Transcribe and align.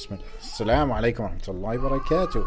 بسم 0.00 0.14
الله 0.14 0.24
السلام 0.40 0.92
عليكم 0.92 1.22
ورحمة 1.22 1.48
الله 1.48 1.78
وبركاته 1.78 2.44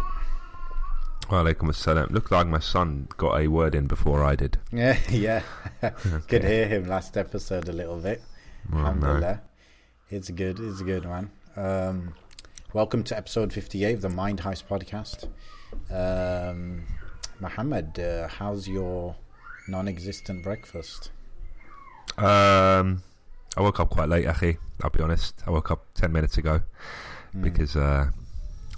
Walaikum 1.30 1.70
assalam. 1.70 2.10
Looked 2.10 2.32
like 2.32 2.48
my 2.48 2.58
son 2.58 3.08
got 3.16 3.40
a 3.40 3.48
word 3.48 3.76
in 3.76 3.86
before 3.86 4.24
I 4.24 4.36
did. 4.36 4.58
Yeah, 4.72 4.98
yeah. 5.12 5.44
okay. 5.84 5.94
Could 6.28 6.44
hear 6.46 6.68
him 6.68 6.88
last 6.88 7.16
episode 7.16 7.70
a 7.70 7.72
little 7.72 7.98
bit. 7.98 8.24
Oh, 8.74 8.80
Alhamdulillah. 8.80 9.36
No. 9.36 9.40
It's 10.10 10.32
good. 10.32 10.60
It's 10.60 10.82
a 10.82 10.84
good, 10.84 11.06
one. 11.06 11.30
Um, 11.56 12.16
welcome 12.74 13.04
to 13.04 13.16
episode 13.16 13.54
58 13.54 13.94
of 13.94 14.02
the 14.02 14.10
Mind 14.10 14.42
Heist 14.42 14.64
podcast. 14.66 15.30
Um, 15.94 16.86
Muhammad, 17.40 18.00
uh, 18.00 18.30
how's 18.30 18.68
your 18.68 19.16
non 19.68 19.88
existent 19.88 20.42
breakfast? 20.42 21.12
Um, 22.18 23.04
I 23.56 23.62
woke 23.62 23.80
up 23.80 23.92
quite 23.92 24.10
late, 24.10 24.26
Akhi. 24.26 24.58
I'll 24.82 24.90
be 24.90 25.04
honest. 25.04 25.44
I 25.46 25.52
woke 25.52 25.70
up 25.70 25.86
10 25.94 26.12
minutes 26.12 26.40
ago 26.40 26.64
because 27.42 27.76
uh, 27.76 28.08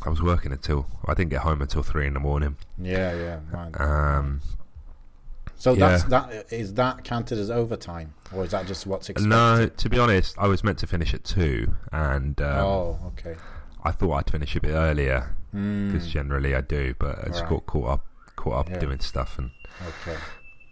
I 0.05 0.09
was 0.09 0.21
working 0.21 0.51
until, 0.51 0.87
I 1.05 1.13
didn't 1.13 1.31
get 1.31 1.41
home 1.41 1.61
until 1.61 1.83
3 1.83 2.07
in 2.07 2.13
the 2.13 2.19
morning. 2.19 2.55
Yeah, 2.77 3.39
yeah. 3.53 3.69
Um, 3.79 4.41
So 5.57 5.73
yeah. 5.73 5.89
that's 5.89 6.03
that. 6.05 6.51
Is 6.53 6.73
that 6.75 7.03
counted 7.03 7.37
as 7.39 7.49
overtime, 7.49 8.13
or 8.33 8.43
is 8.45 8.51
that 8.51 8.67
just 8.67 8.85
what's 8.85 9.09
expected? 9.09 9.29
no, 9.29 9.67
to 9.67 9.89
be 9.89 9.97
honest, 9.99 10.35
I 10.37 10.47
was 10.47 10.63
meant 10.63 10.77
to 10.79 10.87
finish 10.87 11.13
at 11.13 11.23
2 11.23 11.73
and 11.91 12.39
um, 12.41 12.47
oh, 12.65 12.99
okay. 13.07 13.35
I 13.83 13.91
thought 13.91 14.13
I'd 14.13 14.29
finish 14.31 14.55
a 14.55 14.61
bit 14.61 14.71
earlier 14.73 15.35
Mm, 15.55 15.93
because 15.93 16.07
generally 16.09 16.53
I 16.53 16.59
do, 16.61 16.93
but 16.99 17.17
I 17.23 17.27
just 17.27 17.41
Right. 17.43 17.49
got 17.51 17.65
caught 17.65 17.89
up 17.89 18.05
caught 18.35 18.53
up 18.59 18.69
Yeah. 18.69 18.79
doing 18.79 18.99
stuff 18.99 19.39
and 19.39 19.51
okay. 19.87 20.17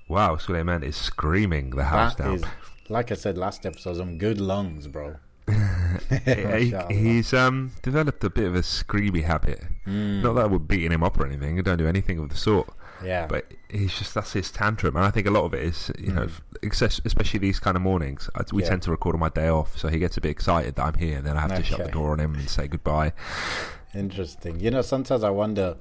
wow, 0.09 0.35
Suleiman 0.35 0.83
is 0.83 0.97
screaming 0.97 1.69
the 1.69 1.85
house 1.85 2.15
That 2.15 2.23
down. 2.23 2.33
is, 2.35 2.43
like 2.89 3.09
I 3.09 3.15
said 3.15 3.37
last 3.37 3.65
episode, 3.65 3.95
some 3.95 4.17
good 4.17 4.41
lungs, 4.41 4.87
bro. 4.87 5.15
he, 6.25 6.73
he's 6.89 7.33
um, 7.33 7.71
developed 7.81 8.23
a 8.23 8.29
bit 8.29 8.45
of 8.45 8.55
a 8.55 8.59
screamy 8.61 9.23
habit. 9.23 9.63
Mm, 9.85 10.21
Not 10.23 10.33
that 10.33 10.49
we're 10.51 10.59
beating 10.59 10.91
him 10.91 11.03
up 11.03 11.19
or 11.19 11.25
anything. 11.25 11.57
I 11.59 11.61
don't 11.61 11.77
do 11.77 11.87
anything 11.87 12.19
of 12.19 12.29
the 12.29 12.35
sort. 12.37 12.69
yeah, 13.03 13.27
But 13.27 13.51
he's 13.69 13.93
just 13.97 14.13
that's 14.13 14.31
his 14.33 14.49
tantrum, 14.51 14.95
and 14.95 15.05
I 15.05 15.11
think 15.11 15.27
a 15.27 15.31
lot 15.31 15.43
of 15.43 15.53
it 15.53 15.63
is 15.63 15.91
you 15.99 16.13
know, 16.13 16.21
Mm. 16.23 16.29
f- 16.29 16.41
excess- 16.61 17.01
especially 17.05 17.39
these 17.39 17.59
kind 17.59 17.75
of 17.75 17.81
mornings. 17.83 18.29
We 18.53 18.63
Yeah. 18.63 18.69
tend 18.69 18.83
to 18.83 18.91
record 18.91 19.15
on 19.15 19.19
my 19.19 19.29
day 19.29 19.49
off, 19.49 19.77
so 19.77 19.89
he 19.89 19.99
gets 19.99 20.15
a 20.17 20.21
bit 20.21 20.31
excited 20.31 20.75
that 20.75 20.85
I'm 20.85 20.93
here, 20.95 21.17
and 21.17 21.25
then 21.27 21.35
I 21.37 21.41
have 21.41 21.55
to 21.55 21.63
shut 21.63 21.83
the 21.83 21.91
door 21.91 22.11
on 22.13 22.19
him 22.19 22.33
and 22.35 22.49
say 22.49 22.67
goodbye. 22.67 23.11
interesting. 23.93 24.59
You 24.59 24.71
know, 24.71 24.81
sometimes 24.81 25.23
I 25.23 25.29
wonder. 25.29 25.75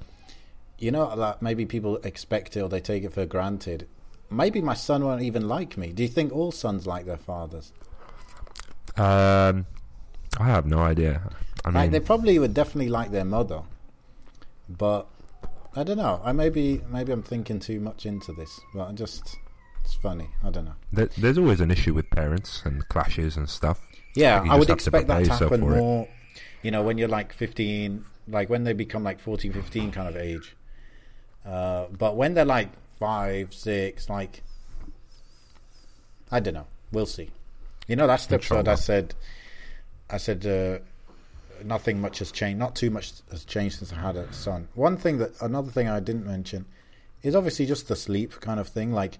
You 0.79 0.91
know, 0.91 1.05
like 1.15 1.41
maybe 1.41 1.65
people 1.65 1.97
expect 2.03 2.57
it 2.57 2.61
or 2.61 2.67
they 2.67 2.81
take 2.81 3.03
it 3.03 3.13
for 3.13 3.25
granted. 3.25 3.87
Maybe 4.29 4.59
my 4.59 4.73
son 4.73 5.05
won't 5.05 5.21
even 5.21 5.47
like 5.47 5.77
me. 5.77 5.93
Do 5.93 6.03
you 6.03 6.09
think 6.09 6.33
all 6.33 6.51
sons 6.51 6.85
like 6.85 7.05
their 7.05 7.15
fathers? 7.17 7.71
Um, 8.97 9.65
I 10.39 10.45
have 10.45 10.65
no 10.65 10.79
idea. 10.79 11.21
I 11.65 11.69
Like, 11.69 11.83
mean, 11.83 11.91
they 11.91 11.99
probably 11.99 12.37
would 12.39 12.53
definitely 12.53 12.89
like 12.89 13.11
their 13.11 13.25
mother, 13.25 13.61
but 14.69 15.07
I 15.75 15.83
don't 15.83 15.97
know. 15.97 16.21
I 16.23 16.31
maybe 16.31 16.81
maybe 16.89 17.11
I'm 17.11 17.23
thinking 17.23 17.59
too 17.59 17.79
much 17.79 18.05
into 18.05 18.33
this, 18.33 18.59
but 18.73 18.89
I 18.89 18.91
just 18.91 19.37
it's 19.83 19.93
funny. 19.95 20.29
I 20.43 20.49
don't 20.49 20.65
know. 20.65 20.75
there, 20.91 21.07
there's 21.17 21.37
always 21.37 21.59
an 21.61 21.71
issue 21.71 21.93
with 21.93 22.09
parents 22.11 22.61
and 22.65 22.87
clashes 22.89 23.37
and 23.37 23.49
stuff. 23.49 23.79
Yeah, 24.15 24.43
You 24.43 24.51
I 24.51 24.55
would 24.55 24.67
have 24.69 24.77
to 24.77 24.83
expect 24.83 25.07
that 25.07 25.23
to 25.25 25.31
happen 25.31 25.61
for 25.61 25.75
it. 25.75 25.79
more. 25.79 26.07
You 26.61 26.71
know, 26.71 26.83
when 26.83 26.97
you're 26.97 27.09
like 27.09 27.33
15, 27.33 28.05
like 28.27 28.49
when 28.49 28.63
they 28.63 28.73
become 28.73 29.03
like 29.03 29.19
14, 29.19 29.51
15 29.51 29.91
kind 29.91 30.07
of 30.07 30.15
age. 30.15 30.55
Uh, 31.45 31.87
but 31.97 32.15
when 32.15 32.33
they're 32.35 32.45
like 32.45 32.69
five, 32.99 33.53
six, 33.53 34.09
like 34.09 34.43
I 36.31 36.39
don't 36.39 36.53
know. 36.53 36.67
We'll 36.91 37.05
see. 37.05 37.31
You 37.87 37.95
know, 37.95 38.07
that's 38.07 38.27
the 38.27 38.35
episode 38.35 38.67
I 38.67 38.75
said. 38.75 39.13
I 40.09 40.17
said 40.17 40.45
uh, 40.45 40.79
nothing 41.63 42.01
much 42.01 42.19
has 42.19 42.31
changed. 42.31 42.59
Not 42.59 42.75
too 42.75 42.89
much 42.89 43.13
has 43.31 43.45
changed 43.45 43.79
since 43.79 43.91
I 43.91 43.95
had 43.95 44.15
a 44.15 44.31
son. 44.33 44.67
One 44.75 44.97
thing 44.97 45.17
that 45.17 45.31
another 45.41 45.71
thing 45.71 45.87
I 45.87 45.99
didn't 45.99 46.25
mention 46.25 46.65
is 47.21 47.35
obviously 47.35 47.65
just 47.65 47.87
the 47.87 47.95
sleep 47.95 48.39
kind 48.41 48.59
of 48.59 48.67
thing. 48.67 48.93
Like, 48.93 49.17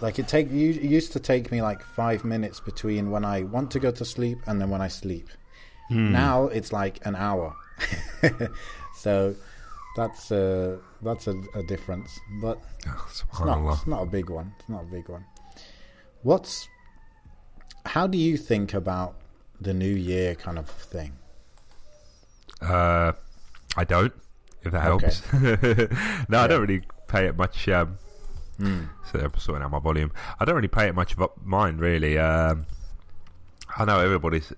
like 0.00 0.18
it 0.18 0.28
take 0.28 0.50
you 0.50 0.70
it 0.70 0.82
used 0.82 1.12
to 1.12 1.20
take 1.20 1.50
me 1.50 1.62
like 1.62 1.82
five 1.82 2.24
minutes 2.24 2.60
between 2.60 3.10
when 3.10 3.24
I 3.24 3.42
want 3.42 3.70
to 3.72 3.80
go 3.80 3.90
to 3.90 4.04
sleep 4.04 4.38
and 4.46 4.60
then 4.60 4.70
when 4.70 4.80
I 4.80 4.88
sleep. 4.88 5.28
Hmm. 5.88 6.12
Now 6.12 6.44
it's 6.46 6.72
like 6.72 7.04
an 7.06 7.16
hour. 7.16 7.54
so 8.96 9.34
that's 9.96 10.30
uh, 10.30 10.76
that's 11.02 11.26
a, 11.26 11.34
a 11.54 11.62
difference, 11.62 12.18
but 12.40 12.58
Oh, 12.86 13.06
it's 13.10 13.24
not, 13.40 13.72
it's 13.72 13.86
not 13.86 14.02
a 14.02 14.06
big 14.06 14.30
one. 14.30 14.52
It's 14.58 14.68
not 14.68 14.82
a 14.82 14.86
big 14.86 15.08
one. 15.08 15.24
What's 16.22 16.68
how 17.86 18.06
do 18.06 18.18
you 18.18 18.36
think 18.36 18.74
about 18.74 19.14
the 19.60 19.72
new 19.74 19.86
year 19.94 20.34
kind 20.34 20.58
of 20.58 20.68
thing? 20.68 21.12
Uh, 22.60 23.12
I 23.76 23.84
don't. 23.84 24.12
If 24.62 24.72
that 24.72 24.86
Okay. 24.88 25.06
helps. 25.06 25.32
no, 26.28 26.38
I 26.40 26.46
don't 26.46 26.60
really 26.60 26.82
pay 27.08 27.26
it 27.26 27.36
much. 27.36 27.68
Um, 27.68 27.98
Mm. 28.58 28.88
so 29.12 29.18
I'm 29.20 29.32
sorting 29.36 29.62
out 29.62 29.70
my 29.70 29.78
volume. 29.78 30.10
I 30.40 30.46
don't 30.46 30.54
really 30.54 30.66
pay 30.66 30.88
it 30.88 30.94
much 30.94 31.14
of 31.18 31.28
mind, 31.44 31.78
really. 31.78 32.16
Um, 32.16 32.64
I 33.76 33.84
know 33.84 34.00
everybody's, 34.00 34.50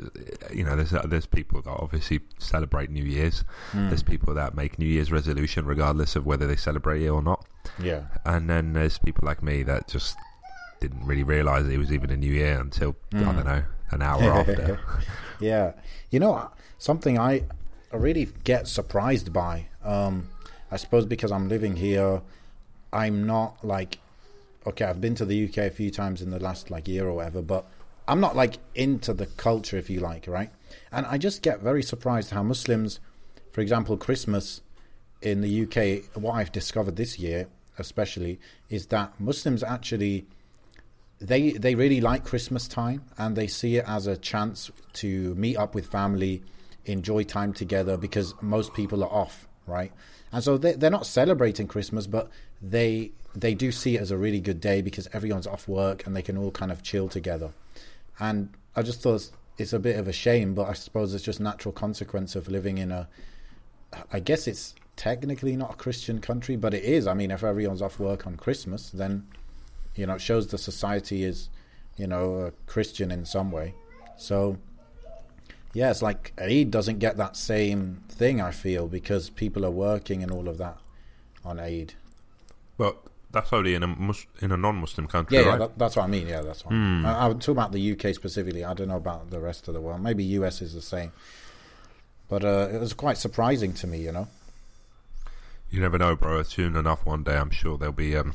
you 0.55 0.63
know, 0.63 0.77
there's 0.77 0.93
there's 1.07 1.27
people 1.27 1.61
that 1.63 1.71
obviously 1.71 2.21
celebrate 2.39 2.91
New 2.91 3.03
Year's. 3.03 3.43
Mm. 3.73 3.89
There's 3.89 4.05
people 4.05 4.35
that 4.35 4.55
make 4.55 4.79
New 4.79 4.87
Year's 4.87 5.11
resolution 5.11 5.67
regardless 5.67 6.15
of 6.15 6.25
whether 6.27 6.47
they 6.47 6.55
celebrate 6.55 7.03
it 7.03 7.09
or 7.09 7.21
not. 7.23 7.45
Yeah. 7.77 8.03
And 8.25 8.49
then 8.49 8.73
there's 8.73 8.99
people 8.99 9.27
like 9.27 9.43
me 9.43 9.65
that 9.65 9.89
just 9.89 10.17
didn't 10.81 11.05
really 11.05 11.25
realise 11.25 11.67
it 11.67 11.79
was 11.79 11.93
even 11.93 12.11
a 12.11 12.17
New 12.17 12.33
Year 12.33 12.61
until 12.61 12.97
I 13.13 13.17
Mm. 13.17 13.37
don't 13.37 13.45
know 13.47 13.63
an 13.91 14.03
hour 14.03 14.23
after. 14.41 14.79
Yeah. 15.41 15.73
You 16.11 16.21
know, 16.21 16.51
something 16.79 17.19
I 17.19 17.45
I 17.93 17.97
really 17.97 18.29
get 18.45 18.69
surprised 18.69 19.33
by. 19.33 19.67
Um, 19.83 20.29
I 20.71 20.77
suppose 20.77 21.07
because 21.07 21.33
I'm 21.33 21.49
living 21.49 21.77
here, 21.77 22.21
I'm 22.93 23.27
not 23.27 23.65
like, 23.65 23.99
okay, 24.67 24.85
I've 24.85 25.01
been 25.01 25.15
to 25.17 25.25
the 25.25 25.45
UK 25.49 25.59
a 25.59 25.71
few 25.71 25.91
times 25.91 26.21
in 26.21 26.31
the 26.31 26.39
last 26.39 26.71
like 26.71 26.87
year 26.87 27.07
or 27.07 27.15
whatever, 27.15 27.41
but 27.41 27.65
I'm 28.07 28.21
not 28.21 28.37
like 28.37 28.59
into 28.75 29.15
the 29.15 29.25
culture, 29.27 29.79
if 29.79 29.89
you 29.89 30.01
like, 30.01 30.27
right? 30.27 30.51
And 30.93 31.07
I 31.07 31.17
just 31.17 31.41
get 31.43 31.61
very 31.61 31.83
surprised 31.83 32.31
how 32.31 32.43
Muslims, 32.43 33.01
for 33.53 33.63
example, 33.63 33.97
Christmas 33.97 34.61
in 35.23 35.41
the 35.41 35.63
UK, 35.63 36.15
what 36.23 36.33
I've 36.35 36.53
discovered 36.53 36.97
this 36.97 37.19
year, 37.19 37.47
especially, 37.79 38.39
is 38.69 38.87
that 38.89 39.19
Muslims 39.19 39.63
actually 39.63 40.27
they 41.21 41.53
they 41.53 41.75
really 41.75 42.01
like 42.01 42.25
Christmas 42.25 42.69
time 42.69 43.05
and 43.17 43.37
they 43.37 43.47
see 43.47 43.77
it 43.77 43.85
as 43.89 44.07
a 44.07 44.17
chance 44.17 44.71
to 44.95 45.35
meet 45.35 45.57
up 45.57 45.75
with 45.75 45.87
family, 45.87 46.43
enjoy 46.85 47.25
time 47.25 47.53
together 47.53 47.97
because 47.97 48.35
most 48.41 48.75
people 48.75 49.03
are 49.03 49.11
off, 49.11 49.49
right? 49.67 49.93
And 50.33 50.45
so 50.45 50.59
they 50.59 50.75
they're 50.75 50.91
not 50.91 51.07
celebrating 51.07 51.67
Christmas, 51.67 52.07
but 52.07 52.31
they 52.63 53.13
they 53.35 53.55
do 53.55 53.73
see 53.73 53.97
it 53.97 54.01
as 54.01 54.11
a 54.11 54.17
really 54.17 54.41
good 54.41 54.61
day 54.61 54.81
because 54.81 55.09
everyone's 55.13 55.47
off 55.47 55.69
work 55.69 56.07
and 56.07 56.15
they 56.17 56.23
can 56.23 56.39
all 56.39 56.51
kind 56.51 56.73
of 56.73 56.83
chill 56.83 57.09
together. 57.09 57.53
And 58.19 58.51
I 58.75 58.83
just 58.83 59.01
thought 59.01 59.31
it's, 59.59 59.73
a 59.73 59.79
bit 59.79 59.97
of 59.97 60.09
a 60.09 60.13
shame, 60.13 60.55
but 60.55 60.69
I 60.69 60.73
suppose 60.73 61.15
it's 61.15 61.25
just 61.25 61.41
natural 61.41 61.73
consequence 61.73 62.37
of 62.37 62.49
living 62.49 62.79
in 62.79 62.91
a. 62.93 63.09
I 64.13 64.21
guess 64.21 64.47
it's 64.47 64.75
technically 64.97 65.57
not 65.57 65.73
a 65.73 65.77
Christian 65.77 66.21
country, 66.21 66.57
but 66.57 66.75
it 66.75 66.85
is. 66.85 67.07
I 67.07 67.15
mean, 67.15 67.31
if 67.31 67.43
everyone's 67.43 67.81
off 67.81 67.99
work 67.99 68.27
on 68.27 68.37
Christmas, 68.37 68.91
then 68.91 69.27
you 69.99 70.07
know, 70.07 70.15
it 70.15 70.21
shows 70.21 70.47
the 70.47 70.59
society 70.59 71.25
is, 71.25 71.49
you 71.97 72.07
know, 72.07 72.53
Christian 72.67 73.11
in 73.11 73.25
some 73.27 73.51
way. 73.51 73.75
So, 74.17 74.57
yeah, 75.75 75.91
it's 75.91 76.03
like 76.03 76.33
Eid 76.41 76.71
doesn't 76.71 76.99
get 77.01 77.17
that 77.19 77.37
same 77.37 78.03
thing, 78.09 78.41
I 78.41 78.51
feel, 78.53 78.87
because 78.89 79.29
people 79.31 79.67
are 79.67 79.71
working 79.71 80.23
and 80.23 80.31
all 80.33 80.49
of 80.49 80.59
that 80.59 80.79
on 81.45 81.59
Eid. 81.61 81.95
Well, 82.79 82.97
that's 83.31 83.53
only 83.53 83.75
in 83.75 83.83
a 83.83 83.87
mus- 83.89 84.27
in 84.41 84.53
a 84.53 84.57
non-Muslim 84.57 85.07
country, 85.09 85.37
Yeah, 85.37 85.43
yeah 85.43 85.49
right? 85.51 85.59
that, 85.59 85.79
that's 85.79 85.97
what 85.97 86.05
I 86.05 86.07
mean. 86.07 86.29
Yeah, 86.29 86.41
that's 86.43 86.65
what 86.65 86.73
Hmm. 86.73 87.05
I, 87.05 87.19
I 87.25 87.29
would 87.29 87.41
talk 87.41 87.53
about 87.53 87.73
the 87.73 87.93
UK 87.93 88.15
specifically. 88.15 88.65
I 88.65 88.73
don't 88.75 88.89
know 88.89 88.97
about 88.97 89.31
the 89.31 89.41
rest 89.41 89.69
of 89.69 89.75
the 89.75 89.81
world. 89.81 90.01
Maybe 90.03 90.25
US 90.25 90.63
is 90.63 90.73
the 90.75 90.81
same. 90.83 91.13
But 92.29 92.45
uh, 92.45 92.69
it 92.73 92.79
was 92.79 92.93
quite 92.93 93.19
surprising 93.19 93.73
to 93.75 93.87
me, 93.87 93.99
you 93.99 94.13
know. 94.13 94.29
You 95.71 95.81
never 95.81 95.99
know, 95.99 96.15
bro. 96.17 96.43
Soon 96.45 96.77
enough, 96.77 97.05
one 97.05 97.23
day, 97.25 97.37
I'm 97.37 97.51
sure 97.51 97.77
there'll 97.77 97.93
be 97.93 98.17
um, 98.17 98.35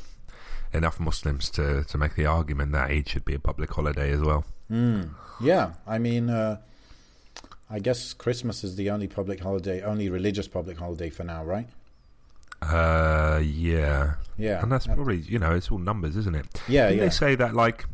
enough 0.73 0.99
Muslims 0.99 1.49
to, 1.51 1.83
to 1.83 1.97
make 1.97 2.15
the 2.15 2.25
argument 2.25 2.71
that 2.71 2.89
Eid 2.89 3.09
should 3.09 3.25
be 3.25 3.33
a 3.33 3.39
public 3.39 3.71
holiday 3.71 4.11
as 4.11 4.21
well. 4.21 4.45
Mm. 4.71 5.09
Yeah, 5.41 5.73
I 5.87 5.99
mean, 5.99 6.29
uh, 6.29 6.57
I 7.69 7.79
guess 7.79 8.13
Christmas 8.13 8.63
is 8.63 8.75
the 8.75 8.89
only 8.89 9.07
public 9.07 9.39
holiday, 9.39 9.81
only 9.81 10.09
religious 10.09 10.47
public 10.47 10.77
holiday 10.77 11.09
for 11.09 11.23
now, 11.23 11.43
right? 11.43 11.67
Uh, 12.61 13.41
yeah, 13.43 14.13
Yeah, 14.37 14.61
and 14.61 14.71
that's 14.71 14.87
probably 14.87 15.17
you 15.17 15.37
know 15.37 15.53
it's 15.53 15.69
all 15.69 15.79
numbers, 15.79 16.15
isn't 16.15 16.35
it? 16.35 16.61
yeah, 16.67 16.87
Didn't 16.87 16.97
yeah. 16.99 17.03
they 17.05 17.09
say 17.09 17.35
that 17.35 17.53
like? 17.53 17.85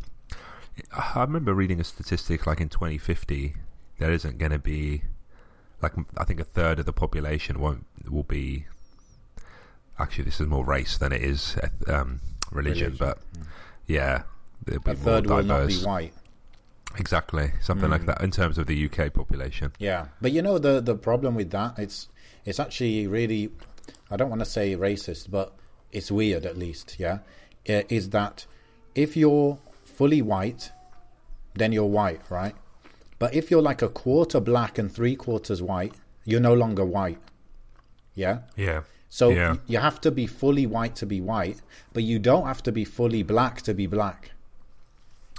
I 0.94 1.22
remember 1.22 1.54
reading 1.54 1.80
a 1.80 1.84
statistic 1.84 2.48
like 2.48 2.62
in 2.62 2.70
2050 2.70 3.54
there 3.98 4.12
isn't 4.14 4.38
going 4.38 4.52
to 4.52 4.60
be 4.60 5.04
like 5.82 5.94
I 6.18 6.24
think 6.24 6.40
a 6.40 6.44
third 6.44 6.80
of 6.80 6.86
the 6.86 6.94
population 6.94 7.60
won't 7.60 7.86
will 8.10 8.24
be. 8.24 8.66
Actually, 9.98 10.26
this 10.26 10.40
is 10.40 10.48
more 10.48 10.64
race 10.64 10.98
than 10.98 11.12
it 11.12 11.22
is 11.22 11.58
um, 11.88 12.22
religion, 12.52 12.98
Religion. 12.98 12.98
but 13.00 13.18
yeah, 13.88 14.24
it'll 14.68 14.82
be 14.82 14.92
A 14.92 14.94
more 14.96 15.04
third 15.04 15.26
will 15.28 15.44
not 15.44 15.68
be 15.68 15.74
diverse. 15.74 15.86
white. 15.86 16.14
Exactly, 16.98 17.52
something 17.62 17.90
like 17.90 18.02
Mm. 18.02 18.08
that 18.08 18.22
in 18.22 18.32
terms 18.32 18.58
of 18.58 18.66
the 18.68 18.76
UK 18.86 19.10
population. 19.14 19.72
Yeah, 19.78 20.08
but 20.22 20.32
you 20.32 20.42
know 20.42 20.58
the 20.58 20.82
the 20.82 20.96
problem 20.96 21.36
with 21.36 21.52
that 21.52 21.78
it's 21.78 22.10
it's 22.46 22.60
actually 22.60 23.06
really 23.08 23.52
I 24.12 24.18
don't 24.18 24.30
want 24.30 24.40
to 24.42 24.46
say 24.50 24.76
racist, 24.76 25.30
but 25.30 25.54
it's 25.92 26.12
weird 26.12 26.46
at 26.46 26.58
least. 26.58 26.96
Yeah, 27.00 27.20
is 27.66 28.10
that 28.10 28.46
if 28.96 29.16
you're 29.16 29.60
fully 29.86 30.22
white, 30.22 30.72
then 31.54 31.72
you're 31.72 31.86
white, 31.86 32.22
right? 32.30 32.56
But 33.20 33.34
if 33.36 33.52
you're 33.52 33.62
like 33.62 33.82
a 33.84 33.90
quarter 33.90 34.40
black 34.40 34.78
and 34.80 34.92
three 34.92 35.16
quarters 35.16 35.62
white, 35.62 35.94
you're 36.26 36.40
no 36.40 36.54
longer 36.54 36.86
white. 36.86 37.20
Yeah. 38.16 38.40
Yeah. 38.56 38.82
So 39.10 39.30
Yeah. 39.32 39.56
you 39.68 39.80
have 39.80 40.00
to 40.02 40.12
be 40.12 40.28
fully 40.28 40.66
white 40.68 40.96
to 40.98 41.06
be 41.06 41.20
white, 41.20 41.62
but 41.94 42.04
you 42.04 42.20
don't 42.20 42.46
have 42.46 42.62
to 42.64 42.72
be 42.72 42.86
fully 42.86 43.24
black 43.24 43.62
to 43.64 43.74
be 43.74 43.88
black. 43.88 44.32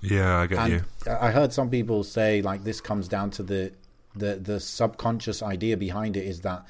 Yeah, 0.03 0.39
I 0.39 0.47
get 0.47 0.59
And 0.59 0.73
you. 0.73 0.85
I 1.07 1.31
heard 1.31 1.53
some 1.53 1.71
people 1.71 2.03
say 2.05 2.43
like 2.43 2.65
this 2.65 2.81
comes 2.81 3.07
down 3.09 3.31
to 3.33 3.43
the 3.43 3.73
the 4.17 4.37
the 4.37 4.59
subconscious 4.59 5.43
idea 5.43 5.77
behind 5.77 6.17
it 6.17 6.25
is 6.25 6.41
that 6.41 6.65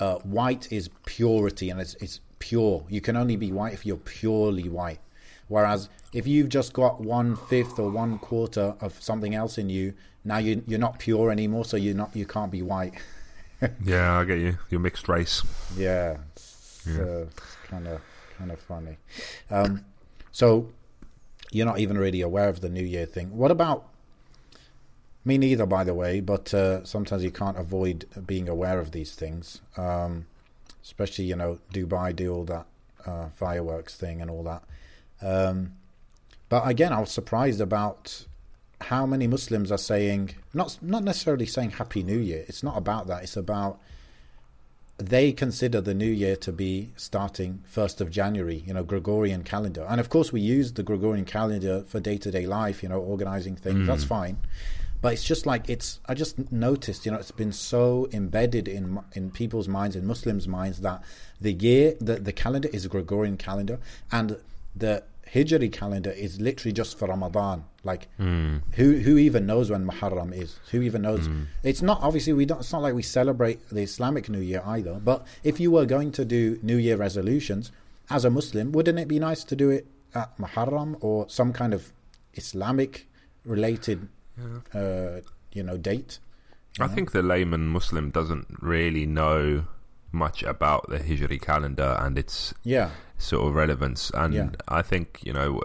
uh, 0.00 0.16
white 0.20 0.72
is 0.72 0.88
purity 1.04 1.70
and 1.70 1.80
it's 1.80 1.94
it's 1.94 2.20
pure. 2.38 2.84
You 2.88 3.00
can 3.00 3.16
only 3.16 3.36
be 3.36 3.52
white 3.52 3.74
if 3.74 3.84
you're 3.84 3.96
purely 3.96 4.68
white. 4.68 5.00
Whereas 5.48 5.88
if 6.12 6.26
you've 6.26 6.48
just 6.48 6.72
got 6.72 7.00
one 7.00 7.36
fifth 7.36 7.78
or 7.78 7.90
one 7.90 8.18
quarter 8.18 8.74
of 8.80 9.02
something 9.02 9.34
else 9.34 9.58
in 9.58 9.68
you, 9.70 9.92
now 10.24 10.38
you 10.38 10.62
you're 10.66 10.78
not 10.78 10.98
pure 10.98 11.30
anymore. 11.30 11.64
So 11.64 11.76
you're 11.76 11.94
not 11.96 12.14
you 12.14 12.26
can't 12.26 12.50
be 12.52 12.62
white. 12.62 12.94
Yeah, 13.84 14.18
I 14.18 14.24
get 14.24 14.38
you. 14.38 14.56
You're 14.70 14.80
mixed 14.80 15.08
race. 15.08 15.42
Yeah, 15.76 16.18
it's 16.32 16.80
kind 17.66 17.88
of 17.88 18.00
kind 18.36 18.52
of 18.52 18.60
funny. 18.60 18.96
Um, 19.50 19.84
so 20.30 20.68
you're 21.50 21.66
not 21.66 21.80
even 21.80 21.98
really 21.98 22.20
aware 22.20 22.48
of 22.48 22.60
the 22.60 22.68
New 22.68 22.84
Year 22.84 23.06
thing. 23.06 23.36
What 23.36 23.50
about 23.50 23.84
me? 25.24 25.38
Neither, 25.38 25.66
by 25.66 25.82
the 25.84 25.94
way. 25.94 26.20
But 26.20 26.54
uh, 26.54 26.84
sometimes 26.84 27.24
you 27.24 27.30
can't 27.30 27.58
avoid 27.58 28.06
being 28.26 28.48
aware 28.48 28.78
of 28.78 28.92
these 28.92 29.14
things. 29.14 29.60
Um, 29.76 30.26
especially, 30.84 31.24
you 31.24 31.36
know, 31.36 31.58
Dubai 31.72 32.14
do 32.14 32.32
all 32.32 32.44
that 32.44 32.66
uh, 33.06 33.28
fireworks 33.30 33.96
thing 33.96 34.20
and 34.22 34.30
all 34.30 34.42
that. 34.44 34.62
Um, 35.20 35.72
but 36.48 36.66
again, 36.66 36.92
I 36.92 37.00
was 37.00 37.10
surprised 37.10 37.60
about 37.60 38.24
how 38.80 39.06
many 39.06 39.26
Muslims 39.26 39.72
are 39.72 39.78
saying 39.78 40.34
not 40.54 40.78
not 40.80 41.04
necessarily 41.04 41.46
saying 41.46 41.72
Happy 41.72 42.02
New 42.02 42.18
Year. 42.18 42.44
It's 42.48 42.62
not 42.62 42.76
about 42.76 43.06
that. 43.08 43.22
It's 43.22 43.36
about 43.36 43.80
they 44.98 45.32
consider 45.32 45.80
the 45.80 45.94
new 45.94 46.10
year 46.10 46.34
to 46.34 46.52
be 46.52 46.90
starting 46.96 47.62
1st 47.72 48.00
of 48.00 48.10
January, 48.10 48.64
you 48.66 48.74
know, 48.74 48.82
Gregorian 48.82 49.44
calendar. 49.44 49.86
And 49.88 50.00
of 50.00 50.08
course, 50.08 50.32
we 50.32 50.40
use 50.40 50.72
the 50.72 50.82
Gregorian 50.82 51.24
calendar 51.24 51.84
for 51.86 52.00
day 52.00 52.18
to 52.18 52.30
day 52.30 52.46
life, 52.46 52.82
you 52.82 52.88
know, 52.88 52.98
organizing 52.98 53.54
things. 53.54 53.86
That's 53.86 54.04
mm. 54.04 54.08
fine. 54.08 54.38
But 55.00 55.12
it's 55.12 55.22
just 55.22 55.46
like 55.46 55.70
it's. 55.70 56.00
I 56.06 56.14
just 56.14 56.50
noticed, 56.50 57.06
you 57.06 57.12
know, 57.12 57.18
it's 57.18 57.30
been 57.30 57.52
so 57.52 58.08
embedded 58.12 58.66
in 58.66 58.98
in 59.12 59.30
people's 59.30 59.68
minds, 59.68 59.94
in 59.94 60.04
Muslims' 60.04 60.48
minds, 60.48 60.80
that 60.80 61.04
the 61.40 61.52
year, 61.52 61.94
the 62.00 62.16
the 62.16 62.32
calendar 62.32 62.68
is 62.72 62.84
a 62.84 62.88
Gregorian 62.88 63.36
calendar, 63.36 63.78
and 64.10 64.38
the 64.74 65.04
Hijri 65.34 65.70
calendar 65.72 66.10
is 66.10 66.40
literally 66.40 66.72
just 66.72 66.98
for 66.98 67.08
Ramadan. 67.08 67.64
Like, 67.84 68.08
who 68.18 68.60
who 68.76 69.16
even 69.18 69.46
knows 69.46 69.70
when 69.70 69.86
Muharram 69.86 70.32
is? 70.34 70.58
Who 70.70 70.82
even 70.82 71.02
knows? 71.02 71.28
It's 71.62 71.82
not 71.82 72.00
obviously 72.02 72.32
we 72.32 72.46
don't. 72.46 72.60
It's 72.60 72.72
not 72.72 72.82
like 72.82 72.94
we 72.94 73.02
celebrate 73.02 73.68
the 73.68 73.82
Islamic 73.82 74.28
New 74.28 74.40
Year 74.40 74.62
either. 74.66 74.94
But 74.94 75.26
if 75.44 75.60
you 75.60 75.70
were 75.70 75.86
going 75.86 76.12
to 76.12 76.24
do 76.24 76.58
New 76.62 76.76
Year 76.76 76.96
resolutions 76.96 77.70
as 78.10 78.24
a 78.24 78.30
Muslim, 78.30 78.72
wouldn't 78.72 78.98
it 78.98 79.08
be 79.08 79.18
nice 79.18 79.44
to 79.44 79.56
do 79.56 79.70
it 79.70 79.86
at 80.14 80.36
Muharram 80.38 80.96
or 81.00 81.28
some 81.28 81.52
kind 81.52 81.74
of 81.74 81.92
Islamic 82.34 83.06
related, 83.44 84.08
uh, 84.74 85.20
you 85.52 85.62
know, 85.62 85.76
date? 85.76 86.18
I 86.80 86.86
think 86.86 87.12
the 87.12 87.22
layman 87.22 87.66
Muslim 87.68 88.10
doesn't 88.10 88.46
really 88.60 89.04
know 89.04 89.64
much 90.12 90.42
about 90.42 90.88
the 90.88 90.98
Hijri 90.98 91.40
calendar 91.40 91.96
and 92.00 92.18
its 92.18 92.54
Yeah, 92.64 92.90
sort 93.18 93.46
of 93.48 93.54
relevance. 93.54 94.10
And 94.14 94.34
Yeah. 94.34 94.48
I 94.68 94.82
think, 94.82 95.20
you 95.22 95.32
know, 95.32 95.60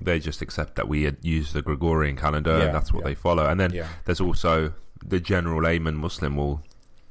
they 0.00 0.18
just 0.18 0.42
accept 0.42 0.76
that 0.76 0.88
we 0.88 1.10
use 1.22 1.52
the 1.52 1.62
Gregorian 1.62 2.16
calendar 2.16 2.56
Yeah, 2.58 2.64
and 2.66 2.74
that's 2.74 2.92
what 2.92 3.04
they 3.04 3.14
follow. 3.14 3.46
And 3.46 3.60
then 3.60 3.72
there's 4.06 4.20
also 4.20 4.72
the 5.04 5.20
general 5.20 5.62
layman 5.62 5.96
Muslim 5.96 6.36
will 6.36 6.62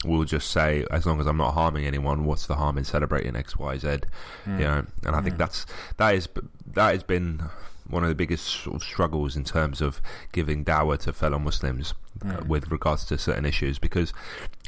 will 0.06 0.24
just 0.24 0.50
say, 0.52 0.86
as 0.92 1.06
long 1.06 1.20
as 1.20 1.28
I'm 1.28 1.36
not 1.36 1.54
harming 1.54 1.86
anyone, 1.86 2.24
what's 2.24 2.48
the 2.48 2.56
harm 2.56 2.78
in 2.78 2.86
celebrating 2.86 3.36
X, 3.36 3.58
Y, 3.60 3.78
Z? 3.78 3.98
Hmm. 4.46 4.54
You 4.60 4.64
know, 4.66 4.86
and 5.06 5.14
I 5.16 5.22
think 5.22 5.38
that's 5.38 5.66
that 5.98 6.16
is 6.16 6.28
that 6.74 6.94
has 6.94 7.04
been 7.04 7.44
one 7.88 8.04
of 8.04 8.10
the 8.10 8.16
biggest 8.16 8.46
sort 8.46 8.76
of 8.78 8.84
struggles 8.84 9.36
in 9.36 9.44
terms 9.44 9.82
of 9.82 10.00
giving 10.32 10.64
dawah 10.64 10.98
to 11.00 11.12
fellow 11.14 11.38
Muslims 11.40 11.94
Hmm. 12.22 12.32
uh, 12.32 12.42
with 12.48 12.70
regards 12.72 13.06
to 13.06 13.18
certain 13.18 13.46
issues 13.46 13.78
because 13.80 14.14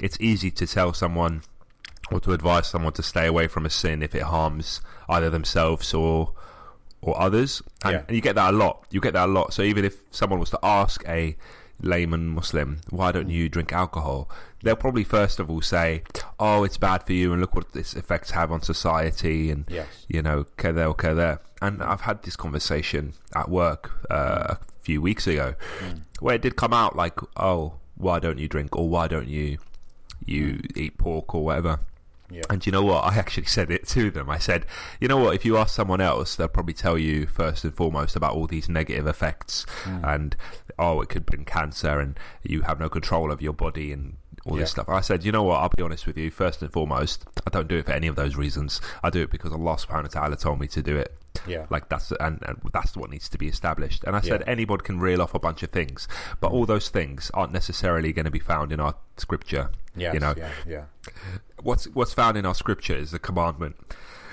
it's 0.01 0.17
easy 0.21 0.51
to 0.51 0.65
tell 0.67 0.93
someone 0.93 1.41
or 2.11 2.19
to 2.21 2.33
advise 2.33 2.67
someone 2.67 2.93
to 2.93 3.03
stay 3.03 3.25
away 3.27 3.47
from 3.47 3.65
a 3.65 3.69
sin 3.69 4.03
if 4.03 4.13
it 4.15 4.23
harms 4.23 4.81
either 5.09 5.29
themselves 5.29 5.93
or 5.93 6.33
or 7.03 7.19
others. 7.19 7.63
And, 7.83 7.93
Yeah. 7.93 8.03
and 8.07 8.15
you 8.15 8.21
get 8.21 8.35
that 8.35 8.53
a 8.53 8.57
lot. 8.57 8.85
You 8.91 9.01
get 9.01 9.13
that 9.13 9.27
a 9.27 9.31
lot. 9.31 9.53
So 9.53 9.63
even 9.63 9.83
if 9.85 9.95
someone 10.11 10.39
was 10.39 10.51
to 10.51 10.59
ask 10.61 11.03
a 11.07 11.35
layman 11.81 12.27
Muslim, 12.29 12.79
why 12.91 13.11
don't 13.11 13.29
you 13.29 13.49
drink 13.49 13.73
alcohol? 13.73 14.29
They'll 14.61 14.75
probably 14.75 15.03
first 15.03 15.39
of 15.39 15.49
all 15.49 15.61
say, 15.63 16.03
"Oh, 16.39 16.63
it's 16.63 16.77
bad 16.77 17.03
for 17.07 17.13
you, 17.13 17.31
and 17.33 17.41
look 17.41 17.55
what 17.55 17.65
its 17.73 17.95
effects 17.95 18.31
have 18.31 18.51
on 18.51 18.61
society." 18.61 19.49
And 19.49 19.65
Yes. 19.67 19.87
you 20.07 20.21
know, 20.21 20.45
kada 20.57 20.85
or 20.85 20.93
there. 21.15 21.39
And 21.59 21.81
I've 21.81 22.01
had 22.01 22.21
this 22.21 22.35
conversation 22.35 23.13
at 23.33 23.49
work 23.49 23.91
uh, 24.11 24.55
a 24.59 24.59
few 24.83 25.01
weeks 25.01 25.25
ago, 25.25 25.55
where 26.19 26.35
it 26.35 26.43
did 26.43 26.55
come 26.55 26.73
out 26.73 26.95
like, 26.95 27.17
"Oh, 27.35 27.73
why 27.95 28.19
don't 28.19 28.37
you 28.37 28.47
drink, 28.47 28.75
or 28.75 28.87
why 28.87 29.07
don't 29.07 29.27
you 29.27 29.57
you 30.23 30.61
eat 30.75 30.99
pork 30.99 31.33
or 31.33 31.43
whatever?" 31.45 31.79
Yeah. 32.31 32.41
And 32.49 32.65
you 32.65 32.71
know 32.71 32.83
what? 32.83 33.03
I 33.03 33.15
actually 33.15 33.45
said 33.45 33.69
it 33.69 33.87
to 33.89 34.09
them. 34.09 34.29
I 34.29 34.37
said, 34.37 34.65
you 34.99 35.07
know 35.07 35.17
what? 35.17 35.35
If 35.35 35.45
you 35.45 35.57
ask 35.57 35.75
someone 35.75 36.01
else, 36.01 36.35
they'll 36.35 36.47
probably 36.47 36.73
tell 36.73 36.97
you 36.97 37.27
first 37.27 37.63
and 37.63 37.73
foremost 37.73 38.15
about 38.15 38.33
all 38.33 38.47
these 38.47 38.69
negative 38.69 39.05
effects 39.07 39.65
mm. 39.83 40.01
and, 40.03 40.35
oh, 40.79 41.01
it 41.01 41.09
could 41.09 41.25
bring 41.25 41.45
cancer 41.45 41.99
and 41.99 42.17
you 42.43 42.61
have 42.61 42.79
no 42.79 42.89
control 42.89 43.31
of 43.31 43.41
your 43.41 43.53
body 43.53 43.91
and 43.91 44.17
all 44.45 44.55
this 44.55 44.71
stuff. 44.71 44.89
I 44.89 45.01
said, 45.01 45.23
you 45.23 45.31
know 45.31 45.43
what? 45.43 45.57
I'll 45.57 45.69
be 45.69 45.83
honest 45.83 46.07
with 46.07 46.17
you. 46.17 46.31
First 46.31 46.61
and 46.61 46.71
foremost, 46.71 47.25
I 47.45 47.49
don't 47.49 47.67
do 47.67 47.77
it 47.77 47.85
for 47.85 47.91
any 47.91 48.07
of 48.07 48.15
those 48.15 48.35
reasons. 48.35 48.81
I 49.03 49.09
do 49.09 49.21
it 49.21 49.29
because 49.29 49.51
Allah 49.51 49.75
subhanahu 49.75 50.15
wa 50.15 50.21
ta'ala 50.21 50.37
told 50.37 50.59
me 50.59 50.67
to 50.67 50.81
do 50.81 50.97
it. 50.97 51.15
Yeah. 51.47 51.65
Like 51.69 51.89
that's 51.89 52.11
and, 52.19 52.39
and 52.43 52.59
that's 52.73 52.95
what 52.95 53.09
needs 53.09 53.29
to 53.29 53.37
be 53.37 53.47
established. 53.47 54.03
And 54.05 54.15
I 54.15 54.21
said 54.21 54.41
Yeah. 54.41 54.51
anybody 54.51 54.83
can 54.83 54.99
reel 54.99 55.21
off 55.21 55.33
a 55.33 55.39
bunch 55.39 55.63
of 55.63 55.71
things, 55.71 56.07
but 56.39 56.51
all 56.51 56.65
those 56.65 56.89
things 56.89 57.31
aren't 57.33 57.53
necessarily 57.53 58.13
going 58.13 58.25
to 58.25 58.31
be 58.31 58.39
found 58.39 58.71
in 58.71 58.79
our 58.79 58.95
scripture. 59.17 59.71
Yes, 59.95 60.13
you 60.13 60.19
know, 60.19 60.33
yeah, 60.37 60.51
yeah. 60.67 60.83
what's 61.61 61.85
what's 61.89 62.13
found 62.13 62.37
in 62.37 62.45
our 62.45 62.55
scripture 62.55 62.95
is 62.95 63.11
the 63.11 63.19
commandment, 63.19 63.75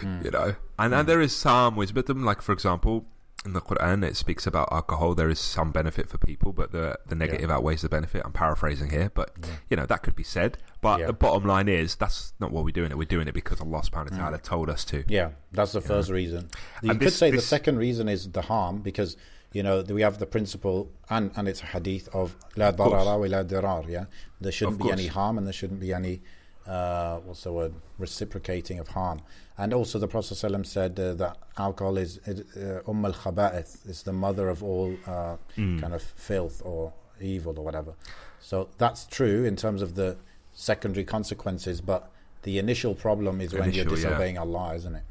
hmm. 0.00 0.21
you 0.25 0.30
know, 0.30 0.54
and 0.78 0.94
and 0.94 1.09
there 1.09 1.21
is 1.21 1.35
some 1.35 1.75
wisdom. 1.75 2.25
Like 2.25 2.42
for 2.42 2.52
example, 2.52 3.06
in 3.49 3.55
the 3.55 3.61
Quran, 3.61 4.05
it 4.05 4.17
speaks 4.17 4.47
about 4.47 4.69
alcohol. 4.71 5.14
There 5.14 5.31
is 5.31 5.40
some 5.40 5.73
benefit 5.73 6.09
for 6.09 6.19
people, 6.19 6.52
but 6.52 6.71
the 6.73 6.99
the 7.07 7.14
negative 7.14 7.50
outweighs 7.50 7.83
the 7.83 7.88
benefit. 7.88 8.23
I'm 8.25 8.33
paraphrasing 8.33 8.90
here, 8.90 9.11
but 9.14 9.31
you 9.71 9.76
know 9.76 9.87
that 9.87 10.02
could 10.02 10.14
be 10.14 10.23
said. 10.23 10.59
But 10.81 11.00
Yeah. 11.00 11.07
the 11.07 11.12
bottom 11.12 11.45
line 11.45 11.69
is 11.69 11.97
that's 11.97 12.35
not 12.38 12.50
what 12.52 12.64
we're 12.64 12.78
doing 12.81 12.90
it. 12.90 12.99
We're 12.99 13.14
doing 13.17 13.28
it 13.28 13.35
because 13.35 13.61
Allah 13.61 13.81
Subhanahu 13.81 14.12
wa 14.12 14.19
mm. 14.19 14.33
Taala 14.33 14.43
told 14.43 14.71
us 14.71 14.85
to. 14.87 15.05
Yeah, 15.09 15.31
that's 15.52 15.73
the 15.73 15.81
first 15.81 16.11
reason. 16.11 16.49
You 16.83 16.90
And 16.90 17.00
could 17.00 17.09
this- 17.09 17.17
say 17.17 17.31
the 17.31 17.40
second 17.40 17.78
reason 17.78 18.09
is 18.09 18.31
the 18.31 18.43
harm 18.43 18.83
because 18.83 19.17
you 19.52 19.62
know 19.62 19.83
we 19.99 20.02
have 20.02 20.19
the 20.19 20.26
principle 20.26 20.93
and 21.09 21.31
and 21.37 21.49
it's 21.49 21.62
a 21.62 21.67
hadith 21.75 22.09
of 22.12 22.37
la 22.57 22.71
darara 22.71 23.14
wa 23.23 23.26
la 23.35 23.43
dirar. 23.43 23.88
Yeah, 23.88 24.05
there 24.40 24.52
shouldn't 24.52 24.83
be 24.83 24.90
any 24.90 25.07
harm 25.07 25.38
and 25.38 25.47
there 25.47 25.59
shouldn't 25.61 25.81
be 25.81 25.93
any 25.93 26.21
uh, 26.68 27.18
what's 27.25 27.42
the 27.44 27.52
word 27.52 27.72
reciprocating 27.98 28.78
of 28.78 28.88
harm. 28.88 29.20
And 29.56 29.72
also 29.75 29.98
the 29.98 30.06
Prophet 30.06 30.34
ﷺ 30.34 30.66
said 30.66 31.00
uh, 31.00 31.14
that 31.14 31.37
alcohol 31.56 31.96
is 31.98 32.18
uh, 32.28 32.80
umm 32.88 33.04
al 33.04 33.12
khaba'ith. 33.12 33.88
It's 33.88 34.02
the 34.02 34.12
mother 34.12 34.48
of 34.48 34.62
all 34.62 34.94
uh, 35.06 35.37
Mm. 35.56 35.80
kind 35.80 35.94
of 35.94 36.02
filth 36.02 36.62
or 36.64 36.92
evil 37.20 37.58
or 37.58 37.64
whatever. 37.64 37.94
So 38.40 38.68
that's 38.78 39.06
true 39.06 39.44
in 39.44 39.56
terms 39.56 39.82
of 39.82 39.94
the 39.96 40.16
secondary 40.52 41.04
consequences, 41.04 41.80
but 41.80 42.10
the 42.42 42.58
initial 42.58 42.94
problem 42.94 43.40
is 43.40 43.52
when 43.52 43.72
you're 43.72 43.82
Initial, 43.87 43.98
yeah. 43.98 44.04
disobeying 44.10 44.38
Allah, 44.38 44.75
isn't 44.76 44.94
it? 44.94 45.02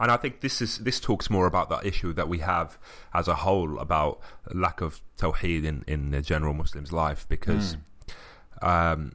And 0.00 0.10
I 0.10 0.16
think 0.16 0.40
this 0.40 0.62
is 0.62 0.78
this 0.78 1.00
talks 1.00 1.28
more 1.28 1.46
about 1.46 1.68
that 1.70 1.84
issue 1.84 2.12
that 2.14 2.28
we 2.28 2.38
have 2.38 2.78
as 3.12 3.28
a 3.28 3.34
whole 3.34 3.78
about 3.78 4.20
lack 4.54 4.80
of 4.80 5.00
tawheed 5.18 5.64
in, 5.64 5.84
in 5.86 6.12
the 6.12 6.22
general 6.22 6.54
Muslim's 6.54 6.92
life 6.92 7.26
because 7.28 7.76
um, 8.62 9.12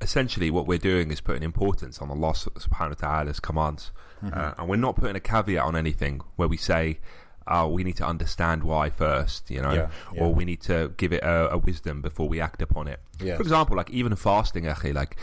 essentially 0.00 0.50
what 0.50 0.66
we're 0.66 0.78
doing 0.78 1.10
is 1.10 1.20
putting 1.20 1.42
importance 1.42 1.98
on 2.00 2.10
Allah 2.10 2.32
subhanahu 2.32 2.90
wa 3.02 3.08
ta'ala's 3.08 3.40
commands. 3.40 3.90
Uh, 4.22 4.52
and 4.58 4.68
we're 4.68 4.76
not 4.76 4.96
putting 4.96 5.14
a 5.14 5.20
caveat 5.20 5.62
on 5.62 5.76
anything 5.76 6.20
where 6.36 6.48
we 6.48 6.56
say, 6.56 6.98
oh, 7.46 7.68
we 7.68 7.84
need 7.84 7.96
to 7.96 8.04
understand 8.06 8.64
why 8.64 8.90
first, 8.90 9.48
you 9.50 9.62
know, 9.62 9.72
Yeah, 9.72 9.90
yeah. 10.12 10.22
or 10.22 10.34
we 10.34 10.44
need 10.44 10.60
to 10.62 10.92
give 10.96 11.12
it 11.12 11.22
a, 11.22 11.52
a 11.52 11.58
wisdom 11.58 12.02
before 12.02 12.28
we 12.28 12.40
act 12.40 12.60
upon 12.60 12.88
it. 12.88 13.00
Yes. 13.22 13.36
For 13.36 13.42
example, 13.42 13.76
like 13.76 13.90
even 13.90 14.14
fasting, 14.16 14.64
akhi, 14.64 14.92
like 14.92 15.16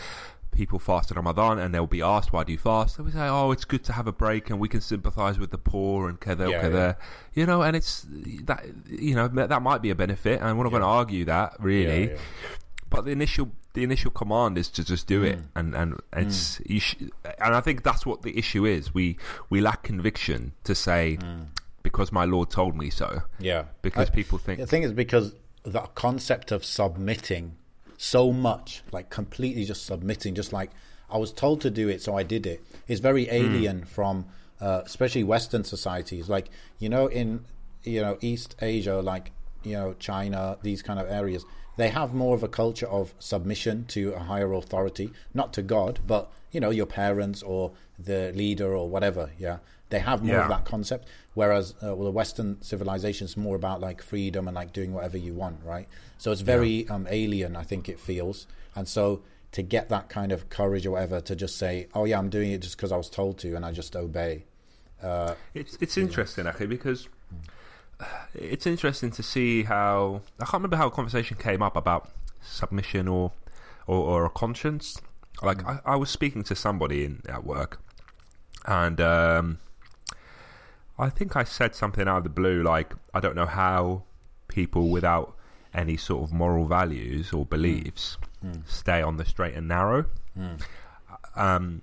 people 0.52 0.80
fast 0.80 1.12
in 1.12 1.16
Ramadan 1.18 1.60
and 1.60 1.74
they'll 1.76 1.86
be 1.88 2.02
asked, 2.02 2.32
why 2.32 2.46
do 2.46 2.54
you 2.54 2.58
fast? 2.58 2.98
They'll 2.98 3.12
say, 3.12 3.28
oh, 3.28 3.52
it's 3.52 3.66
good 3.66 3.84
to 3.84 3.94
have 3.94 4.08
a 4.08 4.14
break 4.14 4.50
and 4.50 4.60
we 4.62 4.70
can 4.70 4.80
sympathize 4.80 5.38
with 5.38 5.52
the 5.52 5.58
poor 5.58 6.08
and 6.08 6.18
kada, 6.18 6.50
Yeah, 6.50 6.62
kada. 6.62 6.98
yeah. 6.98 7.06
You 7.34 7.46
know, 7.46 7.62
and 7.64 7.76
it's 7.76 8.06
that, 8.46 8.66
you 8.90 9.14
know, 9.14 9.28
that 9.28 9.62
might 9.62 9.82
be 9.82 9.90
a 9.90 9.96
benefit 9.96 10.40
and 10.42 10.58
we're 10.58 10.64
not 10.64 10.70
going 10.72 10.82
to 10.84 10.88
argue 10.88 11.26
that 11.26 11.58
really. 11.60 12.16
But 12.90 13.04
the 13.04 13.12
initial, 13.12 13.52
the 13.76 13.84
initial 13.84 14.10
command 14.12 14.58
is 14.58 14.70
to 14.72 14.84
just 14.84 15.06
do 15.08 15.22
Mm. 15.22 15.28
it. 15.32 15.40
And, 15.56 15.76
and 15.76 16.02
it's, 16.14 16.60
you 16.66 16.80
sh- 16.80 16.96
and 17.40 17.56
I 17.56 17.62
think 17.62 17.84
that's 17.84 18.06
what 18.06 18.24
the 18.24 18.38
issue 18.38 18.66
is. 18.66 18.94
We, 18.94 19.18
we 19.50 19.62
lack 19.62 19.84
conviction 19.84 20.54
to 20.64 20.74
say, 20.74 21.18
because 21.84 22.12
my 22.12 22.26
Lord 22.26 22.50
told 22.50 22.76
me 22.76 22.90
so. 22.90 23.22
Yeah. 23.40 23.66
Because 23.82 24.10
I- 24.10 24.14
people 24.14 24.38
think, 24.40 24.60
The 24.60 24.66
thing 24.68 24.84
is 24.84 24.92
because 24.94 25.34
the 25.64 25.82
concept 25.94 26.52
of 26.52 26.66
submitting 26.66 27.56
so 27.98 28.32
much, 28.32 28.84
like 28.92 29.10
completely 29.10 29.64
just 29.66 29.86
submitting, 29.86 30.36
just 30.36 30.52
like 30.52 30.72
I 31.10 31.18
was 31.18 31.32
told 31.32 31.62
to 31.62 31.70
do 31.70 31.88
it, 31.88 32.02
so 32.02 32.18
I 32.18 32.24
did 32.24 32.46
it, 32.46 32.64
is 32.88 33.00
very 33.00 33.30
alien 33.30 33.86
from 33.86 34.26
uh, 34.60 34.82
especially 34.86 35.24
Western 35.24 35.64
societies. 35.64 36.30
Like 36.30 36.50
you 36.80 36.90
know, 36.90 37.08
in 37.08 37.46
you 37.84 38.02
know 38.02 38.18
East 38.22 38.56
Asia, 38.62 38.96
like 39.02 39.32
you 39.64 39.74
know 39.74 39.96
China, 40.00 40.58
these 40.64 40.82
kind 40.82 41.00
of 41.00 41.08
areas, 41.10 41.46
they 41.78 41.90
have 41.90 42.14
more 42.14 42.36
of 42.36 42.44
a 42.44 42.48
culture 42.48 42.88
of 42.88 43.14
submission 43.20 43.86
to 43.90 44.14
a 44.14 44.20
higher 44.20 44.52
authority, 44.54 45.12
not 45.34 45.54
to 45.54 45.62
God, 45.62 46.00
but 46.08 46.32
you 46.52 46.60
know 46.60 46.70
your 46.70 46.86
parents 46.86 47.44
or 47.44 47.72
the 48.00 48.32
leader 48.34 48.76
or 48.76 48.90
whatever. 48.90 49.32
Yeah, 49.38 49.58
they 49.90 50.00
have 50.00 50.24
more 50.24 50.36
Yeah. 50.36 50.44
of 50.44 50.50
that 50.50 50.66
concept. 50.66 51.08
Whereas, 51.34 51.74
uh, 51.84 51.94
well, 51.96 52.06
the 52.06 52.12
Western 52.12 52.62
civilization 52.62 53.26
is 53.26 53.36
more 53.36 53.56
about 53.58 53.82
like 53.82 54.02
freedom 54.02 54.48
and 54.48 54.56
like 54.56 54.72
doing 54.72 54.94
whatever 54.94 55.18
you 55.18 55.34
want, 55.34 55.58
right? 55.66 55.88
So 56.18 56.32
it's 56.32 56.42
very 56.42 56.88
um, 56.88 57.08
alien, 57.10 57.56
I 57.58 57.64
think 57.64 57.90
it 57.90 58.00
feels. 58.00 58.48
And 58.74 58.88
so 58.88 59.22
to 59.52 59.62
get 59.62 59.90
that 59.90 60.08
kind 60.10 60.32
of 60.32 60.50
courage 60.50 60.86
or 60.86 60.92
whatever 60.92 61.20
to 61.22 61.36
just 61.36 61.58
say, 61.58 61.88
"Oh 61.94 62.06
yeah, 62.06 62.18
I'm 62.20 62.30
doing 62.30 62.52
it 62.52 62.62
just 62.62 62.78
because 62.78 62.92
I 62.94 62.98
was 62.98 63.10
told 63.10 63.38
to," 63.40 63.56
and 63.56 63.66
I 63.66 63.72
just 63.74 63.96
obey. 63.96 64.46
Uh, 65.02 65.36
It's 65.54 65.78
it's 65.82 65.98
interesting 65.98 66.48
actually 66.48 66.68
because 66.68 67.08
it's 68.34 68.68
interesting 68.68 69.12
to 69.12 69.24
see 69.24 69.64
how 69.64 70.22
I 70.40 70.46
can't 70.46 70.56
remember 70.56 70.78
how 70.78 70.88
a 70.88 70.92
conversation 70.92 71.38
came 71.38 71.62
up 71.62 71.76
about 71.76 72.10
submission 72.42 73.08
or 73.08 73.32
or, 73.88 73.98
or 73.98 74.26
a 74.26 74.30
conscience. 74.30 75.02
Like 75.42 75.66
I, 75.66 75.80
I 75.86 75.96
was 75.96 76.10
speaking 76.10 76.44
to 76.44 76.56
somebody 76.56 77.06
in 77.06 77.22
at 77.28 77.46
work, 77.46 77.82
and 78.66 79.00
um, 79.02 79.58
I 80.98 81.10
think 81.10 81.36
I 81.36 81.44
said 81.44 81.76
something 81.76 82.08
out 82.08 82.20
of 82.20 82.24
the 82.24 82.30
blue 82.30 82.64
like 82.64 82.94
I 83.14 83.20
don't 83.20 83.36
know 83.36 83.46
how 83.46 84.04
people 84.48 84.90
without 84.90 85.36
any 85.74 85.98
sort 85.98 86.24
of 86.24 86.32
moral 86.34 86.66
values 86.66 87.34
or 87.34 87.46
beliefs 87.46 88.18
stay 88.66 89.02
on 89.02 89.18
the 89.18 89.26
straight 89.26 89.56
and 89.56 89.68
narrow. 89.68 90.06
Um, 91.36 91.82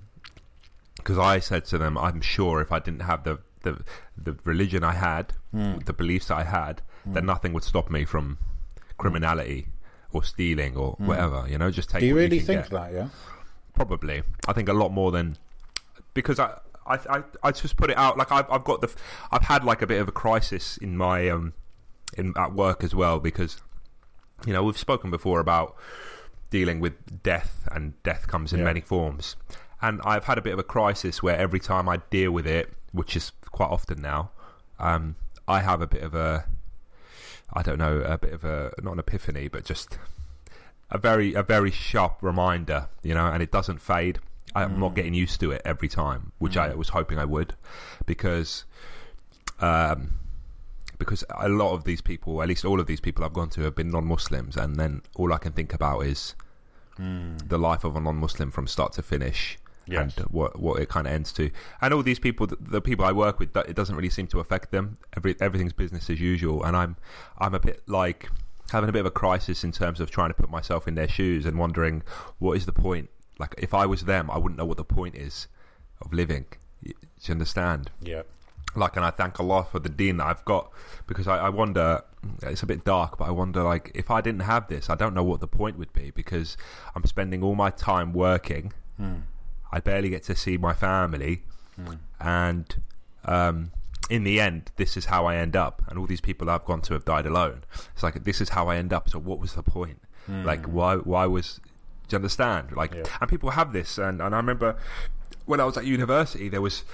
because 0.97 1.19
I 1.19 1.41
said 1.41 1.65
to 1.67 1.79
them, 1.79 1.99
I'm 1.99 2.21
sure 2.21 2.61
if 2.61 2.71
I 2.71 2.79
didn't 2.79 3.03
have 3.03 3.25
the 3.25 3.41
the, 3.63 3.83
the 4.17 4.37
religion 4.45 4.85
I 4.85 4.93
had, 4.93 5.33
hmm. 5.51 5.79
the 5.79 5.93
beliefs 5.93 6.31
I 6.31 6.45
had, 6.45 6.83
then 7.05 7.23
hmm. 7.23 7.27
nothing 7.27 7.53
would 7.53 7.65
stop 7.65 7.91
me 7.91 8.05
from 8.05 8.39
criminality 8.99 9.69
or 10.13 10.23
stealing 10.23 10.77
or 10.77 10.93
hmm. 10.93 11.07
whatever. 11.07 11.45
You 11.49 11.59
know, 11.59 11.71
just 11.71 11.91
take. 11.91 12.01
do 12.01 12.07
you 12.07 12.17
really 12.17 12.39
can 12.39 12.47
think 12.47 12.63
get. 12.63 12.71
that? 12.71 12.93
Yeah. 12.93 13.09
Probably, 13.75 14.23
I 14.47 14.53
think 14.53 14.69
a 14.69 14.75
lot 14.75 14.93
more 14.93 15.11
than 15.11 15.37
because 16.15 16.39
I. 16.39 16.59
I, 16.85 16.99
I, 17.09 17.23
I 17.45 17.53
just 17.53 17.77
put 17.77 17.91
it 17.91 17.97
out 17.97 18.19
like 18.19 18.33
I've, 18.33 18.51
I've 18.51 18.65
got 18.65 18.81
the 18.81 18.93
I've 19.31 19.43
had 19.43 19.63
like 19.63 19.83
a 19.83 19.87
bit 19.87 20.01
of 20.01 20.09
a 20.09 20.11
crisis 20.11 20.77
in 20.79 20.97
my 20.97 21.29
um 21.29 21.53
in 22.17 22.35
at 22.37 22.55
work 22.55 22.83
as 22.83 22.93
well 22.93 23.21
because 23.21 23.63
you 24.45 24.53
know 24.53 24.65
we've 24.65 24.77
spoken 24.77 25.09
before 25.09 25.39
about 25.39 25.77
dealing 26.51 26.81
with 26.81 27.23
death 27.23 27.69
and 27.71 28.03
death 28.03 28.27
comes 28.27 28.53
in 28.53 28.59
Yeah. 28.59 28.65
many 28.65 28.81
forms 28.81 29.37
and 29.81 30.01
I've 30.05 30.25
had 30.25 30.39
a 30.39 30.43
bit 30.43 30.53
of 30.53 30.59
a 30.59 30.65
crisis 30.65 31.23
where 31.23 31.37
every 31.37 31.61
time 31.61 31.89
I 31.89 31.99
deal 32.11 32.33
with 32.33 32.49
it 32.49 32.73
which 32.91 33.15
is 33.15 33.31
quite 33.53 33.71
often 33.71 34.01
now. 34.01 34.31
Um, 34.79 35.17
I 35.47 35.61
have 35.61 35.81
a 35.81 35.87
bit 35.87 36.03
of 36.03 36.15
a 36.15 36.47
I 37.53 37.63
don't 37.63 37.79
know 37.79 38.01
a 38.01 38.19
bit 38.19 38.33
of 38.33 38.45
a 38.45 38.73
not 38.83 38.93
an 38.93 38.99
epiphany 38.99 39.49
but 39.49 39.65
just 39.65 39.99
a 40.91 40.99
very 40.99 41.35
a 41.35 41.43
very 41.43 41.71
sharp 41.71 42.23
reminder 42.23 42.89
you 43.03 43.15
know 43.15 43.27
and 43.27 43.43
it 43.43 43.51
doesn't 43.51 43.81
fade. 43.81 44.19
I'm 44.55 44.79
not 44.79 44.95
getting 44.95 45.15
used 45.15 45.41
to 45.41 45.51
it 45.51 45.63
every 45.65 45.89
time 45.89 46.33
which 46.39 46.59
I 46.59 46.75
was 46.75 46.91
hoping 46.91 47.19
I 47.19 47.25
would 47.25 47.55
because 48.05 48.65
um, 49.61 50.19
because 50.99 51.25
a 51.39 51.49
lot 51.49 51.73
of 51.73 51.85
these 51.85 52.01
people, 52.01 52.43
at 52.43 52.49
least 52.49 52.65
all 52.65 52.79
of 52.79 52.87
these 52.87 53.01
people 53.01 53.25
I've 53.25 53.33
gone 53.33 53.51
to, 53.51 53.63
have 53.63 53.75
been 53.75 53.91
non-Muslims, 53.91 54.57
and 54.57 54.77
then 54.77 55.03
all 55.15 55.33
I 55.33 55.39
can 55.39 55.53
think 55.53 55.75
about 55.75 56.01
is 56.01 56.35
the 57.49 57.59
life 57.59 57.85
of 57.85 57.97
a 57.97 58.01
non-Muslim 58.01 58.51
from 58.51 58.67
start 58.67 58.93
to 58.95 59.03
finish, 59.03 59.59
Yes. 59.87 60.17
and 60.17 60.27
what 60.29 60.59
what 60.61 60.81
it 60.81 60.89
kind 60.89 61.07
of 61.07 61.13
ends 61.13 61.33
to. 61.35 61.51
And 61.81 61.93
all 61.93 62.03
these 62.03 62.19
people, 62.19 62.47
the, 62.47 62.57
the 62.61 62.81
people 62.81 63.05
I 63.05 63.13
work 63.13 63.39
with, 63.39 63.53
that- 63.55 63.69
it 63.69 63.75
doesn't 63.77 63.97
really 63.97 64.11
seem 64.11 64.27
to 64.29 64.41
affect 64.41 64.71
them. 64.71 64.99
Every 65.17 65.35
everything's 65.41 65.73
business 65.73 66.09
as 66.11 66.21
usual, 66.21 66.63
and 66.65 66.77
I'm 66.77 66.97
I'm 67.39 67.55
a 67.55 67.61
bit 67.61 67.83
like 67.87 68.29
having 68.71 68.89
a 68.89 68.93
bit 68.93 69.01
of 69.01 69.07
a 69.07 69.11
crisis 69.11 69.65
in 69.65 69.73
terms 69.73 70.01
of 70.01 70.11
trying 70.11 70.31
to 70.31 70.35
put 70.35 70.49
myself 70.51 70.89
in 70.89 70.95
their 70.95 71.09
shoes 71.09 71.45
and 71.45 71.59
wondering 71.59 72.03
what 72.39 72.57
is 72.57 72.65
the 72.67 72.73
point. 72.73 73.11
Like 73.39 73.55
if 73.59 73.75
I 73.75 73.87
was 73.87 74.03
them, 74.05 74.31
I 74.31 74.39
wouldn't 74.39 74.59
know 74.59 74.65
what 74.65 74.77
the 74.77 74.85
point 74.85 75.15
is 75.15 75.49
of 76.01 76.13
living. 76.13 76.47
Do 76.83 76.91
you 76.91 77.33
understand? 77.33 77.91
Yeah. 78.01 78.23
like 78.75 78.97
and 78.97 79.05
I 79.05 79.11
thank 79.11 79.39
Allah 79.39 79.67
for 79.71 79.79
the 79.79 79.89
deen 79.89 80.17
that 80.17 80.27
I've 80.27 80.45
got 80.45 80.71
because 81.07 81.29
I, 81.29 81.37
I 81.39 81.49
wonder 81.51 82.03
it's 82.43 82.63
a 82.63 82.67
bit 82.67 82.85
dark 82.85 83.19
but 83.19 83.29
I 83.29 83.31
wonder 83.31 83.63
like 83.63 83.91
if 83.95 84.11
I 84.11 84.21
didn't 84.21 84.41
have 84.41 84.67
this 84.69 84.89
I 84.89 84.95
don't 84.95 85.15
know 85.15 85.23
what 85.25 85.41
the 85.41 85.47
point 85.49 85.77
would 85.79 85.93
be 85.93 86.11
because 86.11 86.57
I'm 86.95 87.05
spending 87.05 87.43
all 87.43 87.55
my 87.55 87.71
time 87.71 88.13
working 88.15 88.73
hmm. 88.97 89.17
I 89.73 89.81
barely 89.81 90.11
get 90.11 90.23
to 90.25 90.37
see 90.37 90.57
my 90.57 90.73
family. 90.75 91.43
And 92.21 92.83
um, 93.25 93.71
in 94.11 94.25
the 94.25 94.41
end 94.41 94.71
this 94.77 94.97
is 94.97 95.07
how 95.07 95.27
I 95.27 95.37
end 95.37 95.57
up. 95.57 95.83
And 95.89 95.99
all 95.99 96.07
these 96.07 96.21
people 96.21 96.49
I've 96.51 96.65
gone 96.65 96.83
to 96.83 96.93
have 96.95 97.05
died 97.05 97.27
alone. 97.27 97.65
It's 97.95 98.03
like 98.03 98.23
this 98.25 98.41
is 98.41 98.51
how 98.51 98.69
I 98.69 98.77
end 98.77 98.93
up. 98.93 99.09
So 99.11 99.19
what 99.19 99.39
was 99.39 99.55
the 99.55 99.63
point? 99.63 100.01
Like 100.29 100.67
why 100.67 100.97
why 100.97 101.27
was 101.27 101.61
do 102.09 102.15
you 102.15 102.17
understand? 102.17 102.73
Like 102.73 102.95
Yeah. 102.95 103.05
and 103.21 103.29
people 103.29 103.51
have 103.51 103.73
this. 103.73 103.99
And, 103.99 104.21
and 104.23 104.35
I 104.35 104.39
remember 104.39 104.77
when 105.47 105.59
I 105.61 105.65
was 105.65 105.77
at 105.77 105.85
university 105.85 106.49
there 106.49 106.63
was 106.63 106.85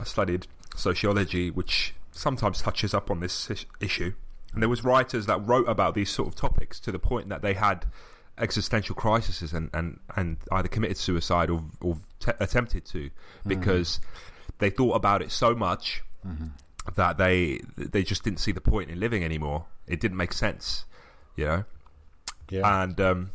I 0.00 0.04
studied 0.04 0.46
sociology, 0.76 1.50
which 1.50 1.94
sometimes 2.12 2.60
touches 2.60 2.92
up 2.92 3.10
on 3.10 3.20
this 3.20 3.48
issue. 3.80 4.12
And 4.52 4.62
there 4.62 4.68
was 4.68 4.82
writers 4.84 5.26
that 5.26 5.46
wrote 5.46 5.68
about 5.68 5.94
these 5.94 6.10
sort 6.10 6.28
of 6.28 6.34
topics 6.34 6.80
to 6.80 6.90
the 6.92 6.98
point 6.98 7.28
that 7.28 7.42
they 7.42 7.54
had 7.54 7.86
existential 8.40 8.94
crises 8.94 9.52
and, 9.52 9.70
and, 9.72 9.98
and 10.16 10.36
either 10.52 10.68
committed 10.68 10.96
suicide 10.96 11.50
or, 11.50 11.62
or 11.80 11.96
t- 12.20 12.32
attempted 12.40 12.84
to 12.86 13.10
because 13.46 14.00
they 14.58 14.70
thought 14.70 14.94
about 14.94 15.22
it 15.22 15.30
so 15.30 15.54
much 15.54 16.02
that 16.96 17.18
they 17.18 17.60
they 17.76 18.02
just 18.02 18.22
didn't 18.22 18.40
see 18.40 18.52
the 18.52 18.60
point 18.60 18.90
in 18.90 18.98
living 19.00 19.24
anymore. 19.24 19.66
It 19.86 20.00
didn't 20.00 20.16
make 20.16 20.32
sense, 20.32 20.84
you 21.36 21.44
know. 21.44 21.64
Yeah. 22.50 22.82
And 22.82 23.00
um, 23.00 23.30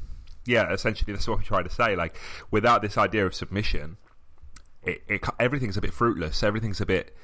yeah, 0.45 0.71
essentially 0.71 1.13
that's 1.13 1.27
what 1.27 1.39
we 1.39 1.45
try 1.45 1.63
to 1.63 1.69
say. 1.69 1.95
Like 1.95 2.19
without 2.51 2.81
this 2.81 2.97
idea 2.97 3.25
of 3.25 3.35
submission, 3.35 3.97
it, 4.83 5.03
it 5.07 5.21
everything's 5.39 5.77
a 5.77 5.81
bit 5.81 5.93
fruitless. 5.93 6.43
Everything's 6.43 6.81
a 6.81 6.85
bit, 6.85 7.15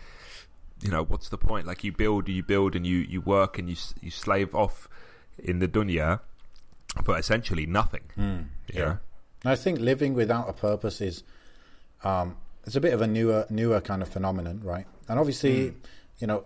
you 0.82 0.92
know, 0.92 1.04
what's 1.04 1.30
the 1.30 1.38
point? 1.38 1.68
Like 1.68 1.84
you 1.84 1.92
build, 1.92 2.30
you 2.30 2.44
build, 2.44 2.76
and 2.76 2.86
you 2.86 2.98
you 2.98 3.22
work 3.22 3.58
and 3.58 3.70
you 3.70 3.76
you 4.02 4.12
slave 4.12 4.54
off 4.54 4.88
in 5.38 5.60
the 5.60 5.68
dunya, 5.68 6.20
but 7.06 7.20
essentially 7.20 7.66
nothing. 7.66 8.02
you 8.18 8.46
yeah. 8.74 8.86
know? 8.86 8.98
I 9.46 9.56
think 9.56 9.80
living 9.80 10.14
without 10.14 10.50
a 10.50 10.54
purpose 10.54 11.02
is 11.02 11.24
um, 12.04 12.38
it's 12.66 12.76
a 12.76 12.82
bit 12.82 12.94
of 12.94 13.02
a 13.02 13.08
newer 13.08 13.46
newer 13.50 13.82
kind 13.82 14.02
of 14.02 14.10
phenomenon, 14.10 14.62
right? 14.64 14.86
And 15.08 15.20
obviously, 15.20 15.74
you 16.20 16.28
know, 16.28 16.46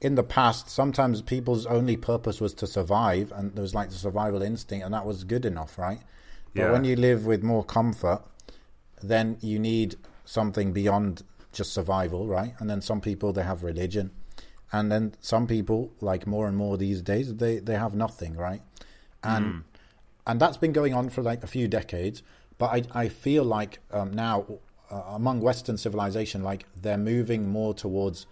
in 0.00 0.14
the 0.14 0.22
past, 0.22 0.70
sometimes 0.70 1.20
people's 1.20 1.66
only 1.66 1.96
purpose 1.96 2.40
was 2.40 2.54
to 2.54 2.66
survive, 2.66 3.32
and 3.32 3.54
there 3.54 3.62
was 3.62 3.74
like 3.74 3.90
the 3.90 3.96
survival 3.96 4.42
instinct, 4.42 4.84
and 4.84 4.94
that 4.94 5.04
was 5.04 5.24
good 5.24 5.44
enough, 5.44 5.78
right? 5.78 6.00
But 6.54 6.62
Yeah. 6.62 6.72
when 6.72 6.84
you 6.84 6.96
live 6.96 7.26
with 7.26 7.42
more 7.42 7.64
comfort, 7.64 8.22
then 9.02 9.36
you 9.40 9.58
need 9.58 9.96
something 10.24 10.72
beyond 10.72 11.22
just 11.52 11.72
survival, 11.72 12.26
right? 12.26 12.54
And 12.60 12.70
then 12.70 12.80
some 12.80 13.00
people 13.00 13.32
they 13.32 13.42
have 13.42 13.62
religion, 13.62 14.12
and 14.72 14.90
then 14.90 15.14
some 15.20 15.46
people, 15.46 15.92
like 16.00 16.26
more 16.26 16.46
and 16.46 16.56
more 16.56 16.78
these 16.78 17.02
days, 17.02 17.34
they 17.34 17.58
they 17.58 17.74
have 17.74 17.94
nothing, 17.94 18.36
right? 18.36 18.62
And 19.22 19.64
and 20.26 20.40
that's 20.40 20.56
been 20.56 20.72
going 20.72 20.94
on 20.94 21.10
for 21.10 21.22
like 21.22 21.42
a 21.42 21.46
few 21.46 21.68
decades. 21.68 22.22
But 22.58 22.66
I 22.66 23.04
I 23.04 23.08
feel 23.08 23.44
like 23.44 23.78
um, 23.92 24.12
now 24.12 24.46
uh, 24.90 25.02
among 25.08 25.40
Western 25.40 25.76
civilization, 25.76 26.42
like 26.42 26.66
they're 26.80 26.98
moving 26.98 27.48
more 27.48 27.74
towards 27.74 28.26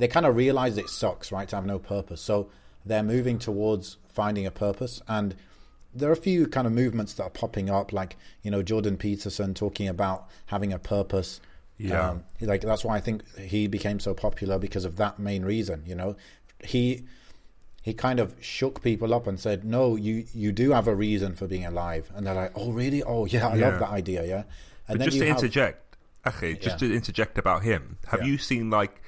they 0.00 0.08
kind 0.08 0.24
of 0.26 0.34
realize 0.34 0.78
it 0.78 0.88
sucks, 0.88 1.30
right, 1.30 1.48
to 1.50 1.56
have 1.56 1.66
no 1.66 1.78
purpose. 1.78 2.20
So 2.22 2.48
they're 2.84 3.02
moving 3.02 3.38
towards 3.38 3.98
finding 4.08 4.46
a 4.46 4.50
purpose. 4.50 5.02
And 5.06 5.36
there 5.94 6.08
are 6.08 6.12
a 6.12 6.16
few 6.16 6.46
kind 6.46 6.66
of 6.66 6.72
movements 6.72 7.12
that 7.14 7.24
are 7.24 7.30
popping 7.30 7.68
up, 7.68 7.92
like, 7.92 8.16
you 8.42 8.50
know, 8.50 8.62
Jordan 8.62 8.96
Peterson 8.96 9.52
talking 9.52 9.88
about 9.88 10.26
having 10.46 10.72
a 10.72 10.78
purpose. 10.78 11.40
Yeah. 11.76 12.10
Um, 12.10 12.24
like, 12.40 12.62
that's 12.62 12.82
why 12.84 12.96
I 12.96 13.00
think 13.00 13.22
he 13.38 13.66
became 13.66 14.00
so 14.00 14.14
popular 14.14 14.58
because 14.58 14.86
of 14.86 14.96
that 14.96 15.18
main 15.18 15.44
reason, 15.44 15.82
you 15.86 15.94
know. 15.94 16.16
He 16.64 17.04
he 17.82 17.94
kind 17.94 18.20
of 18.20 18.34
shook 18.40 18.82
people 18.82 19.14
up 19.14 19.26
and 19.26 19.38
said, 19.40 19.64
"No, 19.64 19.96
you 19.96 20.24
you 20.34 20.52
do 20.52 20.70
have 20.72 20.86
a 20.88 20.94
reason 20.94 21.34
for 21.34 21.46
being 21.46 21.64
alive." 21.64 22.10
And 22.14 22.26
they're 22.26 22.34
like, 22.34 22.52
"Oh, 22.54 22.72
really? 22.72 23.02
Oh, 23.02 23.24
yeah, 23.26 23.48
I 23.48 23.54
Yeah. 23.56 23.68
love 23.70 23.80
that 23.80 23.90
idea." 23.90 24.24
Yeah. 24.26 24.42
And 24.88 24.98
But 24.98 25.04
just 25.06 25.16
you 25.16 25.22
to 25.22 25.28
have- 25.28 25.36
interject, 25.38 25.96
okay, 26.26 26.54
just 26.54 26.80
Yeah. 26.82 26.88
to 26.88 26.94
interject 26.94 27.38
about 27.38 27.62
him. 27.62 27.98
Have 28.08 28.20
Yeah. 28.20 28.26
you 28.26 28.38
seen 28.38 28.70
like 28.70 29.00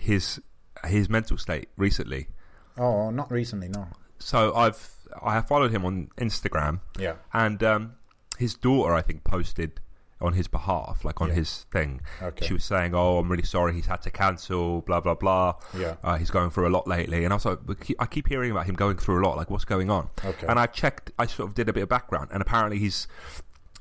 his 0.00 0.40
his 0.86 1.08
mental 1.08 1.36
state 1.38 1.68
recently? 1.76 2.28
Oh, 2.76 3.10
not 3.10 3.30
recently, 3.30 3.68
no. 3.68 3.88
So 4.18 4.54
I've 4.54 4.94
I 5.22 5.34
have 5.34 5.48
followed 5.48 5.70
him 5.72 5.84
on 5.84 6.08
Instagram, 6.18 6.80
Yeah. 6.98 7.14
and 7.32 7.62
um, 7.62 7.94
his 8.38 8.54
daughter 8.54 8.92
I 8.94 9.02
think 9.02 9.24
posted 9.24 9.80
on 10.20 10.32
his 10.32 10.48
behalf, 10.48 11.04
like 11.04 11.20
on 11.20 11.28
Yeah. 11.28 11.34
his 11.34 11.66
thing. 11.70 12.00
Okay. 12.22 12.46
She 12.46 12.52
was 12.54 12.64
saying, 12.64 12.94
"Oh, 12.94 13.18
I'm 13.18 13.28
really 13.30 13.44
sorry. 13.44 13.72
He's 13.74 13.86
had 13.86 14.02
to 14.02 14.10
cancel. 14.10 14.80
Blah 14.82 15.00
blah 15.00 15.14
blah. 15.14 15.54
Yeah. 15.76 15.94
uh, 16.02 16.16
he's 16.16 16.30
going 16.30 16.50
through 16.50 16.66
a 16.68 16.70
lot 16.76 16.86
lately." 16.88 17.24
And 17.24 17.32
I 17.32 17.36
was 17.36 17.44
like, 17.44 17.58
I 17.98 18.06
keep 18.06 18.28
hearing 18.28 18.50
about 18.50 18.66
him 18.66 18.74
going 18.74 18.96
through 18.96 19.22
a 19.22 19.24
lot. 19.24 19.36
Like, 19.36 19.50
what's 19.50 19.64
going 19.64 19.90
on?" 19.90 20.10
Okay. 20.24 20.46
And 20.48 20.58
I 20.58 20.66
checked. 20.66 21.12
I 21.18 21.26
sort 21.26 21.48
of 21.48 21.54
did 21.54 21.68
a 21.68 21.72
bit 21.72 21.82
of 21.84 21.88
background, 21.88 22.30
and 22.32 22.42
apparently 22.42 22.78
he's, 22.78 23.06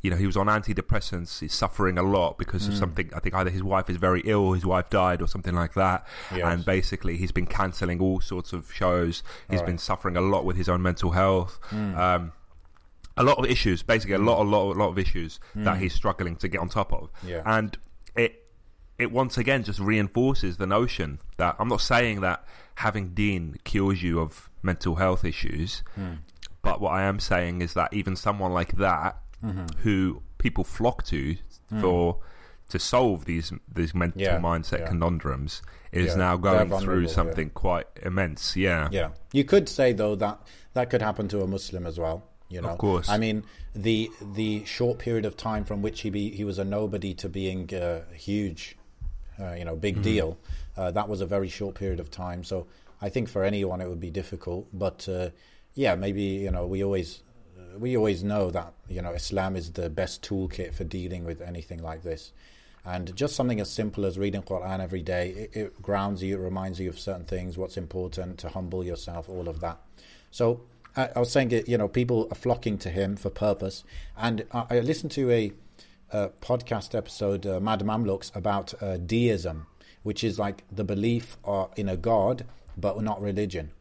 you 0.03 0.12
know, 0.12 0.15
he 0.17 0.27
was 0.27 0.38
on 0.38 0.46
antidepressants. 0.46 1.39
He's 1.39 1.53
suffering 1.56 1.98
a 1.98 2.03
lot 2.03 2.38
because 2.38 2.65
Hmm. 2.67 2.72
of 2.74 2.77
something. 2.77 3.10
I 3.15 3.20
think 3.20 3.34
either 3.34 3.50
his 3.50 3.63
wife 3.63 3.89
is 3.89 3.98
very 3.98 4.22
ill, 4.25 4.53
his 4.53 4.65
wife 4.65 4.89
died, 4.91 5.22
or 5.24 5.27
something 5.27 5.56
like 5.56 5.74
that. 5.74 6.06
Yes. 6.32 6.44
And 6.46 6.63
basically, 6.63 7.17
he's 7.17 7.32
been 7.32 7.48
cancelling 7.48 8.00
all 8.00 8.22
sorts 8.22 8.53
of 8.53 8.72
shows. 8.72 9.24
He's 9.50 9.60
All 9.62 9.65
been 9.65 9.79
suffering 9.79 10.15
a 10.15 10.22
lot 10.22 10.46
with 10.46 10.56
his 10.56 10.70
own 10.70 10.84
mental 10.84 11.12
health. 11.12 11.58
Hmm. 11.72 11.96
Um, 11.98 12.32
a 13.17 13.24
lot 13.24 13.38
of 13.39 13.45
issues, 13.45 13.83
basically 13.83 14.15
a 14.15 14.19
lot, 14.19 14.39
a 14.41 14.43
lot, 14.43 14.75
a 14.75 14.77
lot 14.79 14.89
of 14.89 14.97
issues 15.00 15.39
that 15.55 15.77
he's 15.77 15.93
struggling 15.93 16.36
to 16.38 16.47
get 16.47 16.59
on 16.62 16.69
top 16.69 16.93
of. 16.93 17.09
Yeah. 17.25 17.41
And 17.45 17.77
it 18.15 18.43
it 18.97 19.12
once 19.12 19.38
again 19.38 19.63
just 19.63 19.79
reinforces 19.79 20.57
the 20.57 20.65
notion 20.67 21.19
that 21.38 21.55
I'm 21.59 21.67
not 21.67 21.81
saying 21.81 22.21
that 22.21 22.43
having 22.75 23.09
deen 23.13 23.57
cures 23.63 24.01
you 24.01 24.19
of 24.19 24.50
mental 24.63 24.95
health 24.95 25.24
issues, 25.25 25.83
Hmm. 25.95 26.13
but 26.62 26.81
what 26.81 26.91
I 26.93 27.03
am 27.03 27.19
saying 27.19 27.62
is 27.62 27.74
that 27.74 27.93
even 27.93 28.15
someone 28.15 28.51
like 28.53 28.74
that, 28.77 29.17
Mm-hmm. 29.45 29.67
who 29.83 30.24
people 30.39 30.63
flock 30.63 31.03
to 31.05 31.36
for 31.79 32.17
to 32.69 32.79
solve 32.79 33.25
these 33.25 33.53
these 33.71 33.93
mental 33.93 34.19
Yeah, 34.21 34.39
mindset 34.39 34.79
yeah. 34.79 34.88
conundrums, 34.88 35.62
is 35.91 36.07
Yeah, 36.07 36.15
now 36.15 36.38
going 36.38 36.69
through 36.79 37.07
something 37.09 37.51
quite 37.51 37.86
immense. 38.01 38.55
Yeah. 38.55 38.89
Yeah, 38.91 39.09
you 39.31 39.43
could 39.43 39.69
say 39.69 39.93
though 39.93 40.15
that 40.15 40.39
that 40.74 40.89
could 40.89 41.03
happen 41.03 41.27
to 41.27 41.41
a 41.41 41.47
Muslim 41.47 41.86
as 41.86 42.00
well. 42.00 42.24
You 42.49 42.61
know, 42.61 42.69
Of 42.69 42.77
course. 42.77 43.09
I 43.09 43.17
mean, 43.17 43.43
the 43.75 44.09
the 44.21 44.63
short 44.65 44.99
period 44.99 45.25
of 45.25 45.35
time 45.35 45.65
from 45.65 45.81
which 45.81 46.01
he 46.01 46.09
be 46.09 46.29
he 46.31 46.43
was 46.45 46.57
a 46.59 46.63
nobody 46.63 47.13
to 47.15 47.29
being 47.29 47.73
uh, 47.73 48.01
huge, 48.13 48.77
uh, 49.39 49.53
you 49.53 49.65
know, 49.65 49.75
big 49.75 49.95
Mm-hmm. 49.95 50.03
deal. 50.03 50.37
Uh, 50.77 50.91
that 50.91 51.09
was 51.09 51.21
a 51.21 51.25
very 51.25 51.49
short 51.49 51.75
period 51.75 51.99
of 51.99 52.09
time. 52.09 52.43
So 52.43 52.67
I 53.01 53.09
think 53.09 53.29
for 53.29 53.43
anyone 53.43 53.81
it 53.81 53.89
would 53.89 53.99
be 53.99 54.11
difficult. 54.11 54.67
But 54.71 55.07
uh, 55.09 55.29
yeah, 55.73 55.95
maybe 55.95 56.21
you 56.23 56.51
know 56.51 56.65
we 56.65 56.83
always 56.83 57.21
uh, 57.59 57.77
we 57.77 57.97
always 57.97 58.23
know 58.23 58.49
that 58.51 58.73
you 58.87 59.01
know 59.01 59.11
Islam 59.11 59.55
is 59.55 59.71
the 59.73 59.89
best 59.89 60.21
toolkit 60.21 60.73
for 60.73 60.85
dealing 60.85 61.25
with 61.25 61.41
anything 61.41 61.81
like 61.83 62.03
this. 62.03 62.31
And 62.85 63.13
just 63.17 63.35
something 63.35 63.59
as 63.59 63.69
simple 63.69 64.05
as 64.05 64.17
reading 64.17 64.41
Quran 64.43 64.79
every 64.79 65.01
day, 65.01 65.31
it, 65.31 65.57
it 65.61 65.81
grounds 65.81 66.23
you, 66.23 66.37
it 66.37 66.41
reminds 66.41 66.79
you 66.79 66.87
of 66.87 66.97
certain 66.97 67.25
things, 67.25 67.57
what's 67.57 67.75
important, 67.75 68.37
to 68.39 68.47
humble 68.47 68.81
yourself, 68.85 69.27
all 69.27 69.49
of 69.49 69.59
that. 69.59 69.77
So 70.31 70.61
I, 70.97 71.09
I 71.15 71.19
was 71.19 71.31
saying, 71.31 71.51
it, 71.51 71.69
you 71.69 71.77
know, 71.77 71.87
people 71.87 72.27
are 72.31 72.35
flocking 72.35 72.77
to 72.79 72.89
him 72.89 73.15
for 73.15 73.29
purpose. 73.29 73.83
And 74.17 74.45
I, 74.51 74.65
I 74.71 74.79
listened 74.79 75.11
to 75.11 75.31
a, 75.31 75.51
uh 76.11 76.29
podcast 76.41 76.95
episode, 76.95 77.45
uh, 77.45 77.59
Mad 77.59 77.81
Mamluks, 77.81 78.35
about 78.35 78.73
uh, 78.81 78.97
deism, 78.97 79.67
which 80.03 80.23
is 80.23 80.39
like 80.39 80.63
the 80.71 80.83
belief 80.83 81.37
uh, 81.45 81.67
in 81.75 81.87
a 81.89 81.97
god, 81.97 82.45
but 82.75 83.01
not 83.01 83.21
religion. 83.21 83.71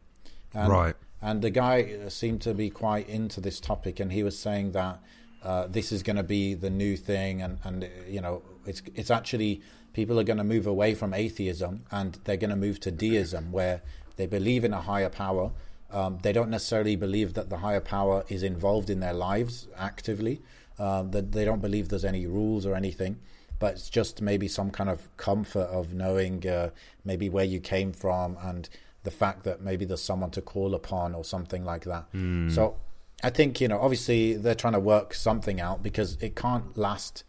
And, 0.53 0.69
Right. 0.69 0.95
And 1.21 1.41
the 1.41 1.49
guy 1.49 1.97
uh, 2.05 2.09
seemed 2.09 2.41
to 2.41 2.53
be 2.53 2.69
quite 2.69 3.09
into 3.09 3.41
this 3.41 3.59
topic, 3.59 3.99
and 3.99 4.11
he 4.11 4.23
was 4.23 4.37
saying 4.37 4.73
that 4.73 4.99
uh, 5.43 5.67
this 5.67 5.91
is 5.91 6.03
going 6.03 6.15
to 6.15 6.23
be 6.23 6.53
the 6.53 6.69
new 6.69 6.95
thing, 6.97 7.41
and 7.41 7.59
and 7.63 7.83
uh, 7.83 7.87
you 8.07 8.21
know, 8.21 8.43
it's 8.65 8.81
it's 8.95 9.09
actually 9.09 9.61
people 9.93 10.19
are 10.19 10.23
going 10.23 10.37
to 10.37 10.43
move 10.43 10.67
away 10.67 10.93
from 10.93 11.13
atheism, 11.13 11.83
and 11.91 12.19
they're 12.25 12.37
going 12.37 12.49
to 12.51 12.55
move 12.55 12.79
to 12.81 12.91
deism, 12.91 13.51
where 13.51 13.81
they 14.17 14.27
believe 14.27 14.63
in 14.63 14.73
a 14.73 14.81
higher 14.81 15.09
power. 15.09 15.51
Um, 15.91 16.19
they 16.21 16.33
don't 16.33 16.49
necessarily 16.49 16.95
believe 16.95 17.33
that 17.35 17.49
the 17.49 17.57
higher 17.57 17.79
power 17.81 18.23
is 18.29 18.43
involved 18.43 18.89
in 18.89 18.99
their 18.99 19.13
lives 19.13 19.67
actively. 19.77 20.41
Um, 20.79 21.11
that 21.11 21.31
they 21.31 21.43
don't 21.45 21.61
believe 21.61 21.89
there's 21.89 22.05
any 22.05 22.27
rules 22.27 22.65
or 22.65 22.75
anything 22.75 23.17
but 23.59 23.73
it's 23.73 23.89
just 23.89 24.21
maybe 24.21 24.47
some 24.47 24.69
kind 24.69 24.87
of 24.87 25.09
comfort 25.17 25.67
of 25.71 25.91
knowing 25.91 26.47
uh, 26.47 26.69
maybe 27.03 27.27
where 27.27 27.43
you 27.43 27.59
came 27.59 27.91
from 27.91 28.37
and 28.43 28.69
the 29.01 29.09
fact 29.09 29.43
that 29.45 29.59
maybe 29.63 29.83
there's 29.83 30.03
someone 30.03 30.29
to 30.29 30.39
call 30.43 30.75
upon 30.75 31.15
or 31.15 31.23
something 31.23 31.65
like 31.65 31.83
that. 31.85 32.05
So 32.53 32.75
I 33.23 33.31
think 33.31 33.59
you 33.59 33.67
know, 33.67 33.79
obviously 33.79 34.35
they're 34.35 34.53
trying 34.53 34.73
to 34.73 34.79
work 34.79 35.15
something 35.15 35.59
out 35.59 35.81
because 35.81 36.17
it 36.21 36.35
can't 36.35 36.77
last 36.77 37.23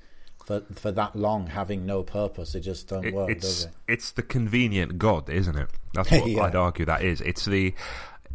for 0.44 0.60
for 0.74 0.92
that 0.92 1.16
long 1.16 1.46
having 1.46 1.86
no 1.86 2.02
purpose. 2.02 2.54
It 2.54 2.60
just 2.60 2.88
don't 2.88 3.06
It- 3.06 3.14
work, 3.14 3.28
does 3.40 3.62
it's 3.62 3.64
it? 3.64 3.70
it's 3.88 4.10
the 4.10 4.22
convenient 4.22 4.98
God, 4.98 5.30
isn't 5.30 5.56
it? 5.56 5.70
That's 5.94 6.10
what 6.10 6.26
Yeah. 6.28 6.42
I'd 6.42 6.54
argue 6.56 6.84
that 6.84 7.00
is. 7.02 7.22
It's 7.22 7.46
the 7.46 7.72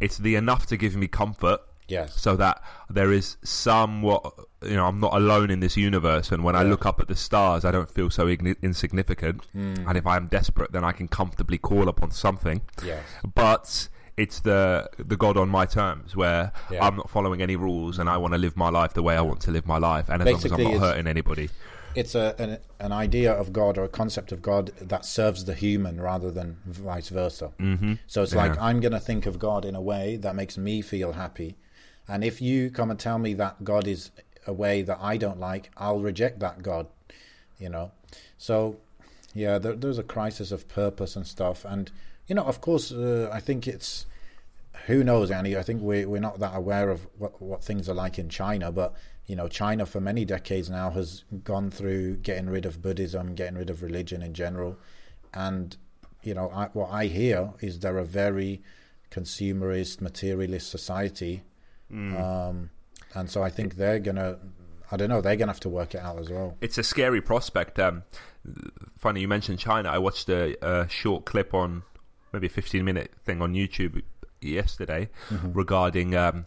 it's 0.00 0.18
the 0.18 0.34
enough 0.36 0.66
to 0.66 0.76
give 0.76 0.96
me 0.96 1.06
comfort, 1.08 1.60
Yes. 1.88 2.18
so 2.20 2.34
that 2.36 2.62
there 2.88 3.12
is 3.12 3.36
somewhat 3.44 4.32
you 4.62 4.74
know 4.76 4.86
I'm 4.86 5.00
not 5.00 5.12
alone 5.14 5.50
in 5.50 5.60
this 5.60 5.76
universe, 5.76 6.32
and 6.32 6.42
when 6.42 6.56
I 6.56 6.62
look 6.62 6.86
up 6.86 7.00
at 7.00 7.08
the 7.08 7.16
stars, 7.16 7.64
I 7.64 7.70
don't 7.70 7.88
feel 7.90 8.08
so 8.10 8.26
igni- 8.26 8.56
insignificant. 8.62 9.44
Hmm. 9.52 9.74
And 9.88 9.96
if 9.98 10.06
I 10.06 10.16
am 10.16 10.26
desperate, 10.28 10.72
then 10.72 10.84
I 10.84 10.92
can 10.92 11.08
comfortably 11.08 11.58
call 11.58 11.88
upon 11.88 12.10
something. 12.10 12.62
Yes. 12.84 13.02
But 13.34 13.88
it's 14.16 14.40
the 14.40 14.88
the 14.98 15.16
God 15.16 15.36
on 15.36 15.48
my 15.48 15.66
terms, 15.66 16.16
where 16.16 16.52
Yeah. 16.70 16.84
I'm 16.86 16.96
not 16.96 17.10
following 17.10 17.42
any 17.42 17.56
rules, 17.56 17.98
and 17.98 18.08
I 18.08 18.16
want 18.16 18.32
to 18.32 18.38
live 18.38 18.56
my 18.56 18.70
life 18.70 18.94
the 18.94 19.02
way 19.02 19.16
I 19.16 19.20
want 19.20 19.40
to 19.42 19.50
live 19.50 19.66
my 19.66 19.78
life, 19.78 20.08
and 20.08 20.22
as 20.22 20.26
Basically, 20.26 20.64
long 20.64 20.72
as 20.74 20.76
I'm 20.76 20.80
not 20.82 20.88
hurting 20.94 21.06
anybody. 21.08 21.50
It's 21.94 22.14
a 22.14 22.34
an, 22.38 22.58
an 22.80 22.92
idea 22.92 23.32
of 23.32 23.52
God 23.52 23.78
or 23.78 23.84
a 23.84 23.88
concept 23.88 24.32
of 24.32 24.42
God 24.42 24.72
that 24.80 25.04
serves 25.04 25.44
the 25.44 25.54
human 25.54 26.00
rather 26.00 26.30
than 26.30 26.56
vice 26.66 27.08
versa. 27.08 27.52
Mm-hmm. 27.58 27.94
So 28.06 28.22
it's 28.22 28.34
like 28.34 28.58
I'm 28.60 28.80
going 28.80 28.92
to 28.92 29.00
think 29.00 29.26
of 29.26 29.38
God 29.38 29.64
in 29.64 29.74
a 29.74 29.80
way 29.80 30.16
that 30.16 30.34
makes 30.34 30.58
me 30.58 30.82
feel 30.82 31.12
happy, 31.12 31.56
and 32.08 32.24
if 32.24 32.40
you 32.40 32.70
come 32.70 32.90
and 32.90 32.98
tell 32.98 33.18
me 33.18 33.34
that 33.34 33.62
God 33.64 33.86
is 33.86 34.10
a 34.46 34.52
way 34.52 34.82
that 34.82 34.98
I 35.00 35.16
don't 35.16 35.40
like, 35.40 35.70
I'll 35.76 36.00
reject 36.00 36.40
that 36.40 36.62
God. 36.62 36.86
You 37.58 37.68
know, 37.68 37.92
so 38.36 38.76
yeah, 39.34 39.58
there, 39.58 39.74
there's 39.74 39.98
a 39.98 40.02
crisis 40.02 40.52
of 40.52 40.68
purpose 40.68 41.16
and 41.16 41.26
stuff, 41.26 41.64
and 41.64 41.90
you 42.26 42.34
know, 42.34 42.44
of 42.44 42.60
course, 42.60 42.92
uh, 42.92 43.30
I 43.32 43.40
think 43.40 43.66
it's 43.66 44.06
who 44.86 45.02
knows, 45.02 45.30
Annie. 45.30 45.56
I 45.56 45.62
think 45.62 45.82
we 45.82 46.04
we're 46.04 46.20
not 46.20 46.40
that 46.40 46.54
aware 46.54 46.90
of 46.90 47.06
what 47.18 47.40
what 47.40 47.62
things 47.62 47.88
are 47.88 47.94
like 47.94 48.18
in 48.18 48.28
China, 48.28 48.70
but 48.70 48.94
you 49.26 49.36
know, 49.36 49.48
China 49.48 49.86
for 49.86 50.00
many 50.00 50.24
decades 50.24 50.68
now 50.70 50.90
has 50.90 51.24
gone 51.44 51.70
through 51.70 52.16
getting 52.18 52.48
rid 52.50 52.66
of 52.66 52.82
Buddhism, 52.82 53.34
getting 53.34 53.56
rid 53.58 53.70
of 53.70 53.82
religion 53.82 54.22
in 54.22 54.34
general, 54.34 54.76
and 55.32 55.76
you 56.22 56.34
know, 56.34 56.50
I, 56.50 56.66
what 56.72 56.90
I 56.90 57.06
hear 57.06 57.52
is 57.60 57.78
they're 57.80 57.98
a 57.98 58.04
very 58.04 58.62
consumerist, 59.10 60.00
materialist 60.00 60.70
society, 60.70 61.42
um, 61.90 62.70
and 63.14 63.30
so 63.30 63.42
I 63.42 63.50
think 63.50 63.76
they're 63.76 64.00
gonna. 64.00 64.38
I 64.90 64.96
don't 64.96 65.08
know. 65.08 65.20
They're 65.20 65.36
gonna 65.36 65.52
have 65.52 65.60
to 65.60 65.68
work 65.68 65.94
it 65.94 66.00
out 66.00 66.18
as 66.18 66.30
well. 66.30 66.56
it's 66.60 66.78
a 66.78 66.82
scary 66.82 67.20
prospect. 67.20 67.78
Um, 67.78 68.02
funny 68.98 69.20
you 69.20 69.28
mentioned 69.28 69.58
China. 69.58 69.88
I 69.88 69.98
watched 69.98 70.28
a, 70.28 70.56
a 70.66 70.88
short 70.88 71.24
clip 71.24 71.54
on 71.54 71.82
maybe 72.32 72.46
a 72.46 72.50
15 72.50 72.84
minute 72.84 73.12
thing 73.24 73.40
on 73.40 73.54
YouTube 73.54 74.02
yesterday 74.40 75.08
Mm-hmm. 75.30 75.52
regarding 75.52 76.14
um, 76.14 76.46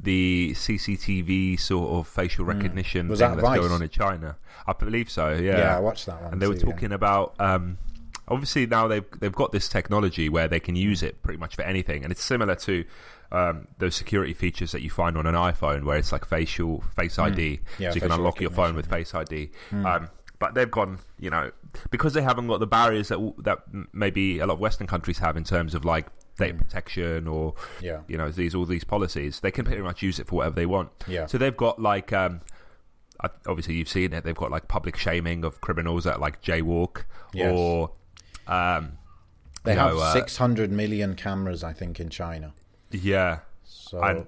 the 0.00 0.52
CCTV 0.54 1.58
sort 1.58 1.90
of 1.90 2.06
facial 2.08 2.44
recognition 2.44 3.06
Mm. 3.06 3.10
Was 3.10 3.18
thing 3.20 3.30
that 3.30 3.42
that's 3.42 3.58
going 3.58 3.72
on 3.72 3.82
in 3.82 3.88
China. 3.88 4.36
I 4.66 4.72
believe 4.72 5.10
so. 5.10 5.30
Yeah, 5.30 5.58
Yeah, 5.58 5.76
I 5.76 5.80
watched 5.80 6.06
that 6.06 6.22
one 6.22 6.32
And 6.32 6.42
they 6.42 6.46
were 6.46 6.54
too, 6.54 6.66
yeah. 6.66 6.72
talking 6.72 6.92
about. 6.92 7.34
Um, 7.38 7.78
Obviously, 8.30 8.66
now 8.66 8.86
they've 8.86 9.06
they've 9.20 9.32
got 9.34 9.52
this 9.52 9.70
technology 9.70 10.28
where 10.28 10.48
they 10.48 10.60
can 10.60 10.76
use 10.76 11.02
it 11.02 11.22
pretty 11.22 11.38
much 11.38 11.56
for 11.56 11.62
anything, 11.62 12.02
and 12.04 12.12
it's 12.12 12.22
similar 12.22 12.54
to 12.56 12.84
um, 13.32 13.66
those 13.78 13.94
security 13.96 14.34
features 14.34 14.70
that 14.72 14.82
you 14.82 14.90
find 14.90 15.16
on 15.16 15.26
an 15.26 15.34
iPhone, 15.34 15.84
where 15.84 15.96
it's 15.96 16.12
like 16.12 16.26
facial 16.26 16.82
Face 16.94 17.18
ID, 17.18 17.56
Mm. 17.56 17.60
Yeah, 17.78 17.88
so 17.90 17.94
you 17.94 18.00
can 18.02 18.12
unlock 18.12 18.38
your 18.38 18.50
phone 18.50 18.74
with 18.76 18.86
Face 18.86 19.14
ID. 19.14 19.50
Um, 19.72 20.10
but 20.38 20.52
they've 20.52 20.70
gone, 20.70 20.98
you 21.18 21.30
know, 21.30 21.50
because 21.90 22.12
they 22.12 22.20
haven't 22.20 22.48
got 22.48 22.60
the 22.60 22.66
barriers 22.66 23.08
that 23.08 23.18
that 23.38 23.60
maybe 23.94 24.40
a 24.40 24.46
lot 24.46 24.54
of 24.54 24.60
Western 24.60 24.86
countries 24.86 25.18
have 25.20 25.38
in 25.38 25.44
terms 25.44 25.74
of 25.74 25.86
like 25.86 26.06
data 26.38 26.54
protection 26.54 27.26
or 27.28 27.54
Yeah. 27.82 28.00
you 28.08 28.16
know 28.16 28.30
these 28.30 28.54
all 28.54 28.64
these 28.64 28.84
policies. 28.84 29.40
They 29.40 29.50
can 29.50 29.64
pretty 29.66 29.82
much 29.82 30.02
use 30.02 30.18
it 30.18 30.26
for 30.26 30.36
whatever 30.36 30.54
they 30.56 30.66
want. 30.66 30.90
Yeah. 31.06 31.26
So 31.26 31.36
they've 31.38 31.56
got 31.56 31.80
like. 31.80 32.12
Um, 32.12 32.40
Obviously, 33.48 33.74
you've 33.74 33.88
seen 33.88 34.12
it. 34.12 34.22
They've 34.22 34.32
got 34.36 34.52
like 34.52 34.68
public 34.68 34.96
shaming 34.96 35.42
of 35.44 35.60
criminals 35.60 36.04
that 36.04 36.20
like 36.20 36.40
jaywalk, 36.40 37.02
Yes. 37.34 37.52
or 37.52 37.90
um, 38.46 38.92
They 39.64 39.74
have 39.74 39.94
know, 39.94 39.98
uh, 40.00 40.12
600 40.12 40.70
million 40.70 41.16
cameras, 41.16 41.64
I 41.64 41.72
think, 41.72 41.98
in 41.98 42.10
China. 42.10 42.52
yeah. 42.92 43.40
So 43.64 44.00
And 44.00 44.26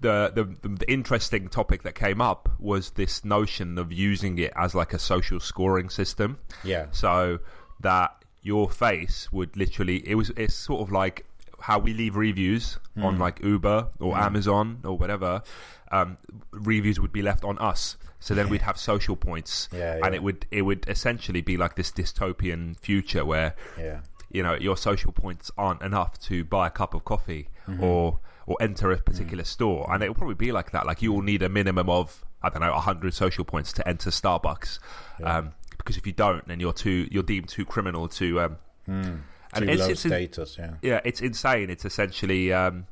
the, 0.00 0.30
the 0.34 0.68
the 0.68 0.92
interesting 0.92 1.48
topic 1.48 1.84
that 1.84 1.94
came 1.94 2.20
up 2.20 2.50
was 2.58 2.90
this 2.90 3.24
notion 3.24 3.78
of 3.78 3.90
using 3.90 4.36
it 4.40 4.52
as 4.56 4.74
like 4.74 4.92
a 4.92 4.98
social 4.98 5.40
scoring 5.40 5.88
system. 5.88 6.38
yeah, 6.64 6.88
So 6.90 7.38
that 7.80 8.10
your 8.46 8.70
face 8.70 9.32
would 9.32 9.56
literally 9.56 10.08
it 10.08 10.14
was 10.14 10.30
it's 10.36 10.54
sort 10.54 10.80
of 10.80 10.92
like 10.92 11.26
how 11.58 11.80
we 11.80 11.92
leave 11.92 12.14
reviews 12.14 12.78
hmm. 12.94 13.04
on 13.04 13.18
like 13.18 13.42
Uber 13.42 13.88
or 13.98 14.14
hmm. 14.14 14.22
Amazon 14.22 14.78
or 14.84 14.96
whatever. 14.96 15.42
Um, 15.90 16.16
reviews 16.52 17.00
would 17.00 17.12
be 17.12 17.22
left 17.22 17.44
on 17.44 17.58
us, 17.58 17.96
so 18.20 18.34
then 18.34 18.48
we'd 18.48 18.62
have 18.62 18.76
social 18.76 19.16
points, 19.16 19.68
Yeah, 19.72 20.00
and 20.02 20.14
it 20.14 20.22
would 20.22 20.46
it 20.50 20.62
would 20.62 20.84
essentially 20.88 21.40
be 21.40 21.56
like 21.56 21.74
this 21.74 21.90
dystopian 21.90 22.78
future 22.78 23.24
where 23.24 23.56
Yeah. 23.78 24.00
you 24.30 24.42
know 24.44 24.54
your 24.54 24.76
social 24.76 25.12
points 25.12 25.50
aren't 25.58 25.82
enough 25.82 26.18
to 26.28 26.44
buy 26.44 26.68
a 26.68 26.70
cup 26.70 26.94
of 26.94 27.04
coffee 27.04 27.48
mm-hmm. 27.68 27.82
or 27.82 28.20
or 28.46 28.56
enter 28.60 28.92
a 28.92 28.98
particular 28.98 29.42
mm. 29.42 29.54
store. 29.56 29.92
And 29.92 30.04
it 30.04 30.08
will 30.08 30.14
probably 30.14 30.36
be 30.36 30.52
like 30.52 30.70
that. 30.70 30.86
Like 30.86 31.02
you 31.02 31.12
will 31.12 31.22
mm. 31.22 31.32
need 31.32 31.42
a 31.42 31.48
minimum 31.48 31.90
of 31.90 32.24
i 32.42 32.48
don't 32.48 32.60
know 32.60 32.70
100 32.70 33.12
social 33.12 33.44
points 33.44 33.72
to 33.72 33.88
enter 33.88 34.10
starbucks. 34.10 34.78
Um, 35.22 35.54
because 35.86 35.96
if 35.96 36.06
you 36.06 36.12
don't 36.12 36.46
then 36.48 36.58
you're 36.58 36.72
too 36.72 37.06
you're 37.10 37.22
deemed 37.22 37.48
too 37.48 37.64
criminal 37.64 38.08
to 38.08 38.40
um, 38.40 38.56
and 38.88 39.22
Too 39.64 39.70
it's, 39.70 39.80
low 39.82 39.88
it's 39.88 40.00
status, 40.00 40.56
yeah. 40.58 40.74
yeah 40.82 41.00
it's 41.04 41.20
insane. 41.20 41.70
It's 41.70 41.84
essentially 41.84 42.52
um, 42.52 42.86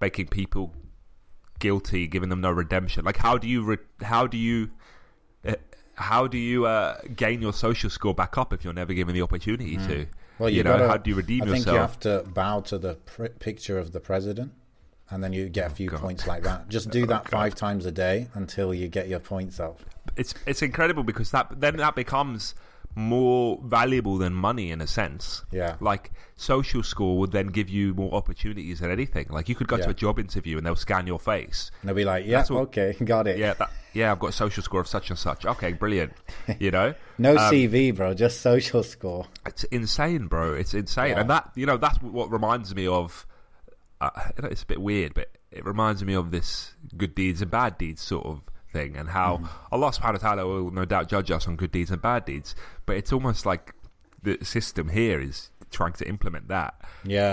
making 0.00 0.26
people 0.26 0.74
guilty 1.60 2.06
giving 2.08 2.28
them 2.28 2.40
no 2.40 2.50
redemption. 2.50 3.04
Like 3.04 3.16
how 3.16 3.38
do 3.38 3.48
you 3.48 3.62
re- 3.62 3.78
how 4.02 4.26
do 4.26 4.36
you 4.36 4.70
uh, 5.46 5.54
how 5.94 6.26
do 6.26 6.36
you 6.38 6.66
uh, 6.66 6.98
gain 7.14 7.40
your 7.40 7.52
social 7.52 7.90
score 7.90 8.14
back 8.14 8.36
up 8.36 8.52
if 8.52 8.64
you're 8.64 8.72
never 8.72 8.92
given 8.92 9.14
the 9.14 9.22
opportunity 9.22 9.76
to? 9.76 10.06
Well, 10.38 10.50
you, 10.50 10.58
you 10.58 10.64
know 10.64 10.72
gotta- 10.72 10.88
how 10.88 10.96
do 10.96 11.10
you 11.10 11.16
redeem 11.16 11.42
I 11.42 11.46
think 11.46 11.58
yourself? 11.66 11.74
you 11.74 11.80
have 11.80 12.00
to 12.00 12.30
bow 12.30 12.60
to 12.60 12.78
the 12.78 12.94
pr- 12.96 13.26
picture 13.26 13.78
of 13.78 13.92
the 13.92 14.00
president, 14.00 14.52
and 15.10 15.22
then 15.22 15.32
you 15.32 15.48
get 15.48 15.66
a 15.66 15.74
few 15.74 15.88
God. 15.90 16.00
points 16.00 16.26
like 16.26 16.42
that. 16.44 16.68
Just 16.68 16.90
do 16.90 17.06
that 17.12 17.28
five 17.28 17.54
times 17.54 17.86
a 17.86 17.92
day 17.92 18.28
until 18.34 18.72
you 18.74 18.88
get 18.88 19.08
your 19.08 19.20
points 19.20 19.60
up. 19.60 19.80
it's 20.16 20.34
it's 20.46 20.62
incredible 20.62 21.02
because 21.04 21.30
that 21.32 21.60
then 21.60 21.76
that 21.76 21.94
becomes 21.94 22.54
more 22.96 23.60
valuable 23.64 24.18
than 24.18 24.32
money 24.34 24.72
in 24.72 24.80
a 24.80 24.86
sense. 24.86 25.44
Yeah. 25.52 25.76
Like 25.80 26.10
social 26.34 26.82
score 26.82 27.18
would 27.18 27.30
then 27.30 27.46
give 27.46 27.68
you 27.68 27.94
more 27.94 28.12
opportunities 28.12 28.80
than 28.80 28.90
anything. 28.90 29.26
Like 29.30 29.48
you 29.48 29.54
could 29.54 29.68
go 29.68 29.76
to 29.76 29.90
a 29.90 29.94
job 29.94 30.18
interview 30.18 30.56
and 30.56 30.66
they'll 30.66 30.74
scan 30.74 31.06
your 31.06 31.20
face. 31.20 31.70
And 31.82 31.88
they'll 31.88 31.94
be 31.96 32.04
like, 32.04 32.26
"Yeah, 32.26 32.44
what- 32.48 32.62
okay, 32.62 32.92
got 33.04 33.28
it." 33.28 33.38
Yeah, 33.38 33.54
that, 33.54 33.70
yeah, 33.92 34.10
I've 34.10 34.18
got 34.18 34.28
a 34.30 34.32
social 34.32 34.62
score 34.64 34.80
of 34.80 34.88
such 34.88 35.08
and 35.10 35.18
such. 35.18 35.46
Okay, 35.46 35.72
brilliant. 35.72 36.12
You 36.58 36.72
know, 36.72 36.94
No 37.16 37.30
Um, 37.36 37.52
CV, 37.52 37.94
bro, 37.94 38.12
just 38.12 38.40
social 38.40 38.82
score. 38.82 39.26
it's 39.46 39.62
insane, 39.64 40.26
bro. 40.26 40.54
It's 40.54 40.74
insane, 40.74 41.10
Yeah. 41.10 41.20
and 41.20 41.30
that 41.30 41.50
you 41.54 41.66
know 41.66 41.76
that's 41.76 42.02
what 42.02 42.30
reminds 42.32 42.74
me 42.74 42.86
of. 42.88 43.24
It's 44.38 44.62
a 44.62 44.66
bit 44.66 44.80
weird, 44.80 45.14
but 45.14 45.28
it 45.50 45.64
reminds 45.64 46.02
me 46.04 46.14
of 46.14 46.30
this 46.30 46.74
good 46.96 47.14
deeds 47.14 47.42
and 47.42 47.50
bad 47.50 47.76
deeds 47.78 48.00
sort 48.00 48.26
of 48.26 48.40
thing, 48.72 48.96
and 48.96 49.08
how 49.10 49.38
Mm. 49.38 49.48
Allah 49.72 49.90
Subhanahu 49.90 50.22
wa 50.22 50.30
Taala 50.34 50.44
will 50.46 50.70
no 50.70 50.84
doubt 50.84 51.08
judge 51.08 51.30
us 51.30 51.46
on 51.48 51.56
good 51.56 51.72
deeds 51.72 51.90
and 51.90 52.00
bad 52.00 52.24
deeds. 52.24 52.54
But 52.86 52.96
it's 52.96 53.12
almost 53.12 53.44
like 53.44 53.74
the 54.22 54.38
system 54.44 54.88
here 54.88 55.20
is 55.20 55.50
trying 55.70 55.92
to 55.94 56.08
implement 56.08 56.48
that 56.48 56.74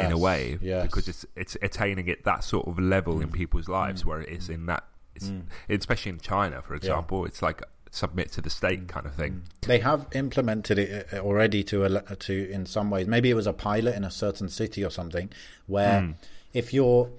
in 0.05 0.11
a 0.11 0.17
way 0.17 0.57
yes. 0.61 0.85
because 0.85 1.07
it's 1.07 1.25
it's 1.35 1.57
attaining 1.61 2.07
it 2.07 2.23
that 2.25 2.43
sort 2.43 2.67
of 2.67 2.77
level 2.79 3.15
Mm. 3.15 3.23
in 3.23 3.31
people's 3.31 3.67
lives 3.67 4.05
where 4.05 4.21
it 4.21 4.29
is 4.29 4.49
in 4.49 4.65
that. 4.67 4.83
It's, 5.15 5.31
especially 5.69 6.11
in 6.11 6.19
China, 6.19 6.61
for 6.61 6.75
example, 6.75 7.25
it's 7.25 7.41
like 7.41 7.63
submit 7.89 8.31
to 8.33 8.41
the 8.41 8.49
state 8.51 8.87
kind 8.87 9.05
of 9.07 9.15
thing. 9.15 9.43
They 9.61 9.79
have 9.79 10.05
implemented 10.13 10.77
it 10.77 11.07
uh, 11.13 11.17
already 11.19 11.63
to 11.65 11.85
a, 11.85 12.15
to 12.15 12.51
in 12.51 12.65
some 12.67 12.91
ways. 12.91 13.07
Maybe 13.07 13.31
it 13.31 13.33
was 13.33 13.47
a 13.47 13.53
pilot 13.53 13.95
in 13.95 14.03
a 14.03 14.11
certain 14.11 14.49
city 14.49 14.83
or 14.85 14.91
something, 14.91 15.29
where 15.65 16.01
Hmm. 16.01 16.11
If 16.53 16.73
your 16.73 17.09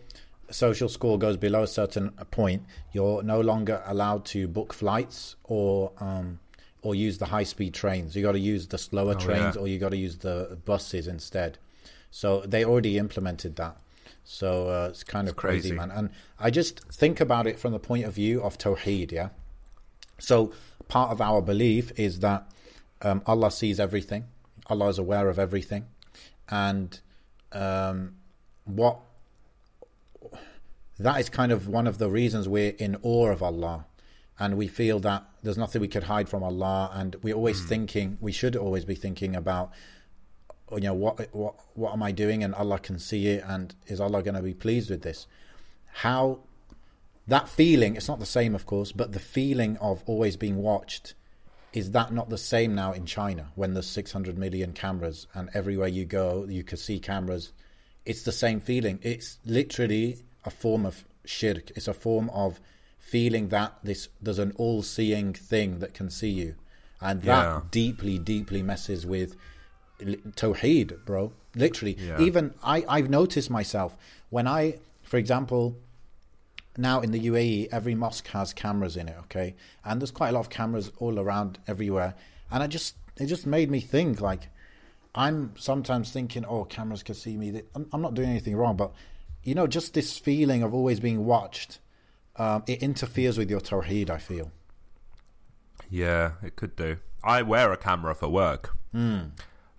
social 0.50 0.88
score 0.88 1.18
goes 1.18 1.36
below 1.36 1.62
a 1.62 1.66
certain 1.66 2.10
point, 2.30 2.62
you're 2.92 3.22
no 3.22 3.40
longer 3.40 3.82
allowed 3.86 4.24
to 4.26 4.48
book 4.48 4.72
flights 4.72 5.36
or 5.44 5.92
um, 5.98 6.40
or 6.82 6.94
use 6.94 7.18
the 7.18 7.26
high 7.26 7.42
speed 7.42 7.74
trains. 7.74 8.14
You 8.16 8.22
got 8.22 8.32
to 8.32 8.38
use 8.38 8.68
the 8.68 8.78
slower 8.78 9.14
Oh, 9.16 9.18
trains 9.18 9.56
yeah. 9.56 9.60
or 9.62 9.68
you 9.68 9.78
got 9.78 9.90
to 9.90 9.96
use 9.96 10.18
the 10.18 10.58
buses 10.64 11.06
instead. 11.08 11.58
So 12.10 12.40
they 12.42 12.64
already 12.64 12.96
implemented 12.98 13.56
that. 13.56 13.76
So 14.24 14.68
uh, 14.68 14.88
it's 14.90 15.04
kind 15.04 15.28
of 15.28 15.36
crazy, 15.36 15.70
crazy. 15.70 15.74
man. 15.74 15.90
And 15.90 16.10
I 16.38 16.50
just 16.50 16.80
think 16.92 17.20
about 17.20 17.46
it 17.46 17.58
from 17.58 17.72
the 17.72 17.78
point 17.78 18.04
of 18.04 18.14
view 18.14 18.42
of 18.42 18.56
Tawheed, 18.58 19.10
yeah. 19.10 19.30
So 20.18 20.52
part 20.88 21.10
of 21.10 21.20
our 21.20 21.42
belief 21.42 21.92
is 21.98 22.20
that 22.20 22.46
um, 23.02 23.22
Allah 23.26 23.50
sees 23.50 23.78
everything. 23.80 24.26
Allah 24.68 24.88
is 24.88 24.98
aware 24.98 25.28
of 25.28 25.38
everything, 25.38 25.86
and 26.50 26.98
um, 27.52 28.16
what 28.64 28.98
that 30.98 31.20
is 31.20 31.28
kind 31.28 31.52
of 31.52 31.68
one 31.68 31.86
of 31.86 31.98
the 31.98 32.10
reasons 32.10 32.48
we're 32.48 32.74
in 32.78 32.96
awe 33.02 33.28
of 33.28 33.42
Allah, 33.42 33.86
and 34.38 34.56
we 34.56 34.66
feel 34.66 34.98
that 35.00 35.24
there's 35.42 35.58
nothing 35.58 35.80
we 35.80 35.88
could 35.88 36.04
hide 36.04 36.28
from 36.28 36.42
Allah, 36.42 36.90
and 36.94 37.16
we're 37.22 37.34
always 37.34 37.60
hmm. 37.60 37.68
thinking 37.68 38.18
we 38.20 38.32
should 38.32 38.56
always 38.56 38.84
be 38.84 38.94
thinking 38.94 39.36
about 39.36 39.70
you 40.72 40.80
know 40.80 40.94
what 40.94 41.34
what 41.34 41.54
what 41.74 41.92
am 41.92 42.02
I 42.02 42.12
doing, 42.12 42.42
and 42.42 42.54
Allah 42.54 42.78
can 42.78 42.98
see 42.98 43.28
it, 43.28 43.44
and 43.46 43.74
is 43.86 44.00
Allah 44.00 44.22
going 44.22 44.34
to 44.34 44.42
be 44.42 44.54
pleased 44.54 44.90
with 44.90 45.02
this? 45.02 45.26
How 45.92 46.40
that 47.26 47.48
feeling 47.48 47.94
it's 47.94 48.08
not 48.08 48.20
the 48.20 48.26
same 48.26 48.54
of 48.54 48.64
course 48.64 48.90
but 48.90 49.12
the 49.12 49.20
feeling 49.20 49.76
of 49.78 50.02
always 50.06 50.34
being 50.38 50.56
watched 50.56 51.12
is 51.74 51.90
that 51.90 52.10
not 52.10 52.30
the 52.30 52.38
same 52.38 52.74
now 52.74 52.92
in 52.92 53.04
china? 53.04 53.48
When 53.54 53.74
there's 53.74 53.86
600 53.86 54.38
million 54.38 54.72
cameras 54.72 55.26
and 55.34 55.50
everywhere 55.52 55.88
you 55.88 56.04
go 56.06 56.46
you 56.48 56.64
can 56.64 56.78
see 56.78 56.98
cameras 56.98 57.52
it's 58.08 58.22
the 58.22 58.32
same 58.32 58.60
feeling. 58.60 58.98
It's 59.02 59.38
literally 59.44 60.22
a 60.50 60.50
form 60.64 60.82
of 60.90 60.94
shirk 61.36 61.66
it's 61.76 61.88
a 61.88 61.98
form 62.06 62.26
of 62.44 62.50
feeling 63.14 63.44
that 63.56 63.70
this 63.88 64.00
there's 64.24 64.38
an 64.46 64.52
all-seeing 64.62 65.28
thing 65.50 65.70
that 65.82 65.92
can 65.98 66.08
see 66.20 66.30
you 66.42 66.50
and 67.08 67.16
that 67.30 67.44
Yeah. 67.46 67.60
deeply 67.80 68.16
deeply 68.34 68.62
messes 68.70 69.00
with 69.14 69.30
tawheed 70.40 71.04
bro 71.04 71.32
literally 71.54 71.94
Yeah. 71.98 72.20
even 72.26 72.54
i 72.62 72.76
i've 72.88 73.10
noticed 73.10 73.50
myself 73.50 73.96
when 74.30 74.46
i 74.46 74.62
for 75.02 75.16
example 75.16 75.76
now 76.80 77.00
in 77.00 77.10
the 77.10 77.18
UAE, 77.30 77.68
every 77.72 77.96
mosque 77.96 78.28
has 78.28 78.52
cameras 78.52 78.96
in 78.96 79.08
it, 79.08 79.16
okay? 79.24 79.56
And 79.84 80.00
there's 80.00 80.12
quite 80.12 80.28
a 80.28 80.32
lot 80.32 80.44
of 80.46 80.48
cameras 80.48 80.92
all 80.98 81.18
around 81.18 81.58
everywhere. 81.66 82.14
And 82.52 82.62
I 82.62 82.68
just, 82.68 82.94
it 83.16 83.26
just 83.26 83.46
made 83.46 83.68
me 83.68 83.80
think 83.80 84.20
like, 84.20 84.42
I'm 85.12 85.54
sometimes 85.58 86.12
thinking, 86.12 86.44
oh, 86.44 86.62
cameras 86.66 87.02
can 87.02 87.16
see 87.16 87.36
me. 87.36 87.62
I'm, 87.74 87.86
I'm 87.92 88.00
not 88.00 88.14
doing 88.14 88.28
anything 88.30 88.54
wrong, 88.54 88.76
but 88.76 88.92
you 89.48 89.54
know, 89.54 89.66
just 89.66 89.94
this 89.94 90.18
feeling 90.18 90.62
of 90.62 90.74
always 90.74 91.00
being 91.00 91.24
watched, 91.24 91.78
um, 92.36 92.62
it 92.66 92.82
interferes 92.82 93.38
with 93.38 93.48
your 93.50 93.60
tawheed, 93.60 94.10
I 94.10 94.18
feel. 94.18 94.52
Yeah, 95.90 96.32
it 96.42 96.54
could 96.56 96.76
do. 96.76 96.98
I 97.24 97.42
wear 97.42 97.72
a 97.72 97.76
camera 97.76 98.14
for 98.14 98.28
work, 98.28 98.76
Hmm. 98.92 99.20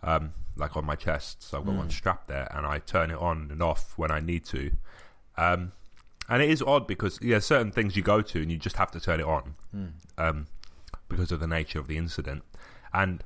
um, 0.03 0.33
like 0.55 0.75
on 0.75 0.85
my 0.85 0.95
chest. 0.95 1.43
So 1.43 1.59
I've 1.59 1.65
got 1.65 1.75
one 1.75 1.89
strapped 1.89 2.27
there, 2.27 2.47
and 2.55 2.65
I 2.65 2.79
turn 2.79 3.11
it 3.11 3.17
on 3.17 3.49
and 3.51 3.61
off 3.61 3.93
when 3.97 4.11
I 4.11 4.19
need 4.19 4.43
to. 4.45 4.71
Um, 5.37 5.71
and 6.27 6.41
it 6.41 6.49
is 6.49 6.61
odd 6.61 6.87
because 6.87 7.19
yeah, 7.21 7.39
certain 7.39 7.71
things 7.71 7.95
you 7.95 8.01
go 8.03 8.21
to 8.21 8.41
and 8.41 8.51
you 8.51 8.57
just 8.57 8.75
have 8.77 8.91
to 8.91 8.99
turn 8.99 9.19
it 9.19 9.25
on 9.25 9.55
Hmm. 9.71 9.85
um, 10.17 10.47
because 11.07 11.31
of 11.31 11.39
the 11.39 11.47
nature 11.47 11.79
of 11.79 11.87
the 11.87 11.97
incident, 11.97 12.43
and 12.93 13.23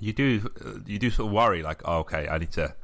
you 0.00 0.12
do 0.12 0.50
uh, 0.64 0.80
you 0.86 0.98
do 0.98 1.10
sort 1.10 1.28
of 1.28 1.32
worry 1.32 1.62
like, 1.62 1.82
oh, 1.84 1.98
okay, 2.00 2.26
I 2.28 2.38
need 2.38 2.52
to 2.52 2.74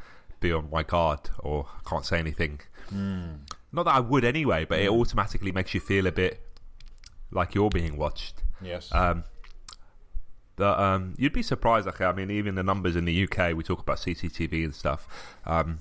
be 0.41 0.53
on 0.53 0.71
my 0.71 0.85
guard 0.85 1.21
or 1.41 1.67
I 1.85 1.89
can't 1.89 2.07
say 2.07 2.19
anything. 2.19 2.61
Hmm. 2.91 3.35
Not 3.73 3.85
that 3.85 3.95
I 3.95 4.01
would 4.01 4.25
anyway, 4.25 4.65
but 4.65 4.81
it 4.81 4.89
automatically 4.89 5.53
makes 5.53 5.75
you 5.75 5.81
feel 5.81 6.07
a 6.07 6.13
bit 6.13 6.41
like 7.31 7.55
you're 7.55 7.71
being 7.71 7.97
watched. 7.97 8.43
Yes. 8.63 8.93
Um, 8.93 9.25
but 10.57 10.79
um, 10.79 11.15
you'd 11.19 11.33
be 11.33 11.43
surprised. 11.43 11.89
I 11.89 12.13
mean, 12.13 12.31
even 12.31 12.55
the 12.55 12.63
numbers 12.63 12.97
in 12.97 13.05
the 13.05 13.25
UK, 13.25 13.55
we 13.55 13.63
talk 13.63 13.81
about 13.81 13.99
CCTV 13.99 14.65
and 14.65 14.75
stuff. 14.75 15.07
Um, 15.47 15.79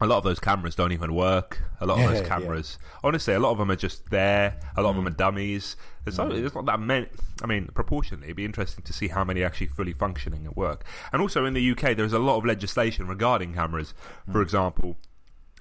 a 0.00 0.06
lot 0.06 0.18
of 0.18 0.24
those 0.24 0.40
cameras 0.40 0.74
don't 0.74 0.90
even 0.90 1.14
work. 1.14 1.62
A 1.80 1.86
lot 1.86 2.00
of 2.00 2.10
those 2.10 2.22
Yeah, 2.22 2.26
cameras, 2.26 2.78
honestly, 3.04 3.34
a 3.34 3.38
lot 3.38 3.52
of 3.52 3.58
them 3.58 3.70
are 3.70 3.76
just 3.76 4.10
there. 4.10 4.58
A 4.76 4.82
lot 4.82 4.90
of 4.90 4.96
them 4.96 5.06
are 5.06 5.10
dummies. 5.10 5.76
There's, 6.04 6.18
not, 6.18 6.30
there's 6.30 6.54
not 6.54 6.66
that 6.66 6.80
many. 6.80 7.06
I 7.40 7.46
mean, 7.46 7.68
proportionally, 7.72 8.24
it'd 8.24 8.36
be 8.36 8.44
interesting 8.44 8.82
to 8.82 8.92
see 8.92 9.06
how 9.06 9.22
many 9.22 9.44
actually 9.44 9.68
fully 9.68 9.92
functioning 9.92 10.44
at 10.46 10.56
work. 10.56 10.84
And 11.12 11.22
also 11.22 11.44
in 11.44 11.54
the 11.54 11.70
UK, 11.70 11.96
there's 11.96 12.12
a 12.12 12.18
lot 12.18 12.38
of 12.38 12.44
legislation 12.44 13.06
regarding 13.06 13.54
cameras. 13.54 13.94
For 14.32 14.42
example, 14.42 14.96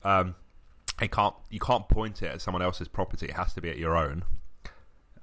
um, 0.03 0.33
it 1.01 1.11
can't 1.11 1.35
you 1.49 1.59
can't 1.59 1.87
point 1.89 2.21
it 2.21 2.27
at 2.27 2.41
someone 2.41 2.61
else's 2.61 2.87
property. 2.87 3.27
It 3.27 3.33
has 3.33 3.53
to 3.55 3.61
be 3.61 3.69
at 3.69 3.77
your 3.77 3.95
own 3.95 4.23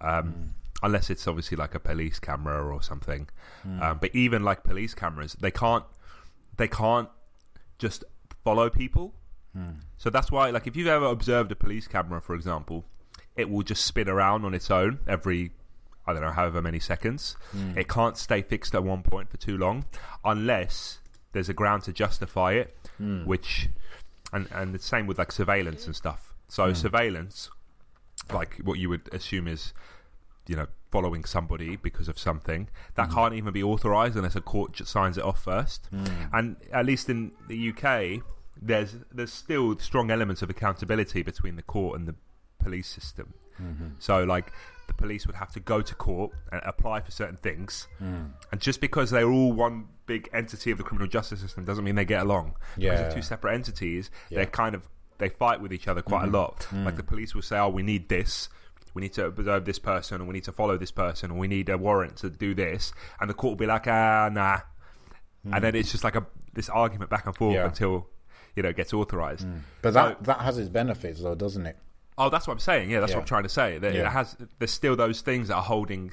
um, 0.00 0.10
mm. 0.10 0.48
unless 0.82 1.10
it's 1.10 1.26
obviously 1.26 1.56
like 1.56 1.74
a 1.74 1.80
police 1.80 2.18
camera 2.18 2.62
or 2.62 2.82
something. 2.82 3.28
Mm. 3.66 3.82
Um, 3.82 3.98
but 4.00 4.14
even 4.14 4.42
like 4.42 4.62
police 4.62 4.94
cameras, 4.94 5.36
they 5.40 5.50
can't 5.50 5.84
they 6.56 6.68
can't 6.68 7.08
just 7.78 8.04
follow 8.44 8.68
people. 8.68 9.14
Hmm. 9.54 9.80
So 9.96 10.10
that's 10.10 10.30
why, 10.30 10.50
like, 10.50 10.66
if 10.66 10.76
you've 10.76 10.88
ever 10.88 11.06
observed 11.06 11.50
a 11.52 11.56
police 11.56 11.86
camera, 11.86 12.20
for 12.20 12.34
example, 12.34 12.84
it 13.36 13.48
will 13.48 13.62
just 13.62 13.84
spin 13.84 14.08
around 14.08 14.44
on 14.44 14.52
its 14.52 14.70
own 14.70 14.98
every 15.06 15.52
I 16.06 16.12
don't 16.12 16.22
know 16.22 16.30
however 16.30 16.62
many 16.62 16.80
seconds. 16.80 17.36
Hmm. 17.52 17.76
It 17.76 17.88
can't 17.88 18.16
stay 18.16 18.42
fixed 18.42 18.74
at 18.74 18.82
one 18.82 19.02
point 19.02 19.30
for 19.30 19.36
too 19.36 19.56
long 19.56 19.84
unless 20.24 20.98
there's 21.32 21.48
a 21.48 21.54
ground 21.54 21.82
to 21.84 21.92
justify 21.92 22.52
it, 22.52 22.76
hmm. 22.96 23.24
which 23.24 23.68
and 24.32 24.48
and 24.52 24.74
the 24.74 24.78
same 24.78 25.06
with 25.06 25.18
like 25.18 25.32
surveillance 25.32 25.86
and 25.86 25.94
stuff. 25.94 26.34
So 26.48 26.68
hmm. 26.68 26.74
surveillance, 26.74 27.50
like 28.32 28.56
what 28.64 28.78
you 28.78 28.88
would 28.88 29.08
assume 29.12 29.48
is, 29.48 29.72
you 30.46 30.56
know, 30.56 30.66
following 30.90 31.24
somebody 31.24 31.76
because 31.76 32.08
of 32.08 32.18
something 32.18 32.68
that 32.94 33.08
hmm. 33.08 33.14
can't 33.14 33.34
even 33.34 33.52
be 33.52 33.62
authorized 33.62 34.16
unless 34.16 34.36
a 34.36 34.40
court 34.40 34.76
signs 34.86 35.18
it 35.18 35.24
off 35.24 35.42
first. 35.42 35.86
Hmm. 35.90 36.06
And 36.32 36.56
at 36.72 36.86
least 36.86 37.08
in 37.08 37.32
the 37.48 37.70
UK, 37.70 38.22
there's 38.60 38.96
there's 39.12 39.32
still 39.32 39.78
strong 39.78 40.10
elements 40.10 40.42
of 40.42 40.50
accountability 40.50 41.22
between 41.22 41.56
the 41.56 41.62
court 41.62 41.98
and 41.98 42.08
the 42.08 42.14
police 42.58 42.88
system. 42.88 43.34
Mm-hmm. 43.60 43.86
So, 43.98 44.24
like, 44.24 44.52
the 44.88 44.94
police 44.94 45.26
would 45.26 45.36
have 45.36 45.52
to 45.52 45.60
go 45.60 45.80
to 45.80 45.94
court 45.94 46.32
and 46.50 46.60
apply 46.64 47.00
for 47.00 47.12
certain 47.12 47.36
things, 47.36 47.86
Mm. 48.02 48.30
and 48.50 48.60
just 48.60 48.80
because 48.80 49.10
they're 49.10 49.30
all 49.30 49.52
one 49.52 49.86
big 50.06 50.28
entity 50.32 50.70
of 50.72 50.78
the 50.78 50.84
criminal 50.84 51.06
justice 51.06 51.40
system 51.40 51.64
doesn't 51.64 51.84
mean 51.84 51.94
they 51.94 52.04
get 52.04 52.22
along. 52.22 52.56
Yeah. 52.76 52.90
Because 52.90 53.00
they're 53.00 53.14
two 53.14 53.22
separate 53.22 53.54
entities, 53.54 54.10
Yeah. 54.30 54.36
They're 54.38 54.46
kind 54.46 54.74
of 54.74 54.88
they 55.18 55.28
fight 55.28 55.60
with 55.60 55.72
each 55.72 55.88
other 55.88 56.00
quite 56.02 56.24
a 56.28 56.30
lot. 56.30 56.66
Mm. 56.70 56.84
Like 56.84 56.96
the 56.96 57.02
police 57.02 57.34
will 57.34 57.42
say, 57.42 57.58
"Oh, 57.58 57.68
we 57.68 57.82
need 57.82 58.08
this." 58.08 58.48
We 58.94 59.02
need 59.02 59.12
to 59.14 59.26
observe 59.26 59.64
this 59.64 59.78
person, 59.78 60.20
and 60.20 60.26
we 60.28 60.32
need 60.32 60.44
to 60.44 60.52
follow 60.52 60.76
this 60.78 60.90
person, 60.90 61.30
and 61.30 61.38
we 61.38 61.46
need 61.48 61.68
a 61.68 61.76
warrant 61.78 62.16
to 62.18 62.30
do 62.30 62.54
this. 62.54 62.92
And 63.20 63.28
the 63.28 63.34
court 63.34 63.52
will 63.52 63.56
be 63.56 63.66
like, 63.66 63.86
"Ah, 63.86 64.28
nah," 64.32 64.60
and 65.52 65.62
then 65.62 65.74
it's 65.74 65.90
just 65.92 66.02
like 66.04 66.16
a 66.16 66.26
this 66.54 66.68
argument 66.68 67.10
back 67.10 67.26
and 67.26 67.36
forth 67.36 67.52
Mm. 67.52 67.56
Yeah. 67.56 67.66
until 67.66 68.08
you 68.56 68.62
know 68.62 68.70
it 68.70 68.76
gets 68.76 68.92
authorized. 68.94 69.46
But 69.82 69.92
So- 69.94 70.00
that 70.08 70.24
that 70.24 70.40
has 70.40 70.56
its 70.58 70.68
benefits, 70.70 71.20
though, 71.22 71.34
doesn't 71.34 71.66
it? 71.66 71.76
Oh, 72.18 72.28
that's 72.30 72.46
what 72.46 72.52
I'm 72.54 72.58
saying. 72.60 72.90
Yeah, 72.90 73.00
that's 73.00 73.10
Yeah. 73.12 73.16
what 73.18 73.22
I'm 73.22 73.28
trying 73.28 73.42
to 73.44 73.48
say. 73.48 73.78
That 73.78 73.94
Yeah. 73.94 74.06
it 74.06 74.12
has. 74.12 74.36
There's 74.58 74.70
still 74.72 74.96
those 74.96 75.20
things 75.20 75.48
that 75.48 75.54
are 75.56 75.62
holding 75.62 76.12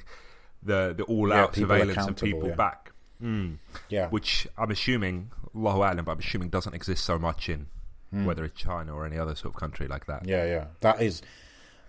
the 0.62 0.94
the 0.96 1.02
all 1.04 1.32
out 1.32 1.54
surveillance 1.54 2.06
of 2.06 2.16
people 2.16 2.54
back. 2.54 2.92
Mm. 3.22 3.58
Yeah. 3.88 4.08
Which 4.08 4.46
I'm 4.58 4.70
assuming, 4.70 5.30
Allahu 5.54 5.78
Alam, 5.78 6.04
but 6.04 6.12
I'm 6.12 6.18
assuming 6.18 6.48
doesn't 6.50 6.74
exist 6.74 7.04
so 7.04 7.18
much 7.18 7.48
in 7.48 7.66
whether 8.12 8.44
it's 8.44 8.58
China 8.58 8.94
or 8.94 9.04
any 9.04 9.18
other 9.18 9.34
sort 9.34 9.52
of 9.54 9.60
country 9.60 9.86
like 9.88 10.06
that. 10.06 10.26
Yeah, 10.26 10.44
yeah. 10.46 10.64
That 10.80 11.02
is 11.02 11.22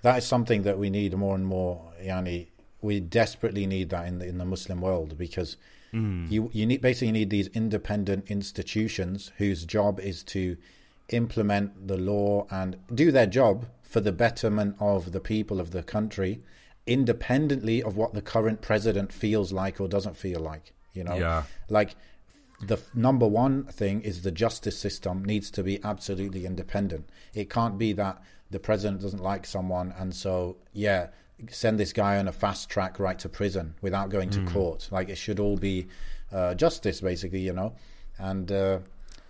that 0.01 0.17
is 0.17 0.25
something 0.25 0.63
that 0.63 0.77
we 0.77 0.89
need 0.89 1.15
more 1.15 1.35
and 1.35 1.45
more. 1.45 1.93
Yani, 2.03 2.47
we 2.81 2.99
desperately 2.99 3.65
need 3.65 3.89
that 3.91 4.07
in 4.07 4.19
the 4.19 4.27
in 4.27 4.37
the 4.37 4.45
Muslim 4.45 4.81
world 4.81 5.17
because 5.17 5.57
Hmm. 5.91 6.25
you 6.29 6.49
you 6.53 6.65
need 6.65 6.81
basically 6.81 7.13
need 7.13 7.29
these 7.29 7.47
independent 7.49 8.29
institutions 8.29 9.31
whose 9.37 9.63
job 9.65 9.99
is 10.01 10.21
to 10.23 10.57
implement 11.09 11.87
the 11.87 11.97
law 11.97 12.45
and 12.51 12.77
do 12.93 13.11
their 13.11 13.25
job 13.25 13.65
for 13.87 14.01
the 14.01 14.11
betterment 14.11 14.75
of 14.79 15.11
the 15.11 15.19
people 15.19 15.59
of 15.59 15.71
the 15.71 15.81
country, 15.83 16.41
independently 16.85 17.81
of 17.83 17.95
what 17.95 18.13
the 18.13 18.21
current 18.21 18.61
president 18.61 19.11
feels 19.13 19.51
like 19.51 19.79
or 19.79 19.87
doesn't 19.87 20.17
feel 20.17 20.39
like. 20.39 20.73
You 20.93 21.03
know, 21.03 21.15
Yeah. 21.15 21.43
like 21.69 21.95
the 22.65 22.77
number 22.93 23.27
one 23.27 23.65
thing 23.65 24.01
is 24.01 24.23
the 24.23 24.31
justice 24.31 24.77
system 24.77 25.23
needs 25.23 25.51
to 25.51 25.63
be 25.63 25.79
absolutely 25.83 26.45
independent. 26.45 27.07
It 27.33 27.49
can't 27.49 27.77
be 27.77 27.93
that 27.93 28.21
the 28.49 28.59
president 28.59 29.01
doesn't 29.01 29.21
like 29.21 29.45
someone 29.45 29.93
and 29.97 30.13
so 30.15 30.57
yeah, 30.73 31.07
send 31.51 31.79
this 31.79 31.93
guy 31.93 32.17
on 32.17 32.27
a 32.27 32.31
fast 32.31 32.67
track 32.69 32.99
right 32.99 33.19
to 33.19 33.29
prison 33.29 33.75
without 33.81 34.09
going 34.09 34.29
to 34.31 34.43
court. 34.45 34.87
Like 34.91 35.09
it 35.09 35.17
should 35.17 35.39
all 35.39 35.57
be 35.57 35.87
uh, 36.31 36.55
justice, 36.55 36.99
basically, 37.01 37.41
you 37.41 37.53
know, 37.53 37.75
and 38.17 38.51
uh, 38.51 38.79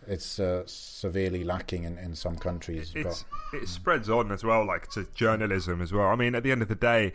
it's 0.08 0.40
uh, 0.40 0.64
severely 0.66 1.44
lacking 1.44 1.84
in, 1.84 1.98
in 1.98 2.16
some 2.16 2.38
countries. 2.38 2.94
It's 2.96 3.26
but 3.52 3.62
it 3.62 3.68
spreads 3.68 4.10
on 4.10 4.32
as 4.32 4.44
well, 4.44 4.66
like 4.66 4.90
to 4.92 5.08
journalism 5.14 5.82
as 5.82 5.92
well. 5.92 6.08
I 6.08 6.16
mean, 6.16 6.36
at 6.36 6.44
the 6.44 6.52
end 6.52 6.62
of 6.62 6.68
the 6.68 6.76
day, 6.76 7.14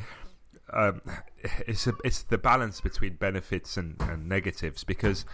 um, 0.72 1.00
it's 1.66 1.86
a, 1.86 1.94
it's 2.04 2.22
the 2.22 2.38
balance 2.38 2.80
between 2.80 3.14
benefits 3.14 3.76
and, 3.76 3.96
and 4.00 4.28
negatives 4.28 4.84
because. 4.84 5.24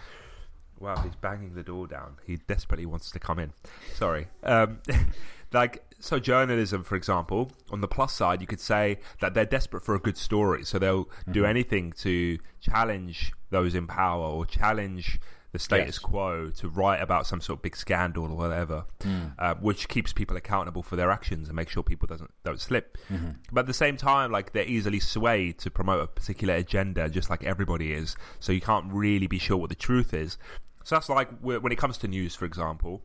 Wow, 0.79 0.95
he's 1.03 1.15
banging 1.15 1.55
the 1.55 1.63
door 1.63 1.87
down. 1.87 2.15
He 2.25 2.37
desperately 2.37 2.85
wants 2.85 3.11
to 3.11 3.19
come 3.19 3.37
in. 3.37 3.51
Sorry. 3.95 4.27
Um, 4.43 4.79
like, 5.51 5.83
so 5.99 6.19
journalism, 6.19 6.85
for 6.85 6.95
example, 6.95 7.51
on 7.69 7.81
the 7.81 7.87
plus 7.89 8.13
side, 8.13 8.39
you 8.39 8.47
could 8.47 8.61
say 8.61 8.99
that 9.19 9.33
they're 9.33 9.43
desperate 9.43 9.83
for 9.83 9.93
a 9.93 9.99
good 9.99 10.15
story. 10.15 10.63
So 10.63 10.79
they'll 10.79 11.09
do 11.29 11.43
anything 11.43 11.91
to 11.97 12.39
challenge 12.61 13.33
those 13.49 13.75
in 13.75 13.87
power 13.87 14.23
or 14.23 14.45
challenge 14.45 15.19
the 15.51 15.59
status 15.59 15.95
Yes. 15.95 15.99
quo 15.99 16.49
to 16.49 16.69
write 16.69 17.01
about 17.01 17.25
some 17.25 17.41
sort 17.41 17.59
of 17.59 17.63
big 17.63 17.75
scandal 17.75 18.25
or 18.25 18.37
whatever, 18.37 18.85
hmm. 19.01 19.27
uh, 19.37 19.55
which 19.55 19.87
keeps 19.87 20.13
people 20.13 20.37
accountable 20.37 20.83
for 20.83 20.95
their 20.95 21.09
actions 21.09 21.47
and 21.47 21.55
make 21.55 21.69
sure 21.69 21.81
people 21.81 22.07
doesn't 22.07 22.31
don't 22.43 22.59
slip. 22.59 22.97
Mm-hmm. 23.09 23.31
But 23.51 23.61
at 23.61 23.67
the 23.67 23.73
same 23.73 23.97
time, 23.97 24.31
like 24.31 24.53
they're 24.53 24.65
easily 24.65 24.99
swayed 24.99 25.57
to 25.59 25.71
promote 25.71 26.03
a 26.03 26.07
particular 26.07 26.53
agenda, 26.55 27.09
just 27.09 27.29
like 27.29 27.43
everybody 27.43 27.93
is. 27.93 28.15
So 28.39 28.51
you 28.51 28.61
can't 28.61 28.91
really 28.91 29.27
be 29.27 29.39
sure 29.39 29.57
what 29.57 29.69
the 29.69 29.75
truth 29.75 30.13
is. 30.13 30.37
So 30.83 30.95
that's 30.95 31.09
like 31.09 31.29
when 31.41 31.71
it 31.71 31.77
comes 31.77 31.97
to 31.99 32.07
news, 32.07 32.35
for 32.35 32.45
example, 32.45 33.01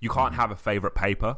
you 0.00 0.08
can't 0.08 0.32
mm-hmm. 0.32 0.40
have 0.40 0.50
a 0.50 0.56
favorite 0.56 0.94
paper. 0.94 1.36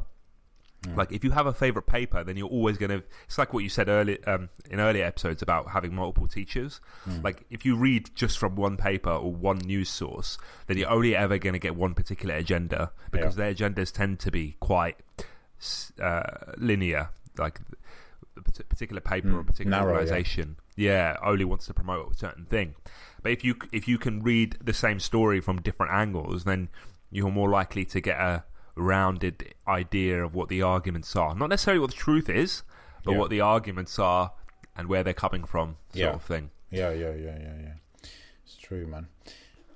Like 0.95 1.11
if 1.11 1.23
you 1.23 1.31
have 1.31 1.45
a 1.45 1.53
favorite 1.53 1.87
paper, 1.87 2.23
then 2.23 2.35
you're 2.35 2.49
always 2.49 2.77
going 2.77 2.89
to. 2.89 3.03
It's 3.25 3.37
like 3.37 3.53
what 3.53 3.63
you 3.63 3.69
said 3.69 3.87
earlier 3.87 4.17
um, 4.27 4.49
in 4.69 4.79
earlier 4.79 5.05
episodes 5.05 5.41
about 5.41 5.69
having 5.71 5.95
multiple 5.95 6.27
teachers. 6.27 6.81
Like 7.23 7.45
if 7.49 7.63
you 7.65 7.75
read 7.77 8.09
just 8.15 8.37
from 8.37 8.55
one 8.55 8.75
paper 8.77 9.11
or 9.11 9.31
one 9.33 9.59
news 9.59 9.89
source, 9.89 10.37
then 10.67 10.77
you're 10.77 10.89
only 10.89 11.15
ever 11.15 11.37
going 11.37 11.53
to 11.53 11.59
get 11.59 11.75
one 11.75 11.93
particular 11.93 12.35
agenda 12.35 12.91
because 13.11 13.37
Yeah. 13.37 13.51
their 13.51 13.69
agendas 13.69 13.91
tend 13.93 14.19
to 14.21 14.31
be 14.31 14.57
quite 14.59 14.97
uh, 16.01 16.23
linear. 16.57 17.09
Like 17.37 17.59
a 18.37 18.41
particular 18.41 19.01
paper 19.01 19.35
or 19.37 19.39
a 19.39 19.43
particular 19.45 19.71
narrow, 19.77 19.93
yeah. 19.93 19.99
organization, 19.99 20.57
yeah. 20.75 21.17
only 21.23 21.45
wants 21.45 21.65
to 21.67 21.73
promote 21.73 22.13
a 22.13 22.17
certain 22.17 22.45
thing. 22.45 22.75
But 23.21 23.31
if 23.31 23.43
you 23.43 23.55
if 23.71 23.87
you 23.87 23.97
can 23.97 24.21
read 24.21 24.57
the 24.63 24.73
same 24.73 24.99
story 24.99 25.39
from 25.39 25.61
different 25.61 25.93
angles, 25.93 26.43
then 26.43 26.69
you're 27.09 27.31
more 27.31 27.49
likely 27.49 27.85
to 27.85 28.01
get 28.01 28.19
a 28.19 28.43
rounded 28.75 29.53
idea 29.67 30.23
of 30.23 30.33
what 30.35 30.49
the 30.49 30.61
arguments 30.61 31.15
are. 31.15 31.35
Not 31.35 31.49
necessarily 31.49 31.79
what 31.79 31.91
the 31.91 31.95
truth 31.97 32.29
is, 32.29 32.63
but 33.03 33.11
Yeah. 33.11 33.17
what 33.17 33.29
the 33.29 33.41
arguments 33.41 33.99
are 33.99 34.31
and 34.75 34.87
where 34.87 35.03
they're 35.03 35.13
coming 35.13 35.43
from, 35.43 35.77
sort 35.89 35.95
Yeah. 35.95 36.09
of 36.13 36.23
thing. 36.23 36.49
Yeah, 36.71 36.91
yeah, 36.91 37.13
yeah, 37.13 37.37
yeah, 37.39 37.53
yeah. 37.61 37.73
It's 38.43 38.55
true, 38.57 38.87
man. 38.87 39.07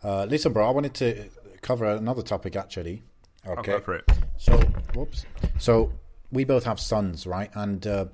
Uh, 0.04 0.26
listen, 0.26 0.54
bro, 0.54 0.68
I 0.68 0.72
wanted 0.72 0.94
to 0.96 1.30
cover 1.62 1.86
another 1.86 2.22
topic 2.22 2.56
actually. 2.56 3.04
Okay. 3.46 3.74
go 3.74 3.80
for 3.80 3.96
it. 3.96 4.12
So, 4.38 4.58
whoops. 4.94 5.26
So 5.58 5.94
we 6.32 6.44
both 6.44 6.66
have 6.66 6.80
sons, 6.80 7.26
right? 7.26 7.50
And 7.54 7.86
uh, 7.88 8.06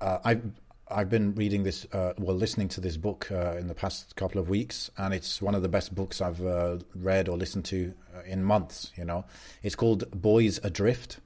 uh, 0.00 0.18
I've 0.24 0.42
I've 0.90 1.10
been 1.10 1.34
reading 1.34 1.64
this, 1.64 1.86
uh, 1.92 2.14
well, 2.18 2.36
listening 2.36 2.68
to 2.68 2.80
this 2.80 2.96
book 2.96 3.28
uh, 3.30 3.56
in 3.58 3.66
the 3.68 3.74
past 3.74 4.16
couple 4.16 4.40
of 4.40 4.48
weeks, 4.48 4.90
and 4.96 5.12
it's 5.12 5.42
one 5.42 5.54
of 5.54 5.62
the 5.62 5.68
best 5.68 5.94
books 5.94 6.20
I've 6.20 6.44
uh, 6.44 6.78
read 6.94 7.28
or 7.28 7.36
listened 7.36 7.64
to 7.66 7.92
uh, 8.14 8.22
in 8.22 8.42
months. 8.42 8.92
You 8.96 9.04
know, 9.04 9.24
it's 9.62 9.74
called 9.74 10.10
Boys 10.10 10.58
Adrift. 10.64 11.20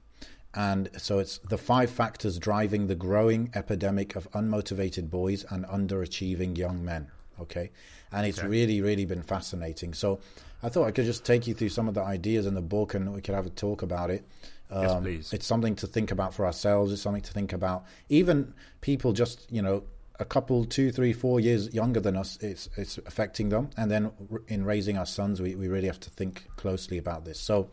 And 0.55 0.89
so 0.97 1.17
it's 1.17 1.39
the 1.39 1.57
five 1.57 1.89
factors 1.89 2.37
driving 2.37 2.85
the 2.85 2.93
growing 2.95 3.49
epidemic 3.55 4.15
of 4.15 4.29
unmotivated 4.33 5.09
boys 5.09 5.45
and 5.49 5.65
underachieving 5.65 6.57
young 6.57 6.85
men. 6.85 7.07
Okay. 7.41 7.71
And 8.11 8.27
it's 8.27 8.37
Okay. 8.37 8.47
really, 8.47 8.79
really 8.79 9.05
been 9.05 9.23
fascinating. 9.23 9.95
So 9.95 10.19
I 10.61 10.69
thought 10.69 10.85
I 10.85 10.91
could 10.91 11.05
just 11.05 11.25
take 11.25 11.47
you 11.47 11.55
through 11.55 11.69
some 11.69 11.87
of 11.87 11.95
the 11.95 12.03
ideas 12.03 12.45
in 12.45 12.53
the 12.53 12.61
book 12.61 12.93
and 12.93 13.13
we 13.15 13.21
could 13.21 13.33
have 13.33 13.47
a 13.47 13.49
talk 13.49 13.81
about 13.81 14.11
it. 14.11 14.23
Yes, 14.71 14.91
Um, 14.91 15.03
please. 15.03 15.33
It's 15.33 15.45
something 15.45 15.75
to 15.77 15.87
think 15.87 16.11
about 16.11 16.33
for 16.33 16.45
ourselves. 16.45 16.91
It's 16.91 17.01
something 17.01 17.21
to 17.21 17.31
think 17.33 17.53
about. 17.53 17.85
Even 18.09 18.53
people 18.81 19.13
just, 19.13 19.51
you 19.51 19.61
know, 19.61 19.83
a 20.19 20.25
couple, 20.25 20.65
two, 20.65 20.91
three, 20.91 21.11
four 21.13 21.39
years 21.39 21.73
younger 21.73 21.99
than 21.99 22.15
us, 22.15 22.37
it's 22.41 22.69
it's 22.77 22.97
affecting 22.99 23.49
them. 23.49 23.69
And 23.77 23.89
then 23.91 24.11
in 24.47 24.63
raising 24.63 24.97
our 24.97 25.05
sons, 25.05 25.41
we, 25.41 25.55
we 25.55 25.67
really 25.67 25.87
have 25.87 25.99
to 26.01 26.09
think 26.09 26.47
closely 26.55 26.97
about 26.97 27.25
this. 27.25 27.39
So 27.39 27.69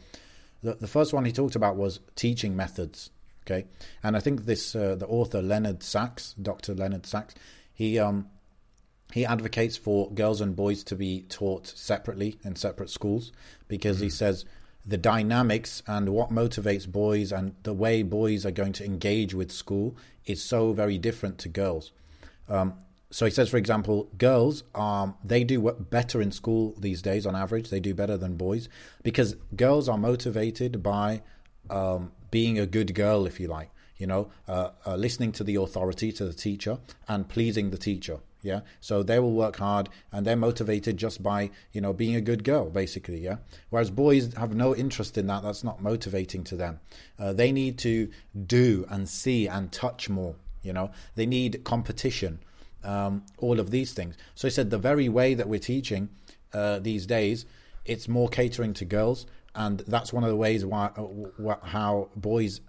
the, 0.62 0.74
the 0.74 0.86
first 0.88 1.12
one 1.12 1.24
he 1.24 1.32
talked 1.32 1.56
about 1.56 1.76
was 1.76 2.00
teaching 2.16 2.56
methods. 2.56 3.10
Okay. 3.46 3.66
And 4.02 4.16
I 4.16 4.20
think 4.20 4.44
this, 4.44 4.74
uh, 4.74 4.96
the 4.96 5.06
author, 5.06 5.42
Leonard 5.42 5.82
Sax, 5.82 6.34
Dr. 6.40 6.74
Leonard 6.74 7.06
Sax, 7.06 7.34
he, 7.72 7.98
um, 7.98 8.28
he 9.12 9.24
advocates 9.26 9.76
for 9.76 10.10
girls 10.12 10.40
and 10.40 10.54
boys 10.54 10.84
to 10.84 10.96
be 10.96 11.22
taught 11.22 11.66
separately 11.66 12.38
in 12.44 12.54
separate 12.56 12.90
schools 12.90 13.32
because 13.66 13.98
he 14.00 14.08
says 14.10 14.44
the 14.90 14.98
dynamics 14.98 15.84
and 15.86 16.08
what 16.08 16.30
motivates 16.30 16.86
boys 16.86 17.30
and 17.30 17.54
the 17.62 17.72
way 17.72 18.02
boys 18.02 18.44
are 18.44 18.50
going 18.50 18.72
to 18.72 18.84
engage 18.84 19.32
with 19.32 19.52
school 19.52 19.96
is 20.26 20.42
so 20.42 20.72
very 20.72 20.98
different 20.98 21.38
to 21.38 21.48
girls. 21.48 21.92
Um, 22.48 22.74
so 23.12 23.24
he 23.24 23.30
says, 23.30 23.48
for 23.48 23.56
example, 23.56 24.08
girls 24.18 24.64
um, 24.74 25.14
they 25.22 25.44
do 25.44 25.70
better 25.90 26.20
in 26.20 26.32
school 26.32 26.74
these 26.76 27.02
days 27.02 27.24
on 27.24 27.36
average. 27.36 27.70
They 27.70 27.78
do 27.78 27.94
better 27.94 28.16
than 28.16 28.36
boys 28.36 28.68
because 29.04 29.36
girls 29.54 29.88
are 29.88 29.98
motivated 29.98 30.82
by 30.82 31.22
um, 31.70 32.10
being 32.32 32.58
a 32.58 32.66
good 32.66 32.92
girl, 32.94 33.26
if 33.26 33.38
you 33.38 33.46
like. 33.46 33.70
You 33.96 34.08
know, 34.08 34.30
uh, 34.48 34.70
uh, 34.86 34.96
listening 34.96 35.30
to 35.32 35.44
the 35.44 35.56
authority, 35.56 36.10
to 36.12 36.24
the 36.24 36.32
teacher, 36.32 36.78
and 37.06 37.28
pleasing 37.28 37.70
the 37.70 37.78
teacher. 37.78 38.18
Yeah, 38.42 38.60
so 38.80 39.02
they 39.02 39.18
will 39.18 39.32
work 39.32 39.56
hard, 39.56 39.88
and 40.12 40.26
they're 40.26 40.36
motivated 40.36 40.96
just 40.96 41.22
by 41.22 41.50
you 41.72 41.80
know 41.80 41.92
being 41.92 42.14
a 42.14 42.20
good 42.20 42.44
girl, 42.44 42.70
basically. 42.70 43.20
Yeah, 43.20 43.36
whereas 43.68 43.90
boys 43.90 44.34
have 44.34 44.54
no 44.54 44.74
interest 44.74 45.18
in 45.18 45.26
that. 45.26 45.42
That's 45.42 45.64
not 45.64 45.82
motivating 45.82 46.44
to 46.44 46.56
them. 46.56 46.80
Uh, 47.18 47.32
they 47.32 47.52
need 47.52 47.78
to 47.78 48.08
do 48.46 48.86
and 48.88 49.08
see 49.08 49.46
and 49.46 49.70
touch 49.70 50.08
more. 50.08 50.36
You 50.62 50.72
know, 50.72 50.90
they 51.14 51.26
need 51.26 51.64
competition 51.64 52.40
um, 52.84 53.24
all 53.38 53.60
of 53.60 53.70
these 53.70 53.92
things. 53.92 54.16
So 54.34 54.48
he 54.48 54.52
said 54.52 54.70
the 54.70 54.78
very 54.78 55.08
way 55.08 55.34
that 55.34 55.48
we're 55.48 55.60
teaching 55.60 56.08
uh, 56.52 56.78
these 56.78 57.06
days, 57.06 57.46
it's 57.84 58.08
more 58.08 58.28
catering 58.28 58.74
to 58.74 58.84
girls, 58.84 59.26
and 59.54 59.80
that's 59.80 60.12
one 60.12 60.22
of 60.22 60.30
the 60.30 60.36
ways 60.36 60.64
why 60.64 60.90
uh, 60.96 61.56
how 61.62 62.08
boys, 62.16 62.60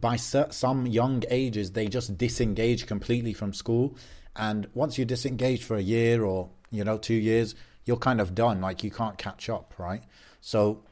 by 0.00 0.16
some 0.16 0.86
young 0.86 1.22
ages, 1.30 1.72
they 1.72 1.88
just 1.88 2.18
disengage 2.18 2.86
completely 2.86 3.32
from 3.32 3.52
school, 3.52 3.96
and 4.38 4.68
once 4.74 4.96
you 4.96 5.04
disengage 5.04 5.64
for 5.64 5.76
a 5.76 5.82
year 5.82 6.24
or 6.24 6.48
you 6.70 6.84
know 6.84 6.96
two 6.96 7.14
years, 7.14 7.54
you're 7.84 7.96
kind 7.96 8.20
of 8.20 8.34
done. 8.34 8.60
Like 8.60 8.84
you 8.84 8.90
can't 8.90 9.18
catch 9.18 9.50
up, 9.50 9.74
right? 9.78 10.02
So 10.40 10.82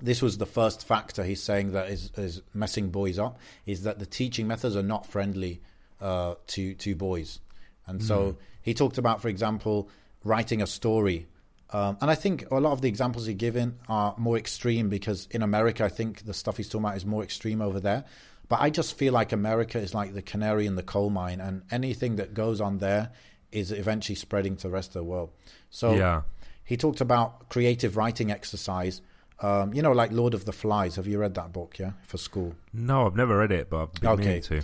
this 0.00 0.22
was 0.22 0.38
the 0.38 0.46
first 0.46 0.86
factor 0.86 1.24
he's 1.24 1.42
saying 1.42 1.72
that 1.72 1.90
is, 1.90 2.12
is 2.16 2.40
messing 2.54 2.90
boys 2.90 3.18
up 3.18 3.38
is 3.66 3.82
that 3.82 3.98
the 3.98 4.06
teaching 4.06 4.46
methods 4.46 4.76
are 4.76 4.82
not 4.82 5.06
friendly 5.06 5.60
uh, 6.00 6.34
to 6.48 6.74
to 6.74 6.94
boys, 6.94 7.40
and 7.86 8.02
so 8.02 8.36
he 8.62 8.74
talked 8.74 8.98
about, 8.98 9.22
for 9.22 9.28
example, 9.28 9.88
writing 10.24 10.62
a 10.62 10.66
story. 10.66 11.26
Um, 11.70 11.98
and 12.00 12.10
I 12.10 12.14
think 12.14 12.50
a 12.50 12.60
lot 12.60 12.72
of 12.72 12.80
the 12.80 12.88
examples 12.88 13.26
he's 13.26 13.36
given 13.36 13.78
are 13.88 14.14
more 14.16 14.38
extreme 14.38 14.88
because 14.88 15.26
in 15.30 15.42
America, 15.42 15.84
I 15.84 15.88
think 15.88 16.24
the 16.24 16.32
stuff 16.32 16.56
he's 16.56 16.68
talking 16.68 16.84
about 16.84 16.96
is 16.96 17.04
more 17.04 17.22
extreme 17.22 17.60
over 17.60 17.80
there. 17.80 18.04
But 18.48 18.60
I 18.60 18.70
just 18.70 18.96
feel 18.96 19.12
like 19.12 19.32
America 19.32 19.78
is 19.78 19.94
like 19.94 20.14
the 20.14 20.22
canary 20.22 20.66
in 20.66 20.74
the 20.76 20.82
coal 20.82 21.10
mine, 21.10 21.40
and 21.40 21.62
anything 21.70 22.16
that 22.16 22.32
goes 22.34 22.60
on 22.60 22.78
there 22.78 23.10
is 23.52 23.72
eventually 23.72 24.16
spreading 24.16 24.56
to 24.56 24.62
the 24.68 24.70
rest 24.72 24.90
of 24.90 24.94
the 24.94 25.04
world. 25.04 25.30
So 25.70 25.94
Yeah. 25.94 26.22
he 26.64 26.76
talked 26.76 27.00
about 27.00 27.48
creative 27.50 27.96
writing 27.96 28.30
exercise. 28.30 29.00
Um, 29.40 29.72
you 29.72 29.82
know, 29.82 29.92
like 29.92 30.10
Lord 30.12 30.34
of 30.34 30.46
the 30.46 30.52
Flies. 30.52 30.96
Have 30.96 31.06
you 31.06 31.18
read 31.18 31.34
that 31.34 31.52
book? 31.52 31.78
Yeah, 31.78 31.92
for 32.02 32.18
school. 32.18 32.54
No, 32.72 33.06
I've 33.06 33.14
never 33.16 33.38
read 33.38 33.52
it, 33.52 33.70
but 33.70 33.82
I've 33.82 33.92
been 33.94 34.10
Okay. 34.10 34.24
meaning 34.24 34.42
to. 34.42 34.62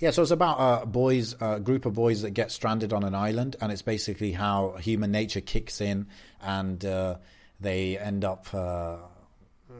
Yeah, 0.00 0.10
so 0.10 0.22
it's 0.22 0.32
about 0.32 0.82
a 0.82 0.86
boys, 0.86 1.36
a 1.40 1.60
group 1.60 1.86
of 1.86 1.94
boys 1.94 2.22
that 2.22 2.30
get 2.30 2.50
stranded 2.50 2.92
on 2.92 3.04
an 3.04 3.14
island, 3.14 3.54
and 3.60 3.70
it's 3.70 3.82
basically 3.82 4.32
how 4.32 4.72
human 4.80 5.12
nature 5.12 5.40
kicks 5.40 5.80
in, 5.80 6.08
and 6.42 6.84
uh, 6.84 7.16
they 7.60 7.96
end 7.98 8.24
up. 8.24 8.52
Uh, 8.52 8.96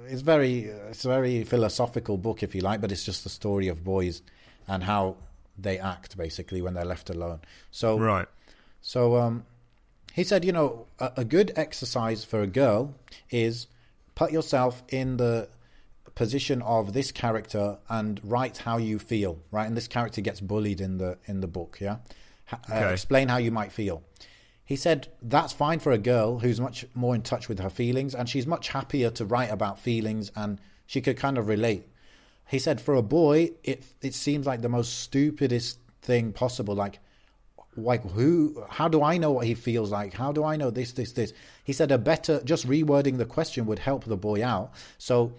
it's 0.08 0.22
very, 0.22 0.64
it's 0.90 1.04
a 1.04 1.08
very 1.08 1.44
philosophical 1.44 2.16
book, 2.16 2.42
if 2.42 2.54
you 2.54 2.60
like, 2.60 2.80
but 2.80 2.90
it's 2.92 3.04
just 3.04 3.24
the 3.24 3.30
story 3.30 3.68
of 3.68 3.84
boys 3.84 4.22
and 4.68 4.84
how 4.84 5.16
they 5.58 5.78
act 5.78 6.16
basically 6.16 6.62
when 6.62 6.74
they're 6.74 6.84
left 6.84 7.10
alone. 7.10 7.40
So, 7.70 7.98
Right. 7.98 8.26
so 8.80 9.16
um, 9.16 9.44
he 10.14 10.24
said, 10.24 10.44
you 10.44 10.52
know, 10.52 10.86
a, 10.98 11.12
a 11.18 11.24
good 11.24 11.52
exercise 11.56 12.24
for 12.24 12.40
a 12.42 12.46
girl 12.46 12.94
is 13.30 13.66
put 14.14 14.32
yourself 14.32 14.82
in 14.88 15.16
the 15.18 15.48
position 16.14 16.60
of 16.62 16.92
this 16.92 17.10
character 17.10 17.78
and 17.88 18.20
write 18.22 18.58
how 18.58 18.76
you 18.76 18.98
feel. 18.98 19.38
Right, 19.50 19.66
and 19.66 19.76
this 19.76 19.88
character 19.88 20.20
gets 20.20 20.40
bullied 20.40 20.80
in 20.80 20.98
the 20.98 21.16
in 21.26 21.40
the 21.40 21.46
book. 21.46 21.78
Yeah, 21.80 21.96
Ha- 22.46 22.60
uh, 22.70 22.74
explain 22.88 23.28
how 23.28 23.38
you 23.38 23.50
might 23.50 23.72
feel. 23.72 24.02
He 24.64 24.76
said 24.76 25.08
that's 25.20 25.52
fine 25.52 25.80
for 25.80 25.92
a 25.92 25.98
girl 25.98 26.38
who's 26.38 26.60
much 26.60 26.86
more 26.94 27.14
in 27.14 27.22
touch 27.22 27.48
with 27.48 27.58
her 27.58 27.70
feelings, 27.70 28.14
and 28.14 28.28
she's 28.28 28.46
much 28.46 28.68
happier 28.68 29.10
to 29.10 29.24
write 29.24 29.50
about 29.50 29.78
feelings, 29.78 30.30
and 30.36 30.60
she 30.86 31.00
could 31.00 31.16
kind 31.16 31.38
of 31.38 31.48
relate. 31.48 31.86
He 32.48 32.58
said 32.58 32.80
for 32.80 32.94
a 32.94 33.02
boy, 33.02 33.52
it 33.64 33.84
it 34.00 34.14
seems 34.14 34.46
like 34.46 34.62
the 34.62 34.68
most 34.68 35.00
stupidest 35.00 35.78
thing 36.02 36.32
possible. 36.32 36.74
Like 36.74 37.00
like 37.76 38.04
who 38.10 38.64
how 38.68 38.86
do 38.86 39.02
i 39.02 39.16
know 39.16 39.32
what 39.32 39.46
he 39.46 39.54
feels 39.54 39.90
like 39.90 40.12
how 40.12 40.30
do 40.30 40.44
i 40.44 40.56
know 40.56 40.70
this 40.70 40.92
this 40.92 41.12
this 41.12 41.32
he 41.64 41.72
said 41.72 41.90
a 41.90 41.96
better 41.96 42.42
just 42.44 42.68
rewording 42.68 43.16
the 43.16 43.24
question 43.24 43.64
would 43.64 43.78
help 43.78 44.04
the 44.04 44.16
boy 44.16 44.44
out 44.44 44.70
so 44.98 45.32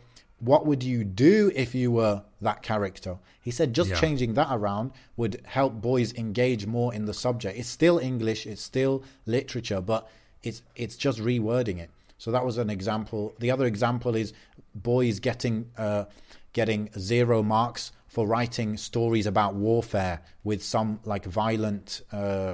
what 0.43 0.65
would 0.65 0.84
you 0.84 1.03
do 1.03 1.51
if 1.56 1.73
you 1.75 1.91
were 1.91 2.23
that 2.41 2.62
character 2.62 3.17
he 3.41 3.51
said 3.51 3.73
just 3.73 3.89
Yeah. 3.91 3.99
changing 4.03 4.34
that 4.34 4.47
around 4.51 4.91
would 5.15 5.41
help 5.45 5.73
boys 5.82 6.13
engage 6.15 6.65
more 6.65 6.93
in 6.93 7.06
the 7.06 7.13
subject 7.13 7.58
it's 7.58 7.69
still 7.69 7.97
english 7.99 8.45
it's 8.45 8.62
still 8.62 9.03
literature 9.25 9.82
but 9.82 10.01
it's 10.41 10.62
it's 10.75 10.95
just 11.06 11.19
rewording 11.19 11.77
it 11.79 11.89
so 12.17 12.32
that 12.32 12.45
was 12.45 12.58
an 12.58 12.69
example 12.69 13.34
the 13.39 13.51
other 13.51 13.65
example 13.65 14.15
is 14.15 14.34
boys 14.75 15.19
getting 15.19 15.69
uh 15.77 16.06
getting 16.53 16.89
zero 17.12 17.41
marks 17.43 17.91
for 18.08 18.27
writing 18.27 18.77
stories 18.77 19.25
about 19.25 19.56
warfare 19.56 20.21
with 20.43 20.62
some 20.63 20.99
like 21.03 21.25
violent, 21.25 22.01
uh, 22.12 22.53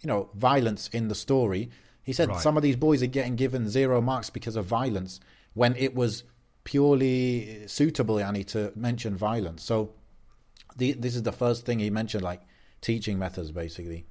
you 0.00 0.08
know, 0.08 0.28
violence 0.34 0.88
in 0.88 1.06
the 1.06 1.14
story. 1.14 1.70
He 2.02 2.12
said 2.12 2.28
Right. 2.28 2.40
some 2.40 2.56
of 2.56 2.64
these 2.64 2.74
boys 2.74 3.00
are 3.00 3.06
getting 3.18 3.36
given 3.36 3.68
zero 3.68 4.00
marks 4.00 4.30
because 4.30 4.56
of 4.56 4.64
violence 4.66 5.20
when 5.54 5.76
it 5.76 5.94
was 5.94 6.24
purely 6.64 7.66
suitable, 7.66 8.18
Annie, 8.20 8.44
to 8.44 8.72
mention 8.74 9.16
violence. 9.16 9.62
So 9.62 9.92
the, 10.76 10.92
this 10.92 11.16
is 11.16 11.22
the 11.22 11.32
first 11.32 11.66
thing 11.66 11.78
he 11.78 11.90
mentioned, 11.90 12.22
like 12.22 12.42
teaching 12.80 13.18
methods, 13.18 13.50
basically. 13.50 14.06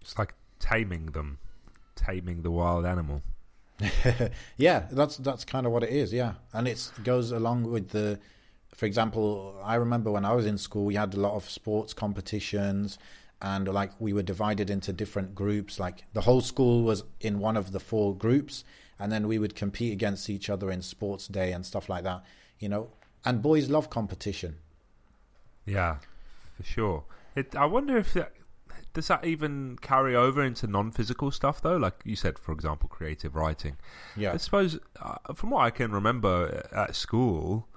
It's 0.00 0.18
like 0.18 0.34
taming 0.58 1.06
them, 1.06 1.38
taming 1.94 2.42
the 2.42 2.50
wild 2.50 2.86
animal. 2.86 3.22
yeah, 4.56 4.86
that's 4.90 5.16
that's 5.18 5.44
kind 5.44 5.66
of 5.66 5.72
what 5.72 5.82
it 5.82 5.90
is. 5.90 6.12
Yeah, 6.12 6.34
and 6.52 6.66
it 6.66 6.90
goes 7.04 7.30
along 7.30 7.70
with 7.70 7.90
the. 7.90 8.18
For 8.74 8.86
example, 8.86 9.60
I 9.64 9.74
remember 9.74 10.10
when 10.10 10.24
I 10.24 10.34
was 10.34 10.46
in 10.46 10.56
school, 10.58 10.84
we 10.84 10.94
had 10.94 11.14
a 11.14 11.20
lot 11.20 11.34
of 11.34 11.48
sports 11.48 11.92
competitions, 11.92 12.98
and 13.40 13.68
like 13.68 13.92
we 14.00 14.12
were 14.12 14.22
divided 14.22 14.70
into 14.70 14.92
different 14.92 15.34
groups. 15.34 15.78
Like 15.78 16.04
the 16.12 16.22
whole 16.22 16.40
school 16.40 16.82
was 16.82 17.04
in 17.20 17.38
one 17.38 17.56
of 17.56 17.72
the 17.72 17.80
four 17.80 18.16
groups, 18.16 18.64
and 18.98 19.10
then 19.12 19.26
we 19.28 19.38
would 19.38 19.54
compete 19.54 19.92
against 19.92 20.28
each 20.30 20.50
other 20.50 20.70
in 20.70 20.82
sports 20.82 21.28
day 21.28 21.52
and 21.52 21.64
stuff 21.64 21.88
like 21.88 22.04
that. 22.04 22.24
You 22.58 22.68
know, 22.68 22.88
and 23.24 23.40
boys 23.42 23.68
love 23.70 23.90
competition. 23.90 24.56
Yeah, 25.66 25.96
for 26.56 26.62
sure. 26.64 27.04
It, 27.36 27.54
I 27.54 27.66
wonder 27.66 27.96
if 27.96 28.14
that 28.14 28.32
does 28.94 29.08
that 29.08 29.24
even 29.24 29.76
carry 29.80 30.16
over 30.16 30.42
into 30.42 30.66
non-physical 30.66 31.30
stuff 31.30 31.60
though. 31.62 31.76
Like 31.76 32.00
you 32.04 32.16
said, 32.16 32.38
for 32.38 32.52
example, 32.52 32.88
creative 32.88 33.36
writing. 33.36 33.76
Yeah, 34.16 34.32
I 34.32 34.38
suppose, 34.38 34.78
uh, 35.00 35.32
from 35.34 35.50
what 35.50 35.60
I 35.60 35.70
can 35.70 35.92
remember 35.92 36.66
at 36.72 36.96
school, 36.96 37.68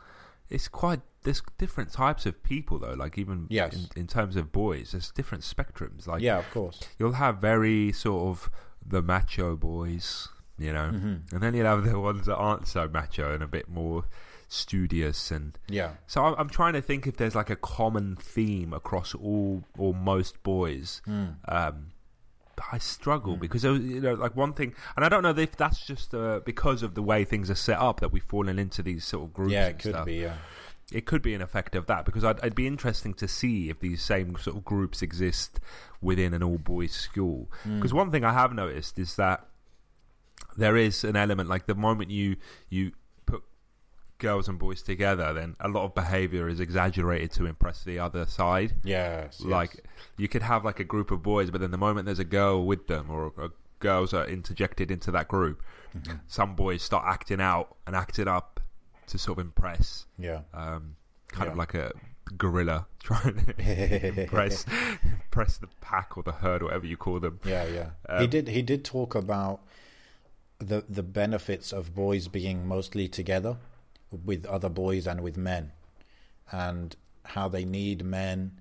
it's 0.50 0.68
quite 0.68 1.02
there's 1.24 1.44
different 1.60 1.92
types 1.92 2.26
of 2.26 2.42
people 2.42 2.80
though. 2.80 2.94
Like 2.94 3.18
even 3.18 3.46
Yes. 3.50 3.76
in, 3.96 4.02
in 4.02 4.08
terms 4.08 4.36
of 4.36 4.52
boys, 4.52 4.92
there's 4.94 5.12
different 5.12 5.44
spectrums. 5.44 6.08
Like 6.08 6.22
yeah, 6.22 6.40
of 6.40 6.50
course. 6.52 6.80
you'll 6.98 7.14
have 7.14 7.38
very 7.38 7.92
sort 7.92 8.24
of 8.30 8.50
the 8.84 9.02
macho 9.04 9.56
boys, 9.56 10.30
you 10.62 10.72
know, 10.74 10.92
Mm-hmm. 10.94 11.34
and 11.36 11.44
then 11.44 11.54
you'll 11.54 11.66
have 11.66 11.84
the 11.84 12.00
ones 12.00 12.26
that 12.28 12.36
aren't 12.36 12.68
so 12.68 12.88
macho 12.88 13.34
and 13.34 13.42
a 13.44 13.48
bit 13.48 13.68
more 13.70 14.06
studious 14.48 15.32
and 15.32 15.58
Yeah, 15.70 15.92
so 16.08 16.24
I'm, 16.26 16.36
I'm 16.38 16.50
trying 16.50 16.74
to 16.74 16.82
think 16.82 17.08
if 17.08 17.18
there's 17.18 17.36
like 17.36 17.50
a 17.50 17.56
common 17.56 18.16
theme 18.18 18.74
across 18.74 19.16
all 19.16 19.64
or 19.78 19.94
most 19.94 20.42
boys. 20.44 21.02
Mm. 21.08 21.36
Um, 21.48 21.88
but 22.56 22.66
I 22.74 22.78
struggle 22.80 23.38
because 23.38 23.62
there 23.62 23.72
was, 23.72 23.82
you 23.82 24.02
know, 24.02 24.14
like 24.14 24.36
one 24.36 24.54
thing, 24.54 24.74
and 24.96 25.06
I 25.06 25.10
don't 25.10 25.24
know 25.24 25.30
if 25.30 25.56
that's 25.56 25.86
just 25.86 26.14
uh, 26.14 26.42
because 26.46 26.84
of 26.84 26.96
the 26.96 27.02
way 27.02 27.24
things 27.24 27.50
are 27.50 27.56
set 27.56 27.80
up 27.80 28.02
that 28.02 28.12
we've 28.12 28.24
fallen 28.24 28.60
into 28.60 28.84
these 28.84 29.06
sort 29.06 29.24
of 29.24 29.34
groups. 29.34 29.54
yeah, 29.54 29.68
and 29.68 29.76
it 29.80 29.84
could 29.84 29.92
stuff. 29.94 30.06
be. 30.06 30.16
Yeah, 30.16 30.36
It 30.92 31.06
could 31.06 31.22
be 31.22 31.34
an 31.34 31.42
effect 31.42 31.76
of 31.76 31.86
that 31.88 32.04
because 32.04 32.26
I'd, 32.26 32.40
it'd 32.40 32.54
be 32.56 32.68
interesting 32.68 33.14
to 33.16 33.28
see 33.30 33.70
if 33.70 33.80
these 33.80 34.02
same 34.04 34.36
sort 34.38 34.58
of 34.58 34.66
groups 34.66 35.02
exist 35.02 35.62
within 36.02 36.34
an 36.34 36.44
all 36.44 36.58
boys 36.58 36.92
school. 36.92 37.50
Hmm. 37.64 37.78
Because 37.78 37.94
one 37.94 38.12
thing 38.12 38.26
I 38.26 38.34
have 38.34 38.54
noticed 38.54 39.00
is 39.00 39.16
that 39.16 39.46
there 40.58 40.78
is 40.78 41.04
an 41.04 41.16
element 41.16 41.50
like 41.50 41.66
the 41.66 41.76
moment 41.76 42.12
you 42.12 42.36
you 42.70 42.92
put 43.26 43.44
girls 44.20 44.48
and 44.48 44.60
boys 44.60 44.82
together, 44.82 45.34
then 45.34 45.56
a 45.60 45.68
lot 45.68 45.84
of 45.86 45.96
behaviour 45.96 46.48
is 46.48 46.60
exaggerated 46.60 47.32
to 47.32 47.46
impress 47.46 47.84
the 47.84 48.00
other 48.00 48.26
side. 48.26 48.76
yes, 48.84 49.38
yes. 49.40 49.46
Like 49.46 49.86
you 50.18 50.28
could 50.28 50.42
have 50.44 50.64
like 50.66 50.80
a 50.80 50.84
group 50.84 51.12
of 51.12 51.24
boys, 51.24 51.50
but 51.52 51.62
then 51.62 51.72
the 51.72 51.78
moment 51.78 52.06
there's 52.06 52.20
a 52.20 52.24
girl 52.26 52.66
with 52.66 52.88
them 52.88 53.10
or, 53.10 53.32
or 53.38 53.52
girls 53.80 54.14
are 54.14 54.26
interjected 54.28 54.92
into 54.92 55.12
that 55.12 55.28
group, 55.28 55.62
Mm-hmm. 55.98 56.20
some 56.28 56.56
boys 56.56 56.82
start 56.82 57.04
acting 57.06 57.42
out 57.42 57.76
and 57.86 57.98
acting 57.98 58.26
up 58.30 58.62
to 59.08 59.18
sort 59.18 59.40
of 59.40 59.46
impress 59.46 60.06
yeah, 60.18 60.40
um, 60.54 60.96
kind 61.28 61.50
of 61.52 61.58
like 61.58 61.74
a 61.74 61.92
gorilla 62.38 62.88
trying 63.04 63.44
to 63.46 64.18
impress 64.22 64.66
impress 65.04 65.58
the 65.58 65.68
pack 65.82 66.16
or 66.16 66.24
the 66.24 66.32
herd, 66.32 66.64
whatever 66.64 66.86
you 66.86 66.96
call 66.96 67.20
them. 67.20 67.42
Yeah, 67.44 67.66
yeah. 67.66 67.90
Um, 68.08 68.22
he 68.22 68.28
did. 68.28 68.48
He 68.48 68.62
did 68.62 68.86
talk 68.86 69.16
about 69.16 69.60
the 70.62 70.86
the 70.88 71.04
benefits 71.04 71.72
of 71.74 71.94
boys 71.96 72.28
being 72.28 72.68
mostly 72.68 73.08
together 73.08 73.58
with 74.26 74.46
other 74.46 74.70
boys 74.70 75.08
and 75.08 75.22
with 75.22 75.38
men, 75.38 75.72
and 76.52 76.96
how 77.26 77.48
they 77.48 77.66
need 77.66 78.04
men 78.04 78.60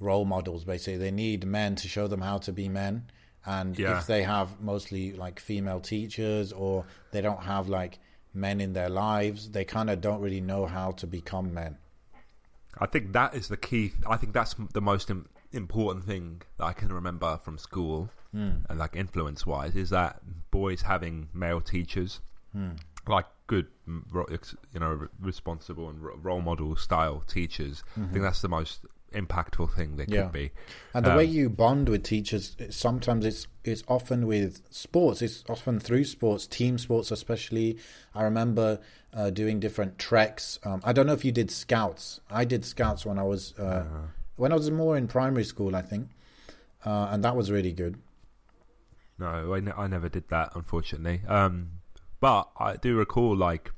role 0.00 0.24
models. 0.24 0.64
Basically, 0.64 0.98
they 0.98 1.10
need 1.10 1.46
men 1.46 1.76
to 1.76 1.88
show 1.88 2.06
them 2.08 2.20
how 2.20 2.38
to 2.38 2.52
be 2.52 2.68
men. 2.68 3.10
And 3.46 3.78
Yeah. 3.78 3.98
if 3.98 4.06
they 4.06 4.22
have 4.22 4.60
mostly 4.60 5.12
like 5.12 5.38
female 5.38 5.80
teachers 5.80 6.52
or 6.52 6.86
they 7.12 7.20
don't 7.20 7.42
have 7.42 7.68
like 7.68 7.98
men 8.32 8.60
in 8.60 8.72
their 8.72 8.88
lives, 8.88 9.50
they 9.50 9.64
kind 9.64 9.90
of 9.90 10.00
don't 10.00 10.20
really 10.20 10.40
know 10.40 10.66
how 10.66 10.92
to 10.92 11.06
become 11.06 11.52
men. 11.54 11.76
I 12.78 12.86
think 12.86 13.12
that 13.12 13.34
is 13.34 13.48
the 13.48 13.56
key. 13.56 13.92
I 14.06 14.16
think 14.16 14.32
that's 14.32 14.54
the 14.72 14.80
most 14.80 15.10
important 15.56 16.04
thing 16.04 16.42
that 16.58 16.64
I 16.64 16.72
can 16.72 16.92
remember 16.92 17.38
from 17.44 17.58
school, 17.58 18.10
Hmm. 18.32 18.50
and 18.68 18.78
like 18.78 18.96
influence 18.96 19.46
wise, 19.46 19.76
is 19.76 19.90
that 19.90 20.20
boys 20.50 20.82
having 20.82 21.28
male 21.32 21.60
teachers, 21.60 22.20
Hmm. 22.52 22.70
like 23.06 23.26
good, 23.46 23.66
mm, 23.88 24.02
you 24.72 24.80
know, 24.80 25.08
responsible 25.20 25.88
and 25.90 26.00
role 26.24 26.40
model 26.40 26.74
style 26.76 27.22
teachers. 27.26 27.82
I 27.96 28.06
think 28.12 28.22
that's 28.22 28.40
the 28.42 28.48
most 28.48 28.86
impactful 29.12 29.72
thing 29.76 29.94
there 29.96 30.06
Mm-hmm. 30.06 30.14
Yeah. 30.14 30.22
could 30.24 30.32
be. 30.32 30.50
And 30.94 31.06
the 31.06 31.10
Um, 31.10 31.16
way 31.18 31.24
you 31.24 31.48
bond 31.48 31.88
with 31.88 32.02
teachers, 32.02 32.56
sometimes 32.70 33.24
it's 33.24 33.46
it's 33.62 33.84
often 33.88 34.26
with 34.26 34.62
sports. 34.70 35.22
It's 35.22 35.44
often 35.48 35.78
through 35.78 36.04
sports, 36.04 36.46
team 36.46 36.76
sports 36.78 37.10
especially. 37.12 37.78
I 38.14 38.22
remember 38.24 38.80
uh, 39.12 39.30
doing 39.30 39.60
different 39.60 39.98
treks. 39.98 40.58
Um, 40.64 40.80
I 40.84 40.92
don't 40.92 41.06
know 41.06 41.12
if 41.12 41.24
you 41.24 41.30
did 41.32 41.50
scouts. 41.50 42.20
I 42.28 42.44
did 42.44 42.64
scouts 42.64 43.06
when 43.06 43.18
I 43.18 43.22
was 43.22 43.54
uh, 43.58 43.84
when 44.36 44.52
I 44.52 44.56
was 44.56 44.70
more 44.70 44.96
in 44.96 45.08
primary 45.08 45.44
school, 45.44 45.74
I 45.76 45.82
think, 45.82 46.08
uh, 46.84 47.08
and 47.10 47.24
that 47.24 47.36
was 47.36 47.50
really 47.50 47.72
good. 47.72 47.96
No, 49.18 49.54
I, 49.54 49.60
ne- 49.60 49.72
I 49.72 49.86
never 49.86 50.08
did 50.08 50.28
that, 50.28 50.52
unfortunately. 50.54 51.22
Um, 51.28 51.80
But 52.20 52.48
I 52.58 52.76
do 52.76 52.96
recall, 52.96 53.36
like, 53.36 53.70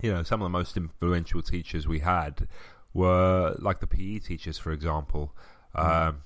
you 0.00 0.12
know, 0.12 0.22
some 0.22 0.40
of 0.40 0.46
the 0.46 0.50
most 0.50 0.76
influential 0.76 1.42
teachers 1.42 1.86
we 1.86 1.98
had 1.98 2.46
were 2.94 3.56
like 3.58 3.80
the 3.80 3.86
PE 3.86 4.20
teachers, 4.20 4.56
for 4.56 4.72
example. 4.72 5.34
Mm. 5.76 6.08
Um, 6.08 6.22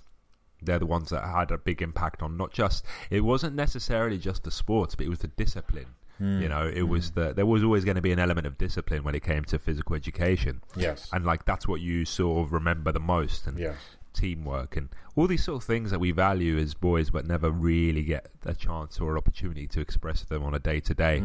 they're 0.63 0.79
the 0.79 0.87
ones 0.87 1.11
that 1.11 1.25
had 1.25 1.51
a 1.51 1.59
big 1.59 1.83
impact 1.83 2.23
on 2.23 2.37
not 2.37 2.53
just 2.53 2.85
it 3.11 3.21
wasn't 3.21 3.55
necessarily 3.55 4.19
just 4.19 4.45
the 4.45 4.51
sports, 4.51 4.95
but 4.95 5.07
it 5.07 5.11
was 5.11 5.19
the 5.21 5.29
discipline. 5.29 5.95
Mm. 6.21 6.43
You 6.43 6.49
know, 6.49 6.67
it 6.73 6.83
was 6.83 7.11
that 7.13 7.35
there 7.37 7.47
was 7.47 7.65
always 7.65 7.85
going 7.85 7.97
to 7.97 8.03
be 8.03 8.13
an 8.13 8.19
element 8.21 8.47
of 8.47 8.57
discipline 8.57 9.03
when 9.03 9.15
it 9.15 9.23
came 9.25 9.45
to 9.47 9.59
physical 9.59 9.97
education, 9.97 10.63
Yes. 10.77 11.09
and 11.13 11.25
like 11.25 11.45
that's 11.45 11.67
what 11.67 11.81
you 11.81 12.05
sort 12.05 12.47
of 12.47 12.53
remember 12.53 12.93
the 12.93 13.01
most, 13.01 13.47
and 13.49 13.59
yes. 13.59 13.77
teamwork 14.13 14.77
and 14.77 14.91
all 15.17 15.27
these 15.27 15.43
sort 15.43 15.57
of 15.63 15.65
things 15.67 15.91
that 15.91 15.99
we 15.99 16.13
value 16.13 16.57
as 16.59 16.75
boys, 16.75 17.11
but 17.11 17.27
never 17.27 17.51
really 17.51 18.03
get 18.05 18.31
a 18.45 18.55
chance 18.55 19.01
or 19.01 19.19
opportunity 19.19 19.67
to 19.67 19.81
express 19.81 20.23
them 20.23 20.45
on 20.45 20.55
a 20.55 20.59
day 20.61 20.79
to 20.81 20.95
day. 20.95 21.21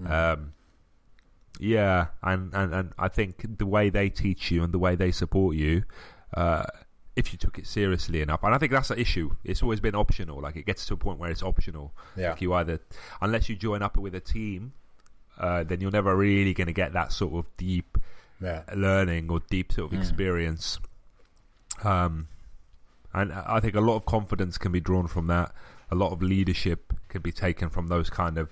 Mm. 0.00 0.10
Um, 0.10 0.52
yeah, 1.60 2.06
and, 2.22 2.52
and, 2.54 2.74
and 2.74 2.92
I 2.98 3.08
think 3.08 3.58
the 3.58 3.66
way 3.66 3.90
they 3.90 4.08
teach 4.08 4.50
you 4.50 4.64
and 4.64 4.72
the 4.72 4.78
way 4.78 4.96
they 4.96 5.12
support 5.12 5.56
you, 5.56 5.84
uh, 6.34 6.64
if 7.16 7.32
you 7.32 7.38
took 7.38 7.58
it 7.58 7.66
seriously 7.66 8.22
enough, 8.22 8.42
and 8.42 8.54
I 8.54 8.58
think 8.58 8.72
that's 8.72 8.88
the 8.88 8.98
issue. 8.98 9.36
It's 9.44 9.62
always 9.62 9.80
been 9.80 9.94
optional. 9.94 10.40
Like 10.40 10.56
it 10.56 10.64
gets 10.66 10.86
to 10.86 10.94
a 10.94 10.96
point 10.96 11.18
where 11.18 11.30
it's 11.30 11.42
optional. 11.42 11.92
Yeah. 12.16 12.30
Like 12.30 12.40
you 12.40 12.54
either, 12.54 12.80
unless 13.20 13.48
you 13.48 13.56
join 13.56 13.82
up 13.82 13.96
with 13.96 14.14
a 14.14 14.20
team, 14.20 14.72
uh, 15.38 15.62
then 15.64 15.80
you're 15.80 15.90
never 15.90 16.16
really 16.16 16.54
going 16.54 16.68
to 16.68 16.72
get 16.72 16.92
that 16.94 17.12
sort 17.12 17.34
of 17.34 17.54
deep 17.56 17.98
Yeah. 18.40 18.62
learning 18.74 19.30
or 19.30 19.40
deep 19.50 19.72
sort 19.72 19.92
of 19.92 19.98
Mm. 19.98 20.02
experience. 20.02 20.78
Um, 21.84 22.28
and 23.12 23.32
I 23.32 23.60
think 23.60 23.74
a 23.74 23.80
lot 23.80 23.96
of 23.96 24.06
confidence 24.06 24.56
can 24.58 24.72
be 24.72 24.80
drawn 24.80 25.06
from 25.06 25.26
that. 25.26 25.52
A 25.90 25.94
lot 25.94 26.12
of 26.12 26.22
leadership 26.22 26.92
can 27.08 27.20
be 27.22 27.32
taken 27.32 27.68
from 27.68 27.88
those 27.88 28.08
kind 28.08 28.38
of 28.38 28.50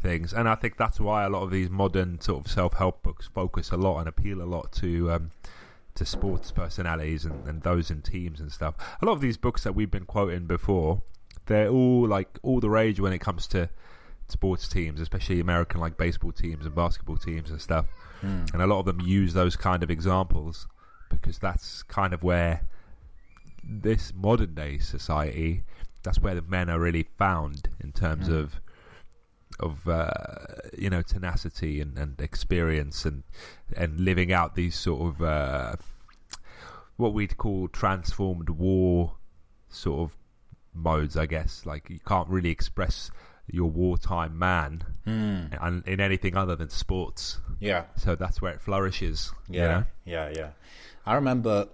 things, 0.00 0.32
and 0.32 0.48
I 0.48 0.54
think 0.56 0.76
that's 0.78 0.98
why 0.98 1.24
a 1.24 1.28
lot 1.28 1.42
of 1.42 1.50
these 1.50 1.70
modern 1.70 2.20
sort 2.20 2.44
of 2.44 2.50
self-help 2.50 3.02
books 3.02 3.28
focus 3.28 3.70
a 3.70 3.76
lot 3.76 3.98
and 4.00 4.08
appeal 4.08 4.40
a 4.42 4.44
lot 4.48 4.72
to 4.72 5.12
um, 5.12 5.30
to 6.00 6.06
sports 6.06 6.50
personalities 6.50 7.24
and, 7.24 7.46
and 7.46 7.62
those 7.62 7.90
in 7.90 8.00
teams 8.02 8.40
and 8.40 8.50
stuff. 8.50 8.74
A 9.00 9.04
lot 9.06 9.12
of 9.12 9.20
these 9.20 9.36
books 9.36 9.62
that 9.64 9.74
we've 9.74 9.90
been 9.90 10.06
quoting 10.06 10.46
before, 10.46 11.02
they're 11.46 11.68
all 11.68 12.08
like 12.08 12.38
all 12.42 12.58
the 12.60 12.70
rage 12.70 12.98
when 13.00 13.12
it 13.12 13.18
comes 13.20 13.46
to 13.48 13.68
sports 14.28 14.66
teams, 14.68 15.00
especially 15.00 15.40
American 15.40 15.80
like 15.80 15.96
baseball 15.96 16.32
teams 16.32 16.64
and 16.66 16.74
basketball 16.74 17.16
teams 17.16 17.50
and 17.50 17.60
stuff 17.60 17.86
Mm. 18.22 18.52
and 18.52 18.60
a 18.62 18.66
lot 18.66 18.80
of 18.80 18.84
them 18.84 19.00
use 19.00 19.32
those 19.32 19.56
kind 19.56 19.82
of 19.82 19.90
examples 19.90 20.68
because 21.08 21.38
that's 21.38 21.82
kind 21.84 22.12
of 22.12 22.22
where 22.22 22.66
this 23.64 24.12
modern 24.14 24.54
day 24.54 24.76
society 24.78 25.62
that's 26.02 26.18
where 26.18 26.34
the 26.34 26.42
men 26.42 26.68
are 26.70 26.78
really 26.80 27.06
found 27.18 27.68
in 27.82 27.92
terms 27.92 28.28
Mm. 28.28 28.38
of 28.40 28.60
of 29.60 29.86
uh, 29.88 30.10
you 30.76 30.90
know 30.90 31.02
tenacity 31.02 31.80
and, 31.80 31.96
and 31.98 32.20
experience 32.20 33.04
and 33.04 33.22
and 33.76 34.00
living 34.00 34.32
out 34.32 34.54
these 34.56 34.74
sort 34.74 35.00
of 35.14 35.22
uh, 35.22 35.74
what 36.96 37.12
we'd 37.14 37.36
call 37.36 37.68
transformed 37.68 38.50
war 38.50 39.14
sort 39.68 40.00
of 40.10 40.16
modes 40.74 41.16
I 41.16 41.26
guess 41.26 41.64
like 41.66 41.88
you 41.90 41.98
can't 42.06 42.28
really 42.28 42.50
express 42.50 43.10
your 43.52 43.70
wartime 43.70 44.38
man 44.38 44.84
Mm. 45.06 45.58
and 45.60 45.88
in 45.88 45.98
anything 45.98 46.36
other 46.36 46.54
than 46.54 46.68
sports 46.68 47.40
Yeah. 47.58 47.84
so 47.96 48.14
that's 48.14 48.40
where 48.40 48.52
it 48.52 48.60
flourishes. 48.60 49.32
you 49.48 49.60
Yeah, 49.60 49.66
know? 49.68 49.84
yeah, 50.04 50.32
yeah. 50.36 50.50
I 51.06 51.14
remember 51.14 51.68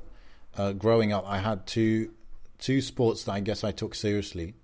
uh, 0.56 0.72
growing 0.72 1.12
up, 1.12 1.24
I 1.26 1.38
had 1.38 1.66
two 1.66 2.12
two 2.58 2.80
sports 2.80 3.24
that 3.24 3.32
I 3.32 3.40
guess 3.40 3.62
I 3.64 3.72
took 3.72 3.94
seriously. 3.94 4.54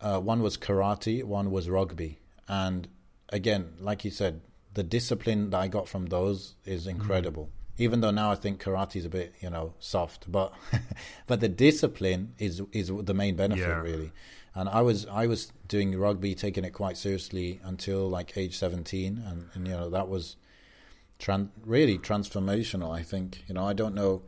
Uh, 0.00 0.20
one 0.20 0.40
was 0.42 0.56
karate, 0.56 1.22
one 1.24 1.50
was 1.50 1.68
rugby, 1.68 2.18
and 2.48 2.88
again, 3.28 3.74
like 3.78 4.04
you 4.04 4.10
said, 4.10 4.40
the 4.74 4.82
discipline 4.82 5.50
that 5.50 5.58
I 5.58 5.68
got 5.68 5.88
from 5.88 6.06
those 6.06 6.54
is 6.64 6.86
mm. 6.86 6.90
incredible. 6.90 7.50
Even 7.76 8.00
though 8.00 8.10
now 8.10 8.32
I 8.32 8.34
think 8.34 8.60
karate 8.62 8.96
is 8.96 9.04
a 9.04 9.08
bit, 9.08 9.34
you 9.40 9.50
know, 9.50 9.74
soft, 9.78 10.30
but 10.30 10.52
but 11.26 11.40
the 11.40 11.48
discipline 11.48 12.34
is 12.38 12.62
is 12.72 12.90
the 13.02 13.14
main 13.14 13.36
benefit 13.36 13.62
Yeah. 13.62 13.80
really. 13.80 14.12
And 14.54 14.68
I 14.68 14.80
was 14.80 15.06
I 15.06 15.26
was 15.26 15.52
doing 15.68 15.96
rugby, 15.96 16.34
taking 16.34 16.64
it 16.64 16.70
quite 16.70 16.96
seriously 16.96 17.60
until 17.62 18.08
like 18.08 18.36
age 18.36 18.56
seventeen, 18.58 19.22
and, 19.24 19.46
and 19.54 19.68
you 19.68 19.74
know 19.74 19.88
that 19.90 20.08
was 20.08 20.36
tran- 21.20 21.50
really 21.64 21.98
transformational. 21.98 22.90
I 22.92 23.02
think 23.02 23.44
you 23.46 23.54
know 23.54 23.64
I 23.64 23.72
don't 23.72 23.94
know. 23.94 24.22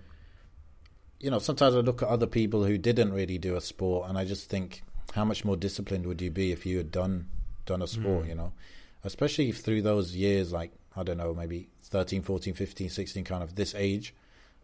You 1.18 1.30
know, 1.30 1.38
sometimes 1.38 1.74
I 1.74 1.80
look 1.80 2.02
at 2.02 2.08
other 2.08 2.26
people 2.26 2.64
who 2.64 2.78
didn't 2.78 3.12
really 3.12 3.38
do 3.38 3.56
a 3.56 3.60
sport, 3.60 4.08
and 4.08 4.16
I 4.16 4.24
just 4.24 4.48
think, 4.48 4.82
how 5.14 5.24
much 5.24 5.44
more 5.44 5.56
disciplined 5.56 6.06
would 6.06 6.22
you 6.22 6.30
be 6.30 6.50
if 6.50 6.64
you 6.64 6.78
had 6.78 6.90
done 6.90 7.28
done 7.70 7.82
a 7.82 7.86
sport? 7.86 8.24
Mm. 8.24 8.28
You 8.28 8.34
know, 8.34 8.52
especially 9.04 9.48
if 9.48 9.58
through 9.58 9.82
those 9.82 10.14
years, 10.14 10.52
like 10.52 10.72
I 10.96 11.02
don't 11.02 11.16
know, 11.16 11.32
maybe 11.34 11.68
13, 11.84 12.22
14, 12.22 12.54
15, 12.54 12.88
16, 12.90 13.24
kind 13.24 13.42
of 13.42 13.54
this 13.54 13.74
age, 13.74 14.14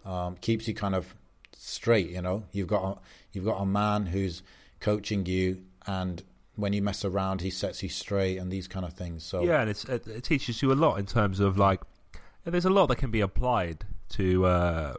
um, 0.05 0.37
keeps 0.41 0.69
you 0.69 0.75
kind 0.75 0.95
of 0.95 1.15
straight. 1.57 2.11
You 2.11 2.23
know, 2.23 2.45
you've 2.53 2.69
got 2.69 2.85
a, 2.85 2.99
you've 3.33 3.45
got 3.45 3.61
a 3.61 3.67
man 3.67 4.07
who's 4.07 4.43
coaching 4.81 5.25
you, 5.27 5.63
and 5.87 6.23
when 6.57 6.73
you 6.73 6.83
mess 6.83 7.05
around, 7.05 7.41
he 7.41 7.51
sets 7.51 7.83
you 7.83 7.89
straight, 7.89 8.39
and 8.39 8.51
these 8.51 8.69
kind 8.69 8.85
of 8.85 8.93
things. 8.93 9.25
So 9.25 9.43
Yeah, 9.45 9.61
and 9.61 9.71
it's, 9.71 9.85
it, 9.85 10.07
it 10.07 10.25
teaches 10.25 10.63
you 10.63 10.73
a 10.73 10.75
lot 10.75 10.99
in 10.99 11.07
terms 11.07 11.41
of 11.41 11.57
like, 11.57 11.81
there's 12.45 12.65
a 12.65 12.71
lot 12.71 12.87
that 12.87 12.97
can 12.97 13.11
be 13.11 13.21
applied 13.21 13.85
to 14.11 14.47
uh, 14.47 14.95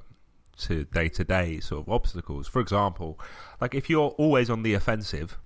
to 0.59 0.85
day 0.85 1.09
to 1.09 1.23
day 1.23 1.59
sort 1.59 1.85
of 1.85 1.93
obstacles. 1.93 2.47
For 2.47 2.61
example, 2.61 3.19
like 3.61 3.75
if 3.75 3.89
you're 3.89 4.09
always 4.17 4.49
on 4.49 4.63
the 4.63 4.73
offensive, 4.73 5.37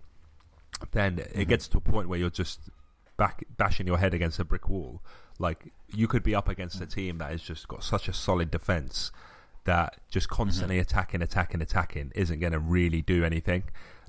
then 0.92 1.20
it 1.20 1.30
mm-hmm. 1.30 1.44
gets 1.44 1.68
to 1.70 1.78
a 1.78 1.82
point 1.82 2.10
where 2.10 2.20
you're 2.20 2.30
just 2.30 2.70
back 3.18 3.44
bashing 3.58 3.88
your 3.88 3.98
head 3.98 4.14
against 4.14 4.40
a 4.40 4.46
brick 4.46 4.68
wall. 4.70 5.02
Like 5.40 5.72
you 5.88 6.08
could 6.08 6.24
be 6.24 6.36
up 6.36 6.50
against 6.50 6.82
a 6.82 6.86
team 6.86 7.18
that 7.20 7.32
has 7.32 7.42
just 7.42 7.68
got 7.68 7.84
such 7.84 8.08
a 8.08 8.14
solid 8.14 8.52
defense 8.52 9.12
that 9.66 9.98
just 10.10 10.30
constantly 10.30 10.76
mm-hmm. 10.76 10.82
attacking, 10.82 11.22
attacking, 11.22 11.62
attacking 11.62 12.12
isn't 12.16 12.40
going 12.40 12.54
to 12.54 12.60
really 12.60 13.02
do 13.02 13.24
anything. 13.24 13.64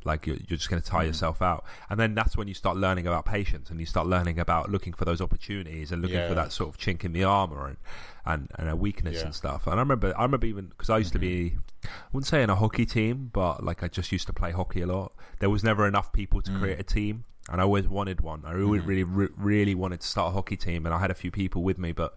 Like 0.04 0.26
you're, 0.26 0.36
you're 0.48 0.56
just 0.58 0.68
going 0.70 0.82
to 0.82 0.88
tire 0.88 1.06
yourself 1.06 1.40
out, 1.42 1.64
and 1.90 1.98
then 2.00 2.14
that's 2.14 2.36
when 2.36 2.48
you 2.48 2.54
start 2.54 2.76
learning 2.76 3.06
about 3.06 3.24
patience, 3.24 3.70
and 3.70 3.78
you 3.80 3.86
start 3.86 4.06
learning 4.06 4.38
about 4.38 4.70
looking 4.70 4.92
for 4.92 5.04
those 5.04 5.20
opportunities 5.20 5.92
and 5.92 6.02
looking 6.02 6.16
Yeah. 6.18 6.28
for 6.28 6.34
that 6.34 6.52
sort 6.52 6.68
of 6.70 6.78
chink 6.78 7.04
in 7.04 7.12
the 7.12 7.24
armor 7.24 7.66
and 7.66 7.76
and, 8.24 8.48
and 8.56 8.68
a 8.68 8.76
weakness 8.76 9.16
Yeah. 9.16 9.24
and 9.24 9.34
stuff. 9.34 9.66
And 9.66 9.74
I 9.74 9.78
remember, 9.78 10.14
I 10.16 10.22
remember 10.22 10.46
even 10.46 10.66
because 10.66 10.88
I 10.90 10.98
used 10.98 11.12
to 11.12 11.18
be, 11.18 11.58
I 11.84 11.88
wouldn't 12.12 12.28
say 12.28 12.40
in 12.44 12.50
a 12.50 12.54
hockey 12.54 12.86
team, 12.86 13.30
but 13.32 13.64
like 13.64 13.82
I 13.82 13.88
just 13.88 14.12
used 14.12 14.28
to 14.28 14.32
play 14.32 14.52
hockey 14.52 14.80
a 14.82 14.86
lot. 14.86 15.12
There 15.40 15.50
was 15.50 15.64
never 15.64 15.88
enough 15.88 16.12
people 16.12 16.40
to 16.42 16.50
Mm. 16.52 16.60
create 16.60 16.78
a 16.78 16.84
team, 16.84 17.24
and 17.50 17.60
I 17.60 17.64
always 17.64 17.88
wanted 17.88 18.20
one. 18.20 18.42
I 18.44 18.52
really, 18.52 18.78
Mhm. 18.78 18.86
really, 18.86 19.02
re- 19.04 19.28
really 19.36 19.74
wanted 19.74 20.02
to 20.02 20.06
start 20.06 20.30
a 20.30 20.34
hockey 20.34 20.56
team, 20.56 20.86
and 20.86 20.94
I 20.94 20.98
had 21.00 21.10
a 21.10 21.14
few 21.14 21.32
people 21.32 21.64
with 21.64 21.78
me, 21.78 21.90
but 21.90 22.14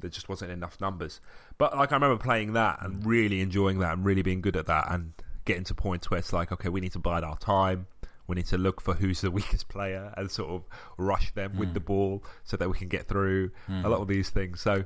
there 0.00 0.10
just 0.10 0.28
wasn't 0.28 0.50
enough 0.50 0.78
numbers. 0.82 1.20
But 1.56 1.76
like 1.78 1.92
I 1.92 1.94
remember 1.96 2.22
playing 2.22 2.52
that 2.52 2.80
and 2.82 3.06
really 3.06 3.40
enjoying 3.40 3.78
that 3.78 3.92
and 3.94 4.04
really 4.04 4.20
being 4.22 4.42
good 4.42 4.56
at 4.56 4.66
that 4.66 4.90
and 4.90 5.12
getting 5.44 5.64
to 5.64 5.74
points 5.74 6.10
where 6.10 6.18
it's 6.18 6.32
like, 6.32 6.52
okay, 6.52 6.68
we 6.68 6.80
need 6.80 6.92
to 6.92 6.98
bide 6.98 7.24
our 7.24 7.36
time. 7.38 7.86
We 8.26 8.36
need 8.36 8.46
to 8.46 8.58
look 8.58 8.80
for 8.80 8.94
who's 8.94 9.20
the 9.20 9.30
weakest 9.38 9.68
player 9.68 10.12
and 10.16 10.30
sort 10.30 10.50
of 10.50 10.64
rush 10.96 11.32
them 11.34 11.56
with 11.58 11.70
Mm. 11.70 11.74
the 11.74 11.80
ball 11.80 12.24
so 12.44 12.56
that 12.56 12.68
we 12.70 12.76
can 12.78 12.88
get 12.88 13.08
through 13.08 13.50
a 13.68 13.88
lot 13.88 14.00
of 14.00 14.08
these 14.08 14.30
things. 14.30 14.60
So 14.60 14.84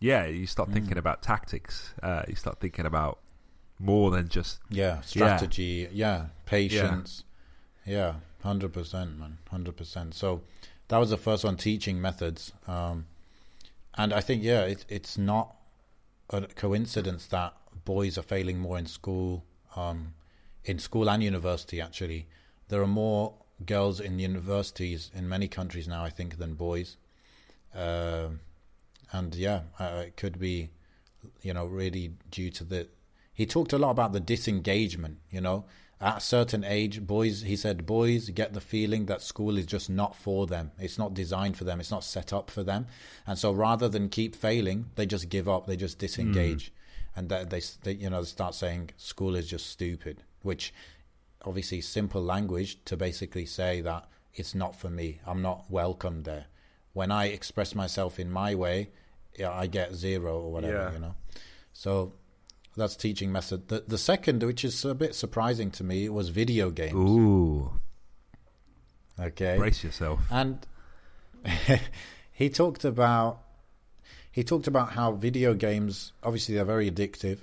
yeah, 0.00 0.26
you 0.26 0.46
start 0.46 0.70
thinking 0.72 0.94
Mm. 0.94 0.98
about 0.98 1.22
tactics. 1.22 1.92
Uh, 2.02 2.22
you 2.28 2.34
start 2.36 2.60
thinking 2.60 2.86
about 2.86 3.18
more 3.78 4.10
than 4.10 4.28
just 4.28 4.60
Yeah, 4.70 5.00
strategy. 5.00 5.88
Yeah, 5.92 6.26
patience. 6.46 7.24
Yeah, 7.84 8.14
hundred 8.42 8.72
percent, 8.72 9.18
man, 9.18 9.38
hundred 9.50 9.76
percent. 9.76 10.14
So 10.14 10.42
that 10.88 10.98
was 10.98 11.10
the 11.10 11.16
first 11.16 11.44
one, 11.44 11.56
teaching 11.56 12.00
methods. 12.00 12.52
Um, 12.66 13.06
and 13.94 14.12
I 14.12 14.20
think 14.20 14.42
yeah, 14.42 14.62
it, 14.62 14.84
it's 14.88 15.18
not 15.18 15.54
a 16.30 16.42
coincidence 16.42 17.26
that 17.26 17.54
boys 17.84 18.16
are 18.18 18.22
failing 18.22 18.58
more 18.58 18.78
in 18.78 18.86
school, 18.86 19.44
um, 19.76 20.14
in 20.64 20.78
school 20.78 21.08
and 21.08 21.22
university. 21.22 21.80
Actually, 21.80 22.26
there 22.68 22.82
are 22.82 22.86
more 22.86 23.34
girls 23.64 24.00
in 24.00 24.18
universities 24.18 25.10
in 25.14 25.28
many 25.28 25.48
countries 25.48 25.86
now, 25.86 26.02
I 26.04 26.10
think, 26.10 26.38
than 26.38 26.54
boys. 26.54 26.96
Um 27.74 28.40
and 29.12 29.34
yeah, 29.34 29.60
uh, 29.78 30.02
it 30.06 30.16
could 30.16 30.38
be, 30.38 30.70
you 31.42 31.54
know, 31.54 31.66
really 31.66 32.12
due 32.30 32.50
to 32.50 32.64
the. 32.64 32.88
He 33.32 33.46
talked 33.46 33.72
a 33.72 33.78
lot 33.78 33.90
about 33.90 34.12
the 34.12 34.20
disengagement. 34.20 35.18
You 35.30 35.40
know, 35.40 35.64
at 36.00 36.18
a 36.18 36.20
certain 36.20 36.64
age, 36.64 37.06
boys. 37.06 37.42
He 37.42 37.56
said, 37.56 37.86
boys 37.86 38.30
get 38.30 38.52
the 38.52 38.60
feeling 38.60 39.06
that 39.06 39.22
school 39.22 39.56
is 39.56 39.66
just 39.66 39.88
not 39.88 40.16
for 40.16 40.46
them. 40.46 40.72
It's 40.78 40.98
not 40.98 41.14
designed 41.14 41.56
for 41.56 41.64
them. 41.64 41.80
It's 41.80 41.90
not 41.90 42.04
set 42.04 42.32
up 42.32 42.50
for 42.50 42.62
them. 42.62 42.86
And 43.26 43.38
so, 43.38 43.52
rather 43.52 43.88
than 43.88 44.08
keep 44.08 44.34
failing, 44.34 44.86
they 44.96 45.06
just 45.06 45.28
give 45.28 45.48
up. 45.48 45.66
They 45.66 45.76
just 45.76 45.98
disengage, 45.98 46.72
and 47.16 47.28
that 47.30 47.50
they, 47.50 47.62
they, 47.82 47.92
you 47.94 48.10
know, 48.10 48.22
start 48.22 48.54
saying 48.54 48.90
school 48.96 49.34
is 49.34 49.48
just 49.48 49.66
stupid. 49.70 50.22
Which, 50.42 50.72
obviously, 51.44 51.80
simple 51.80 52.22
language 52.22 52.84
to 52.84 52.96
basically 52.96 53.46
say 53.46 53.80
that 53.80 54.06
it's 54.34 54.54
not 54.54 54.78
for 54.78 54.90
me. 54.90 55.20
I'm 55.26 55.42
not 55.42 55.64
welcome 55.70 56.22
there 56.24 56.46
when 56.92 57.10
I 57.10 57.26
express 57.26 57.74
myself 57.74 58.18
in 58.18 58.30
my 58.30 58.54
way, 58.54 58.88
I 59.46 59.66
get 59.66 59.94
zero 59.94 60.40
or 60.40 60.50
whatever, 60.50 60.74
Yeah. 60.88 60.92
you 60.92 60.98
know. 60.98 61.14
So 61.74 62.14
that's 62.74 62.96
teaching 62.96 63.30
method. 63.30 63.68
The 63.68 63.84
the 63.86 63.98
second, 63.98 64.42
which 64.42 64.64
is 64.64 64.82
a 64.82 64.94
bit 64.94 65.14
surprising 65.14 65.70
to 65.72 65.84
me, 65.84 66.08
was 66.08 66.30
video 66.30 66.70
games. 66.70 66.94
ooh, 66.94 67.78
Okay, 69.20 69.56
brace 69.58 69.84
yourself. 69.84 70.20
and 70.30 70.66
he 72.32 72.48
talked 72.48 72.84
about 72.84 73.42
he 74.36 74.44
talked 74.44 74.66
about 74.66 74.90
how 74.90 75.12
video 75.12 75.54
games 75.54 76.12
obviously 76.22 76.54
they're 76.54 76.66
very 76.66 76.90
addictive, 76.90 77.38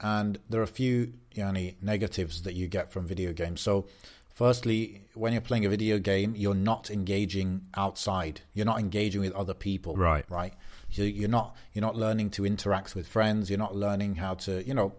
and 0.00 0.38
there 0.50 0.60
are 0.60 0.64
a 0.64 0.78
few 0.82 1.14
yani, 1.34 1.76
negatives 1.80 2.42
that 2.42 2.52
you 2.52 2.68
get 2.68 2.92
from 2.92 3.06
video 3.06 3.32
games. 3.32 3.62
So, 3.62 3.86
firstly, 4.34 5.00
when 5.14 5.32
you're 5.32 5.40
playing 5.40 5.64
a 5.64 5.70
video 5.70 5.98
game, 5.98 6.34
you're 6.36 6.54
not 6.54 6.90
engaging 6.90 7.62
outside. 7.74 8.42
You're 8.52 8.66
not 8.66 8.80
engaging 8.80 9.22
with 9.22 9.32
other 9.32 9.54
people. 9.54 9.96
Right. 9.96 10.26
Right. 10.28 10.52
So 10.90 11.04
you're 11.04 11.30
not 11.30 11.56
you're 11.72 11.80
not 11.80 11.96
learning 11.96 12.28
to 12.32 12.44
interact 12.44 12.94
with 12.94 13.08
friends. 13.08 13.48
You're 13.48 13.58
not 13.58 13.74
learning 13.74 14.16
how 14.16 14.34
to 14.34 14.62
you 14.62 14.74
know 14.74 14.92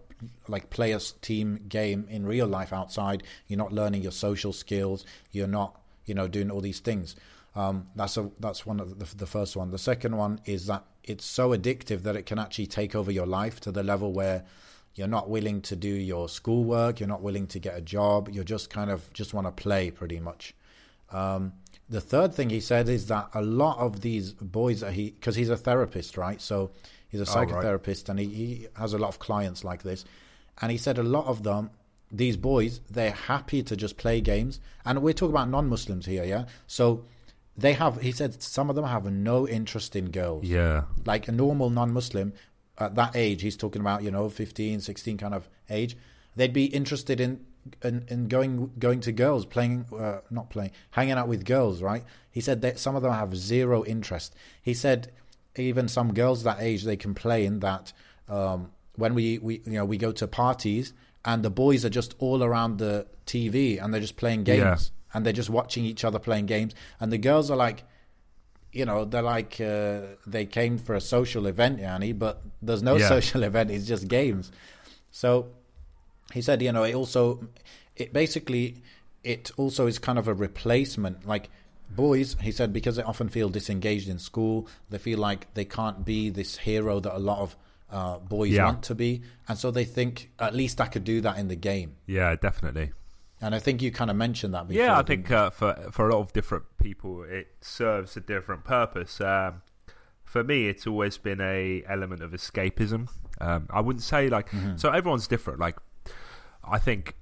like 0.48 0.70
play 0.70 0.90
a 0.90 0.98
team 0.98 1.66
game 1.68 2.08
in 2.10 2.26
real 2.26 2.48
life 2.48 2.72
outside. 2.72 3.22
You're 3.46 3.58
not 3.58 3.72
learning 3.72 4.02
your 4.02 4.10
social 4.10 4.52
skills. 4.52 5.04
You're 5.30 5.46
not 5.46 5.80
you 6.04 6.14
know 6.14 6.26
doing 6.26 6.50
all 6.50 6.60
these 6.60 6.80
things. 6.80 7.14
Um, 7.58 7.88
that's 7.96 8.16
a 8.16 8.30
that's 8.38 8.64
one 8.64 8.78
of 8.78 9.00
the, 9.00 9.16
the 9.16 9.26
first 9.26 9.56
one. 9.56 9.72
The 9.72 9.78
second 9.78 10.16
one 10.16 10.40
is 10.44 10.66
that 10.66 10.84
it's 11.02 11.24
so 11.24 11.50
addictive 11.50 12.02
that 12.04 12.14
it 12.14 12.24
can 12.24 12.38
actually 12.38 12.68
take 12.68 12.94
over 12.94 13.10
your 13.10 13.26
life 13.26 13.58
to 13.60 13.72
the 13.72 13.82
level 13.82 14.12
where 14.12 14.44
you're 14.94 15.08
not 15.08 15.28
willing 15.28 15.60
to 15.62 15.74
do 15.74 15.88
your 15.88 16.28
schoolwork. 16.28 17.00
You're 17.00 17.08
not 17.08 17.20
willing 17.20 17.48
to 17.48 17.58
get 17.58 17.76
a 17.76 17.80
job. 17.80 18.28
You're 18.28 18.44
just 18.44 18.70
kind 18.70 18.92
of 18.92 19.12
just 19.12 19.34
want 19.34 19.48
to 19.48 19.50
play 19.50 19.90
pretty 19.90 20.20
much. 20.20 20.54
Um, 21.10 21.54
the 21.88 22.00
third 22.00 22.32
thing 22.32 22.50
he 22.50 22.60
said 22.60 22.88
is 22.88 23.08
that 23.08 23.28
a 23.34 23.42
lot 23.42 23.78
of 23.78 24.02
these 24.02 24.34
boys 24.34 24.80
that 24.80 24.92
he 24.92 25.10
because 25.10 25.34
he's 25.34 25.50
a 25.50 25.56
therapist, 25.56 26.16
right? 26.16 26.40
So 26.40 26.70
he's 27.08 27.20
a 27.20 27.24
psychotherapist, 27.24 28.08
oh, 28.08 28.14
right. 28.14 28.20
and 28.20 28.20
he, 28.20 28.26
he 28.26 28.66
has 28.76 28.92
a 28.92 28.98
lot 28.98 29.08
of 29.08 29.18
clients 29.18 29.64
like 29.64 29.82
this. 29.82 30.04
And 30.60 30.70
he 30.70 30.78
said 30.78 30.96
a 30.96 31.02
lot 31.02 31.26
of 31.26 31.42
them, 31.42 31.70
these 32.12 32.36
boys, 32.36 32.80
they're 32.88 33.10
happy 33.10 33.64
to 33.64 33.76
just 33.76 33.96
play 33.96 34.20
games. 34.20 34.60
And 34.84 35.02
we're 35.02 35.12
talking 35.12 35.34
about 35.34 35.50
non-Muslims 35.50 36.06
here, 36.06 36.24
yeah. 36.24 36.44
So 36.68 37.04
they 37.58 37.72
have. 37.74 38.00
He 38.00 38.12
said 38.12 38.40
some 38.42 38.70
of 38.70 38.76
them 38.76 38.84
have 38.84 39.04
no 39.10 39.46
interest 39.46 39.96
in 39.96 40.10
girls. 40.10 40.44
Yeah, 40.44 40.84
like 41.04 41.28
a 41.28 41.32
normal 41.32 41.70
non-Muslim 41.70 42.32
at 42.78 42.94
that 42.94 43.16
age. 43.16 43.42
He's 43.42 43.56
talking 43.56 43.80
about 43.80 44.02
you 44.02 44.10
know 44.10 44.28
15, 44.28 44.80
16 44.80 45.18
kind 45.18 45.34
of 45.34 45.48
age. 45.68 45.96
They'd 46.36 46.52
be 46.52 46.66
interested 46.66 47.20
in 47.20 47.44
in, 47.82 48.06
and 48.08 48.28
going 48.30 48.72
going 48.78 49.00
to 49.00 49.12
girls, 49.12 49.44
playing 49.44 49.86
uh, 49.92 50.20
not 50.30 50.50
playing, 50.50 50.70
hanging 50.92 51.14
out 51.14 51.28
with 51.28 51.44
girls, 51.44 51.82
right? 51.82 52.04
He 52.30 52.40
said 52.40 52.62
that 52.62 52.78
some 52.78 52.94
of 52.96 53.02
them 53.02 53.12
have 53.12 53.36
zero 53.36 53.84
interest. 53.84 54.34
He 54.62 54.72
said 54.72 55.12
even 55.56 55.88
some 55.88 56.14
girls 56.14 56.44
that 56.44 56.58
age 56.60 56.84
they 56.84 56.96
complain 56.96 57.58
that 57.60 57.92
um, 58.28 58.70
when 58.94 59.14
we, 59.14 59.38
we 59.38 59.62
you 59.64 59.72
know 59.72 59.84
we 59.84 59.96
go 59.96 60.12
to 60.12 60.28
parties 60.28 60.92
and 61.24 61.42
the 61.42 61.50
boys 61.50 61.84
are 61.84 61.90
just 61.90 62.14
all 62.18 62.44
around 62.44 62.78
the 62.78 63.06
TV 63.26 63.82
and 63.82 63.92
they're 63.92 64.00
just 64.00 64.16
playing 64.16 64.44
games. 64.44 64.92
And 65.18 65.26
they're 65.26 65.32
just 65.32 65.50
watching 65.50 65.84
each 65.84 66.04
other 66.04 66.18
playing 66.18 66.46
games 66.46 66.74
and 67.00 67.12
the 67.12 67.18
girls 67.18 67.50
are 67.50 67.56
like 67.56 67.84
you 68.72 68.84
know 68.84 69.04
they're 69.04 69.22
like 69.22 69.60
uh, 69.60 70.00
they 70.26 70.46
came 70.46 70.78
for 70.78 70.94
a 70.94 71.00
social 71.00 71.46
event 71.46 71.80
Yanni 71.80 72.12
but 72.12 72.42
there's 72.62 72.82
no 72.82 72.96
yeah. 72.96 73.08
social 73.08 73.42
event 73.50 73.70
it's 73.70 73.86
just 73.86 74.08
games 74.08 74.52
so 75.10 75.48
he 76.32 76.42
said, 76.42 76.62
you 76.62 76.72
know, 76.72 76.84
it 76.84 76.94
also, 76.94 77.40
it 77.96 78.12
basically, 78.12 78.82
it 79.24 79.50
also 79.56 79.86
is 79.86 79.98
kind 79.98 80.18
of 80.18 80.28
a 80.28 80.34
replacement. 80.34 81.26
Like 81.26 81.48
boys, 81.90 82.36
he 82.40 82.52
said, 82.52 82.72
because 82.72 82.96
they 82.96 83.02
often 83.02 83.28
feel 83.28 83.48
disengaged 83.48 84.08
in 84.08 84.18
school, 84.18 84.68
they 84.90 84.98
feel 84.98 85.18
like 85.18 85.52
they 85.54 85.64
can't 85.64 86.04
be 86.04 86.30
this 86.30 86.56
hero 86.56 87.00
that 87.00 87.16
a 87.16 87.18
lot 87.18 87.38
of 87.38 87.56
uh, 87.90 88.18
boys 88.18 88.52
yeah. 88.52 88.66
want 88.66 88.82
to 88.82 88.94
be, 88.94 89.22
and 89.48 89.56
so 89.56 89.70
they 89.70 89.84
think 89.84 90.30
at 90.38 90.54
least 90.54 90.78
I 90.78 90.86
could 90.86 91.04
do 91.04 91.22
that 91.22 91.38
in 91.38 91.48
the 91.48 91.56
game. 91.56 91.96
Yeah, 92.06 92.36
definitely. 92.36 92.92
And 93.40 93.54
I 93.54 93.60
think 93.60 93.82
you 93.82 93.92
kind 93.92 94.10
of 94.10 94.16
mentioned 94.16 94.54
that. 94.54 94.66
before. 94.66 94.82
Yeah, 94.82 94.98
I 94.98 95.02
think 95.02 95.30
uh, 95.30 95.50
for 95.50 95.74
for 95.92 96.08
a 96.08 96.12
lot 96.12 96.20
of 96.20 96.32
different 96.32 96.64
people, 96.78 97.22
it 97.22 97.48
serves 97.60 98.16
a 98.16 98.20
different 98.20 98.64
purpose. 98.64 99.20
Um, 99.20 99.62
for 100.24 100.42
me, 100.42 100.68
it's 100.68 100.86
always 100.86 101.18
been 101.18 101.40
a 101.40 101.84
element 101.88 102.22
of 102.22 102.32
escapism. 102.32 103.08
Um, 103.40 103.68
I 103.70 103.80
wouldn't 103.80 104.02
say 104.02 104.28
like 104.28 104.50
mm-hmm. 104.50 104.76
so. 104.76 104.90
Everyone's 104.90 105.28
different. 105.28 105.60
Like 105.60 105.76
I 106.64 106.78
think 106.78 107.14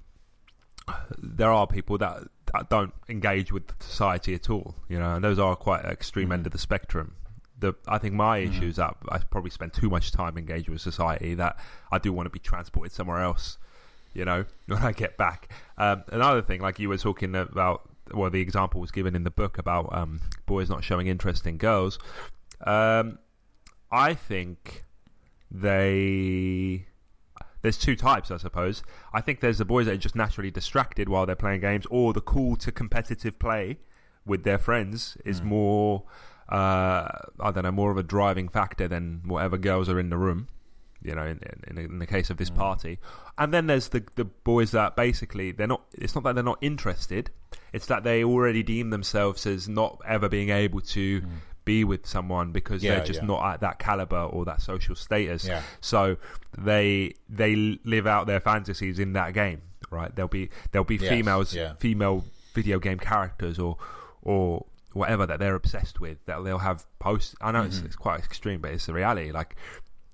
there 1.17 1.51
are 1.51 1.67
people 1.67 1.97
that, 1.97 2.23
that 2.53 2.69
don't 2.69 2.93
engage 3.09 3.51
with 3.51 3.71
society 3.81 4.33
at 4.33 4.49
all, 4.49 4.75
you 4.87 4.97
know, 4.97 5.15
and 5.15 5.23
those 5.23 5.39
are 5.39 5.55
quite 5.55 5.83
extreme 5.85 6.29
mm. 6.29 6.33
end 6.33 6.45
of 6.45 6.51
the 6.51 6.57
spectrum. 6.57 7.15
The 7.59 7.73
I 7.87 7.97
think 7.97 8.13
my 8.13 8.39
mm. 8.39 8.49
issue 8.49 8.67
is 8.67 8.75
that 8.77 8.95
I 9.09 9.17
probably 9.17 9.49
spend 9.49 9.73
too 9.73 9.89
much 9.89 10.11
time 10.11 10.37
engaging 10.37 10.73
with 10.73 10.81
society 10.81 11.33
that 11.35 11.59
I 11.91 11.97
do 11.97 12.13
want 12.13 12.27
to 12.27 12.29
be 12.29 12.39
transported 12.39 12.91
somewhere 12.91 13.21
else, 13.21 13.57
you 14.13 14.25
know, 14.25 14.45
when 14.67 14.81
I 14.81 14.91
get 14.91 15.17
back. 15.17 15.49
Um, 15.77 16.03
another 16.07 16.41
thing, 16.41 16.61
like 16.61 16.79
you 16.79 16.89
were 16.89 16.97
talking 16.97 17.35
about, 17.35 17.89
well, 18.13 18.29
the 18.29 18.41
example 18.41 18.81
was 18.81 18.91
given 18.91 19.15
in 19.15 19.23
the 19.23 19.31
book 19.31 19.57
about 19.57 19.95
um, 19.95 20.21
boys 20.45 20.69
not 20.69 20.83
showing 20.83 21.07
interest 21.07 21.45
in 21.45 21.57
girls. 21.57 21.99
Um, 22.65 23.19
I 23.91 24.13
think 24.13 24.83
they 25.49 26.85
there's 27.61 27.77
two 27.77 27.95
types, 27.95 28.31
I 28.31 28.37
suppose. 28.37 28.83
I 29.13 29.21
think 29.21 29.39
there's 29.39 29.57
the 29.57 29.65
boys 29.65 29.87
that 29.87 29.93
are 29.93 29.97
just 29.97 30.15
naturally 30.15 30.51
distracted 30.51 31.09
while 31.09 31.25
they're 31.25 31.35
playing 31.35 31.61
games, 31.61 31.85
or 31.89 32.13
the 32.13 32.21
call 32.21 32.55
to 32.57 32.71
competitive 32.71 33.39
play 33.39 33.77
with 34.25 34.43
their 34.43 34.57
friends 34.57 35.17
is 35.25 35.41
mm. 35.41 35.45
more, 35.45 36.03
uh, 36.49 37.07
I 37.39 37.51
don't 37.51 37.63
know, 37.63 37.71
more 37.71 37.91
of 37.91 37.97
a 37.97 38.03
driving 38.03 38.47
factor 38.47 38.87
than 38.87 39.21
whatever 39.25 39.57
girls 39.57 39.89
are 39.89 39.99
in 39.99 40.09
the 40.09 40.17
room. 40.17 40.47
You 41.07 41.15
know, 41.15 41.25
in, 41.25 41.39
in, 41.67 41.77
in 41.77 41.99
the 41.99 42.05
case 42.05 42.29
of 42.29 42.37
this 42.37 42.49
mm. 42.49 42.57
party, 42.57 42.99
and 43.37 43.53
then 43.53 43.67
there's 43.67 43.89
the 43.89 44.03
the 44.15 44.25
boys 44.25 44.71
that 44.71 44.95
basically 44.95 45.51
they're 45.51 45.67
not. 45.67 45.83
It's 45.93 46.13
not 46.13 46.23
that 46.25 46.35
they're 46.35 46.43
not 46.43 46.59
interested; 46.61 47.31
it's 47.73 47.87
that 47.87 48.03
they 48.03 48.23
already 48.23 48.61
deem 48.61 48.89
themselves 48.89 49.45
as 49.45 49.69
not 49.69 50.01
ever 50.05 50.29
being 50.29 50.49
able 50.49 50.81
to 50.81 51.21
mm 51.21 51.27
be 51.67 51.83
with 51.83 52.07
someone 52.07 52.53
because 52.53 52.81
yeah, 52.81 52.95
they're 52.95 53.05
just 53.05 53.19
yeah. 53.19 53.27
not 53.27 53.53
at 53.53 53.59
that 53.59 53.77
caliber 53.77 54.21
or 54.21 54.45
that 54.45 54.61
social 54.61 54.95
status. 54.95 55.45
Yeah. 55.45 55.61
So 55.81 56.15
they 56.57 57.13
they 57.29 57.77
live 57.83 58.07
out 58.07 58.25
their 58.25 58.39
fantasies 58.39 58.99
in 58.99 59.13
that 59.13 59.33
game, 59.33 59.61
right? 59.91 60.15
There'll 60.15 60.29
be 60.29 60.49
there'll 60.71 60.85
be 60.85 60.95
yes, 60.95 61.09
females, 61.09 61.57
female 61.77 62.23
video 62.55 62.79
game 62.79 62.97
characters 62.97 63.59
or 63.59 63.77
or 64.21 64.65
whatever 64.93 65.25
that 65.27 65.39
they're 65.39 65.55
obsessed 65.55 65.99
with 65.99 66.17
that 66.25 66.41
they'll 66.43 66.57
have 66.57 66.85
posts. 66.99 67.35
I 67.41 67.51
know 67.51 67.59
mm-hmm. 67.59 67.67
it's, 67.67 67.79
it's, 67.79 67.95
quite 67.97 68.19
extreme, 68.19 68.61
but 68.61 68.71
it's 68.71 68.85
the 68.85 68.93
reality. 68.93 69.31
Like 69.31 69.57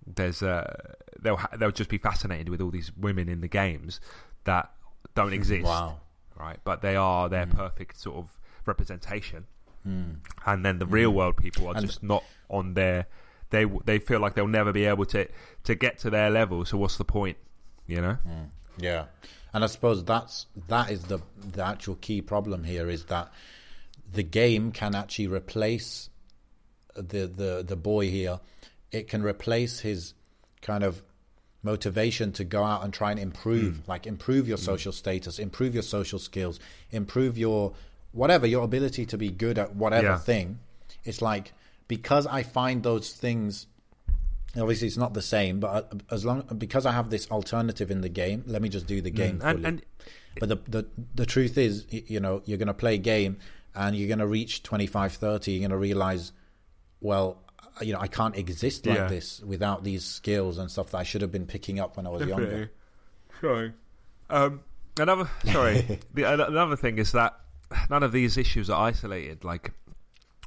there's 0.06 0.43
uh 0.43 0.74
they'll 1.20 1.38
ha- 1.38 1.56
they'll 1.58 1.72
just 1.72 1.89
be 1.89 1.97
fascinated 1.97 2.49
with 2.49 2.62
all 2.62 2.72
these 2.72 2.91
women 2.95 3.30
in 3.30 3.41
the 3.41 3.47
games 3.47 3.99
that 4.45 4.72
don't 5.16 5.34
exist. 5.39 5.66
wow. 5.66 5.99
Right, 6.39 6.60
but 6.64 6.82
they 6.82 6.95
are 6.95 7.30
their 7.30 7.45
mm. 7.45 7.56
perfect 7.56 7.99
sort 7.99 8.18
of 8.18 8.38
representation 8.66 9.45
Mm. 9.88 10.18
And 10.45 10.66
then 10.66 10.80
the 10.80 10.86
real 10.86 11.12
mm. 11.12 11.16
world 11.16 11.38
people 11.38 11.68
are 11.68 11.76
and 11.76 11.86
just 11.86 12.04
not 12.04 12.24
on 12.49 12.74
their. 12.74 13.08
They 13.49 13.66
they 13.86 13.99
feel 13.99 14.20
like 14.20 14.34
they'll 14.34 14.47
never 14.47 14.72
be 14.72 14.86
able 14.86 15.06
to 15.08 15.28
to 15.66 15.76
get 15.76 15.99
to 15.99 16.10
their 16.10 16.30
level. 16.30 16.66
So 16.66 16.78
what's 16.78 16.97
the 16.97 17.06
point? 17.06 17.38
You 17.86 18.01
know? 18.01 18.18
Mm. 18.28 18.49
Yeah, 18.78 19.06
and 19.54 19.64
I 19.64 19.68
suppose 19.68 20.04
that's 20.04 20.47
that 20.68 20.89
is 20.89 21.04
the 21.04 21.20
the 21.51 21.64
actual 21.64 21.95
key 21.95 22.22
problem 22.22 22.64
here 22.64 22.89
is 22.89 23.06
that 23.06 23.32
the 24.12 24.24
game 24.24 24.72
can 24.72 24.95
actually 24.95 25.28
replace 25.28 26.10
the 26.95 27.28
the 27.28 27.64
the 27.68 27.76
boy 27.76 28.10
here. 28.10 28.39
It 28.94 29.08
can 29.10 29.24
replace 29.24 29.80
his 29.80 30.14
kind 30.62 30.84
of 30.84 31.04
motivation 31.62 32.32
to 32.34 32.44
go 32.44 32.64
out 32.64 32.84
and 32.84 32.94
try 32.94 33.12
and 33.12 33.20
improve, 33.20 33.76
mm. 33.76 33.88
like 33.88 34.06
improve 34.08 34.48
your 34.48 34.58
mm. 34.58 34.66
social 34.66 34.91
status, 34.91 35.39
improve 35.39 35.74
your 35.74 35.84
social 35.84 36.20
skills, 36.20 36.60
improve 36.91 37.38
your 37.38 37.74
whatever 38.14 38.48
your 38.48 38.64
ability 38.64 39.06
to 39.08 39.18
be 39.18 39.30
good 39.30 39.58
at 39.58 39.76
whatever 39.76 40.08
yeah. 40.08 40.18
thing 40.18 40.60
it's 41.04 41.22
like 41.22 41.52
because 41.88 42.26
i 42.28 42.41
find 42.41 42.84
those 42.84 43.12
things 43.12 43.68
obviously 44.56 44.88
it's 44.88 44.98
not 44.98 45.14
the 45.14 45.22
same 45.22 45.60
but 45.60 45.68
uh, 45.68 45.98
as 46.12 46.24
long 46.24 46.41
because 46.58 46.86
i 46.86 46.91
have 46.91 47.10
this 47.10 47.30
alternative 47.32 47.91
in 47.91 48.02
the 48.02 48.10
game 48.10 48.44
let 48.48 48.62
me 48.62 48.70
just 48.70 48.88
do 48.88 49.02
the 49.02 49.12
mm, 49.12 49.16
game 49.16 49.39
mm, 49.39 49.50
and, 49.50 49.66
and, 49.66 49.86
but 50.39 50.48
the, 50.48 50.56
the 50.68 50.88
the 51.16 51.26
truth 51.26 51.58
is 51.58 51.86
you 51.89 52.20
know 52.20 52.41
you're 52.46 52.58
going 52.58 52.68
to 52.68 52.74
play 52.74 52.96
a 52.96 53.00
game 53.00 53.38
and 53.76 53.96
you're 53.96 54.08
going 54.08 54.20
to 54.20 54.28
reach 54.28 54.64
25 54.64 55.14
30 55.14 55.52
you're 55.52 55.60
going 55.60 55.72
to 55.72 55.78
realize 55.78 56.32
well 57.02 57.43
you 57.82 57.93
know 57.93 57.99
i 57.99 58.07
can't 58.07 58.36
exist 58.38 58.86
like 58.86 58.97
yeah. 58.97 59.07
this 59.07 59.41
without 59.41 59.84
these 59.84 60.03
skills 60.03 60.57
and 60.57 60.69
stuff 60.69 60.91
that 60.91 60.97
i 60.97 61.03
should 61.03 61.21
have 61.21 61.32
been 61.32 61.45
picking 61.45 61.80
up 61.80 61.97
when 61.97 62.05
i 62.05 62.09
was 62.09 62.21
Definitely. 62.21 62.45
younger 62.45 62.71
sorry 63.41 63.74
um 64.30 64.61
another 64.99 65.30
sorry 65.51 65.99
the, 66.13 66.47
another 66.47 66.76
thing 66.76 66.97
is 66.97 67.11
that 67.13 67.39
none 67.89 68.03
of 68.03 68.11
these 68.11 68.38
issues 68.38 68.69
are 68.69 68.88
isolated. 68.88 69.43
Like 69.43 69.71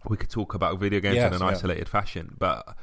we 0.08 0.16
could 0.16 0.30
talk 0.30 0.54
about 0.54 0.78
video 0.78 1.00
games 1.00 1.16
yes, 1.16 1.28
in 1.28 1.34
an 1.34 1.40
yeah. 1.40 1.54
isolated 1.54 1.88
fashion, 1.88 2.34
but 2.38 2.76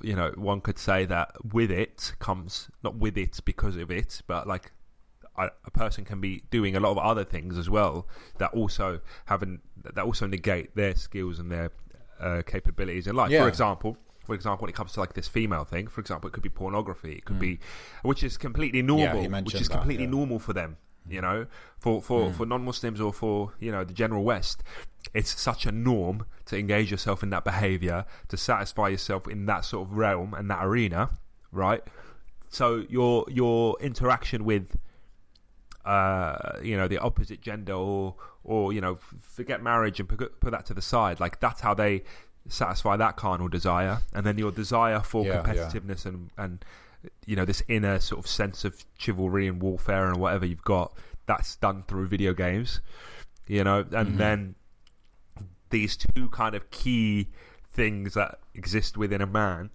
you 0.00 0.14
know, 0.16 0.32
one 0.36 0.60
could 0.60 0.78
say 0.78 1.04
that 1.06 1.32
with 1.52 1.70
it 1.70 2.14
comes 2.18 2.68
not 2.82 2.96
with 2.96 3.16
it 3.16 3.40
because 3.44 3.76
of 3.76 3.90
it, 3.90 4.22
but 4.26 4.46
like 4.46 4.72
a, 5.36 5.48
a 5.64 5.70
person 5.70 6.04
can 6.04 6.20
be 6.20 6.42
doing 6.50 6.76
a 6.76 6.80
lot 6.80 6.92
of 6.92 6.98
other 6.98 7.24
things 7.24 7.56
as 7.56 7.70
well 7.70 8.06
that 8.38 8.52
also 8.52 9.00
haven't 9.26 9.60
that 9.82 10.04
also 10.04 10.26
negate 10.26 10.74
their 10.76 10.94
skills 10.94 11.38
and 11.38 11.50
their 11.50 11.70
uh, 12.22 12.42
capabilities 12.42 13.06
in 13.06 13.16
life. 13.16 13.30
Yeah. 13.30 13.42
For 13.42 13.48
example, 13.48 13.96
for 14.24 14.34
example, 14.34 14.64
when 14.64 14.70
it 14.70 14.76
comes 14.76 14.92
to 14.92 15.00
like 15.00 15.14
this 15.14 15.28
female 15.28 15.64
thing, 15.64 15.88
for 15.88 16.00
example, 16.00 16.28
it 16.28 16.32
could 16.32 16.42
be 16.42 16.48
pornography. 16.48 17.12
It 17.12 17.24
could 17.24 17.36
mm. 17.36 17.40
be, 17.40 17.58
which 18.02 18.22
is 18.22 18.36
completely 18.36 18.82
normal, 18.82 19.22
yeah, 19.22 19.40
which 19.40 19.54
is 19.54 19.68
completely 19.68 20.04
yeah. 20.04 20.10
normal 20.10 20.38
for 20.38 20.52
them 20.52 20.76
You 21.08 21.20
know, 21.20 21.46
for 21.78 22.00
for, 22.00 22.30
Mm. 22.30 22.34
for 22.36 22.46
non-Muslims 22.46 23.00
or 23.00 23.12
for 23.12 23.52
you 23.58 23.72
know 23.72 23.84
the 23.84 23.92
general 23.92 24.22
West, 24.22 24.62
it's 25.12 25.40
such 25.40 25.66
a 25.66 25.72
norm 25.72 26.26
to 26.46 26.56
engage 26.56 26.90
yourself 26.90 27.22
in 27.24 27.30
that 27.30 27.44
behavior 27.44 28.04
to 28.28 28.36
satisfy 28.36 28.88
yourself 28.88 29.26
in 29.26 29.46
that 29.46 29.64
sort 29.64 29.88
of 29.88 29.96
realm 29.96 30.32
and 30.34 30.48
that 30.50 30.64
arena, 30.64 31.10
right? 31.50 31.82
So 32.48 32.84
your 32.88 33.26
your 33.28 33.76
interaction 33.80 34.44
with 34.44 34.76
uh, 35.84 36.58
you 36.62 36.76
know 36.76 36.86
the 36.88 36.98
opposite 36.98 37.40
gender 37.40 37.74
or 37.74 38.14
or 38.44 38.72
you 38.72 38.80
know 38.80 38.98
forget 39.20 39.62
marriage 39.62 39.98
and 40.00 40.08
put, 40.08 40.40
put 40.40 40.50
that 40.52 40.64
to 40.66 40.74
the 40.74 40.82
side 40.82 41.18
like 41.20 41.40
that's 41.40 41.60
how 41.60 41.74
they 41.74 42.02
satisfy 42.48 42.96
that 42.96 43.16
carnal 43.16 43.48
desire 43.48 43.98
and 44.14 44.26
then 44.26 44.36
your 44.38 44.50
desire 44.52 45.00
for 45.00 45.24
Yeah, 45.24 45.34
yeah. 45.34 45.42
competitiveness 45.42 46.06
and 46.06 46.30
and 46.38 46.64
you 47.26 47.34
know 47.36 47.44
this 47.44 47.62
inner 47.68 47.98
sort 47.98 48.18
of 48.24 48.26
sense 48.28 48.64
of 48.64 48.84
chivalry 48.98 49.46
and 49.48 49.60
warfare 49.62 50.06
and 50.08 50.16
whatever 50.18 50.46
you've 50.46 50.62
got 50.64 50.92
that's 51.26 51.56
done 51.56 51.84
through 51.88 52.06
video 52.08 52.32
games 52.32 52.80
you 53.46 53.62
know 53.64 53.80
and 53.92 54.14
Mhm. 54.14 54.16
then 54.18 54.54
these 55.70 55.96
two 55.96 56.28
kind 56.30 56.54
of 56.54 56.70
key 56.70 57.28
things 57.72 58.14
that 58.14 58.38
exist 58.54 58.96
within 58.96 59.20
a 59.20 59.26
man 59.26 59.70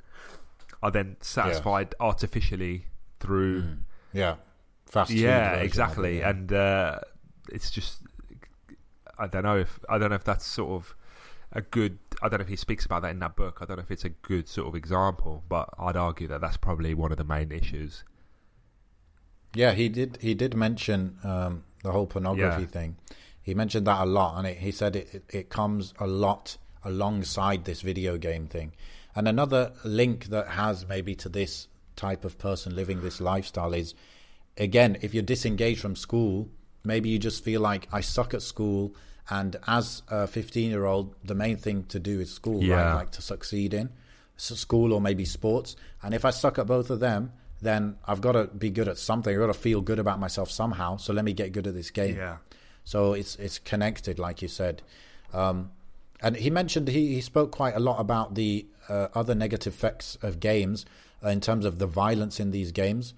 are 0.83 0.91
then 0.91 1.17
satisfied 1.21 1.95
artificially 1.99 2.85
through 3.19 3.61
Mm. 3.63 3.77
Yeah. 4.13 4.35
Fast 4.87 5.11
yeah, 5.11 5.39
version 5.39 5.53
of 5.53 5.61
it, 5.61 5.65
exactly. 5.65 6.21
And 6.21 6.53
uh, 6.53 6.99
it's 7.51 7.69
just 7.69 8.01
I 9.17 9.27
don't 9.27 9.43
know 9.43 9.57
if 9.57 9.79
I 9.89 9.97
don't 9.97 10.09
know 10.09 10.15
if 10.15 10.23
that's 10.23 10.45
sort 10.45 10.71
of 10.71 10.95
a 11.51 11.61
good. 11.61 11.99
I 12.21 12.29
don't 12.29 12.39
know 12.39 12.43
if 12.43 12.49
he 12.49 12.55
speaks 12.55 12.85
about 12.85 13.03
that 13.03 13.11
in 13.11 13.19
that 13.19 13.35
book. 13.35 13.59
I 13.61 13.65
don't 13.65 13.77
know 13.77 13.83
if 13.83 13.91
it's 13.91 14.05
a 14.05 14.09
good 14.09 14.47
sort 14.47 14.67
of 14.67 14.75
example, 14.75 15.43
but 15.47 15.69
I'd 15.77 15.95
argue 15.95 16.27
that 16.29 16.41
that's 16.41 16.57
probably 16.57 16.93
one 16.93 17.11
of 17.11 17.17
the 17.17 17.23
main 17.23 17.51
issues. 17.51 18.03
Yeah, 19.53 19.73
he 19.73 19.89
did. 19.89 20.17
He 20.21 20.33
did 20.33 20.55
mention 20.55 21.17
um, 21.23 21.63
the 21.83 21.91
whole 21.91 22.07
pornography 22.07 22.61
Yeah. 22.63 22.67
thing. 22.67 22.97
He 23.41 23.53
mentioned 23.53 23.87
that 23.87 24.01
a 24.01 24.05
lot, 24.05 24.37
and 24.37 24.47
it, 24.47 24.57
he 24.57 24.71
said 24.71 24.95
it, 24.95 25.13
it, 25.13 25.23
it 25.29 25.49
comes 25.49 25.93
a 25.99 26.07
lot 26.07 26.57
alongside 26.83 27.65
this 27.65 27.81
video 27.81 28.17
game 28.17 28.47
thing. 28.47 28.73
And 29.15 29.27
another 29.27 29.71
link 29.83 30.25
that 30.25 30.49
has 30.49 30.87
maybe 30.87 31.15
to 31.15 31.29
this 31.29 31.67
type 31.95 32.23
of 32.25 32.37
person 32.37 32.75
living 32.75 33.01
this 33.01 33.19
lifestyle 33.21 33.73
is, 33.73 33.95
again, 34.57 34.97
if 35.01 35.13
you're 35.13 35.23
disengaged 35.23 35.79
from 35.81 35.95
school, 35.95 36.49
maybe 36.83 37.09
you 37.09 37.19
just 37.19 37.43
feel 37.43 37.61
like 37.61 37.87
I 37.91 38.01
suck 38.01 38.33
at 38.33 38.41
school, 38.41 38.95
and 39.29 39.55
as 39.67 40.03
a 40.09 40.27
15 40.27 40.69
year 40.69 40.85
old, 40.85 41.15
the 41.23 41.35
main 41.35 41.57
thing 41.57 41.83
to 41.85 41.99
do 41.99 42.19
is 42.19 42.33
school, 42.33 42.61
right? 42.77 42.93
Like 42.95 43.11
to 43.11 43.21
succeed 43.21 43.73
in 43.73 43.89
so 44.37 44.55
school 44.55 44.93
or 44.93 45.01
maybe 45.01 45.25
sports. 45.25 45.75
And 46.01 46.13
if 46.13 46.23
I 46.23 46.29
suck 46.29 46.57
at 46.59 46.67
both 46.67 46.89
of 46.89 46.99
them, 46.99 47.33
then 47.61 47.97
I've 48.05 48.21
got 48.21 48.33
to 48.33 48.45
be 48.45 48.69
good 48.69 48.87
at 48.87 48.97
something. 48.97 49.33
I've 49.33 49.41
got 49.41 49.47
to 49.47 49.53
feel 49.53 49.81
good 49.81 49.99
about 49.99 50.19
myself 50.19 50.49
somehow. 50.51 50.97
So 50.97 51.11
let 51.11 51.25
me 51.25 51.33
get 51.33 51.51
good 51.51 51.67
at 51.67 51.73
this 51.73 51.89
game. 51.89 52.15
So 52.83 53.13
it's 53.13 53.35
it's 53.37 53.59
connected, 53.59 54.19
like 54.19 54.41
you 54.41 54.47
said. 54.47 54.83
Um, 55.33 55.71
and 56.21 56.35
he 56.35 56.49
mentioned 56.49 56.87
he, 56.87 57.15
he 57.15 57.21
spoke 57.21 57.51
quite 57.51 57.75
a 57.75 57.79
lot 57.79 57.99
about 57.99 58.35
the 58.35 58.67
uh, 58.87 59.07
other 59.13 59.35
negative 59.35 59.73
effects 59.73 60.17
of 60.21 60.39
games 60.39 60.85
uh, 61.23 61.29
in 61.29 61.41
terms 61.41 61.65
of 61.65 61.79
the 61.79 61.87
violence 61.87 62.39
in 62.39 62.51
these 62.51 62.71
games. 62.71 63.13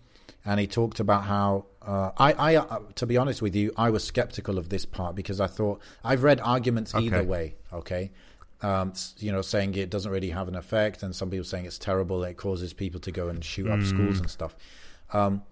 And 0.50 0.60
he 0.60 0.66
talked 0.66 1.00
about 1.00 1.26
how 1.26 1.66
uh, 1.84 2.10
I, 2.18 2.34
I 2.34 2.56
uh, 2.56 2.80
to 2.96 3.06
be 3.06 3.18
honest 3.18 3.40
with 3.40 3.56
you, 3.56 3.72
I 3.78 3.92
was 3.92 4.04
skeptical 4.04 4.58
of 4.58 4.70
this 4.70 4.84
part 4.84 5.14
because 5.16 5.40
I 5.40 5.46
thought 5.46 5.80
I've 6.04 6.24
read 6.24 6.40
arguments 6.40 6.96
either 6.96 7.24
way. 7.24 7.54
Okay, 7.72 8.10
um, 8.64 8.94
you 9.20 9.32
know, 9.32 9.44
saying 9.44 9.76
it 9.76 9.92
doesn't 9.92 10.12
really 10.12 10.32
have 10.32 10.48
an 10.48 10.56
effect, 10.56 11.04
and 11.04 11.16
some 11.16 11.30
people 11.30 11.46
saying 11.46 11.66
it's 11.66 11.78
terrible. 11.78 12.24
It 12.24 12.38
causes 12.38 12.74
people 12.74 13.00
to 13.02 13.12
go 13.12 13.30
and 13.30 13.46
shoot 13.46 13.70
up 13.70 13.84
schools 13.84 14.18
and 14.18 14.28
stuff. 14.28 14.56
Um, 15.14 15.44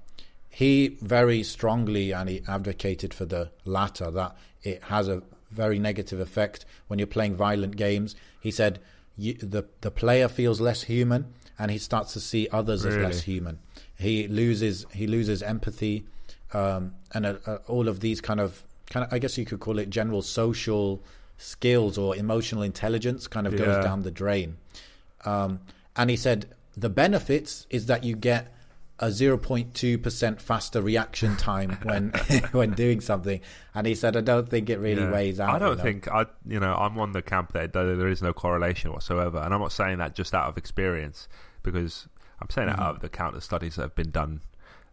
he 0.49 0.97
very 0.99 1.43
strongly 1.43 2.11
and 2.11 2.27
he 2.27 2.41
advocated 2.47 3.13
for 3.13 3.25
the 3.25 3.51
latter 3.65 4.09
that 4.09 4.35
it 4.63 4.81
has 4.85 5.07
a 5.07 5.21
very 5.51 5.77
negative 5.77 6.19
effect 6.19 6.65
when 6.87 6.97
you're 6.97 7.05
playing 7.05 7.35
violent 7.35 7.75
games. 7.75 8.15
He 8.39 8.49
said 8.49 8.79
you, 9.15 9.35
the 9.35 9.65
the 9.81 9.91
player 9.91 10.27
feels 10.27 10.59
less 10.59 10.81
human 10.81 11.35
and 11.59 11.69
he 11.69 11.77
starts 11.77 12.13
to 12.13 12.19
see 12.19 12.47
others 12.51 12.83
as 12.83 12.97
less 12.97 13.21
human. 13.21 13.59
He 13.99 14.27
loses 14.27 14.85
he 14.93 15.07
loses 15.07 15.41
empathy 15.41 16.05
um, 16.53 16.93
and 17.13 17.25
uh, 17.25 17.35
uh, 17.45 17.57
all 17.67 17.87
of 17.87 17.99
these 17.99 18.21
kind 18.21 18.39
of 18.39 18.63
kind 18.89 19.05
of 19.05 19.11
I 19.13 19.19
guess 19.19 19.37
you 19.37 19.45
could 19.45 19.59
call 19.59 19.79
it 19.79 19.89
general 19.89 20.21
social 20.21 21.01
skills 21.37 21.97
or 21.97 22.15
emotional 22.15 22.63
intelligence 22.63 23.27
kind 23.27 23.45
of 23.47 23.53
Yeah. 23.53 23.59
goes 23.65 23.83
down 23.83 24.03
the 24.03 24.11
drain. 24.11 24.57
Um, 25.25 25.59
and 25.95 26.09
he 26.09 26.15
said 26.15 26.45
the 26.75 26.89
benefits 26.89 27.65
is 27.69 27.87
that 27.87 28.03
you 28.03 28.15
get 28.15 28.53
a 28.99 29.07
0.2% 29.07 30.41
faster 30.41 30.81
reaction 30.81 31.35
time 31.37 31.77
when 31.83 32.09
when 32.51 32.71
doing 32.71 32.99
something. 33.01 33.39
And 33.75 33.85
he 33.87 33.95
said, 33.95 34.15
I 34.17 34.21
don't 34.21 34.49
think 34.49 34.69
it 34.69 34.79
really 34.79 35.01
Yeah. 35.03 35.11
weighs 35.11 35.39
out. 35.39 35.53
I 35.55 35.59
don't 35.59 35.79
think 35.79 36.07
I. 36.07 36.25
You 36.47 36.59
know, 36.59 36.73
I'm 36.75 36.97
on 36.99 37.11
the 37.11 37.21
camp 37.21 37.53
that 37.53 37.73
there 37.73 37.95
there 37.95 38.07
is 38.07 38.21
no 38.21 38.33
correlation 38.33 38.91
whatsoever, 38.91 39.37
and 39.39 39.53
I'm 39.53 39.59
not 39.59 39.71
saying 39.71 39.97
that 39.99 40.15
just 40.15 40.33
out 40.33 40.47
of 40.49 40.57
experience 40.57 41.27
because 41.63 42.07
I'm 42.39 42.49
saying 42.49 42.67
that 42.69 42.77
Mhm. 42.77 42.81
out 42.83 42.95
of 42.95 43.01
the 43.01 43.09
countless 43.09 43.45
studies 43.45 43.75
that 43.75 43.81
have 43.83 43.95
been 43.95 44.11
done, 44.11 44.41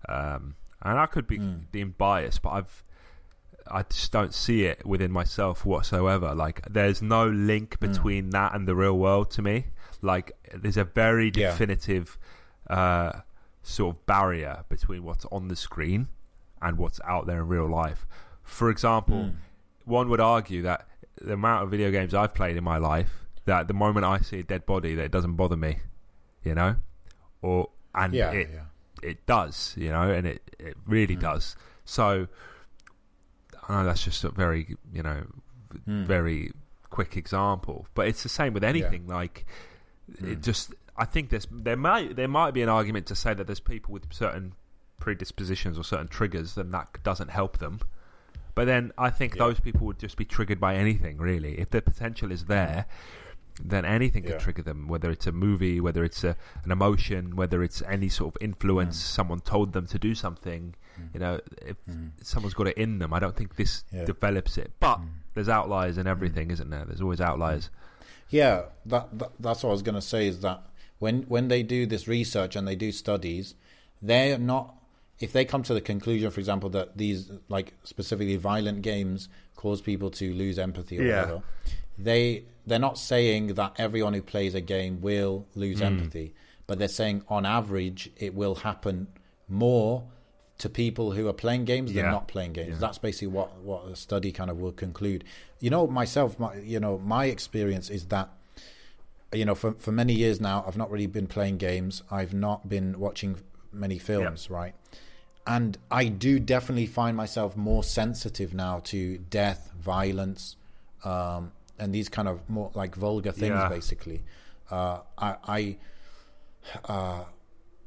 um, 0.08 0.56
and 0.82 0.98
I 0.98 1.06
could 1.06 1.26
be 1.26 1.38
Mm. 1.38 1.70
being 1.72 1.90
biased, 1.96 2.42
but 2.42 2.50
I've. 2.50 2.82
I 3.70 3.82
just 3.84 4.12
don't 4.12 4.34
see 4.34 4.64
it 4.66 4.84
within 4.84 5.10
myself 5.10 5.64
whatsoever. 5.64 6.34
Like, 6.34 6.60
there's 6.70 7.00
no 7.00 7.26
link 7.26 7.78
Mm. 7.78 7.80
between 7.80 8.30
that 8.30 8.54
and 8.54 8.68
the 8.68 8.74
real 8.76 8.98
world 8.98 9.30
to 9.32 9.42
me. 9.42 9.68
Like, 10.02 10.32
there's 10.54 10.76
a 10.76 10.84
very 10.84 11.32
Yeah. 11.34 11.50
definitive 11.50 12.18
uh, 12.68 13.20
sort 13.62 13.94
of 13.96 14.06
barrier 14.06 14.64
between 14.70 15.02
what's 15.04 15.24
on 15.26 15.48
the 15.48 15.56
screen 15.56 16.08
and 16.62 16.76
what's 16.78 17.00
out 17.04 17.26
there 17.26 17.40
in 17.40 17.48
real 17.48 17.66
life. 17.66 18.06
For 18.42 18.68
example, 18.70 19.16
Mm. 19.24 19.34
one 19.86 20.08
would 20.10 20.20
argue 20.20 20.60
that 20.62 20.86
the 21.16 21.32
amount 21.34 21.64
of 21.64 21.70
video 21.70 21.90
games 21.90 22.12
I've 22.14 22.34
played 22.34 22.56
in 22.58 22.64
my 22.64 22.76
life, 22.78 23.24
that 23.46 23.68
the 23.68 23.74
moment 23.74 24.04
I 24.06 24.18
see 24.18 24.40
a 24.40 24.42
dead 24.42 24.64
body, 24.66 24.94
that 24.94 25.04
it 25.04 25.10
doesn't 25.12 25.36
bother 25.36 25.56
me, 25.58 25.80
you 26.42 26.54
know, 26.54 26.76
or 27.44 27.68
and 27.94 28.14
Yeah, 28.14 28.30
it 28.32 28.48
yeah. 28.52 28.64
it 29.10 29.26
does, 29.26 29.74
you 29.76 29.90
know, 29.90 30.10
and 30.10 30.26
it 30.26 30.42
it 30.58 30.76
really 30.86 31.16
Mm. 31.16 31.20
does. 31.20 31.56
So 31.84 32.26
I 33.68 33.72
know 33.80 33.84
that's 33.84 34.04
just 34.04 34.24
a 34.24 34.30
very 34.30 34.76
you 34.92 35.02
know 35.02 35.26
Mm. 35.88 36.06
very 36.06 36.52
quick 36.90 37.16
example, 37.16 37.86
but 37.94 38.06
it's 38.06 38.22
the 38.22 38.28
same 38.28 38.52
with 38.54 38.64
anything. 38.64 39.06
Like 39.08 39.44
Mm. 40.12 40.32
it 40.32 40.40
just, 40.42 40.72
I 40.96 41.04
think 41.04 41.30
there's 41.30 41.46
there 41.50 41.76
might 41.76 42.14
there 42.16 42.28
might 42.28 42.52
be 42.54 42.62
an 42.62 42.68
argument 42.68 43.06
to 43.06 43.14
say 43.16 43.34
that 43.34 43.46
there's 43.46 43.60
people 43.60 43.92
with 43.92 44.12
certain 44.12 44.52
predispositions 45.00 45.76
or 45.78 45.84
certain 45.84 46.08
triggers, 46.08 46.54
then 46.54 46.70
that 46.70 46.88
doesn't 47.02 47.28
help 47.30 47.58
them. 47.58 47.80
But 48.54 48.66
then 48.66 48.92
I 48.96 49.10
think 49.10 49.34
Yeah. 49.34 49.44
those 49.46 49.58
people 49.60 49.86
would 49.88 49.98
just 49.98 50.16
be 50.16 50.24
triggered 50.24 50.60
by 50.60 50.76
anything, 50.76 51.18
really. 51.18 51.58
If 51.58 51.70
the 51.70 51.82
potential 51.82 52.30
is 52.30 52.44
there, 52.44 52.86
then 53.62 53.84
anything 53.84 54.24
Yeah. 54.24 54.32
can 54.32 54.40
trigger 54.40 54.62
them. 54.62 54.88
Whether 54.88 55.10
it's 55.10 55.26
a 55.26 55.32
movie, 55.32 55.80
whether 55.80 56.02
it's 56.04 56.24
a, 56.24 56.36
an 56.64 56.72
emotion, 56.72 57.36
whether 57.36 57.62
it's 57.62 57.82
any 57.82 58.08
sort 58.08 58.34
of 58.34 58.42
influence, 58.42 58.96
Mm. 58.98 59.02
someone 59.06 59.40
told 59.40 59.72
them 59.72 59.86
to 59.86 59.98
do 59.98 60.14
something. 60.14 60.74
You 61.12 61.20
know, 61.20 61.40
if 61.62 61.76
Mm. 61.86 62.10
someone's 62.22 62.54
got 62.54 62.68
it 62.68 62.76
in 62.76 62.98
them, 62.98 63.12
I 63.12 63.18
don't 63.20 63.36
think 63.36 63.56
this 63.56 63.84
Yeah. 63.92 64.04
develops 64.04 64.56
it. 64.58 64.72
But 64.80 64.98
Mm. 64.98 65.08
there's 65.34 65.48
outliers 65.48 65.98
in 65.98 66.06
everything, 66.06 66.50
isn't 66.50 66.70
there? 66.70 66.84
There's 66.84 67.00
always 67.00 67.20
outliers. 67.20 67.70
Yeah, 68.30 68.64
that, 68.86 69.18
that 69.18 69.32
that's 69.38 69.62
what 69.62 69.70
I 69.70 69.72
was 69.72 69.82
going 69.82 69.94
to 69.96 70.00
say 70.02 70.26
is 70.26 70.40
that 70.40 70.62
when 70.98 71.22
when 71.24 71.48
they 71.48 71.62
do 71.62 71.86
this 71.86 72.08
research 72.08 72.56
and 72.56 72.66
they 72.66 72.76
do 72.76 72.90
studies, 72.90 73.54
they're 74.02 74.38
not 74.38 74.74
if 75.20 75.32
they 75.32 75.44
come 75.44 75.62
to 75.62 75.74
the 75.74 75.80
conclusion, 75.80 76.28
for 76.32 76.40
example, 76.40 76.68
that 76.70 76.96
these 76.98 77.30
like 77.48 77.74
specifically 77.84 78.36
violent 78.36 78.82
games 78.82 79.28
cause 79.54 79.80
people 79.80 80.10
to 80.10 80.32
lose 80.34 80.58
empathy 80.58 80.98
or 80.98 81.04
Yeah. 81.04 81.20
whatever, 81.22 81.42
they 81.96 82.44
they're 82.66 82.78
not 82.78 82.98
saying 82.98 83.54
that 83.54 83.74
everyone 83.78 84.14
who 84.14 84.22
plays 84.22 84.54
a 84.54 84.60
game 84.60 85.00
will 85.00 85.46
lose 85.54 85.80
Mm. 85.80 85.86
empathy, 85.86 86.34
but 86.66 86.78
they're 86.78 86.88
saying 86.88 87.22
on 87.28 87.44
average 87.44 88.10
it 88.16 88.34
will 88.34 88.56
happen 88.56 89.08
more 89.48 90.04
to 90.56 90.68
people 90.68 91.12
who 91.12 91.28
are 91.28 91.32
playing 91.32 91.64
games 91.64 91.92
than 91.92 92.04
not 92.06 92.28
playing 92.28 92.52
games. 92.52 92.70
Yeah. 92.74 92.78
That's 92.78 92.98
basically 92.98 93.28
what 93.28 93.56
what 93.58 93.86
a 93.88 93.96
study 93.96 94.32
kind 94.32 94.50
of 94.50 94.58
will 94.58 94.72
conclude. 94.72 95.24
You 95.60 95.70
know, 95.70 95.86
myself, 95.86 96.38
my, 96.38 96.54
you 96.58 96.78
know, 96.80 96.98
my 96.98 97.26
experience 97.26 97.90
is 97.90 98.06
that 98.06 98.28
you 99.32 99.44
know, 99.44 99.54
for 99.56 99.72
for 99.72 99.90
many 99.92 100.12
years 100.12 100.40
now, 100.40 100.64
I've 100.66 100.76
not 100.76 100.90
really 100.90 101.08
been 101.08 101.26
playing 101.26 101.58
games. 101.58 102.02
I've 102.10 102.32
not 102.32 102.68
been 102.68 102.98
watching 103.00 103.36
many 103.72 103.98
films, 103.98 104.48
right? 104.48 104.74
And 105.46 105.76
I 105.90 106.04
do 106.06 106.38
definitely 106.38 106.86
find 106.86 107.16
myself 107.16 107.56
more 107.56 107.82
sensitive 107.82 108.54
now 108.54 108.78
to 108.84 109.18
death, 109.18 109.72
violence, 109.78 110.56
um, 111.04 111.50
and 111.78 111.94
these 111.94 112.08
kind 112.08 112.28
of 112.28 112.48
more 112.48 112.70
like 112.74 112.94
vulgar 112.96 113.32
things. 113.32 113.48
Yeah. 113.54 113.68
Basically, 113.68 114.22
uh, 114.70 115.00
I, 115.18 115.36
I 115.46 115.76
uh, 116.88 117.24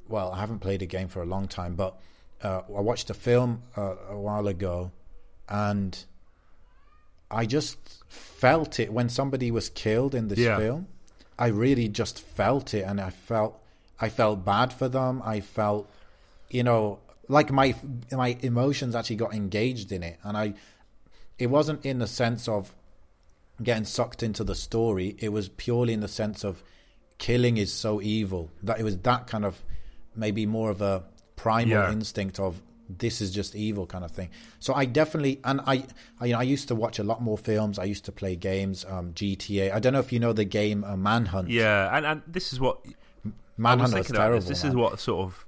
well, 0.08 0.32
I 0.32 0.40
haven't 0.40 0.60
played 0.60 0.82
a 0.82 0.86
game 0.86 1.08
for 1.08 1.22
a 1.22 1.26
long 1.26 1.48
time, 1.48 1.76
but 1.76 2.00
uh, 2.42 2.62
I 2.76 2.82
watched 2.82 3.10
a 3.10 3.14
film 3.14 3.64
uh, 3.76 3.96
a 4.10 4.18
while 4.20 4.48
ago, 4.48 4.92
and 5.50 5.98
I 7.30 7.46
just 7.46 8.04
felt 8.08 8.80
it 8.80 8.92
when 8.94 9.10
somebody 9.10 9.52
was 9.52 9.70
killed 9.70 10.16
in 10.16 10.28
this 10.28 10.40
Yeah. 10.40 10.58
film. 10.58 10.88
I 11.40 11.48
really 11.48 11.88
just 11.88 12.20
felt 12.20 12.74
it, 12.74 12.82
and 12.84 13.00
I 13.00 13.10
felt 13.12 13.62
I 14.00 14.10
felt 14.10 14.46
bad 14.46 14.72
for 14.74 14.88
them. 14.90 15.22
I 15.26 15.40
felt, 15.40 15.90
you 16.50 16.64
know, 16.64 17.00
like 17.28 17.52
my 17.52 17.76
my 18.12 18.38
emotions 18.42 18.96
actually 18.96 19.18
got 19.18 19.34
engaged 19.34 19.92
in 19.92 20.04
it, 20.04 20.18
and 20.24 20.36
I 20.38 20.54
it 21.38 21.48
wasn't 21.48 21.86
in 21.86 22.00
the 22.00 22.08
sense 22.08 22.48
of 22.48 22.74
getting 23.62 23.86
sucked 23.86 24.24
into 24.24 24.44
the 24.44 24.56
story. 24.56 25.16
It 25.20 25.30
was 25.30 25.50
purely 25.50 25.94
in 25.94 26.00
the 26.02 26.08
sense 26.08 26.44
of 26.44 26.64
killing 27.18 27.58
is 27.58 27.74
so 27.74 28.02
evil 28.02 28.52
that 28.64 28.80
it 28.80 28.84
was 28.84 28.98
that 29.00 29.28
kind 29.28 29.44
of 29.46 29.64
maybe 30.16 30.46
more 30.46 30.70
of 30.70 30.82
a 30.82 31.04
primal 31.36 31.70
Yeah. 31.72 31.92
instinct 31.92 32.40
of 32.40 32.62
this 32.90 33.20
is 33.20 33.32
just 33.32 33.54
evil 33.56 33.86
kind 33.86 34.06
of 34.06 34.12
thing. 34.12 34.30
So 34.60 34.74
I 34.74 34.86
definitely 34.86 35.40
and 35.44 35.60
I 35.66 35.84
I, 36.22 36.26
you 36.28 36.34
know, 36.34 36.40
I 36.40 36.44
used 36.44 36.68
to 36.70 36.76
watch 36.76 37.00
a 37.00 37.04
lot 37.04 37.22
more 37.22 37.38
films. 37.38 37.78
I 37.80 37.84
used 37.84 38.06
to 38.06 38.12
play 38.12 38.36
games, 38.36 38.86
um, 38.88 39.14
GTA. 39.14 39.74
I 39.74 39.80
don't 39.80 39.92
know 39.94 40.00
if 40.00 40.14
you 40.14 40.20
know 40.20 40.32
the 40.34 40.46
game 40.46 40.84
uh, 40.84 40.96
Manhunt. 40.96 41.50
Yeah, 41.50 41.96
and 41.96 42.06
and 42.06 42.22
this 42.28 42.54
is 42.54 42.60
what 42.60 42.80
I 42.86 42.90
was 43.26 43.34
Manhunt 43.58 43.94
was, 43.94 44.08
terrible. 44.08 44.40
this. 44.40 44.48
This 44.48 44.64
is 44.64 44.74
what 44.76 45.00
sort 45.00 45.26
of 45.26 45.46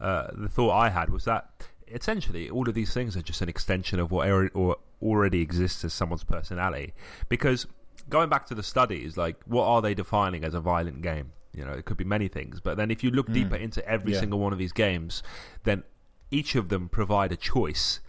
uh, 0.00 0.28
the 0.34 0.48
thought 0.48 0.70
I 0.72 0.88
had 0.90 1.10
was 1.10 1.24
that 1.24 1.48
essentially 1.88 2.48
all 2.48 2.68
of 2.68 2.74
these 2.74 2.92
things 2.94 3.16
are 3.16 3.22
just 3.22 3.40
an 3.42 3.48
extension 3.48 3.98
of 3.98 4.10
what 4.10 4.28
or 4.54 4.76
already 5.02 5.40
exists 5.42 5.84
as 5.84 5.92
someone's 5.92 6.24
personality. 6.24 6.94
Because 7.28 7.66
going 8.08 8.28
back 8.28 8.46
to 8.46 8.54
the 8.54 8.62
studies, 8.62 9.16
like 9.16 9.36
what 9.46 9.64
are 9.66 9.82
they 9.82 9.94
defining 9.94 10.44
as 10.44 10.54
a 10.54 10.60
violent 10.60 11.02
game? 11.02 11.32
You 11.54 11.64
know, 11.64 11.72
it 11.72 11.84
could 11.84 11.98
be 11.98 12.04
many 12.04 12.28
things, 12.28 12.60
but 12.60 12.76
then 12.78 12.90
if 12.90 13.04
you 13.04 13.10
look 13.10 13.30
deeper 13.30 13.56
into 13.56 13.86
every. 13.86 14.12
Yeah. 14.14 14.20
single 14.20 14.38
one 14.38 14.52
of 14.54 14.58
these 14.58 14.72
games, 14.72 15.22
then 15.64 15.82
each 16.30 16.54
of 16.54 16.70
them 16.70 16.88
provide 16.88 17.30
a 17.32 17.36
choice. 17.36 18.00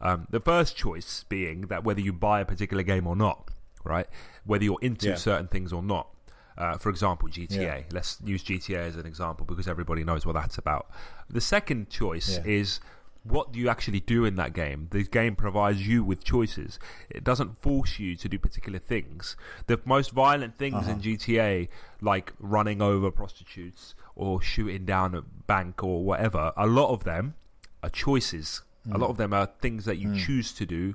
Um, 0.00 0.26
the 0.30 0.38
first 0.40 0.76
choice 0.76 1.24
being 1.28 1.62
that 1.62 1.82
whether 1.82 2.00
you 2.00 2.12
buy 2.12 2.40
a 2.40 2.44
particular 2.44 2.82
game 2.84 3.06
or 3.06 3.16
not, 3.16 3.50
right? 3.84 4.06
Whether 4.44 4.64
you're 4.64 4.78
into 4.80 5.08
Yeah. 5.08 5.14
certain 5.16 5.48
things 5.48 5.72
or 5.72 5.82
not. 5.82 6.08
Uh, 6.56 6.78
for 6.78 6.88
example, 6.88 7.28
GTA. 7.28 7.60
Yeah. 7.62 7.82
Let's 7.90 8.18
use 8.24 8.44
GTA 8.44 8.86
as 8.86 8.94
an 8.96 9.06
example 9.06 9.44
because 9.44 9.66
everybody 9.66 10.04
knows 10.04 10.24
what 10.24 10.34
that's 10.34 10.56
about. 10.58 10.88
The 11.28 11.40
second 11.40 11.90
choice 11.90 12.38
Yeah. 12.38 12.44
is 12.44 12.78
what 13.24 13.52
do 13.52 13.58
you 13.58 13.68
actually 13.68 14.00
do 14.00 14.24
in 14.24 14.36
that 14.36 14.52
game? 14.52 14.88
The 14.90 15.02
game 15.02 15.34
provides 15.34 15.86
you 15.88 16.04
with 16.04 16.22
choices. 16.22 16.78
It 17.10 17.24
doesn't 17.24 17.60
force 17.62 17.98
you 17.98 18.16
to 18.16 18.28
do 18.28 18.38
particular 18.38 18.78
things. 18.78 19.34
The 19.66 19.80
most 19.84 20.12
violent 20.12 20.56
things 20.58 20.74
Uh-huh. 20.84 20.90
in 20.92 21.00
GTA, 21.00 21.68
like 22.00 22.32
running 22.38 22.80
over 22.82 23.10
prostitutes 23.10 23.94
or 24.14 24.42
shooting 24.42 24.84
down 24.84 25.14
a 25.14 25.22
bank 25.22 25.82
or 25.82 26.04
whatever, 26.04 26.52
a 26.56 26.66
lot 26.66 26.90
of 26.90 27.04
them 27.04 27.34
are 27.82 27.90
choices. 27.90 28.62
A 28.86 28.88
Mm. 28.90 29.00
lot 29.00 29.10
of 29.10 29.16
them 29.16 29.32
are 29.32 29.46
things 29.46 29.86
that 29.86 29.96
you 29.96 30.14
choose 30.14 30.52
to 30.52 30.66
do. 30.66 30.94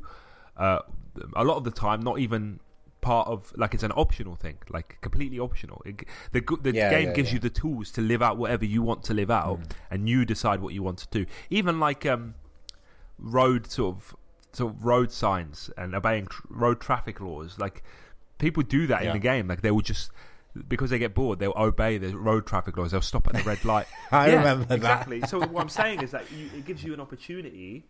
Uh, 0.55 0.79
a 1.35 1.43
lot 1.43 1.57
of 1.57 1.63
the 1.63 1.71
time, 1.71 2.01
not 2.01 2.19
even 2.19 2.59
part 3.01 3.27
of 3.27 3.53
like 3.55 3.73
it's 3.73 3.83
an 3.83 3.93
optional 3.95 4.35
thing, 4.35 4.57
like 4.69 4.97
completely 5.01 5.39
optional. 5.39 5.81
It, 5.85 6.03
the 6.31 6.41
the 6.61 6.73
Yeah, 6.73 6.89
game 6.89 7.07
yeah, 7.09 7.13
gives 7.13 7.29
yeah. 7.29 7.35
you 7.35 7.39
the 7.39 7.49
tools 7.49 7.91
to 7.91 8.01
live 8.01 8.21
out 8.21 8.37
whatever 8.37 8.65
you 8.65 8.81
want 8.81 9.03
to 9.05 9.13
live 9.13 9.31
out, 9.31 9.59
and 9.91 10.07
you 10.09 10.25
decide 10.25 10.61
what 10.61 10.73
you 10.73 10.83
want 10.83 10.97
to 10.99 11.07
do. 11.11 11.25
Even 11.49 11.79
like 11.79 12.05
um, 12.05 12.35
road 13.17 13.67
sort 13.67 13.95
of 13.97 14.15
sort 14.51 14.73
of 14.73 14.83
road 14.85 15.11
signs 15.11 15.69
and 15.77 15.93
obeying 15.93 16.25
tr- 16.27 16.41
road 16.49 16.81
traffic 16.81 17.19
laws, 17.21 17.57
like 17.59 17.83
people 18.37 18.63
do 18.63 18.87
that 18.87 19.03
in 19.03 19.13
the 19.13 19.19
game. 19.19 19.47
Like 19.47 19.61
they 19.61 19.71
will 19.71 19.81
just 19.81 20.11
because 20.67 20.89
they 20.89 20.97
get 20.99 21.13
bored, 21.13 21.39
they'll 21.39 21.53
obey 21.55 21.97
the 21.99 22.17
road 22.17 22.45
traffic 22.47 22.75
laws. 22.75 22.91
They'll 22.91 23.01
stop 23.01 23.27
at 23.27 23.33
the 23.33 23.43
red 23.43 23.63
light. 23.63 23.85
I 24.11 24.29
Yeah, 24.29 24.35
remember 24.37 24.65
that. 24.65 24.75
exactly. 24.75 25.21
so 25.21 25.39
what 25.47 25.61
I'm 25.61 25.69
saying 25.69 26.01
is 26.01 26.11
that 26.11 26.29
you, 26.31 26.49
it 26.57 26.65
gives 26.65 26.83
you 26.83 26.93
an 26.93 26.99
opportunity 26.99 27.85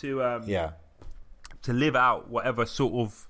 to 0.00 0.24
um, 0.24 0.42
Yeah. 0.46 0.70
to 1.62 1.72
live 1.72 1.94
out 1.94 2.28
whatever 2.30 2.64
sort 2.66 2.94
of 2.94 3.28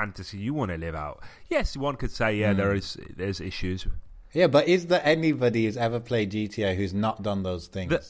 fantasy 0.00 0.38
you 0.38 0.52
want 0.54 0.70
to 0.70 0.78
live 0.78 0.94
out. 0.94 1.22
Yes, 1.48 1.76
one 1.76 1.96
could 1.96 2.10
say, 2.10 2.36
yeah, 2.36 2.52
Hmm. 2.52 2.58
there 2.58 2.74
is 2.74 2.96
there's 3.16 3.40
issues. 3.40 3.86
Yeah, 4.32 4.48
but 4.48 4.68
is 4.68 4.86
there 4.88 5.00
anybody 5.04 5.64
who's 5.64 5.76
ever 5.78 5.98
played 6.00 6.32
GTA 6.32 6.76
who's 6.76 6.92
not 6.92 7.22
done 7.22 7.42
those 7.42 7.66
things? 7.68 7.90
The- 7.90 8.04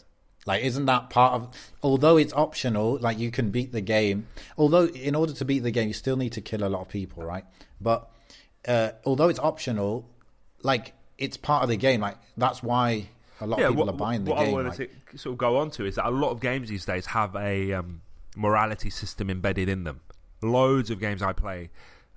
like, 0.50 0.62
isn't 0.62 0.86
that 0.86 1.10
part 1.10 1.32
of? 1.34 1.48
Although 1.82 2.16
it's 2.18 2.32
optional, 2.32 2.98
like 3.00 3.18
you 3.18 3.30
can 3.32 3.50
beat 3.50 3.72
the 3.72 3.80
game. 3.80 4.26
Although, 4.56 4.86
in 4.86 5.14
order 5.16 5.32
to 5.32 5.44
beat 5.44 5.60
the 5.60 5.72
game, 5.72 5.88
you 5.88 5.94
still 5.94 6.16
need 6.16 6.32
to 6.38 6.40
kill 6.40 6.62
a 6.62 6.70
lot 6.74 6.82
of 6.82 6.88
people, 6.88 7.24
right? 7.24 7.44
But 7.80 8.08
uh, 8.66 8.90
although 9.04 9.28
it's 9.28 9.40
optional, 9.40 10.08
like 10.62 10.92
it's 11.18 11.36
part 11.36 11.62
of 11.64 11.68
the 11.68 11.76
game. 11.76 12.00
Like 12.00 12.16
that's 12.36 12.62
why 12.62 13.08
a 13.40 13.46
lot 13.46 13.60
of 13.60 13.68
people 13.70 13.86
what, 13.86 13.94
are 13.94 13.98
buying 13.98 14.24
the 14.24 14.30
what 14.30 14.38
I 14.40 14.44
game. 14.44 14.54
wanted 14.54 14.78
like- 14.78 14.90
to 15.12 15.18
sort 15.18 15.32
of 15.34 15.38
go 15.38 15.56
on 15.58 15.70
to 15.72 15.84
is 15.84 15.94
that 15.96 16.06
a 16.06 16.10
lot 16.10 16.30
of 16.30 16.40
games 16.40 16.68
these 16.68 16.84
days 16.84 17.06
have 17.06 17.34
a 17.36 17.72
um, 17.72 18.02
morality 18.36 18.90
system 18.90 19.30
embedded 19.30 19.68
in 19.68 19.82
them. 19.84 20.00
Loads 20.42 20.90
of 20.90 21.00
games 21.00 21.22
I 21.22 21.32
play, 21.32 21.70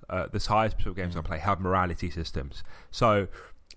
uh, 0.08 0.26
the 0.30 0.38
highest 0.40 0.76
sort 0.76 0.88
of 0.88 0.96
games 0.96 1.14
Hmm. 1.14 1.20
I 1.20 1.22
play, 1.22 1.38
have 1.38 1.60
morality 1.60 2.10
systems. 2.10 2.62
So 2.90 3.28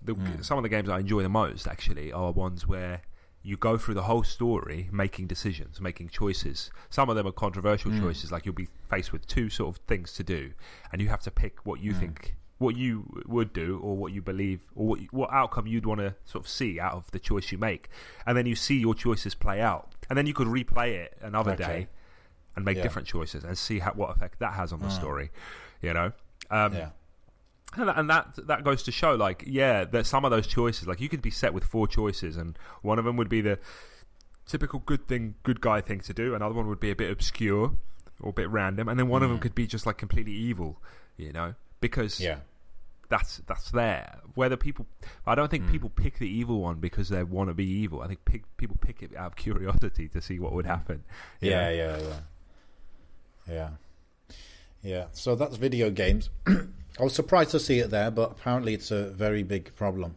the, 0.02 0.14
some 0.42 0.58
of 0.58 0.62
the 0.62 0.68
games 0.68 0.88
I 0.88 0.98
enjoy 1.00 1.22
the 1.22 1.28
most 1.28 1.66
actually 1.66 2.12
are 2.12 2.30
ones 2.32 2.66
where 2.66 3.02
you 3.42 3.56
go 3.58 3.76
through 3.76 3.94
the 3.94 4.02
whole 4.04 4.22
story 4.24 4.88
making 4.90 5.26
decisions, 5.26 5.80
making 5.80 6.08
choices. 6.08 6.70
Some 6.90 7.10
of 7.10 7.16
them 7.16 7.26
are 7.26 7.32
controversial 7.32 7.90
Hmm. 7.90 8.00
choices, 8.00 8.32
like 8.32 8.46
you'll 8.46 8.54
be 8.54 8.68
faced 8.88 9.12
with 9.12 9.26
two 9.26 9.50
sort 9.50 9.76
of 9.76 9.82
things 9.86 10.12
to 10.14 10.22
do, 10.22 10.52
and 10.92 11.00
you 11.00 11.08
have 11.08 11.20
to 11.22 11.30
pick 11.30 11.64
what 11.66 11.80
you 11.80 11.92
Hmm. 11.92 12.00
think, 12.00 12.36
what 12.58 12.76
you 12.76 13.22
would 13.26 13.52
do, 13.52 13.80
or 13.82 13.96
what 13.96 14.12
you 14.12 14.22
believe, 14.22 14.60
or 14.74 14.86
what, 14.86 15.00
what 15.10 15.30
outcome 15.32 15.66
you'd 15.66 15.84
want 15.84 16.00
to 16.00 16.14
sort 16.24 16.44
of 16.44 16.48
see 16.48 16.80
out 16.80 16.94
of 16.94 17.10
the 17.10 17.18
choice 17.18 17.52
you 17.52 17.58
make, 17.58 17.88
and 18.26 18.36
then 18.36 18.46
you 18.46 18.54
see 18.54 18.78
your 18.78 18.94
choices 18.94 19.34
play 19.34 19.60
out, 19.60 19.94
and 20.08 20.16
then 20.16 20.26
you 20.26 20.32
could 20.32 20.48
replay 20.48 20.92
it 20.92 21.18
another 21.20 21.52
Okay. 21.52 21.62
day 21.64 21.88
and 22.56 22.64
make 22.64 22.76
Yeah. 22.76 22.82
different 22.82 23.08
choices 23.08 23.44
and 23.44 23.56
see 23.56 23.78
how, 23.78 23.92
what 23.92 24.10
effect 24.10 24.38
that 24.38 24.54
has 24.54 24.72
on 24.72 24.80
the 24.80 24.88
mm. 24.88 24.92
story. 24.92 25.30
You 25.82 25.92
know, 25.92 26.12
um, 26.50 26.74
yeah, 26.74 26.90
and 27.76 27.88
that, 27.88 27.98
and 27.98 28.10
that 28.10 28.46
that 28.46 28.64
goes 28.64 28.82
to 28.84 28.92
show, 28.92 29.14
like, 29.14 29.44
yeah, 29.46 29.84
that 29.84 30.06
some 30.06 30.24
of 30.24 30.30
those 30.30 30.46
choices, 30.46 30.86
like, 30.86 31.00
you 31.00 31.08
could 31.08 31.22
be 31.22 31.30
set 31.30 31.52
with 31.52 31.64
four 31.64 31.86
choices, 31.86 32.36
and 32.36 32.58
one 32.82 32.98
of 32.98 33.04
them 33.04 33.16
would 33.16 33.28
be 33.28 33.40
the 33.40 33.58
typical 34.46 34.80
good 34.80 35.06
thing, 35.08 35.34
good 35.42 35.60
guy 35.60 35.80
thing 35.80 36.00
to 36.00 36.14
do. 36.14 36.34
Another 36.34 36.54
one 36.54 36.68
would 36.68 36.80
be 36.80 36.90
a 36.90 36.96
bit 36.96 37.10
obscure 37.10 37.74
or 38.20 38.30
a 38.30 38.32
bit 38.32 38.48
random, 38.48 38.88
and 38.88 38.98
then 38.98 39.08
one 39.08 39.22
of 39.22 39.28
them 39.28 39.38
mm. 39.38 39.42
could 39.42 39.54
be 39.54 39.66
just 39.66 39.86
like 39.86 39.98
completely 39.98 40.32
evil. 40.32 40.80
You 41.16 41.32
know, 41.32 41.54
because 41.80 42.20
yeah, 42.20 42.38
that's 43.08 43.38
that's 43.46 43.70
there. 43.70 44.20
Whether 44.34 44.56
people, 44.56 44.86
I 45.26 45.34
don't 45.34 45.50
think 45.50 45.64
mm. 45.64 45.70
people 45.70 45.90
pick 45.90 46.18
the 46.18 46.28
evil 46.28 46.60
one 46.60 46.76
because 46.76 47.08
they 47.08 47.22
want 47.22 47.50
to 47.50 47.54
be 47.54 47.66
evil. 47.66 48.02
I 48.02 48.08
think 48.08 48.24
pick, 48.24 48.56
people 48.56 48.76
pick 48.80 49.02
it 49.02 49.16
out 49.16 49.26
of 49.26 49.36
curiosity 49.36 50.08
to 50.08 50.20
see 50.20 50.38
what 50.38 50.52
would 50.52 50.66
happen. 50.66 51.04
you 51.40 51.50
yeah, 51.50 51.60
know? 51.60 51.70
yeah, 51.70 51.96
yeah, 51.98 52.20
yeah, 53.48 53.70
yeah. 54.82 55.06
So 55.12 55.34
that's 55.34 55.56
video 55.56 55.90
games. 55.90 56.30
I 56.46 57.02
was 57.02 57.14
surprised 57.14 57.50
to 57.50 57.60
see 57.60 57.80
it 57.80 57.90
there, 57.90 58.10
but 58.10 58.30
apparently 58.32 58.74
it's 58.74 58.90
a 58.90 59.10
very 59.10 59.42
big 59.42 59.74
problem, 59.74 60.16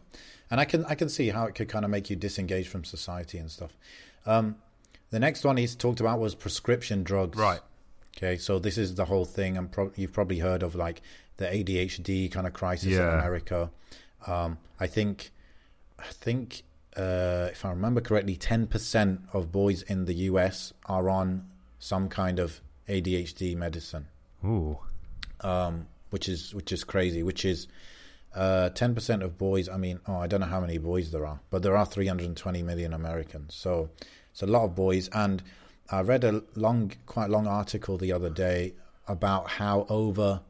and 0.50 0.60
I 0.60 0.64
can 0.64 0.84
I 0.86 0.94
can 0.94 1.08
see 1.08 1.30
how 1.30 1.46
it 1.46 1.54
could 1.54 1.68
kind 1.68 1.84
of 1.84 1.90
make 1.90 2.10
you 2.10 2.16
disengage 2.16 2.68
from 2.68 2.84
society 2.84 3.38
and 3.38 3.50
stuff. 3.50 3.76
Um, 4.26 4.56
the 5.10 5.18
next 5.18 5.44
one 5.44 5.56
he's 5.56 5.74
talked 5.74 6.00
about 6.00 6.20
was 6.20 6.34
prescription 6.34 7.02
drugs. 7.02 7.38
Right. 7.38 7.60
Okay, 8.16 8.36
so 8.36 8.58
this 8.58 8.76
is 8.76 8.94
the 8.96 9.04
whole 9.04 9.24
thing, 9.24 9.56
and 9.56 9.70
pro- 9.70 9.92
you've 9.96 10.12
probably 10.12 10.40
heard 10.40 10.62
of 10.62 10.74
like 10.74 11.02
the 11.36 11.46
ADHD 11.46 12.30
kind 12.30 12.46
of 12.46 12.52
crisis 12.52 12.94
in 12.94 13.00
America. 13.00 13.70
Um, 14.26 14.58
I 14.80 14.88
think, 14.88 15.30
I 15.98 16.06
think, 16.08 16.62
uh, 16.96 17.48
if 17.52 17.64
I 17.64 17.70
remember 17.70 18.00
correctly, 18.00 18.36
ten 18.36 18.66
percent 18.66 19.20
of 19.32 19.52
boys 19.52 19.82
in 19.82 20.04
the 20.04 20.14
US 20.14 20.72
are 20.86 21.08
on 21.08 21.46
some 21.78 22.08
kind 22.08 22.38
of 22.38 22.60
ADHD 22.88 23.56
medicine, 23.56 24.06
Ooh. 24.44 24.78
um, 25.40 25.86
which 26.10 26.28
is 26.28 26.54
which 26.54 26.72
is 26.72 26.84
crazy. 26.84 27.22
Which 27.22 27.44
is 27.44 27.68
uh, 28.34 28.70
ten 28.70 28.94
percent 28.94 29.22
of 29.22 29.38
boys. 29.38 29.68
I 29.68 29.76
mean, 29.76 30.00
oh, 30.06 30.16
I 30.16 30.26
don't 30.26 30.40
know 30.40 30.46
how 30.46 30.60
many 30.60 30.78
boys 30.78 31.10
there 31.10 31.26
are, 31.26 31.40
but 31.50 31.62
there 31.62 31.76
are 31.76 31.86
320 31.86 32.62
million 32.62 32.92
Americans, 32.92 33.54
so 33.54 33.90
it's 34.30 34.42
a 34.42 34.46
lot 34.46 34.64
of 34.64 34.74
boys. 34.74 35.08
And 35.12 35.42
I 35.90 36.02
read 36.02 36.24
a 36.24 36.42
long, 36.54 36.92
quite 37.06 37.30
long 37.30 37.46
article 37.46 37.96
the 37.96 38.12
other 38.12 38.30
day 38.30 38.74
about 39.06 39.48
how 39.50 39.86
over 39.88 40.40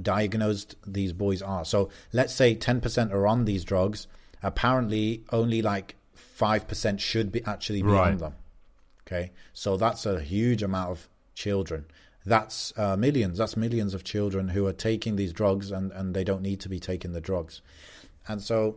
diagnosed 0.00 0.76
these 0.86 1.12
boys 1.12 1.42
are. 1.42 1.64
So 1.64 1.90
let's 2.12 2.34
say 2.34 2.54
10% 2.54 3.12
are 3.12 3.26
on 3.26 3.44
these 3.44 3.64
drugs. 3.64 4.06
Apparently, 4.42 5.24
only 5.32 5.60
like 5.60 5.96
5% 6.38 6.98
should 7.00 7.30
be 7.30 7.44
actually 7.44 7.82
be 7.82 7.90
on 7.90 8.18
them. 8.18 8.34
Okay. 9.06 9.32
So 9.52 9.76
that's 9.76 10.06
a 10.06 10.20
huge 10.20 10.62
amount 10.62 10.90
of 10.90 11.08
children. 11.34 11.84
That's 12.26 12.72
uh, 12.76 12.96
millions. 12.96 13.38
That's 13.38 13.56
millions 13.56 13.94
of 13.94 14.04
children 14.04 14.48
who 14.48 14.66
are 14.66 14.72
taking 14.72 15.16
these 15.16 15.32
drugs 15.32 15.70
and, 15.70 15.90
and 15.92 16.14
they 16.14 16.24
don't 16.24 16.42
need 16.42 16.60
to 16.60 16.68
be 16.68 16.78
taking 16.78 17.12
the 17.12 17.20
drugs. 17.20 17.62
And 18.28 18.42
so 18.42 18.76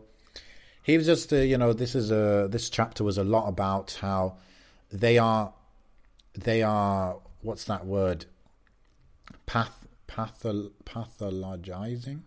he 0.81 0.97
was 0.97 1.05
just, 1.05 1.31
uh, 1.33 1.37
you 1.37 1.57
know, 1.57 1.73
this 1.73 1.93
is 1.95 2.09
a, 2.11 2.47
this 2.49 2.69
chapter 2.69 3.03
was 3.03 3.17
a 3.17 3.23
lot 3.23 3.47
about 3.49 3.97
how 4.01 4.37
they 4.91 5.17
are, 5.17 5.53
they 6.35 6.63
are, 6.63 7.17
what's 7.41 7.65
that 7.65 7.85
word? 7.85 8.25
Path, 9.45 9.87
patho, 10.07 10.71
pathologizing. 10.85 12.21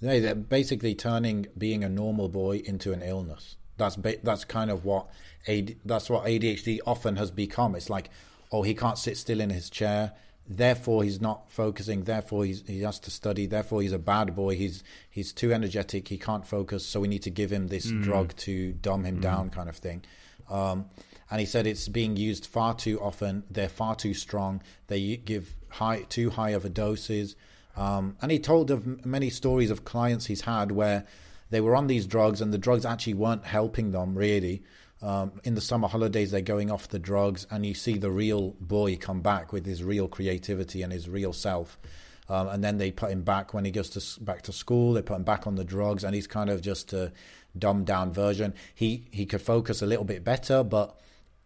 They- 0.00 0.20
They're 0.20 0.34
basically 0.34 0.94
turning 0.94 1.46
being 1.58 1.84
a 1.84 1.88
normal 1.88 2.28
boy 2.28 2.58
into 2.64 2.92
an 2.92 3.02
illness. 3.02 3.56
That's 3.76 3.96
that's 4.22 4.44
kind 4.44 4.70
of 4.70 4.84
what 4.84 5.08
AD, 5.48 5.76
that's 5.84 6.10
what 6.10 6.24
ADHD 6.26 6.80
often 6.86 7.16
has 7.16 7.30
become. 7.30 7.74
It's 7.74 7.88
like, 7.90 8.10
oh, 8.52 8.62
he 8.62 8.74
can't 8.74 8.98
sit 8.98 9.16
still 9.16 9.40
in 9.40 9.50
his 9.50 9.70
chair, 9.70 10.12
therefore 10.46 11.04
he's 11.04 11.20
not 11.20 11.50
focusing. 11.50 12.04
Therefore 12.04 12.44
he's, 12.44 12.64
he 12.66 12.80
has 12.82 12.98
to 13.00 13.10
study. 13.10 13.46
Therefore 13.46 13.82
he's 13.82 13.92
a 13.92 13.98
bad 13.98 14.34
boy. 14.34 14.56
He's 14.56 14.82
he's 15.08 15.32
too 15.32 15.52
energetic. 15.52 16.08
He 16.08 16.18
can't 16.18 16.46
focus. 16.46 16.84
So 16.84 17.00
we 17.00 17.08
need 17.08 17.22
to 17.22 17.30
give 17.30 17.52
him 17.52 17.68
this 17.68 17.90
drug 18.02 18.34
to 18.38 18.72
dumb 18.72 19.04
him 19.04 19.20
down, 19.20 19.50
kind 19.50 19.68
of 19.68 19.76
thing. 19.76 20.02
Um, 20.50 20.86
and 21.30 21.38
he 21.38 21.46
said 21.46 21.66
it's 21.66 21.88
being 21.88 22.16
used 22.16 22.46
far 22.46 22.74
too 22.74 23.00
often. 23.00 23.44
They're 23.48 23.68
far 23.68 23.94
too 23.94 24.14
strong. 24.14 24.62
They 24.88 25.16
give 25.16 25.56
high, 25.68 26.02
too 26.02 26.30
high 26.30 26.50
of 26.50 26.64
a 26.64 26.68
doses. 26.68 27.36
Um, 27.76 28.16
and 28.20 28.32
he 28.32 28.40
told 28.40 28.70
of 28.72 29.06
many 29.06 29.30
stories 29.30 29.70
of 29.70 29.84
clients 29.84 30.26
he's 30.26 30.40
had 30.40 30.72
where 30.72 31.06
they 31.50 31.60
were 31.60 31.76
on 31.76 31.86
these 31.86 32.06
drugs 32.06 32.40
and 32.40 32.52
the 32.52 32.58
drugs 32.58 32.84
actually 32.84 33.14
weren't 33.14 33.44
helping 33.44 33.92
them 33.92 34.16
really. 34.16 34.64
Um, 35.02 35.40
in 35.44 35.54
the 35.54 35.60
summer 35.60 35.88
holidays, 35.88 36.30
they're 36.30 36.42
going 36.42 36.70
off 36.70 36.88
the 36.88 36.98
drugs, 36.98 37.46
and 37.50 37.64
you 37.64 37.74
see 37.74 37.96
the 37.96 38.10
real 38.10 38.50
boy 38.60 38.96
come 38.96 39.20
back 39.22 39.52
with 39.52 39.64
his 39.64 39.82
real 39.82 40.08
creativity 40.08 40.82
and 40.82 40.92
his 40.92 41.08
real 41.08 41.32
self. 41.32 41.78
Um, 42.28 42.48
and 42.48 42.62
then 42.62 42.78
they 42.78 42.90
put 42.92 43.10
him 43.10 43.22
back 43.22 43.54
when 43.54 43.64
he 43.64 43.70
goes 43.70 43.90
to 43.90 44.20
back 44.22 44.42
to 44.42 44.52
school. 44.52 44.92
They 44.92 45.02
put 45.02 45.16
him 45.16 45.24
back 45.24 45.46
on 45.46 45.56
the 45.56 45.64
drugs, 45.64 46.04
and 46.04 46.14
he's 46.14 46.26
kind 46.26 46.50
of 46.50 46.60
just 46.60 46.92
a 46.92 47.12
dumbed 47.58 47.86
down 47.86 48.12
version. 48.12 48.54
He 48.74 49.06
he 49.10 49.26
could 49.26 49.42
focus 49.42 49.82
a 49.82 49.86
little 49.86 50.04
bit 50.04 50.22
better, 50.22 50.62
but 50.62 50.96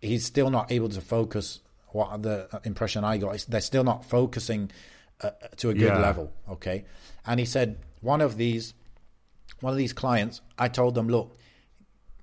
he's 0.03 0.25
still 0.25 0.51
not 0.51 0.71
able 0.71 0.89
to 0.91 1.01
focus. 1.01 1.61
What 1.89 2.23
the 2.23 2.49
impression 2.65 3.05
I 3.05 3.19
got 3.19 3.37
is 3.37 3.45
they're 3.45 3.61
still 3.61 3.85
not 3.85 4.05
focusing 4.05 4.73
uh, 5.21 5.31
to 5.59 5.71
a 5.71 5.75
good 5.75 5.95
Yeah. 5.95 6.01
level. 6.01 6.33
Okay, 6.51 6.85
and 7.25 7.39
he 7.41 7.47
said 7.47 7.79
one 8.01 8.21
of 8.21 8.37
these 8.37 8.75
one 9.61 9.73
of 9.73 9.79
these 9.79 9.93
clients, 9.95 10.43
I 10.59 10.69
told 10.69 10.95
them, 10.97 11.09
look, 11.09 11.35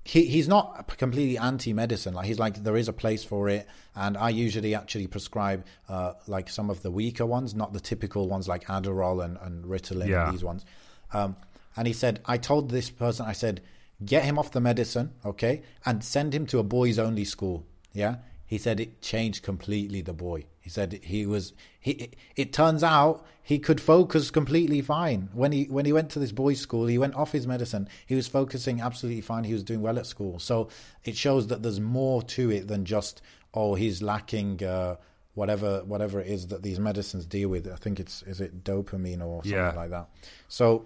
he 0.04 0.24
he's 0.26 0.48
not 0.48 0.88
completely 0.98 1.38
anti-medicine. 1.38 2.14
Like 2.14 2.26
he's 2.26 2.38
like 2.38 2.62
there 2.64 2.76
is 2.76 2.88
a 2.88 2.92
place 2.92 3.22
for 3.24 3.48
it, 3.48 3.66
and 3.94 4.16
I 4.16 4.30
usually 4.30 4.74
actually 4.74 5.06
prescribe 5.06 5.64
uh, 5.88 6.14
like 6.26 6.48
some 6.50 6.70
of 6.70 6.82
the 6.82 6.90
weaker 6.90 7.24
ones, 7.26 7.54
not 7.54 7.72
the 7.72 7.80
typical 7.80 8.28
ones 8.28 8.48
like 8.48 8.64
Adderall 8.66 9.24
and, 9.24 9.38
and 9.40 9.64
Ritalin 9.64 10.08
Yeah. 10.08 10.24
and 10.26 10.34
these 10.34 10.44
ones. 10.44 10.64
Um, 11.12 11.36
and 11.76 11.86
he 11.86 11.92
said, 11.92 12.20
I 12.26 12.36
told 12.36 12.70
this 12.70 12.90
person, 12.90 13.26
I 13.26 13.32
said, 13.32 13.62
get 14.04 14.24
him 14.24 14.38
off 14.38 14.50
the 14.50 14.60
medicine, 14.60 15.12
okay, 15.24 15.62
and 15.86 16.02
send 16.02 16.34
him 16.34 16.46
to 16.46 16.58
a 16.58 16.62
boys 16.62 16.98
only 16.98 17.24
school. 17.24 17.64
Yeah. 17.92 18.16
He 18.52 18.58
said 18.58 18.80
it 18.80 19.00
changed 19.00 19.42
completely 19.42 20.02
the 20.02 20.12
boy. 20.12 20.44
He 20.60 20.68
said 20.68 21.00
he 21.02 21.24
was 21.24 21.54
he. 21.80 22.10
It, 22.36 22.52
turns 22.52 22.82
out 22.84 23.24
he 23.42 23.58
could 23.58 23.80
focus 23.80 24.30
completely 24.30 24.82
fine 24.82 25.30
when 25.32 25.52
he 25.52 25.64
when 25.76 25.86
he 25.86 25.92
went 25.94 26.10
to 26.10 26.18
this 26.18 26.32
boys' 26.32 26.60
school. 26.60 26.84
He 26.86 26.98
went 26.98 27.14
off 27.14 27.32
his 27.32 27.46
medicine. 27.46 27.88
He 28.04 28.14
was 28.14 28.28
focusing 28.28 28.82
absolutely 28.82 29.22
fine. 29.22 29.44
He 29.44 29.54
was 29.54 29.64
doing 29.64 29.80
well 29.80 29.98
at 29.98 30.04
school. 30.04 30.38
So 30.38 30.68
it 31.02 31.16
shows 31.16 31.46
that 31.46 31.62
there's 31.62 31.80
more 31.80 32.22
to 32.36 32.50
it 32.50 32.68
than 32.68 32.84
just 32.84 33.22
oh 33.54 33.74
he's 33.74 34.02
lacking 34.02 34.62
uh, 34.62 34.96
whatever 35.32 35.82
whatever 35.84 36.20
it 36.20 36.26
is 36.26 36.48
that 36.48 36.62
these 36.62 36.78
medicines 36.78 37.24
deal 37.24 37.48
with. 37.48 37.66
I 37.72 37.76
think 37.76 37.98
it's 37.98 38.22
is 38.24 38.42
it 38.42 38.64
dopamine 38.64 39.24
or 39.24 39.42
something 39.42 39.52
Yeah. 39.52 39.72
like 39.72 39.88
that. 39.88 40.10
So 40.48 40.84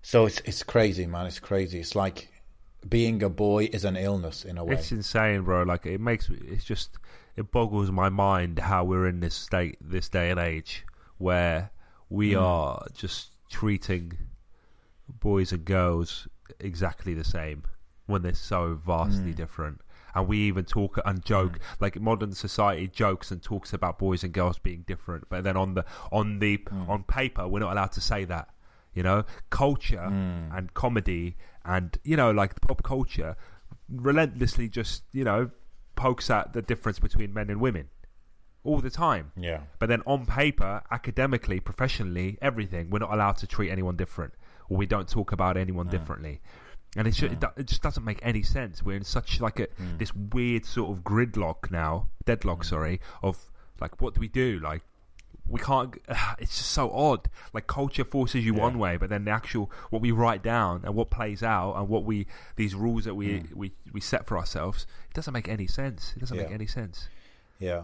so 0.00 0.24
it's 0.24 0.40
it's 0.46 0.62
crazy, 0.62 1.06
man. 1.06 1.26
It's 1.26 1.40
crazy. 1.40 1.78
It's 1.78 1.94
like 1.94 2.28
being 2.88 3.22
a 3.22 3.28
boy 3.28 3.68
is 3.72 3.84
an 3.84 3.96
illness 3.96 4.44
in 4.44 4.56
a 4.58 4.64
way. 4.64 4.74
It's 4.74 4.90
insane, 4.92 5.42
bro. 5.42 5.62
Like 5.64 5.86
it 5.86 6.00
makes 6.00 6.28
it's 6.30 6.64
just 6.64 6.96
it 7.36 7.50
boggles 7.50 7.90
my 7.90 8.08
mind 8.08 8.58
how 8.58 8.84
we're 8.84 9.06
in 9.06 9.20
this 9.20 9.34
state, 9.34 9.76
this 9.80 10.08
day 10.08 10.30
and 10.30 10.40
age, 10.40 10.84
where 11.18 11.70
we 12.08 12.32
Mm. 12.32 12.42
are 12.42 12.86
just 12.94 13.30
treating 13.50 14.12
boys 15.08 15.52
and 15.52 15.64
girls 15.64 16.28
exactly 16.58 17.14
the 17.14 17.24
same 17.24 17.64
when 18.06 18.22
they're 18.22 18.34
so 18.34 18.74
vastly 18.74 19.32
Mm. 19.32 19.36
different. 19.36 19.80
And 20.14 20.26
we 20.26 20.38
even 20.38 20.64
talk 20.64 20.98
and 21.04 21.24
joke 21.24 21.60
like 21.78 22.00
modern 22.00 22.32
society 22.32 22.88
jokes 22.88 23.30
and 23.30 23.40
talks 23.40 23.72
about 23.72 23.98
boys 23.98 24.24
and 24.24 24.32
girls 24.32 24.58
being 24.58 24.82
different, 24.82 25.28
but 25.28 25.44
then 25.44 25.56
on 25.56 25.74
the 25.74 25.84
on 26.10 26.38
the 26.40 26.58
Mm. 26.58 26.88
on 26.88 27.02
paper 27.04 27.46
we're 27.46 27.60
not 27.60 27.72
allowed 27.72 27.92
to 27.92 28.00
say 28.00 28.24
that. 28.24 28.48
You 28.92 29.04
know, 29.04 29.24
culture 29.50 30.08
Mm. 30.10 30.56
and 30.56 30.74
comedy 30.74 31.36
and 31.70 31.98
you 32.02 32.16
know 32.16 32.30
like 32.30 32.60
pop 32.60 32.82
culture 32.82 33.36
relentlessly 33.88 34.68
just 34.68 35.04
you 35.12 35.24
know 35.24 35.50
pokes 35.94 36.28
at 36.28 36.52
the 36.52 36.62
difference 36.62 36.98
between 36.98 37.32
men 37.32 37.48
and 37.48 37.60
women 37.60 37.88
all 38.62 38.78
the 38.80 38.90
time. 38.90 39.32
yeah. 39.36 39.60
But 39.78 39.88
then 39.88 40.02
on 40.06 40.26
paper, 40.26 40.82
academically, 40.90 41.60
professionally, 41.60 42.36
everything, 42.42 42.90
we're 42.90 42.98
not 42.98 43.12
allowed 43.12 43.38
to 43.38 43.46
treat 43.46 43.70
anyone 43.70 43.96
different, 43.96 44.34
or 44.68 44.76
we 44.76 44.84
don't 44.84 45.08
talk 45.08 45.32
about 45.32 45.56
anyone 45.56 45.88
differently. 45.88 46.42
And 46.94 47.08
it's 47.08 47.16
ju- 47.16 47.26
it, 47.26 47.40
do- 47.40 47.56
it 47.56 47.66
just 47.66 47.80
doesn't 47.80 48.04
make 48.04 48.18
any 48.22 48.42
sense. 48.42 48.82
We're 48.82 48.96
in 48.96 49.04
such 49.04 49.40
like 49.40 49.60
a 49.60 49.66
mm. 49.66 49.98
this 49.98 50.14
weird 50.14 50.66
sort 50.66 50.90
of 50.90 51.04
gridlock 51.04 51.70
now, 51.70 52.10
deadlock, 52.26 52.60
mm. 52.60 52.66
sorry, 52.66 53.00
of 53.22 53.50
like 53.80 54.02
what 54.02 54.14
do 54.14 54.20
we 54.20 54.28
do? 54.28 54.58
Like 54.62 54.82
we 55.50 55.60
can't. 55.60 55.96
It's 56.38 56.56
just 56.56 56.70
so 56.70 56.90
odd. 56.90 57.28
Like 57.52 57.66
culture 57.66 58.04
forces 58.04 58.44
you 58.44 58.54
Yeah. 58.54 58.60
one 58.62 58.78
way, 58.78 58.96
but 58.96 59.10
then 59.10 59.24
the 59.24 59.30
actual 59.32 59.70
what 59.90 60.00
we 60.00 60.10
write 60.10 60.42
down 60.42 60.82
and 60.84 60.94
what 60.94 61.10
plays 61.10 61.42
out 61.42 61.74
and 61.74 61.88
what 61.88 62.04
we 62.04 62.26
these 62.56 62.74
rules 62.74 63.04
that 63.04 63.14
we 63.14 63.40
hmm. 63.40 63.58
we 63.58 63.72
we 63.92 64.00
set 64.00 64.26
for 64.26 64.38
ourselves, 64.38 64.86
it 65.10 65.14
doesn't 65.14 65.34
make 65.34 65.48
any 65.48 65.66
sense. 65.66 66.12
It 66.16 66.20
doesn't 66.20 66.36
make 66.36 66.50
any 66.50 66.66
sense. 66.66 67.08
Yeah. 67.58 67.82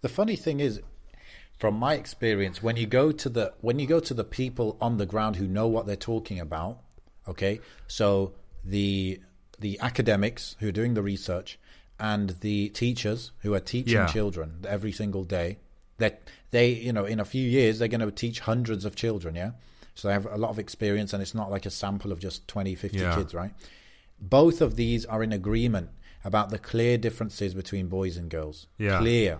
The 0.00 0.08
funny 0.08 0.36
thing 0.36 0.60
is, 0.60 0.80
from 1.58 1.74
my 1.74 1.94
experience, 1.94 2.62
when 2.62 2.76
you 2.76 2.86
go 2.86 3.12
to 3.12 3.28
the 3.28 3.54
when 3.60 3.78
you 3.78 3.86
go 3.86 4.00
to 4.00 4.14
the 4.14 4.24
people 4.24 4.76
on 4.80 4.96
the 4.96 5.06
ground 5.06 5.36
who 5.36 5.46
know 5.46 5.68
what 5.68 5.86
they're 5.86 5.96
talking 5.96 6.40
about, 6.40 6.80
okay, 7.28 7.60
so 7.86 8.34
the 8.64 9.20
the 9.60 9.78
academics 9.80 10.56
who 10.58 10.68
are 10.68 10.72
doing 10.72 10.94
the 10.94 11.02
research 11.02 11.58
and 12.00 12.30
the 12.40 12.68
teachers 12.70 13.30
who 13.42 13.54
are 13.54 13.60
teaching 13.60 13.94
Yeah. 13.94 14.06
children 14.06 14.64
every 14.66 14.90
single 14.90 15.22
day, 15.24 15.58
that 15.98 16.22
they 16.50 16.70
you 16.72 16.92
know 16.92 17.04
in 17.04 17.20
a 17.20 17.24
few 17.24 17.46
years 17.48 17.78
they're 17.78 17.88
going 17.88 18.00
to 18.00 18.10
teach 18.10 18.40
hundreds 18.40 18.84
of 18.84 18.94
children, 18.96 19.34
yeah. 19.34 19.52
So 19.94 20.08
they 20.08 20.14
have 20.14 20.26
a 20.26 20.36
lot 20.36 20.50
of 20.50 20.58
experience, 20.58 21.12
and 21.12 21.22
it's 21.22 21.34
not 21.34 21.50
like 21.50 21.66
a 21.66 21.70
sample 21.70 22.10
of 22.10 22.18
just 22.18 22.48
20, 22.48 22.74
50 22.74 22.98
Yeah. 22.98 23.14
kids, 23.14 23.32
right? 23.32 23.52
Both 24.20 24.60
of 24.60 24.74
these 24.76 25.04
are 25.06 25.22
in 25.22 25.32
agreement 25.32 25.90
about 26.24 26.50
the 26.50 26.58
clear 26.58 26.98
differences 26.98 27.54
between 27.54 27.86
boys 27.88 28.16
and 28.16 28.28
girls. 28.30 28.66
Yeah. 28.78 28.98
Clear. 28.98 29.38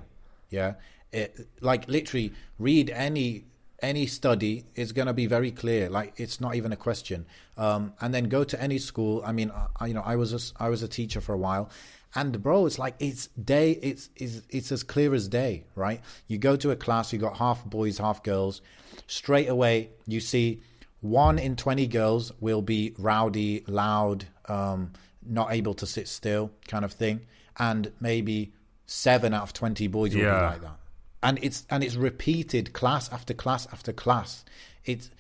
Yeah. 0.51 0.75
It, 1.13 1.49
like 1.61 1.89
literally 1.89 2.33
read 2.59 2.91
any 2.91 3.45
any 3.81 4.07
study 4.07 4.65
is 4.75 4.93
going 4.93 5.07
to 5.07 5.13
be 5.13 5.27
very 5.27 5.51
clear 5.51 5.91
like 5.91 6.15
it's 6.17 6.41
not 6.41 6.55
even 6.55 6.73
a 6.73 6.77
question 6.77 7.27
um, 7.59 7.93
and 8.01 8.15
then 8.15 8.25
go 8.29 8.43
to 8.43 8.61
any 8.61 8.79
school 8.79 9.23
i 9.27 9.31
mean 9.33 9.53
I, 9.79 9.87
you 9.89 9.95
know 9.95 10.01
i 10.03 10.17
was 10.17 10.33
a, 10.33 10.63
i 10.63 10.69
was 10.71 10.83
a 10.83 10.89
teacher 10.89 11.21
for 11.21 11.35
a 11.35 11.37
while 11.37 11.69
and 12.15 12.43
bro 12.43 12.67
it's 12.67 12.79
like 12.79 12.95
it's 12.99 13.27
day 13.29 13.73
it's, 13.73 14.09
it's 14.17 14.43
it's 14.49 14.73
as 14.73 14.83
clear 14.83 15.15
as 15.15 15.29
day 15.29 15.65
right? 15.75 16.01
You 16.27 16.39
go 16.39 16.57
to 16.57 16.71
a 16.71 16.77
class 16.77 17.12
you 17.12 17.19
got 17.19 17.37
half 17.37 17.65
boys 17.65 17.99
half 17.99 18.23
girls. 18.23 18.61
Straight 19.07 19.49
away 19.49 19.91
you 20.07 20.21
see 20.21 20.61
one 21.01 21.39
in 21.39 21.55
20 21.55 21.87
girls 21.89 22.33
will 22.41 22.62
be 22.62 22.95
rowdy 22.99 23.62
loud 23.67 24.25
um, 24.49 24.93
not 25.25 25.53
able 25.53 25.75
to 25.75 25.87
sit 25.87 26.09
still 26.09 26.51
kind 26.67 26.85
of 26.85 26.93
thing. 26.93 27.21
And 27.59 27.93
maybe 28.01 28.53
seven 28.87 29.35
out 29.35 29.43
of 29.43 29.53
20 29.53 29.87
boys 29.89 30.15
will 30.15 30.23
be 30.23 30.27
like 30.27 30.62
that. 30.62 30.77
And 31.23 31.39
it's 31.43 31.67
and 31.71 31.83
it's 31.83 31.97
repeated 31.97 32.73
class 32.73 33.11
after 33.12 33.33
class 33.33 33.67
after 33.73 33.93
class. 33.93 34.45
It's 34.85 35.11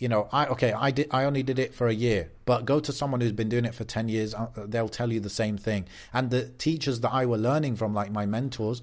you 0.00 0.08
know 0.08 0.28
i 0.32 0.46
okay 0.46 0.72
i 0.72 0.90
did 0.90 1.06
i 1.12 1.22
only 1.24 1.42
did 1.44 1.58
it 1.58 1.72
for 1.74 1.86
a 1.86 1.92
year 1.92 2.30
but 2.46 2.64
go 2.64 2.80
to 2.80 2.92
someone 2.92 3.20
who's 3.20 3.30
been 3.32 3.48
doing 3.48 3.64
it 3.66 3.74
for 3.74 3.84
10 3.84 4.08
years 4.08 4.34
uh, 4.34 4.48
they'll 4.66 4.88
tell 4.88 5.12
you 5.12 5.20
the 5.20 5.30
same 5.30 5.56
thing. 5.56 5.86
And 6.12 6.30
the 6.30 6.48
teachers 6.48 7.00
that 7.00 7.12
i 7.12 7.24
were 7.26 7.38
learning 7.38 7.76
from 7.76 7.94
like 7.94 8.10
my 8.10 8.26
mentors 8.26 8.82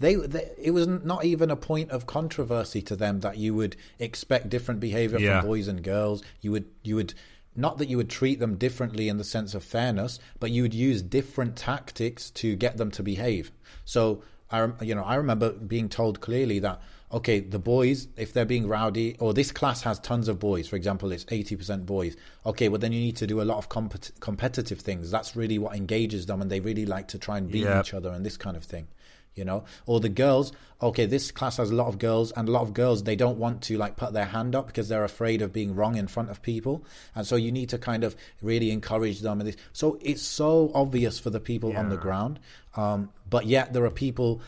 they, 0.00 0.14
they 0.14 0.50
it 0.58 0.70
was 0.72 0.86
not 0.86 1.24
even 1.24 1.50
a 1.50 1.56
point 1.56 1.90
of 1.90 2.06
controversy 2.06 2.80
to 2.82 2.96
them 2.96 3.20
that 3.20 3.36
you 3.36 3.54
would 3.54 3.76
expect 3.98 4.48
different 4.48 4.80
behavior 4.80 5.18
Yeah. 5.18 5.40
from 5.40 5.48
boys 5.48 5.68
and 5.68 5.82
girls. 5.82 6.22
You 6.40 6.52
would 6.52 6.66
you 6.82 6.94
would 6.96 7.14
not 7.56 7.78
that 7.78 7.88
you 7.88 7.96
would 7.96 8.08
treat 8.10 8.38
them 8.38 8.56
differently 8.56 9.08
in 9.08 9.16
the 9.18 9.24
sense 9.24 9.54
of 9.54 9.64
fairness 9.64 10.20
but 10.38 10.50
you 10.52 10.62
would 10.62 10.74
use 10.74 11.02
different 11.02 11.56
tactics 11.56 12.30
to 12.30 12.54
get 12.56 12.76
them 12.76 12.90
to 12.92 13.02
behave. 13.02 13.50
So 13.84 14.22
i 14.50 14.68
you 14.82 14.94
know 14.94 15.04
i 15.04 15.16
remember 15.16 15.50
being 15.52 15.88
told 15.88 16.20
clearly 16.20 16.58
that 16.60 16.80
okay 17.12 17.40
the 17.40 17.58
boys 17.58 18.08
if 18.16 18.32
they're 18.32 18.44
being 18.44 18.68
rowdy 18.68 19.16
or 19.18 19.32
this 19.32 19.50
class 19.50 19.82
has 19.82 19.98
tons 20.00 20.28
of 20.28 20.38
boys 20.38 20.68
for 20.68 20.76
example 20.76 21.10
it's 21.12 21.24
80% 21.24 21.86
boys. 21.86 22.16
Okay 22.44 22.68
well 22.68 22.78
then 22.78 22.92
you 22.92 23.00
need 23.00 23.16
to 23.16 23.26
do 23.26 23.40
a 23.40 23.44
lot 23.44 23.58
of 23.58 23.68
compet- 23.68 24.18
competitive 24.20 24.80
things. 24.80 25.10
That's 25.10 25.34
really 25.36 25.58
what 25.58 25.76
engages 25.76 26.26
them 26.26 26.42
and 26.42 26.50
they 26.50 26.60
really 26.60 26.86
like 26.86 27.08
to 27.08 27.18
try 27.18 27.38
and 27.38 27.50
beat 27.50 27.64
Yep. 27.64 27.84
each 27.84 27.94
other 27.94 28.10
and 28.10 28.24
this 28.24 28.36
kind 28.36 28.56
of 28.56 28.64
thing 28.64 28.88
you 29.34 29.44
know? 29.44 29.64
Or 29.86 30.00
the 30.00 30.08
girls 30.08 30.52
okay 30.80 31.06
this 31.06 31.30
class 31.30 31.56
has 31.56 31.70
a 31.70 31.74
lot 31.74 31.88
of 31.88 31.98
girls 31.98 32.30
and 32.32 32.48
a 32.48 32.52
lot 32.52 32.62
of 32.62 32.72
girls 32.74 33.02
they 33.04 33.16
don't 33.16 33.38
want 33.38 33.62
to 33.62 33.76
like 33.78 33.96
put 33.96 34.12
their 34.12 34.26
hand 34.26 34.54
up 34.54 34.66
because 34.66 34.88
they're 34.88 35.04
afraid 35.04 35.42
of 35.42 35.52
being 35.52 35.74
wrong 35.74 35.96
in 35.96 36.08
front 36.08 36.30
of 36.30 36.42
people. 36.42 36.84
And 37.14 37.26
so 37.26 37.36
you 37.36 37.50
need 37.52 37.68
to 37.70 37.78
kind 37.78 38.04
of 38.04 38.14
really 38.42 38.70
encourage 38.70 39.20
them 39.20 39.40
and 39.40 39.48
this. 39.48 39.56
So 39.72 39.98
it's 40.02 40.22
so 40.22 40.70
obvious 40.74 41.18
for 41.18 41.30
the 41.30 41.40
people 41.40 41.76
on 41.76 41.88
the 41.88 41.96
ground 41.96 42.38
um, 42.76 43.10
but 43.28 43.46
yet 43.46 43.72
there 43.72 43.84
are 43.84 43.90
people 43.90 44.40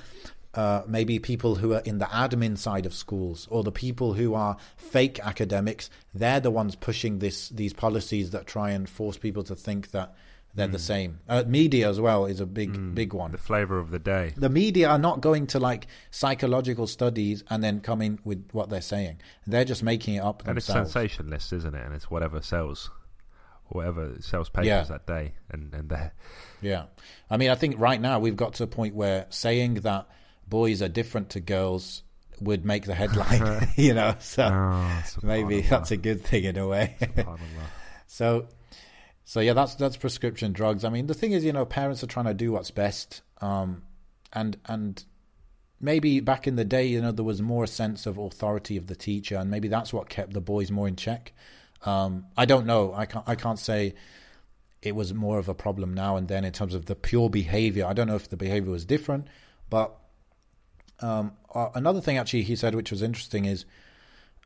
uh, 0.55 0.83
maybe 0.87 1.19
people 1.19 1.55
who 1.57 1.73
are 1.75 1.81
in 1.81 1.99
the 1.99 2.07
admin 2.07 2.59
side 2.59 2.85
of 2.87 2.93
schools 2.93 3.47
or 3.51 3.63
the 3.63 3.71
people 3.73 4.15
who 4.15 4.35
are 4.35 4.57
fake 4.77 5.21
academics 5.21 5.89
they're 6.13 6.41
the 6.41 6.51
ones 6.51 6.75
pushing 6.75 7.21
this 7.21 7.49
these 7.51 7.73
policies 7.73 8.31
that 8.31 8.47
try 8.47 8.71
and 8.71 8.89
force 8.89 9.17
people 9.17 9.45
to 9.45 9.55
think 9.55 9.93
that 9.93 10.13
they're 10.57 10.67
the 10.67 10.81
same 10.81 11.21
uh, 11.29 11.45
media 11.47 11.89
as 11.89 12.01
well 12.01 12.27
is 12.27 12.41
a 12.41 12.47
big 12.47 12.93
big 12.97 13.13
one 13.13 13.31
The 13.31 13.39
flavor 13.39 13.79
of 13.79 13.91
the 13.93 14.01
day. 14.01 14.35
the 14.37 14.49
media 14.49 14.89
are 14.91 14.99
not 14.99 15.21
going 15.21 15.47
to 15.49 15.61
like 15.61 15.87
psychological 16.11 16.89
studies 16.89 17.45
and 17.49 17.63
then 17.63 17.81
come 17.81 18.03
in 18.03 18.19
with 18.25 18.49
what 18.51 18.69
they're 18.71 18.81
saying. 18.81 19.21
They're 19.47 19.65
just 19.65 19.85
making 19.85 20.15
it 20.17 20.25
up 20.25 20.43
And 20.49 20.59
it's 20.59 20.67
themselves. 20.67 20.91
sensationalist, 20.93 21.53
isn't 21.53 21.75
it? 21.77 21.85
And 21.87 21.95
it's 21.95 22.11
whatever 22.11 22.43
sells. 22.43 22.91
whatever 23.69 24.17
sells 24.19 24.49
papers 24.49 24.67
Yeah. 24.67 24.83
that 24.83 25.07
day, 25.07 25.35
and 25.51 25.73
and 25.73 25.89
they 25.89 26.11
Yeah. 26.61 26.87
I 27.31 27.37
mean, 27.37 27.51
I 27.51 27.55
think 27.55 27.79
right 27.79 28.01
now 28.01 28.19
we've 28.19 28.35
got 28.37 28.55
to 28.55 28.65
a 28.65 28.67
point 28.67 28.97
where 28.97 29.27
saying 29.31 29.75
that 29.75 30.09
boys 30.51 30.83
are 30.83 30.89
different 30.89 31.31
to 31.31 31.41
girls 31.41 32.03
would 32.41 32.65
make 32.65 32.85
the 32.85 32.95
headline, 32.95 33.69
you 33.77 33.95
know, 33.95 34.15
so 34.19 34.49
oh, 34.53 35.03
maybe 35.23 35.61
that's 35.63 35.91
a 35.91 35.97
good 35.97 36.23
thing 36.23 36.45
in 36.45 36.59
a 36.59 36.67
way. 36.67 36.97
so, 38.07 38.47
so 39.25 39.41
yeah, 39.41 39.53
that's, 39.53 39.75
that's 39.77 39.97
prescription 39.97 40.53
drugs. 40.53 40.85
I 40.85 40.91
mean, 40.91 41.07
the 41.07 41.15
thing 41.15 41.33
is, 41.33 41.45
you 41.45 41.53
know, 41.53 41.65
parents 41.65 42.03
are 42.03 42.09
trying 42.09 42.27
to 42.27 42.35
do 42.35 42.53
what's 42.53 42.71
best. 42.71 43.23
Um, 43.41 43.83
and, 44.33 44.59
and 44.67 45.03
maybe 45.81 46.21
back 46.21 46.47
in 46.47 46.57
the 46.57 46.65
day, 46.65 46.87
you 46.87 47.01
know, 47.01 47.13
there 47.13 47.25
was 47.25 47.41
more 47.41 47.65
a 47.65 47.69
sense 47.69 48.07
of 48.07 48.19
authority 48.19 48.77
of 48.77 48.87
the 48.87 48.97
teacher, 48.97 49.37
and 49.37 49.51
maybe 49.51 49.69
that's 49.69 49.93
what 49.93 50.09
kept 50.09 50.33
the 50.33 50.41
boys 50.41 50.71
more 50.71 50.89
in 50.89 50.97
check. 50.97 51.33
Um, 51.85 52.27
I 52.37 52.45
don't 52.45 52.67
know. 52.67 52.93
I 52.95 53.07
can't, 53.07 53.25
I 53.27 53.35
can't 53.35 53.59
say 53.59 53.95
it 54.83 54.95
was 54.95 55.13
more 55.13 55.39
of 55.39 55.49
a 55.49 55.55
problem 55.55 55.93
now 55.95 56.17
and 56.17 56.29
then 56.29 56.45
in 56.45 56.53
terms 56.53 56.75
of 56.75 56.87
the 56.87 56.95
pure 56.95 57.29
behavior. 57.29 57.87
I 57.87 57.93
don't 57.93 58.07
know 58.07 58.17
if 58.17 58.29
the 58.29 58.37
behavior 58.37 58.71
was 58.71 58.85
different, 58.85 59.27
but 59.69 60.00
um, 61.03 61.33
uh, 61.55 61.69
another 61.75 62.01
thing 62.01 62.19
actually 62.19 62.43
he 62.43 62.57
said, 62.57 62.75
which 62.75 62.91
was 62.91 63.03
interesting, 63.03 63.45
is 63.45 63.65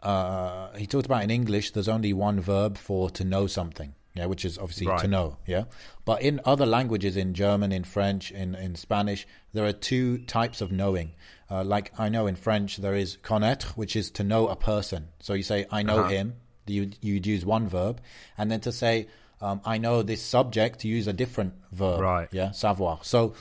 uh, 0.02 0.72
he 0.76 0.86
talked 0.86 1.06
about 1.06 1.22
in 1.22 1.30
English 1.30 1.70
there's 1.72 1.88
only 1.88 2.12
one 2.12 2.40
verb 2.40 2.76
for 2.76 3.10
to 3.10 3.24
know 3.24 3.46
something, 3.46 3.94
yeah, 4.14 4.26
which 4.26 4.44
is 4.44 4.58
obviously 4.58 4.86
to 4.98 5.08
know, 5.08 5.36
yeah. 5.46 5.64
But 6.04 6.22
in 6.22 6.40
other 6.44 6.66
languages, 6.66 7.16
in 7.16 7.34
German, 7.34 7.72
in 7.72 7.84
French, 7.84 8.30
in 8.30 8.54
in 8.54 8.74
Spanish, 8.74 9.26
there 9.52 9.64
are 9.64 9.72
two 9.72 10.18
types 10.18 10.60
of 10.60 10.70
knowing. 10.72 11.12
Uh, 11.50 11.62
like 11.64 11.92
I 11.98 12.08
know 12.08 12.26
in 12.26 12.36
French 12.36 12.78
there 12.78 12.94
is 12.94 13.16
connaître, 13.22 13.76
which 13.76 13.96
is 13.96 14.10
to 14.12 14.24
know 14.24 14.48
a 14.48 14.56
person. 14.56 15.08
So 15.20 15.34
you 15.34 15.42
say 15.42 15.66
I 15.70 15.82
know 15.82 16.00
Uh-huh. 16.00 16.08
him. 16.10 16.34
You 16.66 16.90
you'd 17.02 17.26
use 17.26 17.44
one 17.44 17.68
verb, 17.68 18.00
and 18.38 18.50
then 18.50 18.60
to 18.60 18.72
say 18.72 19.06
um, 19.40 19.60
I 19.64 19.76
know 19.78 20.02
this 20.02 20.22
subject, 20.22 20.84
you 20.84 20.94
use 20.96 21.06
a 21.06 21.12
different 21.12 21.52
verb. 21.72 22.00
Right. 22.00 22.28
Yeah, 22.32 22.52
savoir. 22.52 23.00
So, 23.02 23.34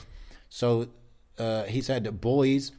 so 0.50 0.88
uh, 1.38 1.62
he 1.64 1.80
said 1.80 2.20
boys 2.20 2.72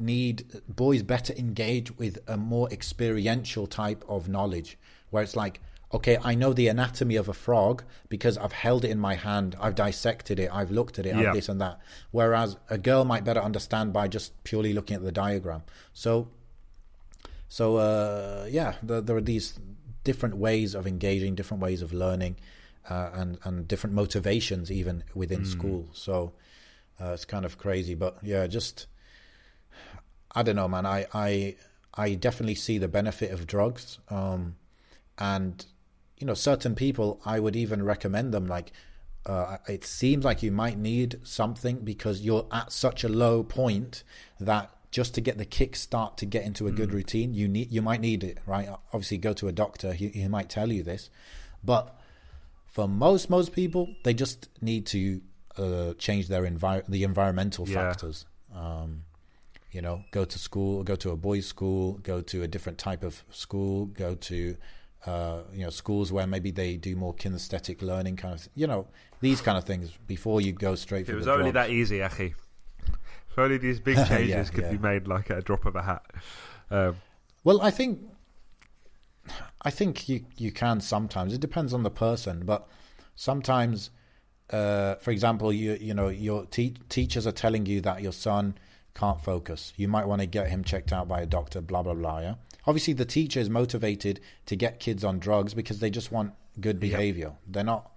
need 0.00 0.62
boys 0.68 1.02
better 1.02 1.32
engage 1.34 1.96
with 1.98 2.18
a 2.26 2.36
more 2.36 2.68
experiential 2.70 3.66
type 3.66 4.04
of 4.08 4.28
knowledge, 4.28 4.78
where 5.10 5.22
it's 5.22 5.36
like, 5.36 5.60
okay, 5.92 6.18
I 6.22 6.34
know 6.34 6.52
the 6.52 6.68
anatomy 6.68 7.16
of 7.16 7.28
a 7.28 7.32
frog 7.32 7.82
because 8.08 8.38
I've 8.38 8.52
held 8.52 8.84
it 8.84 8.90
in 8.90 8.98
my 9.00 9.16
hand, 9.16 9.56
I've 9.60 9.74
dissected 9.74 10.38
it, 10.38 10.48
I've 10.52 10.70
looked 10.70 10.98
at 10.98 11.06
it, 11.06 11.16
Yeah. 11.16 11.28
I've 11.28 11.34
this 11.34 11.48
and 11.48 11.60
that. 11.60 11.80
Whereas 12.12 12.56
a 12.68 12.78
girl 12.78 13.04
might 13.04 13.24
better 13.24 13.40
understand 13.40 13.92
by 13.92 14.06
just 14.06 14.32
purely 14.44 14.72
looking 14.72 14.96
at 14.96 15.02
the 15.02 15.12
diagram. 15.12 15.62
So 15.92 16.28
so 17.48 17.76
uh, 17.76 18.46
yeah, 18.48 18.74
there, 18.82 19.00
there 19.00 19.16
are 19.16 19.20
these 19.20 19.58
different 20.04 20.36
ways 20.36 20.74
of 20.74 20.86
engaging, 20.86 21.34
different 21.34 21.62
ways 21.62 21.82
of 21.82 21.92
learning, 21.92 22.36
uh, 22.88 23.10
and 23.12 23.38
and 23.44 23.66
different 23.66 23.94
motivations 23.94 24.70
even 24.70 25.02
within 25.14 25.44
school. 25.44 25.88
So 25.92 26.32
uh, 27.00 27.12
it's 27.14 27.24
kind 27.24 27.44
of 27.44 27.58
crazy, 27.58 27.94
but 27.96 28.18
yeah, 28.22 28.46
just 28.46 28.86
I 30.32 30.42
don't 30.42 30.56
know, 30.56 30.68
man. 30.68 30.86
I 30.86 31.06
I 31.12 31.56
I 31.94 32.14
definitely 32.14 32.54
see 32.54 32.78
the 32.78 32.88
benefit 32.88 33.30
of 33.32 33.46
drugs, 33.46 33.98
um, 34.08 34.56
and 35.18 35.64
you 36.18 36.26
know, 36.26 36.34
certain 36.34 36.74
people 36.74 37.20
I 37.24 37.40
would 37.40 37.56
even 37.56 37.82
recommend 37.82 38.32
them. 38.32 38.46
Like, 38.46 38.72
uh, 39.26 39.56
it 39.68 39.84
seems 39.84 40.24
like 40.24 40.42
you 40.42 40.52
might 40.52 40.78
need 40.78 41.20
something 41.24 41.78
because 41.78 42.20
you're 42.20 42.46
at 42.52 42.72
such 42.72 43.04
a 43.04 43.08
low 43.08 43.42
point 43.42 44.04
that 44.38 44.70
just 44.90 45.14
to 45.14 45.20
get 45.20 45.38
the 45.38 45.46
kickstart 45.46 46.16
to 46.16 46.26
get 46.26 46.44
into 46.44 46.66
a 46.66 46.72
good 46.72 46.92
routine, 46.92 47.32
you 47.32 47.48
need 47.48 47.70
you 47.70 47.82
might 47.82 48.00
need 48.00 48.22
it, 48.24 48.38
right? 48.46 48.68
Obviously, 48.92 49.18
go 49.18 49.32
to 49.34 49.48
a 49.48 49.52
doctor; 49.52 49.92
he, 49.92 50.08
he 50.08 50.26
might 50.28 50.48
tell 50.48 50.70
you 50.70 50.82
this, 50.82 51.10
but 51.64 51.96
for 52.66 52.86
most 52.88 53.28
most 53.30 53.52
people, 53.52 53.88
they 54.04 54.14
just 54.14 54.48
need 54.60 54.86
to 54.86 55.20
uh, 55.56 55.94
change 55.94 56.28
their 56.28 56.42
envir- 56.42 56.86
the 56.88 57.02
environmental 57.04 57.68
Yeah. 57.68 57.74
factors. 57.74 58.26
Um, 58.54 59.04
you 59.72 59.80
know, 59.82 60.04
go 60.10 60.24
to 60.24 60.38
school, 60.38 60.82
go 60.82 60.96
to 60.96 61.10
a 61.10 61.16
boys' 61.16 61.46
school, 61.46 61.94
go 62.02 62.20
to 62.20 62.42
a 62.42 62.48
different 62.48 62.78
type 62.78 63.02
of 63.04 63.24
school, 63.30 63.86
go 63.86 64.14
to 64.16 64.56
uh, 65.06 65.40
you 65.52 65.62
know 65.64 65.70
schools 65.70 66.12
where 66.12 66.26
maybe 66.26 66.50
they 66.50 66.76
do 66.76 66.94
more 66.96 67.14
kinesthetic 67.14 67.80
learning, 67.82 68.16
kind 68.16 68.34
of 68.34 68.48
you 68.54 68.66
know 68.66 68.86
these 69.20 69.40
kind 69.40 69.56
of 69.56 69.64
things 69.64 69.90
before 70.06 70.40
you 70.40 70.52
go 70.52 70.74
straight 70.74 71.06
for 71.06 71.12
it 71.12 71.16
was 71.16 71.28
only 71.28 71.50
drugs. 71.52 71.68
that 71.68 71.70
easy, 71.70 71.98
Akhi. 71.98 72.34
If 73.30 73.38
only 73.38 73.58
these 73.58 73.78
big 73.80 73.96
Yeah, 74.06 74.08
changes 74.08 74.50
could 74.50 74.64
yeah. 74.64 74.72
be 74.72 74.78
made 74.78 75.06
like 75.06 75.30
at 75.30 75.38
a 75.38 75.42
drop 75.42 75.64
of 75.66 75.76
a 75.76 75.82
hat. 75.82 76.02
Um, 76.70 76.96
Well, 77.44 77.60
I 77.62 77.70
think 77.70 78.00
I 79.62 79.70
think 79.70 80.08
you 80.08 80.24
you 80.36 80.52
can 80.52 80.80
sometimes. 80.80 81.32
It 81.32 81.40
depends 81.40 81.72
on 81.72 81.82
the 81.82 81.90
person, 81.90 82.42
but 82.44 82.66
sometimes, 83.14 83.90
uh, 84.50 84.96
for 84.96 85.10
example, 85.10 85.52
you 85.52 85.76
you 85.80 85.94
know 85.94 86.08
your 86.08 86.46
te- 86.46 86.76
teachers 86.88 87.26
are 87.26 87.32
telling 87.32 87.66
you 87.66 87.80
that 87.82 88.02
your 88.02 88.12
son 88.12 88.56
can't 88.94 89.20
focus. 89.20 89.72
You 89.76 89.88
might 89.88 90.06
want 90.06 90.20
to 90.20 90.26
get 90.26 90.48
him 90.48 90.64
checked 90.64 90.92
out 90.92 91.08
by 91.08 91.20
a 91.20 91.26
doctor. 91.26 91.60
Blah 91.60 91.82
blah 91.82 91.94
blah. 91.94 92.20
Yeah. 92.20 92.34
Obviously, 92.66 92.94
the 92.94 93.04
teacher 93.04 93.40
is 93.40 93.48
motivated 93.48 94.20
to 94.46 94.56
get 94.56 94.80
kids 94.80 95.04
on 95.04 95.18
drugs 95.18 95.54
because 95.54 95.80
they 95.80 95.90
just 95.90 96.12
want 96.12 96.32
good 96.60 96.78
behavior. 96.78 97.32
They're 97.46 97.64
not. 97.64 97.90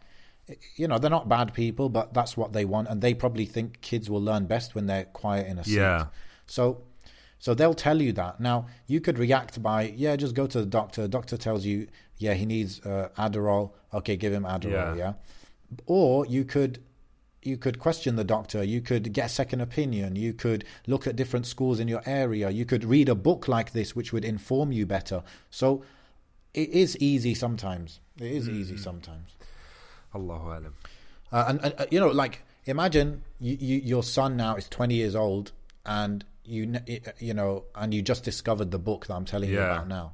You 0.75 0.89
know, 0.89 0.97
they're 0.97 1.09
not 1.09 1.29
bad 1.29 1.53
people, 1.53 1.87
but 1.87 2.13
that's 2.13 2.35
what 2.35 2.51
they 2.51 2.65
want, 2.65 2.89
and 2.89 3.01
they 3.01 3.13
probably 3.13 3.45
think 3.45 3.79
kids 3.79 4.09
will 4.09 4.21
learn 4.21 4.45
best 4.45 4.75
when 4.75 4.87
they're 4.87 5.05
quiet 5.05 5.47
in 5.47 5.57
a 5.57 5.63
seat. 5.63 5.75
Yeah. 5.75 6.07
So, 6.47 6.81
so 7.39 7.53
they'll 7.53 7.73
tell 7.73 8.01
you 8.01 8.11
that. 8.11 8.41
Now, 8.41 8.67
you 8.85 8.99
could 8.99 9.17
react 9.17 9.63
by, 9.63 9.93
yeah, 9.95 10.17
just 10.17 10.35
go 10.35 10.45
to 10.45 10.59
the 10.59 10.65
doctor. 10.65 11.07
Doctor 11.07 11.37
tells 11.37 11.63
you, 11.65 11.87
yeah, 12.17 12.33
he 12.33 12.45
needs 12.45 12.85
uh, 12.85 13.07
Adderall. 13.17 13.71
Okay, 13.93 14.17
give 14.17 14.33
him 14.33 14.43
Adderall. 14.43 14.97
Yeah. 14.97 15.13
Yeah. 15.13 15.13
Or 15.85 16.25
you 16.25 16.43
could, 16.43 16.83
you 17.45 17.57
could 17.57 17.79
question 17.79 18.15
the 18.15 18.23
doctor. 18.23 18.63
You 18.63 18.81
could 18.81 19.13
get 19.13 19.27
a 19.27 19.29
second 19.29 19.61
opinion. 19.61 20.15
You 20.15 20.33
could 20.33 20.65
look 20.87 21.07
at 21.07 21.15
different 21.15 21.45
schools 21.45 21.79
in 21.79 21.87
your 21.87 22.01
area. 22.05 22.49
You 22.49 22.65
could 22.65 22.83
read 22.83 23.09
a 23.09 23.15
book 23.15 23.47
like 23.47 23.71
this, 23.71 23.95
which 23.95 24.13
would 24.13 24.25
inform 24.25 24.71
you 24.71 24.85
better. 24.85 25.23
So, 25.49 25.83
it 26.53 26.69
is 26.69 26.97
easy 26.97 27.33
sometimes. 27.33 27.99
It 28.17 28.31
is 28.31 28.47
easy 28.47 28.77
sometimes. 28.77 29.35
Allahu 30.13 30.47
alam. 30.49 30.73
Uh, 31.31 31.45
and, 31.47 31.61
and 31.63 31.73
uh, 31.79 31.85
you 31.89 31.99
know, 31.99 32.09
like 32.09 32.43
imagine 32.65 33.23
you, 33.39 33.57
you, 33.59 33.77
your 33.79 34.03
son 34.03 34.37
now 34.37 34.55
is 34.55 34.69
20 34.69 34.93
years 34.93 35.15
old, 35.15 35.51
and 35.85 36.23
you 36.45 36.75
you 37.19 37.33
know, 37.33 37.65
and 37.75 37.93
you 37.93 38.01
just 38.01 38.23
discovered 38.23 38.71
the 38.71 38.79
book 38.79 39.07
that 39.07 39.15
I'm 39.15 39.25
telling 39.25 39.49
you 39.49 39.59
about 39.59 39.87
now. 39.87 40.13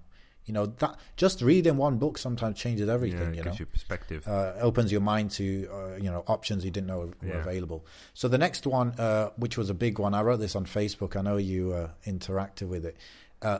You 0.50 0.54
know 0.58 0.66
that 0.84 0.94
just 1.16 1.38
reading 1.44 1.78
one 1.78 1.98
book 2.04 2.18
sometimes 2.18 2.58
changes 2.58 2.88
Yeah, 2.88 2.96
everything. 2.98 3.30
it 3.34 3.36
you 3.38 3.42
know, 3.44 3.50
gives 3.52 3.60
you 3.60 3.68
perspective. 3.68 4.28
uh, 4.28 4.54
opens 4.70 4.92
your 4.92 5.02
mind 5.14 5.28
to 5.40 5.46
uh, 5.72 5.96
you 6.06 6.10
know 6.14 6.24
options 6.36 6.66
you 6.66 6.72
didn't 6.72 6.88
know 6.88 7.00
were 7.00 7.28
Yeah. 7.28 7.38
available. 7.46 7.80
So 8.16 8.28
the 8.28 8.40
next 8.40 8.66
one, 8.66 8.90
uh, 8.98 9.30
which 9.44 9.56
was 9.60 9.70
a 9.70 9.76
big 9.86 10.00
one, 10.00 10.14
I 10.16 10.22
wrote 10.24 10.40
this 10.46 10.56
on 10.56 10.66
Facebook. 10.66 11.16
I 11.16 11.22
know 11.22 11.38
you 11.38 11.62
uh, 11.74 11.90
interacted 12.14 12.68
with 12.68 12.84
it. 12.84 12.98
Uh, 13.44 13.60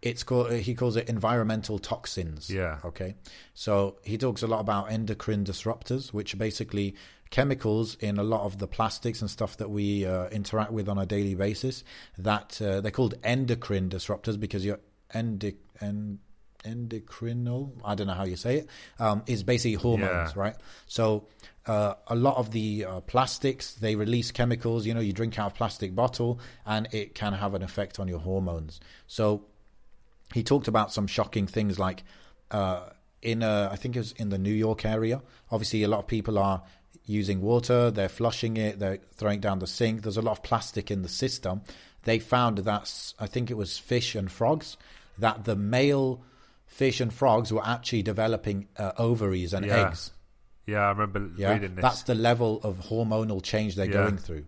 it's 0.00 0.22
called. 0.22 0.52
He 0.52 0.74
calls 0.80 0.94
it 0.94 1.08
environmental 1.08 1.76
toxins. 1.80 2.48
Yeah. 2.48 2.78
Okay. 2.90 3.16
So 3.54 3.96
he 4.04 4.16
talks 4.16 4.42
a 4.44 4.46
lot 4.46 4.60
about 4.60 4.92
endocrine 4.92 5.44
disruptors, 5.44 6.12
which 6.12 6.34
are 6.34 6.36
basically 6.48 6.94
chemicals 7.30 7.96
in 7.96 8.16
a 8.16 8.22
lot 8.22 8.42
of 8.42 8.58
the 8.58 8.68
plastics 8.68 9.20
and 9.20 9.28
stuff 9.28 9.56
that 9.56 9.70
we 9.70 10.06
uh, 10.06 10.28
interact 10.28 10.70
with 10.72 10.88
on 10.88 10.98
a 10.98 11.04
daily 11.16 11.34
basis. 11.34 11.82
That 12.16 12.62
uh, 12.62 12.80
they're 12.80 12.92
called 13.00 13.14
endocrine 13.24 13.88
disruptors 13.90 14.38
because 14.38 14.64
you're 14.64 14.80
endoc 15.12 15.56
en- 15.80 16.20
endocrinal. 16.68 17.72
I 17.84 17.94
don't 17.94 18.06
know 18.06 18.14
how 18.14 18.24
you 18.24 18.36
say 18.36 18.58
it. 18.58 18.68
Um, 18.98 19.22
is 19.26 19.42
basically 19.42 19.74
hormones, 19.74 20.32
Yeah. 20.34 20.40
right? 20.40 20.56
So 20.86 21.26
uh, 21.66 21.94
a 22.06 22.14
lot 22.16 22.36
of 22.36 22.50
the 22.52 22.84
uh, 22.84 23.00
plastics 23.02 23.74
they 23.74 23.94
release 23.96 24.30
chemicals. 24.30 24.86
You 24.86 24.94
know, 24.94 25.00
you 25.00 25.12
drink 25.12 25.38
out 25.38 25.46
of 25.52 25.54
plastic 25.54 25.94
bottle, 25.94 26.40
and 26.66 26.88
it 26.92 27.14
can 27.14 27.32
have 27.32 27.54
an 27.54 27.62
effect 27.62 27.98
on 27.98 28.08
your 28.08 28.20
hormones. 28.20 28.80
So 29.06 29.44
he 30.34 30.42
talked 30.42 30.68
about 30.68 30.92
some 30.92 31.06
shocking 31.06 31.46
things 31.46 31.78
like 31.78 32.04
uh, 32.50 32.90
in 33.22 33.42
uh, 33.42 33.68
I 33.72 33.76
think 33.76 33.96
it 33.96 34.00
was 34.00 34.12
in 34.12 34.28
the 34.28 34.38
New 34.38 34.54
York 34.54 34.84
area. 34.84 35.22
Obviously, 35.50 35.82
a 35.82 35.88
lot 35.88 36.00
of 36.00 36.06
people 36.06 36.38
are 36.38 36.62
using 37.04 37.40
water, 37.40 37.90
they're 37.90 38.08
flushing 38.08 38.58
it, 38.58 38.78
they're 38.78 38.98
throwing 39.14 39.38
it 39.38 39.40
down 39.40 39.58
the 39.60 39.66
sink. 39.66 40.02
There's 40.02 40.18
a 40.18 40.22
lot 40.22 40.32
of 40.32 40.42
plastic 40.42 40.90
in 40.90 41.00
the 41.02 41.08
system. 41.08 41.62
They 42.04 42.18
found 42.18 42.58
that 42.58 43.12
I 43.18 43.26
think 43.26 43.50
it 43.50 43.56
was 43.56 43.78
fish 43.78 44.14
and 44.14 44.30
frogs 44.30 44.76
that 45.18 45.44
the 45.44 45.56
male 45.56 46.22
fish 46.68 47.00
and 47.00 47.12
frogs 47.12 47.52
were 47.52 47.66
actually 47.66 48.02
developing 48.02 48.68
uh, 48.76 48.92
ovaries 48.98 49.52
and 49.52 49.66
Yeah. 49.66 49.88
eggs. 49.88 50.12
yeah, 50.66 50.80
I 50.80 50.90
remember 50.90 51.30
Yeah, 51.36 51.54
reading 51.54 51.74
this. 51.74 51.82
that's 51.82 52.02
the 52.04 52.14
level 52.14 52.60
of 52.62 52.88
hormonal 52.88 53.42
change 53.42 53.74
they're 53.74 53.86
Yeah. 53.86 53.92
going 54.04 54.18
through. 54.18 54.44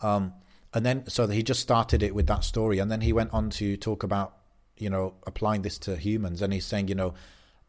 Um, 0.00 0.34
and 0.72 0.84
then 0.84 1.08
so 1.08 1.26
he 1.26 1.42
just 1.42 1.60
started 1.60 2.02
it 2.02 2.14
with 2.14 2.26
that 2.26 2.44
story, 2.44 2.78
and 2.78 2.90
then 2.90 3.00
he 3.00 3.12
went 3.12 3.32
on 3.32 3.50
to 3.50 3.76
talk 3.76 4.02
about 4.02 4.36
you 4.76 4.90
know 4.90 5.14
applying 5.26 5.62
this 5.62 5.78
to 5.78 5.96
humans, 5.96 6.42
and 6.42 6.52
he's 6.52 6.66
saying 6.66 6.88
you 6.88 6.94
know 6.94 7.14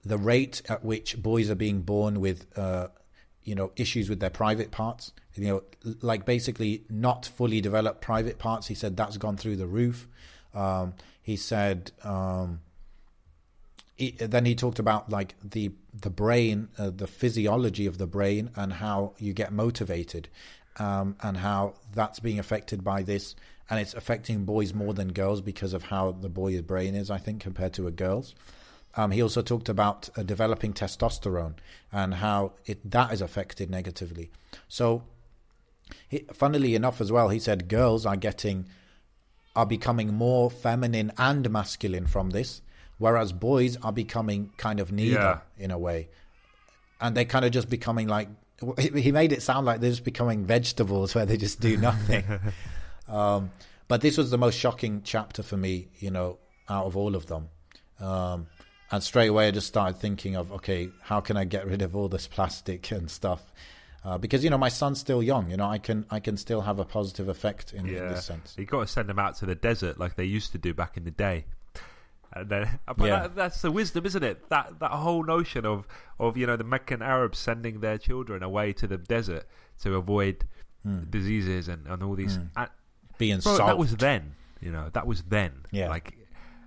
the 0.03 0.17
rate 0.17 0.61
at 0.67 0.83
which 0.83 1.21
boys 1.21 1.49
are 1.49 1.55
being 1.55 1.81
born 1.81 2.19
with 2.19 2.45
uh, 2.57 2.87
you 3.43 3.55
know 3.55 3.71
issues 3.75 4.09
with 4.09 4.19
their 4.19 4.29
private 4.31 4.71
parts, 4.71 5.13
you 5.35 5.47
know, 5.47 5.63
like 6.01 6.25
basically 6.25 6.83
not 6.89 7.25
fully 7.25 7.61
developed 7.61 8.01
private 8.01 8.39
parts. 8.39 8.67
He 8.67 8.75
said 8.75 8.97
that's 8.97 9.17
gone 9.17 9.37
through 9.37 9.55
the 9.55 9.67
roof. 9.67 10.07
Um, 10.53 10.93
he 11.21 11.37
said. 11.37 11.91
Um, 12.03 12.59
he, 13.95 14.11
then 14.11 14.45
he 14.45 14.55
talked 14.55 14.79
about 14.79 15.09
like 15.09 15.35
the 15.43 15.71
the 15.93 16.09
brain, 16.09 16.67
uh, 16.77 16.89
the 16.89 17.07
physiology 17.07 17.85
of 17.85 17.97
the 17.97 18.07
brain, 18.07 18.51
and 18.55 18.73
how 18.73 19.13
you 19.17 19.33
get 19.33 19.51
motivated, 19.53 20.27
um, 20.77 21.15
and 21.21 21.37
how 21.37 21.75
that's 21.93 22.19
being 22.19 22.37
affected 22.37 22.83
by 22.83 23.03
this, 23.03 23.35
and 23.69 23.79
it's 23.79 23.93
affecting 23.93 24.43
boys 24.43 24.73
more 24.73 24.93
than 24.93 25.13
girls 25.13 25.41
because 25.41 25.73
of 25.73 25.83
how 25.83 26.11
the 26.11 26.29
boy's 26.29 26.61
brain 26.61 26.93
is, 26.93 27.09
I 27.09 27.17
think, 27.17 27.41
compared 27.41 27.73
to 27.73 27.87
a 27.87 27.91
girl's. 27.91 28.35
Um, 28.97 29.11
he 29.11 29.21
also 29.21 29.41
talked 29.41 29.69
about 29.69 30.09
uh, 30.15 30.23
developing 30.23 30.73
testosterone 30.73 31.55
and 31.91 32.15
how 32.15 32.53
it 32.65 32.89
that 32.91 33.11
is 33.11 33.21
affected 33.21 33.69
negatively. 33.69 34.29
So, 34.67 35.03
he, 36.07 36.25
funnily 36.33 36.75
enough, 36.75 37.01
as 37.01 37.11
well, 37.11 37.29
he 37.29 37.39
said 37.39 37.67
girls 37.69 38.05
are 38.05 38.15
getting 38.15 38.67
are 39.55 39.65
becoming 39.65 40.13
more 40.13 40.51
feminine 40.51 41.13
and 41.17 41.49
masculine 41.49 42.07
from 42.07 42.31
this, 42.31 42.61
whereas 42.97 43.31
boys 43.33 43.77
are 43.77 43.91
becoming 43.91 44.51
kind 44.57 44.79
of 44.79 44.91
neither 44.91 45.15
Yeah. 45.19 45.39
in 45.57 45.71
a 45.71 45.77
way, 45.77 46.09
and 47.01 47.15
they're 47.15 47.25
kind 47.25 47.45
of 47.45 47.51
just 47.51 47.69
becoming 47.69 48.07
like 48.07 48.29
he 48.79 49.11
made 49.11 49.31
it 49.33 49.41
sound 49.41 49.65
like 49.65 49.81
they're 49.81 49.89
just 49.89 50.05
becoming 50.05 50.45
vegetables 50.45 51.13
where 51.13 51.25
they 51.25 51.37
just 51.37 51.59
do 51.59 51.75
nothing. 51.89 52.23
um, 53.07 53.51
but 53.87 54.01
this 54.01 54.17
was 54.17 54.31
the 54.31 54.37
most 54.37 54.57
shocking 54.57 55.01
chapter 55.03 55.43
for 55.43 55.57
me, 55.57 55.89
you 55.99 56.09
know, 56.09 56.37
out 56.69 56.85
of 56.85 56.97
all 56.97 57.15
of 57.15 57.27
them. 57.27 57.49
Um, 57.99 58.47
and 58.91 59.03
straight 59.03 59.27
away, 59.27 59.47
I 59.47 59.51
just 59.51 59.67
started 59.67 59.97
thinking 59.97 60.35
of, 60.35 60.51
okay, 60.53 60.89
how 61.01 61.19
can 61.19 61.37
I 61.37 61.43
get 61.43 61.67
rid 61.67 61.81
of 61.81 61.95
all 61.95 62.07
this 62.07 62.27
plastic 62.27 62.89
and 62.97 63.09
stuff? 63.11 63.51
Uh, 64.03 64.17
because 64.19 64.43
you 64.43 64.49
know, 64.51 64.57
my 64.57 64.69
son's 64.69 64.99
still 64.99 65.21
young. 65.23 65.49
You 65.49 65.57
know, 65.57 65.65
I 65.67 65.79
can 65.79 66.05
I 66.11 66.19
can 66.19 66.37
still 66.37 66.61
have 66.61 66.77
a 66.79 66.85
positive 66.85 67.27
effect 67.27 67.73
in, 67.73 67.87
Yeah, 67.87 68.09
this 68.09 68.25
sense. 68.25 68.53
you 68.57 68.65
got 68.65 68.81
to 68.81 68.87
send 68.87 69.09
them 69.09 69.17
out 69.19 69.35
to 69.37 69.45
the 69.47 69.55
desert 69.55 69.99
like 69.99 70.15
they 70.15 70.25
used 70.25 70.51
to 70.51 70.57
do 70.59 70.73
back 70.75 70.95
in 70.95 71.03
the 71.05 71.11
day. 71.11 71.45
And 72.35 72.49
then, 72.49 72.79
but 72.85 72.99
Yeah. 73.07 73.21
that, 73.21 73.35
that's 73.35 73.61
the 73.61 73.71
wisdom, 73.71 74.05
isn't 74.05 74.23
it? 74.23 74.49
That 74.49 74.79
that 74.79 74.91
whole 74.91 75.23
notion 75.23 75.65
of 75.65 75.87
of 76.19 76.35
you 76.37 76.45
know 76.45 76.57
the 76.57 76.63
Meccan 76.63 77.01
Arabs 77.01 77.37
sending 77.39 77.79
their 77.79 77.97
children 77.97 78.43
away 78.43 78.73
to 78.73 78.87
the 78.87 78.97
desert 78.97 79.47
to 79.81 79.95
avoid 79.95 80.45
Hmm. 80.83 81.01
diseases 81.09 81.67
and, 81.67 81.87
and 81.87 82.03
all 82.03 82.15
these. 82.15 82.37
And, 82.55 82.69
Being 83.17 83.39
bro, 83.39 83.57
that 83.57 83.77
was 83.77 83.95
then. 83.95 84.35
You 84.61 84.71
know, 84.71 84.89
that 84.93 85.07
was 85.07 85.23
then. 85.23 85.63
Yeah. 85.71 85.89
Like, 85.89 86.15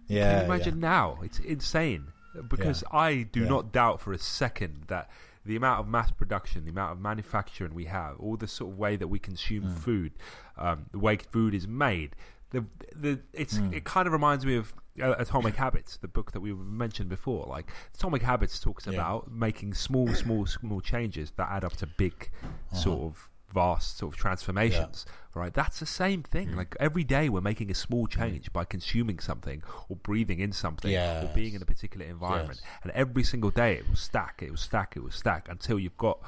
yeah, 0.08 0.30
can 0.30 0.38
you 0.40 0.44
imagine 0.52 0.80
now? 0.80 1.18
It's 1.22 1.38
insane. 1.38 2.08
Because 2.48 2.82
I 2.92 3.22
do 3.30 3.42
Yeah. 3.42 3.48
not 3.48 3.72
doubt 3.72 4.00
for 4.00 4.12
a 4.12 4.18
second 4.18 4.84
that 4.88 5.08
the 5.44 5.54
amount 5.56 5.80
of 5.80 5.86
mass 5.88 6.10
production, 6.10 6.64
the 6.64 6.70
amount 6.70 6.92
of 6.92 7.00
manufacturing 7.00 7.74
we 7.74 7.84
have, 7.86 8.18
all 8.18 8.36
the 8.36 8.48
sort 8.48 8.72
of 8.72 8.78
way 8.78 8.96
that 8.96 9.08
we 9.08 9.18
consume 9.20 9.64
Mm. 9.64 9.78
food, 9.78 10.12
um, 10.56 10.86
the 10.92 10.98
way 10.98 11.16
food 11.16 11.54
is 11.54 11.66
made, 11.68 12.16
the 12.50 12.64
the 12.94 13.20
it's 13.32 13.58
Mm. 13.58 13.72
it 13.72 13.84
kind 13.84 14.06
of 14.08 14.12
reminds 14.12 14.44
me 14.44 14.56
of 14.56 14.74
uh, 15.02 15.14
Atomic 15.18 15.56
Habits, 15.56 15.96
the 15.96 16.08
book 16.08 16.32
that 16.32 16.40
we 16.40 16.52
mentioned 16.54 17.08
before. 17.08 17.46
Like 17.48 17.70
Atomic 17.94 18.22
Habits 18.22 18.58
talks 18.60 18.86
Yeah. 18.86 18.94
about 18.94 19.30
making 19.30 19.74
small, 19.74 20.14
small, 20.14 20.46
small 20.46 20.80
changes 20.80 21.32
that 21.36 21.48
add 21.50 21.64
up 21.64 21.76
to 21.78 21.86
big, 21.86 22.30
Uh-huh. 22.42 22.76
sort 22.80 23.00
of 23.02 23.30
vast 23.50 23.96
sort 23.96 24.12
of 24.12 24.20
transformations 24.20 25.06
right 25.32 25.54
that's 25.54 25.80
the 25.80 25.86
same 25.86 26.22
Mm. 26.22 26.26
thing 26.26 26.52
like 26.54 26.76
every 26.78 27.02
day 27.02 27.30
we're 27.30 27.40
making 27.40 27.70
a 27.70 27.74
small 27.74 28.06
change 28.06 28.52
by 28.52 28.62
consuming 28.62 29.18
something 29.18 29.62
or 29.88 29.96
breathing 29.96 30.38
in 30.38 30.52
something 30.52 30.94
or 31.22 31.30
being 31.34 31.54
in 31.54 31.62
a 31.62 31.64
particular 31.64 32.04
environment 32.04 32.60
Yes. 32.62 32.70
and 32.82 32.92
every 32.92 33.22
single 33.24 33.50
day 33.50 33.72
it 33.78 33.88
will 33.88 33.96
stack 33.96 34.42
it 34.42 34.50
will 34.50 34.58
stack 34.58 34.98
it 34.98 35.02
will 35.02 35.10
stack 35.10 35.48
until 35.48 35.78
you've 35.78 35.96
got 35.96 36.20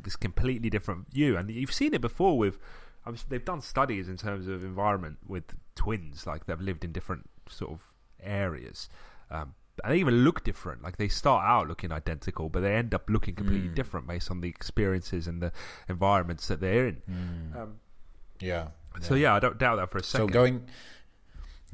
this 0.00 0.16
completely 0.16 0.70
different 0.70 1.10
view 1.12 1.36
and 1.36 1.50
you've 1.50 1.70
seen 1.72 1.92
it 1.92 2.00
before 2.00 2.38
with 2.38 2.58
I 3.04 3.12
they've 3.28 3.44
done 3.44 3.60
studies 3.60 4.08
in 4.08 4.16
terms 4.16 4.48
of 4.48 4.64
environment 4.64 5.18
with 5.26 5.44
twins 5.74 6.26
like 6.26 6.46
they've 6.46 6.58
lived 6.58 6.82
in 6.82 6.92
different 6.92 7.28
sort 7.46 7.72
of 7.72 7.80
areas 8.24 8.88
um, 9.30 9.54
and 9.82 9.92
they 9.92 9.98
even 9.98 10.22
look 10.24 10.44
different. 10.44 10.82
Like 10.82 10.96
they 10.98 11.08
start 11.08 11.44
out 11.44 11.66
looking 11.68 11.90
identical, 11.90 12.48
but 12.48 12.60
they 12.60 12.74
end 12.74 12.94
up 12.94 13.10
looking 13.10 13.34
completely 13.34 13.68
Mm. 13.70 13.74
different 13.74 14.06
based 14.06 14.30
on 14.30 14.40
the 14.40 14.48
experiences 14.48 15.26
and 15.26 15.42
the 15.42 15.50
environments 15.88 16.46
that 16.48 16.60
they're 16.60 16.86
in. 16.88 17.02
Mm. 17.10 17.56
Um, 17.60 17.74
yeah. 18.40 18.68
so 19.00 19.14
yeah, 19.16 19.34
I 19.34 19.40
don't 19.40 19.58
doubt 19.58 19.76
that 19.76 19.90
for 19.90 19.98
a 19.98 20.02
second. 20.02 20.28
So 20.28 20.32
going 20.32 20.66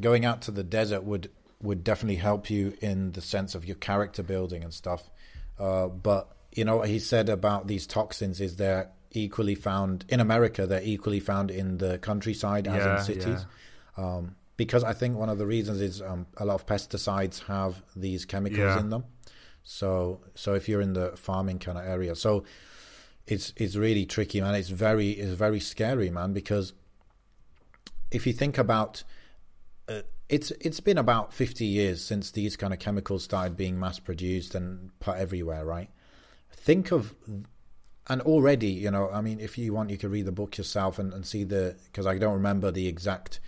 going 0.00 0.24
out 0.24 0.42
to 0.42 0.50
the 0.50 0.62
desert 0.64 1.04
would 1.04 1.30
would 1.62 1.84
definitely 1.84 2.16
help 2.16 2.48
you 2.48 2.72
in 2.80 3.12
the 3.12 3.20
sense 3.20 3.54
of 3.54 3.66
your 3.66 3.76
character 3.76 4.22
building 4.22 4.64
and 4.64 4.72
stuff. 4.72 5.10
Uh, 5.58 5.88
but 5.88 6.34
you 6.52 6.64
know 6.64 6.76
what 6.78 6.88
he 6.88 6.98
said 6.98 7.28
about 7.28 7.66
these 7.66 7.86
toxins 7.86 8.40
is 8.40 8.56
they're 8.56 8.90
equally 9.10 9.54
found 9.54 10.06
in 10.08 10.20
America. 10.20 10.66
They're 10.66 10.82
equally 10.82 11.20
found 11.20 11.50
in 11.50 11.76
the 11.78 11.98
countryside 11.98 12.66
as 12.66 12.82
Yeah, 12.84 12.96
in 12.98 13.04
cities. 13.04 13.46
Um, 13.98 14.36
because 14.60 14.84
I 14.84 14.92
think 15.00 15.16
one 15.16 15.30
of 15.30 15.38
the 15.38 15.46
reasons 15.46 15.80
is 15.80 16.02
um, 16.02 16.26
a 16.36 16.44
lot 16.44 16.56
of 16.60 16.66
pesticides 16.66 17.36
have 17.46 17.82
these 17.96 18.26
chemicals 18.26 18.58
Yeah. 18.74 18.80
in 18.80 18.90
them. 18.90 19.04
So 19.62 20.20
so 20.34 20.48
if 20.54 20.68
you're 20.68 20.82
in 20.88 20.92
the 20.92 21.08
farming 21.16 21.60
kind 21.60 21.78
of 21.78 21.84
area, 21.96 22.14
so 22.14 22.44
it's 23.26 23.54
it's 23.56 23.76
really 23.76 24.04
tricky, 24.04 24.38
man. 24.40 24.54
It's 24.54 24.68
very 24.68 25.10
it's 25.22 25.32
very 25.46 25.60
scary, 25.60 26.10
man. 26.10 26.32
Because 26.34 26.74
if 28.10 28.26
you 28.26 28.34
think 28.34 28.58
about 28.58 29.02
uh, 29.88 30.02
it's 30.28 30.50
it's 30.60 30.80
been 30.80 30.98
about 30.98 31.32
50 31.32 31.64
years 31.64 32.04
since 32.04 32.30
these 32.32 32.54
kind 32.56 32.72
of 32.74 32.78
chemicals 32.78 33.24
started 33.24 33.56
being 33.56 33.78
mass 33.80 33.98
produced 33.98 34.54
and 34.54 34.90
put 35.00 35.16
everywhere 35.16 35.64
right 35.64 35.90
think 36.52 36.92
of 36.92 37.14
and 38.08 38.20
already 38.22 38.68
you 38.84 38.90
know 38.90 39.08
i 39.18 39.20
mean 39.20 39.40
if 39.40 39.56
you 39.58 39.72
want 39.72 39.90
you 39.90 39.96
can 39.98 40.10
read 40.10 40.26
the 40.26 40.32
book 40.40 40.56
yourself 40.58 40.98
and, 40.98 41.12
and 41.14 41.24
see 41.26 41.44
the 41.44 41.76
because 41.86 42.06
i 42.06 42.18
don't 42.18 42.34
remember 42.34 42.70
the 42.70 42.86
exact 42.86 43.40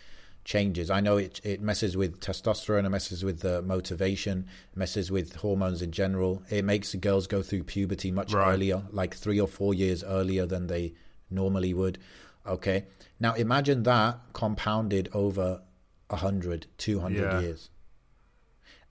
changes. 0.45 0.91
I 0.91 1.01
know 1.01 1.17
it 1.19 1.41
it 1.45 1.61
messes 1.61 1.97
with 1.97 2.21
testosterone 2.21 2.85
it 2.85 2.89
messes 2.91 3.25
with 3.25 3.41
the 3.41 3.63
motivation 3.63 4.47
messes 4.75 5.11
with 5.11 5.37
hormones 5.37 5.83
in 5.83 5.93
general. 5.93 6.43
It 6.51 6.65
makes 6.65 6.93
the 6.93 6.99
girls 6.99 7.27
go 7.29 7.43
through 7.43 7.65
puberty 7.65 8.11
much 8.11 8.33
Right. 8.33 8.53
earlier 8.53 8.83
like 8.91 9.15
three 9.15 9.39
or 9.39 9.47
four 9.49 9.73
years 9.75 10.03
earlier 10.03 10.45
than 10.47 10.67
they 10.67 10.95
normally 11.31 11.73
would. 11.73 11.99
Okay. 12.47 12.85
Now 13.21 13.35
imagine 13.35 13.85
that 13.85 14.19
compounded 14.33 15.09
over 15.13 15.63
100 16.11 16.67
200 16.77 17.33
Yeah. 17.33 17.41
years. 17.41 17.71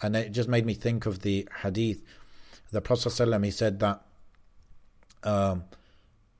And 0.01 0.15
it 0.15 0.31
just 0.31 0.47
made 0.49 0.65
me 0.65 0.73
think 0.73 1.05
of 1.05 1.19
the 1.19 1.47
hadith. 1.63 2.01
The 2.71 2.81
prophet 2.81 3.09
ﷺ, 3.09 3.43
he 3.43 3.51
said 3.51 3.79
that 3.81 4.01
um, 5.23 5.65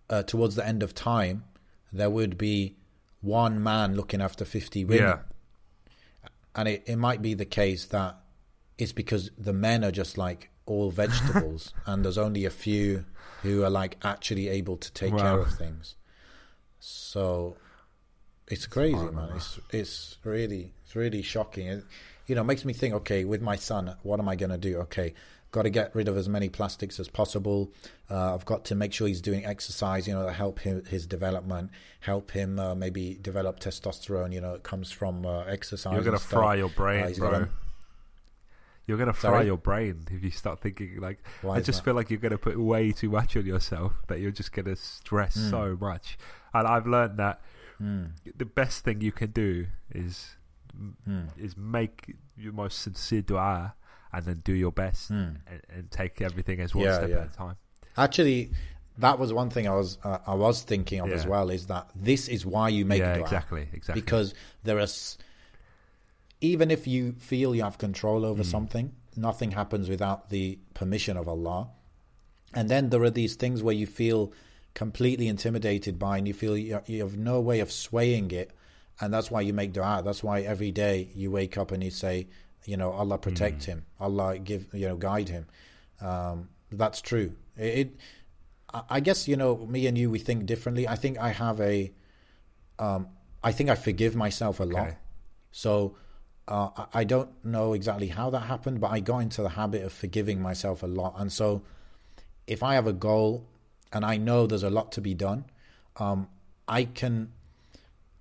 uh, 0.09 0.23
towards 0.23 0.55
the 0.55 0.65
end 0.65 0.81
of 0.83 0.95
time 0.95 1.43
there 1.91 2.09
would 2.09 2.37
be 2.37 2.77
one 3.21 3.61
man 3.61 3.95
looking 3.95 4.21
after 4.21 4.45
50 4.45 4.85
women. 4.85 5.03
Yeah, 5.03 5.19
and 6.55 6.67
it, 6.67 6.83
it 6.85 6.97
might 6.97 7.21
be 7.21 7.33
the 7.33 7.45
case 7.45 7.85
that 7.85 8.17
it's 8.77 8.91
because 8.91 9.31
the 9.37 9.53
men 9.53 9.83
are 9.83 9.91
just 9.91 10.17
like 10.17 10.49
all 10.65 10.91
vegetables 11.03 11.73
and 11.85 12.03
there's 12.03 12.17
only 12.17 12.45
a 12.45 12.49
few 12.49 13.05
who 13.41 13.63
are 13.63 13.69
like 13.69 13.97
actually 14.03 14.47
able 14.47 14.77
to 14.77 14.91
take 14.93 15.15
care 15.15 15.39
of 15.39 15.51
things. 15.53 15.95
So 16.79 17.57
it's 18.47 18.65
crazy 18.65 18.95
man. 18.95 19.29
it's 19.35 19.59
it's 19.69 20.17
really 20.23 20.73
it's 20.83 20.95
really 20.95 21.21
shocking. 21.21 21.67
It 21.67 21.83
you 22.27 22.35
know 22.35 22.43
makes 22.43 22.65
me 22.65 22.73
think 22.73 22.93
okay 22.95 23.23
with 23.25 23.41
my 23.41 23.55
son 23.55 23.95
what 24.03 24.19
am 24.19 24.29
i 24.29 24.35
going 24.35 24.51
to 24.51 24.57
do? 24.57 24.77
Okay 24.79 25.13
got 25.51 25.63
to 25.63 25.69
get 25.69 25.93
rid 25.93 26.07
of 26.07 26.15
as 26.15 26.29
many 26.29 26.47
plastics 26.49 26.99
as 26.99 27.07
possible 27.09 27.71
uh, 28.09 28.33
i've 28.33 28.45
got 28.45 28.63
to 28.65 28.73
make 28.75 28.93
sure 28.93 29.07
he's 29.07 29.21
doing 29.21 29.45
exercise 29.45 30.07
you 30.07 30.13
know 30.13 30.25
to 30.25 30.31
help 30.31 30.59
him 30.59 30.83
his 30.85 31.05
development 31.05 31.69
help 32.01 32.31
him 32.31 32.57
uh, 32.59 32.73
maybe 32.73 33.17
develop 33.21 33.59
testosterone 33.59 34.31
you 34.33 34.39
know 34.41 34.53
it 34.53 34.63
comes 34.63 34.91
from 34.91 35.25
uh, 35.25 35.41
exercise 35.43 35.93
you're 35.93 36.03
gonna 36.03 36.17
fry 36.19 36.55
your 36.55 36.67
Uh, 36.69 36.73
brain, 36.75 37.07
he's 37.07 37.19
bro. 37.19 37.31
gotta- 37.31 37.49
You're 38.87 38.97
gonna 38.97 39.13
fry 39.13 39.29
Sorry? 39.31 39.45
your 39.45 39.57
brain 39.57 40.05
if 40.11 40.23
you 40.23 40.31
start 40.31 40.59
thinking 40.59 40.99
like. 40.99 41.19
Why 41.43 41.57
I 41.57 41.59
just 41.61 41.79
that? 41.79 41.85
feel 41.85 41.93
like 41.93 42.09
you're 42.09 42.19
gonna 42.19 42.37
put 42.37 42.57
way 42.59 42.91
too 42.91 43.09
much 43.09 43.37
on 43.37 43.45
yourself. 43.45 43.93
That 44.07 44.19
you're 44.19 44.31
just 44.31 44.51
gonna 44.51 44.75
stress 44.75 45.35
Hmm. 45.35 45.49
so 45.49 45.77
much. 45.79 46.17
And 46.53 46.67
I've 46.67 46.87
learned 46.87 47.17
that 47.19 47.41
Mm, 47.81 48.11
the 48.37 48.45
best 48.45 48.83
thing 48.83 49.01
you 49.01 49.11
can 49.11 49.31
do 49.31 49.67
is 49.93 50.35
mm, 51.07 51.27
is 51.37 51.55
make 51.57 52.15
your 52.37 52.53
most 52.53 52.79
sincere 52.79 53.21
dua 53.23 53.73
and 54.13 54.25
then 54.25 54.41
do 54.43 54.53
your 54.53 54.71
best 54.71 55.11
mm. 55.11 55.35
and, 55.47 55.61
and 55.73 55.91
take 55.91 56.21
everything 56.21 56.59
as 56.59 56.75
one 56.75 56.85
Yeah, 56.85 56.97
step 56.97 57.09
yeah. 57.09 57.19
at 57.19 57.27
a 57.27 57.37
time. 57.37 57.55
Actually, 57.97 58.51
that 58.97 59.19
was 59.19 59.33
one 59.33 59.49
thing 59.49 59.67
I 59.67 59.75
was 59.75 59.97
uh, 60.03 60.19
I 60.27 60.35
was 60.35 60.61
thinking 60.61 60.99
of 60.99 61.11
as 61.11 61.25
well. 61.25 61.49
Is 61.49 61.67
that 61.67 61.89
this 61.95 62.27
is 62.27 62.45
why 62.45 62.69
you 62.69 62.85
make 62.85 62.99
yeah, 62.99 63.15
dua. 63.15 63.23
exactly, 63.23 63.67
exactly. 63.73 64.01
because 64.01 64.33
there 64.63 64.79
are 64.79 64.87
even 66.41 66.71
if 66.71 66.87
you 66.87 67.13
feel 67.13 67.55
you 67.55 67.63
have 67.63 67.77
control 67.77 68.25
over 68.25 68.43
something 68.43 68.91
nothing 69.15 69.51
happens 69.51 69.87
without 69.87 70.29
the 70.29 70.57
permission 70.73 71.15
of 71.15 71.27
allah 71.27 71.69
and 72.53 72.67
then 72.69 72.89
there 72.89 73.03
are 73.03 73.09
these 73.09 73.35
things 73.35 73.63
where 73.63 73.75
you 73.75 73.87
feel 73.87 74.33
completely 74.73 75.27
intimidated 75.27 75.99
by 75.99 76.17
and 76.17 76.27
you 76.27 76.33
feel 76.33 76.57
you 76.57 76.81
you 76.87 77.01
have 77.01 77.17
no 77.17 77.39
way 77.39 77.59
of 77.59 77.71
swaying 77.71 78.31
it 78.31 78.51
and 78.99 79.13
that's 79.13 79.29
why 79.29 79.41
you 79.41 79.53
make 79.53 79.71
dua 79.71 80.01
that's 80.03 80.23
why 80.23 80.41
every 80.41 80.71
day 80.71 81.09
you 81.13 81.29
wake 81.29 81.57
up 81.57 81.71
and 81.71 81.83
you 81.83 81.91
say 81.91 82.27
you 82.65 82.77
know 82.77 82.91
allah 82.91 83.17
protect 83.17 83.63
him 83.65 83.85
allah 83.99 84.37
give 84.37 84.67
you 84.73 84.87
know 84.87 84.95
guide 84.97 85.29
him. 85.29 85.45
Um, 85.99 86.49
that's 86.71 87.01
true. 87.01 87.33
It, 87.57 87.77
it 87.79 87.89
I- 88.89 88.99
guess 89.01 89.27
you 89.27 89.35
know 89.35 89.57
me 89.67 89.87
and 89.87 89.97
you 89.97 90.09
we 90.09 90.19
think 90.19 90.45
differently. 90.45 90.87
I 90.87 90.95
think 90.95 91.17
i 91.19 91.29
have 91.29 91.59
a 91.61 91.91
um, 92.79 93.07
i 93.43 93.51
think 93.51 93.69
i 93.69 93.75
forgive 93.75 94.15
myself 94.15 94.59
a 94.59 94.63
lot. 94.65 94.87
Okay. 94.87 94.97
so 95.51 95.95
uh, 96.47 96.69
I- 96.75 96.87
I 97.01 97.03
don't 97.03 97.29
know 97.45 97.73
exactly 97.73 98.07
how 98.07 98.29
that 98.31 98.41
happened, 98.41 98.81
but 98.81 98.91
I 98.91 98.99
got 98.99 99.19
into 99.19 99.41
the 99.43 99.49
habit 99.49 99.83
of 99.83 99.93
forgiving 99.93 100.41
myself 100.41 100.81
a 100.83 100.87
lot. 100.87 101.13
And 101.17 101.31
so, 101.31 101.61
if 102.47 102.63
I 102.63 102.73
have 102.73 102.87
a 102.87 102.93
goal 102.93 103.45
and 103.93 104.03
I 104.03 104.17
know 104.17 104.47
there's 104.47 104.63
a 104.63 104.69
lot 104.69 104.91
to 104.93 105.01
be 105.01 105.13
done, 105.13 105.45
um, 105.97 106.27
I 106.67 106.85
can, 106.85 107.31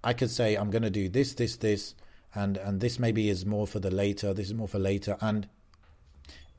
I 0.05 0.13
could 0.13 0.31
say 0.31 0.55
I'm 0.55 0.71
going 0.71 0.83
to 0.83 0.91
do 0.91 1.09
this, 1.09 1.35
this, 1.35 1.57
this, 1.57 1.95
and 2.35 2.57
and 2.57 2.81
this 2.81 2.99
maybe 2.99 3.29
is 3.29 3.45
more 3.45 3.67
for 3.67 3.81
the 3.81 3.91
later. 3.91 4.33
This 4.35 4.47
is 4.47 4.55
more 4.55 4.69
for 4.69 4.79
later, 4.79 5.17
and 5.21 5.49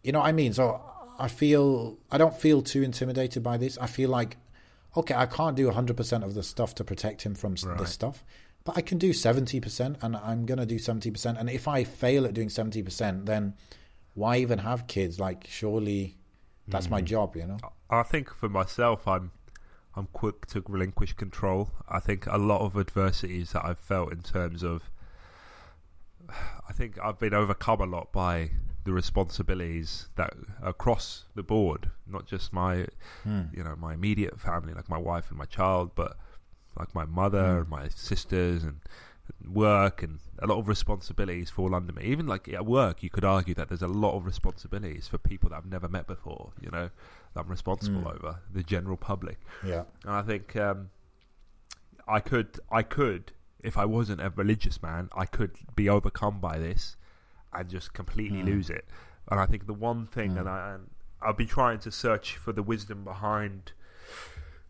you 0.03 0.11
know 0.11 0.19
what 0.19 0.27
I 0.27 0.31
mean. 0.31 0.53
So 0.53 0.81
I 1.19 1.27
feel 1.27 1.97
I 2.11 2.17
don't 2.17 2.35
feel 2.35 2.61
too 2.61 2.83
intimidated 2.83 3.43
by 3.43 3.57
this. 3.57 3.77
I 3.77 3.87
feel 3.87 4.09
like 4.09 4.37
okay, 4.95 5.15
I 5.15 5.25
can't 5.25 5.55
do 5.55 5.69
100% 5.69 6.23
of 6.23 6.33
the 6.33 6.43
stuff 6.43 6.75
to 6.75 6.83
protect 6.83 7.21
him 7.21 7.35
from 7.35 7.55
Right. 7.63 7.77
this 7.77 7.91
stuff, 7.91 8.25
but 8.63 8.77
I 8.77 8.81
can 8.81 8.97
do 8.97 9.11
70%, 9.11 10.03
and 10.03 10.15
I'm 10.17 10.45
going 10.45 10.59
to 10.59 10.65
do 10.65 10.75
70%. 10.75 11.39
And 11.39 11.49
if 11.49 11.67
I 11.67 11.83
fail 11.83 12.25
at 12.25 12.33
doing 12.33 12.49
70%, 12.49 13.25
then 13.25 13.53
why 14.13 14.37
even 14.37 14.59
have 14.59 14.87
kids? 14.87 15.19
Like, 15.19 15.47
surely 15.49 16.17
that's 16.67 16.89
my 16.89 16.99
hmm. 16.99 17.05
job, 17.05 17.35
you 17.35 17.47
know? 17.47 17.57
I 17.89 18.03
think 18.03 18.33
for 18.33 18.49
myself, 18.49 19.07
I'm 19.07 19.31
I'm 19.93 20.07
quick 20.13 20.45
to 20.47 20.63
relinquish 20.67 21.13
control. 21.13 21.69
I 21.89 21.99
think 21.99 22.25
a 22.25 22.37
lot 22.37 22.61
of 22.61 22.77
adversities 22.77 23.51
that 23.51 23.65
I've 23.65 23.77
felt 23.79 24.13
in 24.13 24.21
terms 24.21 24.63
of, 24.63 24.89
I 26.69 26.73
think 26.73 26.97
I've 26.99 27.19
been 27.19 27.33
overcome 27.33 27.81
a 27.81 27.85
lot 27.85 28.11
by 28.11 28.51
the 28.83 28.93
responsibilities 28.93 30.09
that 30.15 30.33
across 30.61 31.25
the 31.35 31.43
board, 31.43 31.89
not 32.07 32.25
just 32.25 32.51
my, 32.51 32.87
Hmm. 33.23 33.43
you 33.53 33.63
know, 33.63 33.75
my 33.75 33.93
immediate 33.93 34.39
family, 34.39 34.73
like 34.73 34.89
my 34.89 34.97
wife 34.97 35.29
and 35.29 35.37
my 35.37 35.45
child, 35.45 35.91
but 35.95 36.17
like 36.77 36.93
my 36.95 37.05
mother, 37.05 37.59
and 37.59 37.69
my 37.69 37.89
sisters, 37.89 38.63
and 38.63 38.79
work, 39.47 40.01
and 40.01 40.19
a 40.39 40.47
lot 40.47 40.57
of 40.57 40.67
responsibilities 40.67 41.49
fall 41.49 41.75
under 41.75 41.93
me. 41.93 42.03
Even 42.05 42.25
like 42.27 42.47
at 42.49 42.65
work, 42.65 43.03
you 43.03 43.09
could 43.09 43.23
argue 43.23 43.53
that 43.53 43.67
there's 43.69 43.81
a 43.81 43.87
lot 43.87 44.15
of 44.15 44.25
responsibilities 44.25 45.07
for 45.07 45.17
people 45.17 45.49
that 45.49 45.57
I've 45.57 45.65
never 45.65 45.87
met 45.87 46.07
before. 46.07 46.51
You 46.59 46.71
know, 46.71 46.89
that 47.33 47.41
I'm 47.41 47.47
responsible 47.49 48.01
Mm. 48.01 48.15
over 48.15 48.39
the 48.51 48.63
general 48.63 48.97
public. 48.97 49.39
Yeah. 49.63 49.83
And 50.03 50.13
I 50.13 50.21
think 50.23 50.55
um, 50.55 50.89
I 52.07 52.19
could, 52.19 52.59
I 52.71 52.81
could, 52.83 53.31
if 53.63 53.77
I 53.77 53.85
wasn't 53.85 54.21
a 54.21 54.29
religious 54.29 54.81
man, 54.81 55.09
I 55.15 55.25
could 55.25 55.51
be 55.75 55.87
overcome 55.89 56.39
by 56.39 56.57
this 56.57 56.97
and 57.53 57.69
just 57.69 57.93
completely 57.93 58.41
Mm. 58.41 58.45
lose 58.45 58.69
it. 58.69 58.85
And 59.29 59.39
I 59.39 59.45
think 59.45 59.67
the 59.67 59.73
one 59.73 60.07
thing, 60.07 60.31
Mm. 60.33 60.39
and 60.41 60.49
I, 60.49 60.73
and 60.73 60.89
I've 61.21 61.37
been 61.37 61.47
trying 61.47 61.79
to 61.79 61.91
search 61.91 62.37
for 62.37 62.51
the 62.51 62.63
wisdom 62.63 63.03
behind 63.03 63.73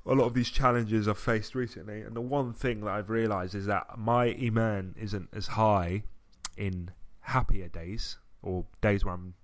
a 0.06 0.14
lot 0.16 0.26
of 0.26 0.34
these 0.34 0.50
challenges 0.50 1.08
I've 1.08 1.18
faced 1.20 1.54
recently, 1.56 2.02
and 2.02 2.16
the 2.16 2.22
one 2.22 2.54
thing 2.54 2.82
that 2.82 2.90
I've 2.90 3.10
realised 3.10 3.54
is 3.56 3.68
that 3.68 3.98
my 4.00 4.36
iman 4.42 4.96
isn't 4.98 5.30
as 5.34 5.48
high 5.48 6.04
in 6.58 6.90
happier 7.22 7.68
days 7.68 8.18
or 8.42 8.66
days 8.82 9.06
where 9.06 9.14
I'm, 9.14 9.36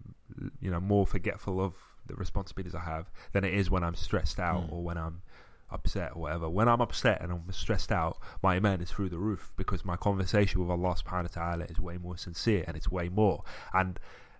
you 0.59 0.71
know, 0.71 0.79
more 0.79 1.05
forgetful 1.05 1.61
of 1.61 1.75
the 2.07 2.15
responsibilities 2.15 2.73
I 2.73 2.79
have 2.81 3.11
than 3.33 3.43
it 3.43 3.53
is 3.53 3.69
when 3.69 3.83
I'm 3.83 3.93
stressed 3.95 4.39
out 4.39 4.63
Mm. 4.67 4.71
or 4.73 4.83
when 4.83 4.97
I'm 4.97 5.21
upset 5.69 6.11
or 6.15 6.21
whatever. 6.23 6.49
When 6.49 6.67
I'm 6.67 6.81
upset 6.81 7.21
and 7.21 7.31
I'm 7.31 7.43
stressed 7.51 7.91
out, 7.91 8.17
my 8.41 8.55
iman 8.55 8.81
is 8.81 8.89
through 8.91 9.09
the 9.09 9.17
roof 9.17 9.51
because 9.57 9.83
my 9.85 9.95
conversation 9.97 10.61
with 10.61 10.69
Allah 10.69 10.95
subhanahu 10.95 11.35
wa 11.35 11.41
ta'ala 11.45 11.65
is 11.65 11.79
way 11.79 11.97
more 11.97 12.17
sincere 12.17 12.63
and 12.67 12.77
it's 12.77 12.89
way 12.91 13.09
more. 13.09 13.43
And 13.73 13.99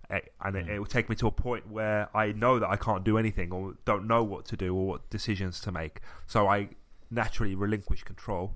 eh, 0.10 0.22
and 0.42 0.56
it, 0.56 0.66
Mm. 0.68 0.70
it 0.70 0.80
will 0.80 0.86
take 0.86 1.10
me 1.10 1.16
to 1.18 1.28
a 1.28 1.32
point 1.32 1.68
where 1.70 2.10
I 2.16 2.32
know 2.32 2.60
that 2.60 2.70
I 2.70 2.78
can't 2.78 3.04
do 3.04 3.18
anything 3.18 3.52
or 3.52 3.76
don't 3.86 4.08
know 4.08 4.24
what 4.24 4.46
to 4.46 4.58
do 4.58 4.74
or 4.76 4.88
what 4.88 5.10
decisions 5.10 5.60
to 5.62 5.72
make. 5.72 6.00
So 6.28 6.48
I 6.48 6.70
naturally 7.12 7.56
relinquish 7.56 8.04
control. 8.04 8.56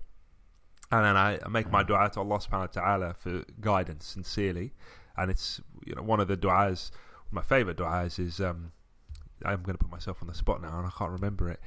And 0.92 1.06
then 1.06 1.16
I 1.18 1.40
I 1.46 1.50
make 1.50 1.70
my 1.72 1.84
dua 1.84 2.10
to 2.14 2.20
Allah 2.20 2.40
subhanahu 2.40 2.76
wa 2.76 2.82
ta'ala 2.82 3.14
for 3.14 3.44
guidance 3.60 4.06
sincerely. 4.06 4.74
And 5.18 5.30
it's 5.32 5.60
you 5.86 5.94
know 5.96 6.04
one 6.04 6.20
of 6.20 6.28
the 6.28 6.38
du'as 6.38 6.92
my 7.32 7.42
favourite 7.42 7.78
du'as 7.78 8.20
is 8.20 8.40
um 8.42 8.72
I'm 9.46 9.64
going 9.64 9.74
to 9.78 9.84
put 9.84 9.90
myself 9.90 10.18
on 10.22 10.28
the 10.28 10.34
spot 10.36 10.62
now 10.62 10.78
and 10.78 10.86
I 10.86 10.92
can't 10.98 11.12
remember 11.12 11.50
it. 11.50 11.60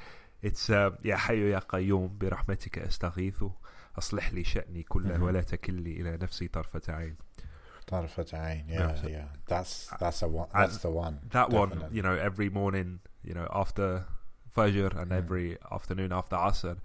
It's 0.43 0.69
um, 0.69 0.97
يا 1.05 1.15
حي 1.15 1.49
يا 1.51 1.59
قيوم 1.59 2.17
برحمتك 2.17 2.79
استغيث 2.79 3.43
أصلح 3.97 4.33
لي 4.33 4.43
شأني 4.43 4.83
كله 4.83 5.17
Mhm. 5.17 5.21
ولا 5.21 5.41
تكلني 5.41 6.01
إلى 6.01 6.17
نفسي 6.17 6.47
طرفة 6.47 6.81
عين. 6.93 7.15
Tarfat 7.91 8.33
Ain, 8.33 8.63
Yeah, 8.67 8.79
Yeah, 8.79 8.95
so- 9.01 9.07
yeah. 9.07 9.27
That's 9.47 9.87
that's 9.99 10.21
a 10.21 10.27
one. 10.27 10.47
And 10.53 10.63
That's 10.63 10.77
the 10.77 10.91
one. 10.91 11.15
That 11.31 11.49
one, 11.49 11.69
definitely. 11.69 11.95
you 11.97 12.03
know, 12.03 12.15
every 12.29 12.49
morning, 12.49 12.99
you 13.23 13.33
know, 13.33 13.47
after 13.51 14.05
Fajr 14.55 14.91
and 15.01 15.11
Mm. 15.11 15.17
every 15.21 15.57
afternoon 15.71 16.11
after 16.19 16.35
Asr, 16.35 16.77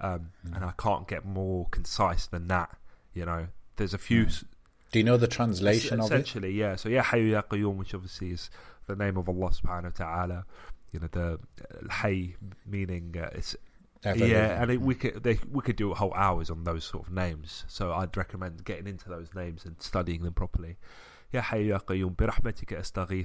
um, 0.00 0.20
Mm. 0.46 0.56
and 0.56 0.64
I 0.64 0.72
can't 0.84 1.06
get 1.06 1.22
more 1.24 1.68
concise 1.76 2.26
than 2.26 2.48
that. 2.48 2.70
You 3.18 3.24
know, 3.26 3.42
there's 3.76 3.94
a 3.94 3.98
few 3.98 4.22
Mm. 4.24 4.28
s- 4.28 4.44
Do 4.92 4.98
you 5.00 5.04
know 5.04 5.18
the 5.18 5.32
translation 5.38 6.00
of 6.00 6.06
it? 6.10 6.14
essentially, 6.14 6.52
yeah. 6.62 6.74
So 6.76 6.88
yeah, 6.88 7.04
Hayy 7.10 7.30
Ya 7.32 7.42
Qayyum, 7.42 7.76
which 7.76 7.92
obviously 7.94 8.30
is 8.36 8.50
the 8.86 8.96
name 8.96 9.16
of 9.18 9.28
Allah 9.28 9.50
Subhanahu 9.60 9.92
wa 9.92 9.98
Taala. 10.04 10.44
you 10.91 10.99
know 10.99 11.07
the 11.11 11.33
uh, 11.33 11.93
hay 11.93 12.35
meaning 12.65 13.15
uh, 13.17 13.29
it's 13.33 13.55
yeah, 14.03 14.61
and 14.61 14.71
it, 14.71 14.81
we 14.81 14.95
could 14.95 15.23
they, 15.23 15.37
we 15.51 15.61
could 15.61 15.75
do 15.75 15.93
whole 15.93 16.13
hours 16.13 16.49
on 16.49 16.63
those 16.63 16.83
sort 16.83 17.07
of 17.07 17.13
names. 17.13 17.65
So 17.67 17.93
I'd 17.93 18.15
recommend 18.17 18.65
getting 18.65 18.87
into 18.87 19.09
those 19.09 19.29
names 19.35 19.65
and 19.65 19.75
studying 19.79 20.23
them 20.23 20.33
properly. 20.33 20.77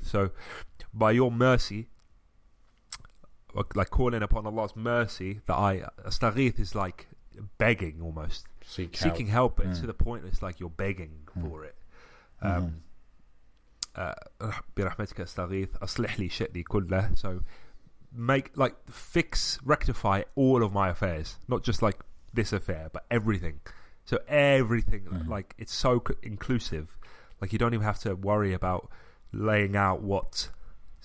So 0.04 0.30
by 0.92 1.12
your 1.12 1.32
mercy, 1.32 1.88
uh, 3.56 3.62
like 3.74 3.90
calling 3.90 4.22
upon 4.22 4.46
Allah's 4.46 4.76
mercy, 4.76 5.40
that 5.46 5.54
I 5.56 5.84
astaghith 6.06 6.60
is 6.60 6.74
like 6.74 7.08
begging 7.58 8.00
almost, 8.02 8.46
Seek 8.64 8.96
seeking 8.96 9.28
help, 9.28 9.62
help 9.62 9.74
mm. 9.74 9.80
to 9.80 9.86
the 9.86 9.94
point 9.94 10.24
it's 10.26 10.42
like 10.42 10.60
you're 10.60 10.68
begging 10.70 11.26
mm. 11.36 11.48
for 11.48 11.64
it. 11.64 11.74
Mm. 12.44 12.56
Um, 12.56 12.64
mm 12.64 12.72
uh, 13.95 14.51
برحمتك 14.77 15.21
استغيث 15.21 15.75
اصلح 15.75 16.19
لي 16.19 16.29
شأني 16.29 16.63
كله 16.63 17.11
so 17.15 17.27
make 18.13 18.49
like 18.55 18.75
fix 18.89 19.57
rectify 19.65 20.21
all 20.35 20.63
of 20.63 20.73
my 20.73 20.89
affairs 20.89 21.37
not 21.47 21.63
just 21.63 21.81
like 21.81 21.99
this 22.33 22.51
affair 22.53 22.89
but 22.93 23.03
everything 23.11 23.59
so 24.05 24.17
everything 24.27 25.03
Mhm. 25.05 25.27
like 25.35 25.55
it's 25.57 25.73
so 25.85 25.91
c- 26.07 26.15
inclusive 26.31 26.87
like 27.41 27.51
you 27.53 27.59
don't 27.59 27.73
even 27.73 27.85
have 27.91 27.99
to 28.07 28.11
worry 28.15 28.53
about 28.61 28.89
laying 29.49 29.75
out 29.87 30.01
what's 30.11 30.49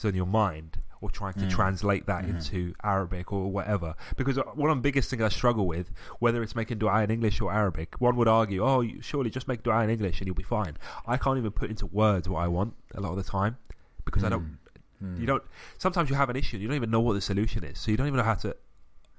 on 0.05 0.15
your 0.15 0.31
mind 0.45 0.71
or 1.02 1.10
trying 1.10 1.34
to 1.34 1.46
Mm. 1.46 1.50
translate 1.50 2.06
that 2.06 2.24
Mhm. 2.24 2.30
into 2.30 2.74
Arabic 2.84 3.34
or 3.34 3.52
whatever 3.52 3.96
because 4.16 4.38
uh, 4.38 4.44
one 4.54 4.70
of 4.70 4.78
the 4.78 4.82
biggest 4.82 5.10
things 5.10 5.22
I 5.24 5.30
struggle 5.30 5.66
with 5.68 5.92
whether 6.20 6.42
it's 6.44 6.56
making 6.56 6.78
dua 6.78 7.02
in 7.04 7.10
English 7.12 7.42
or 7.42 7.52
Arabic 7.52 7.96
one 8.00 8.16
would 8.18 8.28
argue 8.28 8.64
oh 8.64 8.84
surely 9.02 9.30
just 9.32 9.48
make 9.48 9.64
dua 9.64 9.84
in 9.84 9.90
English 9.90 10.20
and 10.22 10.28
you'll 10.28 10.36
be 10.36 10.44
fine 10.44 10.78
I 11.08 11.18
can't 11.18 11.38
even 11.40 11.52
put 11.52 11.70
into 11.72 11.88
words 11.88 12.30
what 12.30 12.40
I 12.40 12.48
want 12.48 12.76
a 12.94 13.02
lot 13.02 13.12
of 13.12 13.18
the 13.18 13.24
time 13.24 13.58
because 14.06 14.24
I 14.24 14.30
don't. 14.30 14.58
Mm. 15.04 15.20
You 15.20 15.26
don't. 15.26 15.44
Sometimes 15.80 16.10
you 16.12 16.16
have 16.16 16.30
an 16.30 16.36
issue. 16.36 16.58
You 16.58 16.68
don't 16.68 16.76
even 16.76 16.92
know 16.92 17.00
what 17.02 17.14
the 17.14 17.22
solution 17.22 17.64
is, 17.64 17.80
so 17.80 17.90
you 17.90 17.98
don't 17.98 18.06
even 18.08 18.18
know 18.18 18.24
how 18.34 18.36
to 18.46 18.56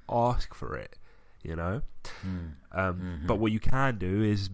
ask 0.09 0.55
for 0.55 0.77
it. 0.77 0.97
You 1.43 1.57
know. 1.57 1.83
Mm. 2.25 2.53
Um, 2.71 2.95
Mhm. 3.01 3.27
But 3.27 3.37
what 3.41 3.51
you 3.51 3.59
can 3.59 3.99
do 3.99 4.23
is 4.23 4.51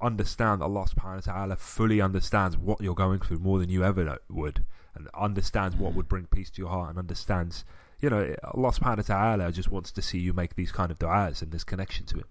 understand 0.00 0.60
that 0.60 0.64
Allah 0.66 0.86
Subhanahu 0.86 1.26
wa 1.26 1.32
Taala 1.34 1.58
fully 1.58 2.00
understands 2.00 2.56
what 2.56 2.80
you're 2.80 2.94
going 2.94 3.20
through 3.20 3.38
more 3.38 3.58
than 3.58 3.68
you 3.68 3.84
ever 3.84 4.18
would, 4.28 4.64
and 4.95 5.07
understands 5.13 5.75
what 5.75 5.91
Mhm. 5.93 5.95
would 5.97 6.07
bring 6.07 6.25
peace 6.27 6.49
to 6.51 6.61
your 6.61 6.69
heart, 6.69 6.89
and 6.91 6.97
understands. 6.99 7.63
You 7.99 8.09
know, 8.11 8.35
Allah 8.43 8.71
Subhanahu 8.71 9.09
wa 9.09 9.15
Taala 9.15 9.51
just 9.53 9.71
wants 9.71 9.91
to 9.91 10.01
see 10.01 10.19
you 10.19 10.33
make 10.33 10.55
these 10.55 10.71
kind 10.71 10.91
of 10.91 10.99
du'as 10.99 11.41
and 11.41 11.51
this 11.51 11.63
connection 11.63 12.05
to 12.07 12.17
Him. 12.17 12.27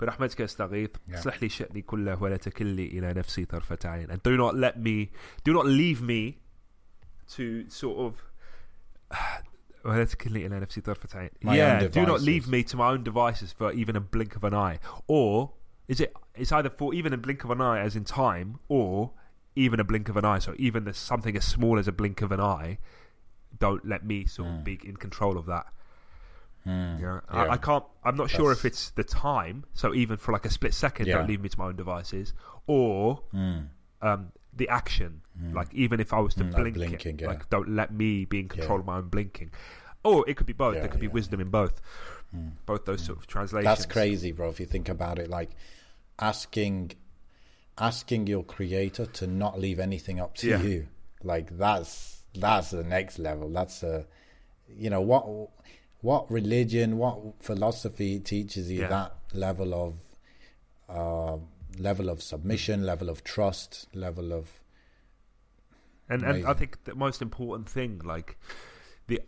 برحمتك 0.00 0.40
استغيث 0.40 0.90
Yeah. 1.08 1.14
اصلح 1.18 1.42
لي 1.42 1.48
شأني 1.48 1.82
كله 1.82 2.22
ولا 2.22 2.36
تكلني 2.36 2.86
إلى 2.98 3.12
نفسي 3.14 3.44
طرفة 3.44 3.78
عين 3.84 4.10
and 4.10 4.22
do 4.22 4.36
not 4.36 4.54
let 4.54 4.78
me 4.78 5.10
do 5.44 5.52
not 5.54 5.66
leave 5.66 6.02
me 6.02 6.38
to 7.36 7.64
sort 7.70 7.98
of 7.98 8.14
ولا 9.84 10.04
تكلني 10.04 10.46
إلى 10.46 10.60
نفسي 10.60 10.80
طرفة 10.80 11.18
عين 11.18 11.30
My 11.44 11.56
yeah 11.56 11.80
own 11.82 11.90
do 11.90 12.00
not 12.06 12.18
devices. 12.20 12.26
leave 12.26 12.48
me 12.48 12.62
to 12.64 12.76
my 12.76 12.88
own 12.90 13.02
devices 13.04 13.52
for 13.52 13.72
even 13.72 13.96
a 13.96 14.00
blink 14.00 14.36
of 14.36 14.44
an 14.44 14.54
eye 14.54 14.78
or 15.06 15.52
is 15.88 16.00
it 16.00 16.12
it's 16.34 16.52
either 16.52 16.68
for 16.70 16.92
even 16.92 17.12
a 17.12 17.16
blink 17.16 17.44
of 17.44 17.50
an 17.50 17.60
eye 17.60 17.80
as 17.80 17.94
in 17.96 18.04
time 18.04 18.58
or 18.68 19.12
even 19.55 19.79
a 19.79 19.83
blink 19.83 20.07
of 20.09 20.15
an 20.17 20.23
eye 20.25 20.39
so 20.39 20.53
even 20.57 20.83
the, 20.85 20.93
something 20.93 21.35
as 21.35 21.45
small 21.45 21.77
as 21.79 21.87
a 21.87 21.91
blink 21.91 22.21
of 22.21 22.31
an 22.31 22.39
eye 22.39 22.77
don't 23.59 23.85
let 23.87 24.05
me 24.05 24.25
sort 24.25 24.47
of 24.47 24.53
Mm. 24.55 24.63
be 24.63 24.79
in 24.83 24.95
control 24.97 25.37
of 25.37 25.45
that 25.47 25.67
Mm. 26.65 26.99
you 26.99 27.05
know? 27.07 27.21
Yeah. 27.33 27.41
I, 27.43 27.49
I 27.53 27.57
can't. 27.57 27.83
I'm 28.03 28.15
not 28.15 28.29
sure 28.29 28.51
if 28.51 28.65
it's 28.65 28.91
the 28.91 29.03
time. 29.03 29.63
So 29.73 29.95
even 29.95 30.17
for 30.17 30.31
like 30.31 30.45
a 30.45 30.49
split 30.51 30.75
second, 30.75 31.07
Yeah. 31.07 31.15
don't 31.17 31.27
leave 31.27 31.41
me 31.41 31.49
to 31.49 31.57
my 31.57 31.65
own 31.65 31.75
devices, 31.75 32.33
or 32.67 33.23
Mm. 33.33 33.67
um, 34.03 34.31
the 34.53 34.69
action. 34.69 35.21
Mm. 35.41 35.55
Like 35.55 35.73
even 35.73 35.99
if 35.99 36.13
I 36.13 36.19
was 36.19 36.35
to 36.35 36.43
Mm, 36.43 36.53
like 36.53 36.61
blink, 36.61 36.75
blinking, 36.75 37.15
it, 37.15 37.21
yeah. 37.21 37.27
like 37.29 37.49
don't 37.49 37.69
let 37.69 37.91
me 37.91 38.25
be 38.25 38.41
in 38.41 38.47
control 38.47 38.79
of 38.79 38.85
my 38.85 38.97
own 38.97 39.09
blinking. 39.09 39.49
Or 40.03 40.23
it 40.29 40.37
could 40.37 40.45
be 40.45 40.53
both. 40.53 40.75
There 40.75 40.87
could 40.87 40.99
be 40.99 41.07
wisdom 41.07 41.39
in 41.41 41.49
both. 41.49 41.81
Both 42.67 42.85
those 42.85 43.01
sort 43.03 43.17
of 43.17 43.25
translations. 43.25 43.65
That's 43.65 43.87
crazy, 43.87 44.31
bro. 44.31 44.49
If 44.49 44.59
you 44.59 44.67
think 44.67 44.87
about 44.87 45.17
it, 45.17 45.29
like 45.31 45.49
asking, 46.19 46.91
asking 47.81 48.27
your 48.27 48.43
creator 48.43 49.05
to 49.19 49.27
not 49.27 49.59
leave 49.59 49.79
anything 49.79 50.19
up 50.19 50.35
to 50.35 50.47
Yeah. 50.49 50.61
you, 50.61 50.87
like 51.23 51.57
that's 51.57 52.23
that's 52.33 52.69
the 52.71 52.83
next 52.83 53.19
level. 53.19 53.49
That's 53.49 53.83
a, 53.83 54.05
you 54.83 54.89
know 54.89 55.01
what, 55.01 55.23
what 55.99 56.31
religion, 56.31 56.97
what 56.97 57.17
philosophy 57.43 58.19
teaches 58.19 58.71
you 58.71 58.81
Yeah. 58.81 58.87
that 58.87 59.11
level 59.33 59.73
of, 59.73 59.93
uh, 60.87 61.37
level 61.77 62.07
of 62.09 62.21
submission, 62.21 62.85
level 62.85 63.09
of 63.09 63.23
trust, 63.23 63.87
level 63.93 64.31
of 64.31 64.45
And 66.09 66.23
and 66.23 66.45
I 66.45 66.53
think 66.53 66.83
the 66.85 66.95
most 66.95 67.21
important 67.21 67.67
thing, 67.69 67.99
like 68.13 68.37
the 69.07 69.21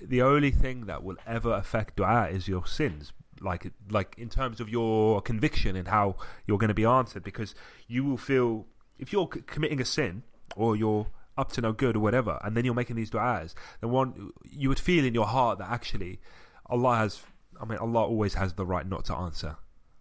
the 0.00 0.22
only 0.22 0.50
thing 0.50 0.86
that 0.86 1.02
will 1.02 1.16
ever 1.26 1.52
affect 1.52 1.96
du'a 1.96 2.30
is 2.32 2.48
your 2.48 2.66
sins. 2.66 3.12
Like 3.44 3.70
like 3.90 4.14
in 4.18 4.28
terms 4.28 4.60
of 4.60 4.68
your 4.68 5.20
conviction 5.20 5.76
and 5.76 5.88
how 5.88 6.16
you're 6.46 6.58
going 6.58 6.68
to 6.68 6.74
be 6.74 6.84
answered, 6.84 7.22
because 7.22 7.54
you 7.86 8.04
will 8.04 8.16
feel 8.16 8.66
if 8.98 9.12
you're 9.12 9.28
c- 9.32 9.42
committing 9.46 9.80
a 9.80 9.84
sin 9.84 10.22
or 10.56 10.74
you're 10.76 11.06
up 11.36 11.50
to 11.52 11.60
no 11.60 11.72
good 11.72 11.96
or 11.96 12.00
whatever, 12.00 12.38
and 12.42 12.56
then 12.56 12.64
you're 12.64 12.74
making 12.74 12.96
these 12.96 13.10
du'as, 13.10 13.54
then 13.80 13.90
one 13.90 14.30
you 14.44 14.68
would 14.68 14.78
feel 14.78 15.04
in 15.04 15.14
your 15.14 15.26
heart 15.26 15.58
that 15.58 15.68
actually 15.70 16.20
Allah 16.66 16.96
has. 16.96 17.22
I 17.60 17.64
mean, 17.66 17.78
Allah 17.78 18.02
always 18.04 18.34
has 18.34 18.54
the 18.54 18.66
right 18.66 18.86
not 18.86 19.04
to 19.06 19.14
answer 19.14 19.56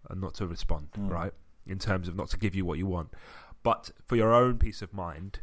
and 0.09 0.19
not 0.21 0.33
to 0.35 0.47
respond, 0.47 0.89
Mm. 0.97 1.09
right? 1.09 1.33
In 1.67 1.79
terms 1.79 2.07
of 2.07 2.15
not 2.15 2.29
to 2.31 2.37
give 2.37 2.55
you 2.55 2.65
what 2.65 2.77
you 2.77 2.87
want, 2.87 3.09
but 3.63 3.91
for 4.07 4.15
your 4.15 4.33
own 4.33 4.57
peace 4.57 4.81
of 4.81 4.93
mind, 4.93 5.39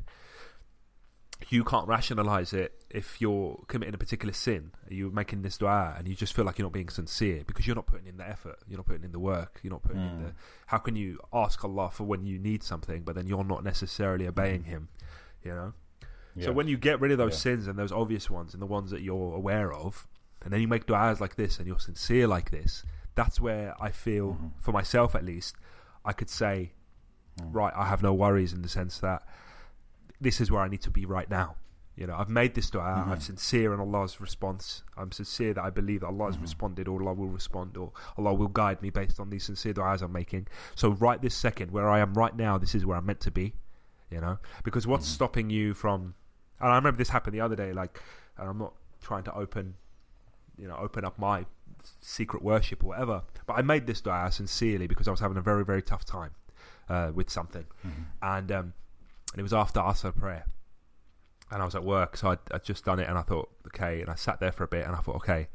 you 1.49 1.65
can't 1.65 1.89
rationalize 1.89 2.53
it 2.53 2.85
if 2.91 3.21
you're 3.21 3.65
committing 3.69 3.95
a 3.95 3.99
particular 3.99 4.33
sin. 4.33 4.73
You're 4.89 5.11
making 5.11 5.43
this 5.43 5.57
dua 5.59 5.95
and 5.97 6.07
you 6.07 6.15
just 6.15 6.35
feel 6.35 6.45
like 6.45 6.59
you're 6.59 6.67
not 6.67 6.73
being 6.73 6.89
sincere 6.91 7.43
because 7.47 7.67
you're 7.67 7.77
not 7.77 7.87
putting 7.87 8.07
in 8.07 8.19
the 8.19 8.29
effort. 8.29 8.59
You're 8.69 8.77
not 8.79 8.87
putting 8.87 9.05
in 9.05 9.13
the 9.13 9.19
work. 9.19 9.59
You're 9.63 9.73
not 9.73 9.83
putting 9.83 10.03
in 10.03 10.09
Mm. 10.11 10.25
the. 10.27 10.33
How 10.67 10.79
can 10.79 10.97
you 10.97 11.19
ask 11.33 11.65
Allah 11.65 11.91
for 11.93 12.05
when 12.05 12.25
you 12.27 12.39
need 12.39 12.63
something, 12.63 13.03
but 13.03 13.15
then 13.15 13.27
you're 13.27 13.45
not 13.45 13.65
necessarily 13.65 14.27
obeying 14.27 14.65
Him? 14.65 14.89
You 15.43 15.55
know. 15.55 15.73
So 16.41 16.53
when 16.53 16.69
you 16.69 16.77
get 16.79 17.01
rid 17.01 17.11
of 17.13 17.19
those 17.19 17.33
Yeah. 17.35 17.39
sins 17.39 17.67
and 17.67 17.79
those 17.79 17.91
obvious 17.93 18.31
ones 18.31 18.55
and 18.55 18.63
the 18.63 18.67
ones 18.67 18.91
that 18.93 19.03
you're 19.03 19.35
aware 19.35 19.73
of, 19.73 20.07
and 20.43 20.53
then 20.53 20.61
you 20.61 20.69
make 20.69 20.87
du'as 20.87 21.21
like 21.21 21.35
this 21.37 21.59
and 21.59 21.67
you're 21.67 21.79
sincere 21.81 22.27
like 22.27 22.51
this, 22.51 22.85
that's 23.15 23.41
where 23.41 23.75
I 23.83 23.91
feel, 23.91 24.35
Mhm. 24.35 24.53
for 24.61 24.73
myself 24.73 25.15
at 25.15 25.25
least, 25.25 25.57
I 26.05 26.13
could 26.13 26.31
say, 26.31 26.73
Mm. 27.41 27.55
right, 27.55 27.73
I 27.77 27.87
have 27.87 28.03
no 28.03 28.15
worries 28.15 28.53
in 28.53 28.63
the 28.63 28.69
sense 28.69 28.99
that 29.01 29.23
this 30.21 30.41
is 30.41 30.51
where 30.51 30.61
I 30.63 30.69
need 30.69 30.83
to 30.83 30.91
be 30.91 31.05
right 31.07 31.29
now. 31.31 31.57
You 31.97 32.07
know, 32.07 32.17
I've 32.17 32.29
made 32.31 32.55
this 32.55 32.71
dua. 32.71 32.83
Mhm. 33.07 33.09
I'm 33.09 33.21
sincere 33.21 33.75
in 33.75 33.81
Allah's 33.81 34.21
response. 34.21 34.85
I'm 34.97 35.13
sincere 35.13 35.53
that 35.55 35.65
I 35.65 35.71
believe 35.71 36.01
that 36.01 36.07
Allah 36.07 36.27
has 36.27 36.37
Mhm. 36.39 36.43
responded, 36.43 36.89
or 36.89 37.01
Allah 37.03 37.13
will 37.13 37.29
respond, 37.29 37.77
or 37.77 37.93
Allah 38.17 38.33
will 38.33 38.49
guide 38.49 38.81
me 38.81 38.91
based 38.91 39.21
on 39.21 39.29
these 39.31 39.45
sincere 39.45 39.75
du'as 39.75 40.01
I'm 40.03 40.13
making. 40.13 40.47
So, 40.75 40.91
right 40.93 41.21
this 41.21 41.35
second, 41.35 41.73
where 41.73 41.89
I 41.91 41.99
am 41.99 42.15
right 42.15 42.35
now, 42.35 42.57
this 42.59 42.75
is 42.75 42.87
where 42.87 42.97
I'm 42.97 43.07
meant 43.07 43.21
to 43.21 43.31
be. 43.31 43.55
You 44.11 44.21
know, 44.21 44.39
because 44.65 44.87
what's 44.87 45.07
Mhm. 45.07 45.15
stopping 45.15 45.51
you 45.51 45.73
from? 45.75 46.15
And 46.59 46.71
I 46.73 46.75
remember 46.77 46.99
this 46.99 47.11
happened 47.11 47.35
the 47.35 47.41
other 47.41 47.55
day. 47.57 47.73
Like, 47.73 48.03
and 48.37 48.49
I'm 48.49 48.59
not 48.59 48.75
trying 49.01 49.23
to 49.25 49.35
open, 49.35 49.77
you 50.57 50.67
know, 50.69 50.77
open 50.77 51.05
up 51.05 51.19
my 51.19 51.47
secret 52.01 52.43
worship 52.43 52.83
or 52.83 52.89
whatever. 52.89 53.23
But 53.47 53.55
I 53.59 53.63
made 53.63 53.87
this 53.87 54.01
dua 54.01 54.31
sincerely 54.33 54.87
because 54.87 55.07
I 55.07 55.11
was 55.13 55.21
having 55.21 55.37
a 55.37 55.41
very, 55.43 55.65
very 55.65 55.83
tough 55.83 56.05
time 56.05 56.33
uh, 56.89 57.13
with 57.15 57.31
something 57.31 57.67
Mhm. 57.87 58.05
and 58.21 58.53
um, 58.53 58.73
and 59.33 59.39
it 59.41 59.43
was 59.43 59.53
after 59.53 59.81
Asr 59.81 60.15
prayer, 60.15 60.47
and 61.51 61.63
I 61.63 61.65
was 61.65 61.75
at 61.75 61.85
work, 61.85 62.17
so 62.17 62.31
I'd, 62.31 62.39
I'd 62.53 62.65
just 62.65 62.85
done 62.85 62.99
it, 63.01 63.09
and 63.09 63.17
I 63.19 63.23
thought, 63.23 63.51
okay, 63.69 64.01
and 64.01 64.11
I 64.11 64.15
sat 64.15 64.41
there 64.41 64.53
for 64.53 64.65
a 64.65 64.69
bit, 64.69 64.87
and 64.87 64.95
I 64.95 65.01
thought, 65.01 65.17
okay, 65.17 65.49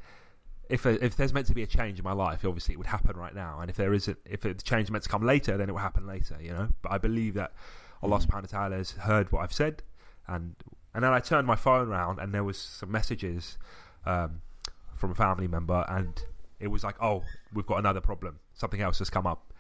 if 0.70 0.84
there- 0.84 0.98
if 1.02 1.16
there's 1.16 1.34
meant 1.34 1.48
to 1.48 1.54
be 1.54 1.64
a 1.64 1.68
change 1.68 2.00
in 2.00 2.04
my 2.04 2.12
life, 2.14 2.44
obviously 2.46 2.74
it 2.74 2.78
would 2.78 2.88
happen 2.88 3.16
right 3.18 3.36
now, 3.36 3.60
and 3.60 3.70
if 3.70 3.76
there 3.78 3.94
isn't, 3.94 4.18
if 4.26 4.42
the 4.42 4.54
change 4.56 4.86
is 4.86 4.92
meant 4.92 5.04
to 5.04 5.10
come 5.10 5.24
later, 5.26 5.58
then 5.58 5.70
it 5.70 5.72
will 5.72 5.80
happen 5.80 6.06
later, 6.08 6.38
you 6.42 6.52
know. 6.52 6.70
But 6.82 6.92
I 6.92 6.98
believe 6.98 7.34
that 7.36 7.54
Allah. 8.02 8.20
Subhanahu 8.20 8.52
wa 8.54 8.60
Taala 8.60 8.78
has 8.78 8.92
heard 8.92 9.32
what 9.32 9.42
I've 9.42 9.54
said, 9.54 9.84
and 10.28 10.56
and 10.94 11.04
then 11.04 11.12
I 11.12 11.20
turned 11.20 11.46
my 11.46 11.56
phone 11.56 11.90
around, 11.90 12.20
and 12.20 12.34
there 12.34 12.44
was 12.44 12.58
some 12.58 12.90
messages 12.92 13.58
um, 14.06 14.42
from 14.96 15.12
a 15.12 15.16
family 15.16 15.48
member, 15.48 15.84
and 15.90 16.24
it 16.60 16.68
was 16.68 16.84
like, 16.84 16.96
oh, 17.02 17.24
we've 17.54 17.66
got 17.66 17.80
another 17.80 18.00
problem, 18.02 18.40
something 18.54 18.80
else 18.82 19.00
has 19.00 19.10
come 19.10 19.28
up. 19.28 19.52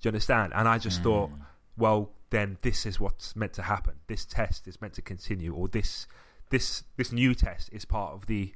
Do 0.00 0.06
you 0.06 0.10
understand? 0.10 0.52
And 0.54 0.68
I 0.68 0.78
just 0.78 1.02
thought, 1.02 1.30
Mm. 1.30 1.40
Well, 1.78 2.10
then 2.30 2.58
this 2.62 2.84
is 2.84 3.00
what's 3.00 3.34
meant 3.34 3.54
to 3.54 3.62
happen. 3.62 3.94
This 4.06 4.24
test 4.24 4.68
is 4.68 4.80
meant 4.80 4.94
to 4.94 5.02
continue, 5.02 5.54
or 5.54 5.68
this 5.68 6.06
this 6.50 6.84
this 6.96 7.12
new 7.12 7.34
test 7.34 7.70
is 7.72 7.84
part 7.84 8.12
of 8.14 8.26
the. 8.26 8.52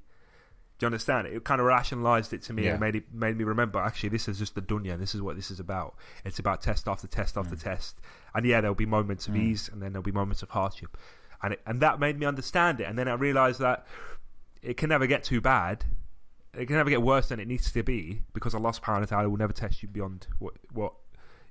Do 0.79 0.85
you 0.85 0.87
understand? 0.87 1.29
It 1.29 1.45
kind 1.45 1.61
of 1.61 1.67
rationalized 1.69 2.33
it 2.33 2.43
to 2.43 2.53
me 2.53 2.65
Yeah. 2.65 2.73
and 2.73 2.81
made 2.81 2.97
it 2.97 3.15
made 3.15 3.37
me 3.39 3.45
remember. 3.45 3.79
Actually, 3.79 4.09
this 4.11 4.27
is 4.29 4.39
just 4.39 4.55
the 4.55 4.63
dunya. 4.63 4.99
This 4.99 5.15
is 5.15 5.23
what 5.23 5.37
this 5.37 5.51
is 5.51 5.61
about. 5.61 5.95
It's 6.25 6.39
about 6.41 6.61
test 6.61 6.89
after 6.89 7.07
test 7.07 7.37
after 7.39 7.55
Mm. 7.55 7.63
test. 7.63 8.01
And 8.35 8.45
yeah, 8.45 8.61
there'll 8.61 8.75
be 8.75 8.87
moments 8.87 9.29
of 9.29 9.35
Mm. 9.35 9.43
ease, 9.43 9.69
and 9.69 9.81
then 9.81 9.93
there'll 9.93 10.03
be 10.03 10.13
moments 10.13 10.43
of 10.43 10.51
hardship, 10.51 10.97
and 11.43 11.55
it, 11.55 11.63
and 11.67 11.81
that 11.81 12.01
made 12.01 12.19
me 12.19 12.27
understand 12.27 12.81
it. 12.81 12.85
And 12.85 12.99
then 12.99 13.07
I 13.09 13.15
realized 13.15 13.61
that 13.61 13.87
it 14.61 14.77
can 14.77 14.89
never 14.89 15.07
get 15.07 15.23
too 15.25 15.41
bad. 15.41 15.85
It 16.55 16.67
can 16.67 16.77
never 16.77 16.91
get 16.91 17.01
worse 17.03 17.29
than 17.29 17.39
it 17.41 17.47
needs 17.49 17.71
to 17.73 17.83
be 17.83 18.23
because 18.35 18.55
Allah 18.55 18.71
Subhanahu 18.73 19.11
wa 19.11 19.19
Taala 19.19 19.31
will 19.31 19.39
never 19.39 19.53
test 19.55 19.83
you 19.83 19.89
beyond 19.89 20.27
what 20.39 20.55
what 20.73 20.95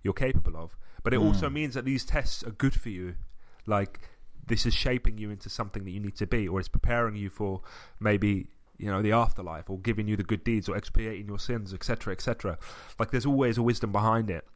you're 0.03 0.13
capable 0.13 0.57
of. 0.57 0.75
But 1.03 1.13
it 1.13 1.17
also 1.17 1.49
Mm. 1.49 1.53
means 1.53 1.73
that 1.75 1.85
these 1.85 2.05
tests 2.05 2.43
are 2.43 2.51
good 2.51 2.73
for 2.73 2.89
you. 2.89 3.15
Like 3.65 3.99
this 4.47 4.65
is 4.65 4.73
shaping 4.73 5.17
you 5.17 5.29
into 5.29 5.49
something 5.49 5.83
that 5.85 5.91
you 5.91 5.99
need 5.99 6.15
to 6.17 6.27
be, 6.27 6.47
or 6.47 6.59
it's 6.59 6.67
preparing 6.69 7.15
you 7.15 7.29
for 7.29 7.61
maybe 7.99 8.47
you 8.77 8.87
know 8.91 9.01
the 9.01 9.11
afterlife, 9.11 9.69
or 9.69 9.77
giving 9.79 10.07
you 10.07 10.15
the 10.17 10.23
good 10.23 10.43
deeds, 10.43 10.67
or 10.67 10.75
expiating 10.75 11.27
your 11.27 11.37
sins, 11.39 11.73
etc., 11.73 12.11
etc. 12.13 12.57
Like 12.99 13.11
there's 13.11 13.25
always 13.25 13.57
a 13.57 13.61
wisdom 13.63 13.91
behind 13.91 14.29
it. 14.29 14.47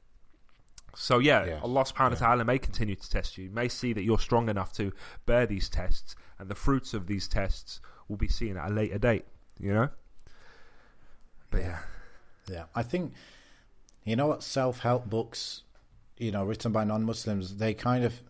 So 0.96 1.20
yeah, 1.20 1.46
Yes. 1.46 1.62
Allah 1.64 1.84
Subhanahu 1.84 2.22
wa 2.22 2.28
Taala 2.28 2.46
may 2.46 2.58
continue 2.58 2.96
to 2.96 3.10
test 3.10 3.38
you, 3.38 3.50
may 3.52 3.68
see 3.68 3.92
that 3.94 4.04
you're 4.04 4.18
strong 4.20 4.48
enough 4.50 4.72
to 4.74 4.94
bear 5.26 5.46
these 5.46 5.68
tests, 5.70 6.16
and 6.40 6.50
the 6.50 6.56
fruits 6.56 6.94
of 6.94 7.06
these 7.08 7.28
tests 7.28 7.82
will 8.08 8.16
be 8.18 8.28
seen 8.30 8.56
at 8.58 8.72
a 8.72 8.74
later 8.74 8.98
date. 8.98 9.26
You 9.60 9.74
know. 9.74 9.90
But 11.52 11.62
yeah, 11.62 11.80
Yeah, 12.48 12.64
I 12.76 12.84
think 12.84 13.14
you 14.04 14.16
know 14.16 14.28
what 14.28 14.42
self-help 14.44 15.10
books, 15.10 15.64
you 16.18 16.32
know, 16.32 16.44
written 16.46 16.72
by 16.72 16.84
non-Muslims, 16.84 17.58
they 17.58 17.74
kind 17.74 18.04
of 18.04 18.22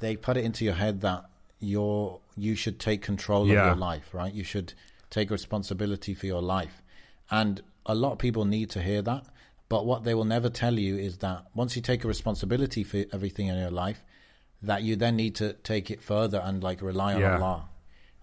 they 0.00 0.16
put 0.16 0.36
it 0.36 0.44
into 0.44 0.64
your 0.64 0.74
head 0.74 1.00
that 1.00 1.24
you're 1.58 2.20
you 2.36 2.54
should 2.54 2.78
take 2.78 3.00
control 3.02 3.46
Yeah. 3.46 3.60
of 3.60 3.66
your 3.68 3.76
life, 3.76 4.12
right? 4.12 4.32
You 4.32 4.44
should 4.44 4.74
take 5.10 5.30
responsibility 5.30 6.12
for 6.14 6.26
your 6.26 6.42
life. 6.42 6.82
And 7.30 7.62
a 7.86 7.94
lot 7.94 8.12
of 8.12 8.18
people 8.18 8.44
need 8.44 8.68
to 8.70 8.82
hear 8.82 9.00
that, 9.02 9.24
but 9.68 9.86
what 9.86 10.04
they 10.04 10.14
will 10.14 10.24
never 10.26 10.50
tell 10.50 10.78
you 10.78 10.96
is 10.98 11.18
that 11.18 11.46
once 11.54 11.74
you 11.76 11.82
take 11.82 12.04
a 12.04 12.08
responsibility 12.08 12.84
for 12.84 13.04
everything 13.12 13.46
in 13.48 13.56
your 13.58 13.70
life, 13.70 14.04
that 14.62 14.82
you 14.82 14.96
then 14.96 15.16
need 15.16 15.34
to 15.36 15.54
take 15.54 15.90
it 15.90 16.02
further 16.02 16.40
and 16.44 16.62
like 16.62 16.82
rely 16.82 17.14
on 17.14 17.20
Yeah. 17.20 17.36
Allah 17.36 17.68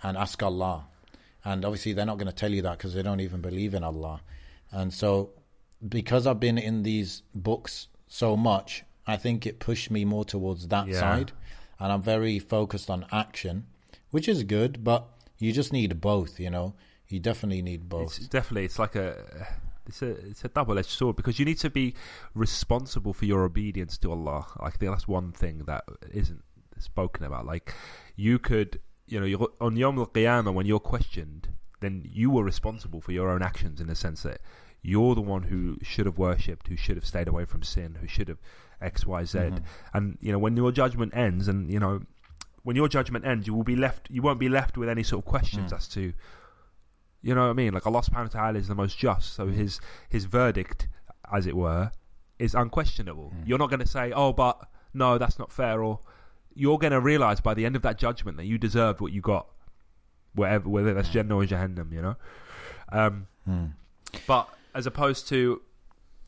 and 0.03 0.18
ask 0.18 0.41
Allah. 0.44 0.86
And 1.45 1.65
obviously, 1.65 1.94
they're 1.94 2.06
not 2.06 2.18
going 2.18 2.28
to 2.28 2.34
tell 2.36 2.52
you 2.52 2.61
that 2.61 2.78
because 2.78 2.94
they 2.94 3.02
don't 3.02 3.20
even 3.20 3.41
believe 3.41 3.74
in 3.74 3.84
Allah. 3.84 4.22
And 4.72 4.94
so, 4.94 5.32
because 5.88 6.26
I've 6.28 6.40
been 6.40 6.57
in 6.57 6.84
these 6.84 7.24
books 7.36 7.88
so 8.14 8.38
much, 8.38 8.84
I 9.07 9.18
think 9.18 9.45
it 9.48 9.60
pushed 9.60 9.90
me 9.90 10.06
more 10.06 10.23
towards 10.23 10.68
that 10.68 10.88
Yeah. 10.88 10.99
side. 10.99 11.31
And 11.80 11.91
I'm 11.91 12.03
very 12.03 12.38
focused 12.38 12.90
on 12.90 13.07
action, 13.11 13.65
which 14.11 14.27
is 14.27 14.44
good, 14.44 14.84
but 14.84 15.10
you 15.40 15.52
just 15.52 15.73
need 15.73 15.99
both, 15.99 16.40
you 16.40 16.52
know? 16.52 16.76
You 17.07 17.19
definitely 17.19 17.64
need 17.64 17.90
both. 17.90 18.18
It's 18.19 18.27
definitely 18.27 18.65
it's 18.65 18.77
like 18.77 18.95
a 18.95 19.48
it's 19.88 20.02
a 20.03 20.11
it's 20.30 20.45
a 20.45 20.48
double 20.48 20.77
edged 20.77 20.91
sword 20.99 21.15
because 21.15 21.40
you 21.40 21.45
need 21.45 21.57
to 21.60 21.72
be 21.72 21.95
responsible 22.35 23.14
for 23.14 23.26
your 23.26 23.44
obedience 23.44 23.98
to 23.99 24.11
Allah. 24.11 24.45
I 24.60 24.69
think 24.69 24.91
that's 24.91 25.07
one 25.07 25.31
thing 25.31 25.64
that 25.65 25.84
isn't 26.11 26.44
spoken 26.77 27.26
about. 27.26 27.45
Like 27.48 27.73
you 28.15 28.38
could 28.40 28.80
you 29.07 29.19
know 29.19 29.48
on 29.60 29.76
Yom 29.76 29.98
Al 29.99 30.06
Qiyamah 30.07 30.53
when 30.53 30.68
you're 30.68 30.80
questioned, 30.95 31.49
then 31.81 32.07
you 32.19 32.30
were 32.30 32.44
responsible 32.44 33.02
for 33.02 33.11
your 33.11 33.30
own 33.30 33.41
actions 33.41 33.81
in 33.81 33.88
the 33.88 33.95
sense 33.95 34.22
that 34.23 34.40
you're 34.84 35.15
the 35.15 35.22
one 35.22 35.43
who 35.43 35.77
should 35.81 36.05
have 36.05 36.18
worshipped, 36.18 36.68
who 36.68 36.76
should 36.76 36.95
have 36.97 37.05
stayed 37.05 37.27
away 37.27 37.45
from 37.45 37.64
sin, 37.64 37.97
who 38.01 38.07
should 38.07 38.27
have 38.27 38.38
X 38.81 39.05
Y 39.05 39.23
Z. 39.23 39.39
Mhm. 39.39 39.64
And 39.93 40.18
you 40.22 40.31
know 40.31 40.38
when 40.39 40.55
your 40.57 40.72
judgment 40.72 41.15
ends, 41.15 41.47
and 41.47 41.72
you 41.72 41.80
know 41.80 42.01
when 42.64 42.76
your 42.76 42.88
judgment 42.89 43.26
ends, 43.26 43.47
you 43.47 43.53
will 43.53 43.64
be 43.64 43.76
left. 43.77 44.07
You 44.11 44.22
won't 44.22 44.39
be 44.39 44.49
left 44.49 44.77
with 44.77 44.89
any 44.89 45.03
sort 45.03 45.23
of 45.23 45.30
questions 45.30 45.72
Mm. 45.72 45.76
as 45.77 45.88
to 45.89 46.14
you 47.22 47.34
know 47.34 47.43
what 47.45 47.51
I 47.51 47.53
mean? 47.53 47.73
Like 47.73 47.88
Allah 47.88 48.01
subhanahu 48.01 48.34
wa 48.35 48.39
ta'ala 48.41 48.60
is 48.60 48.68
the 48.68 48.76
most 48.76 48.97
just, 48.97 49.34
so 49.34 49.47
Mm. 49.47 49.53
his 49.53 49.80
his 50.10 50.26
verdict, 50.26 50.89
as 51.31 51.47
it 51.47 51.55
were, 51.55 51.91
is 52.38 52.53
unquestionable. 52.53 53.31
Mm. 53.34 53.47
You're 53.47 53.57
not 53.57 53.69
going 53.69 53.80
to 53.80 53.88
say, 53.88 54.11
"Oh, 54.11 54.34
but 54.34 54.69
no, 54.93 55.18
that's 55.18 55.39
not 55.39 55.49
fair," 55.51 55.81
or 55.81 56.01
you're 56.53 56.77
going 56.77 56.91
to 56.91 56.99
realize 56.99 57.39
by 57.39 57.53
the 57.53 57.65
end 57.65 57.77
of 57.77 57.81
that 57.84 57.97
judgment 57.97 58.35
that 58.38 58.45
you 58.45 58.57
deserved 58.57 58.99
what 58.99 59.14
you 59.14 59.22
got, 59.22 59.47
whatever, 60.35 60.68
whether 60.68 60.93
that's 60.93 61.07
Mm. 61.10 61.14
Jannah 61.14 61.35
or 61.38 61.45
Jahannam, 61.45 61.91
you 61.93 62.01
know. 62.01 62.15
Um, 62.91 63.27
Mm. 63.47 63.72
but 64.27 64.49
as 64.76 64.86
opposed 64.86 65.28
to 65.30 65.62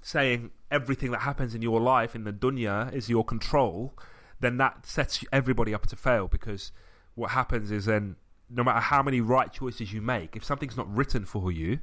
saying 0.01 0.51
everything 0.71 1.11
that 1.11 1.21
happens 1.21 1.55
in 1.55 1.61
your 1.61 1.79
life 1.79 2.15
in 2.15 2.23
the 2.23 2.33
dunya 2.33 2.91
is 2.93 3.09
your 3.09 3.23
control, 3.23 3.97
then 4.39 4.57
that 4.57 4.85
sets 4.85 5.23
everybody 5.31 5.73
up 5.73 5.87
to 5.87 5.95
fail 5.95 6.27
because 6.27 6.71
what 7.15 7.31
happens 7.31 7.71
is 7.71 7.85
then 7.85 8.15
no 8.49 8.63
matter 8.63 8.79
how 8.79 9.01
many 9.01 9.21
right 9.21 9.51
choices 9.51 9.91
you 9.93 10.01
make, 10.01 10.35
if 10.35 10.43
something's 10.43 10.77
not 10.77 10.93
written 10.95 11.25
for 11.25 11.51
you, 11.51 11.79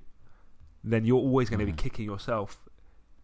then 0.84 1.04
you're 1.04 1.16
always 1.18 1.48
going 1.50 1.58
to 1.60 1.66
be 1.66 1.72
Mhm. 1.72 1.78
kicking 1.78 2.04
yourself 2.04 2.68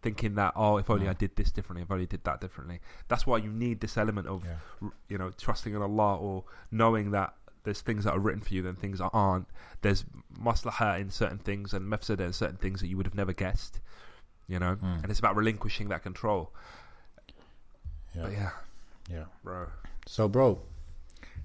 thinking 0.01 0.35
that 0.35 0.53
oh 0.55 0.77
if 0.77 0.89
only 0.89 1.05
Mm. 1.07 1.09
I 1.09 1.13
did 1.13 1.35
this 1.35 1.51
differently 1.51 1.81
if 1.83 1.91
only 1.91 2.03
I 2.03 2.07
did 2.07 2.23
that 2.23 2.39
differently 2.39 2.79
that's 3.09 3.27
why 3.27 3.35
you 3.37 3.51
need 3.51 3.81
this 3.81 3.97
element 3.97 4.27
of 4.27 4.45
Yeah. 4.45 4.89
you 5.09 5.17
know 5.17 5.29
trusting 5.31 5.73
in 5.75 5.81
Allah 5.81 6.15
or 6.15 6.45
knowing 6.71 7.11
that 7.11 7.33
there's 7.69 7.81
things 7.81 8.03
that 8.03 8.13
are 8.13 8.19
written 8.19 8.41
for 8.41 8.53
you 8.53 8.67
and 8.67 8.77
things 8.77 8.99
that 8.99 9.09
aren't 9.13 9.47
there's 9.81 10.03
maslahah 10.41 10.99
in 10.99 11.09
certain 11.09 11.37
things 11.37 11.73
and 11.73 11.85
mafsada 11.91 12.21
in 12.21 12.33
certain 12.33 12.57
things 12.57 12.81
that 12.81 12.87
you 12.87 12.97
would 12.97 13.05
have 13.05 13.15
never 13.15 13.33
guessed 13.33 13.79
you 14.47 14.59
know 14.59 14.75
Mm. 14.83 15.01
and 15.03 15.09
it's 15.11 15.19
about 15.19 15.35
relinquishing 15.35 15.89
that 15.89 16.03
control 16.03 16.51
Yeah. 18.15 18.21
But 18.23 18.31
yeah, 18.31 18.49
Yeah. 19.09 19.25
bro. 19.43 19.67
So, 20.07 20.27
bro. 20.27 20.61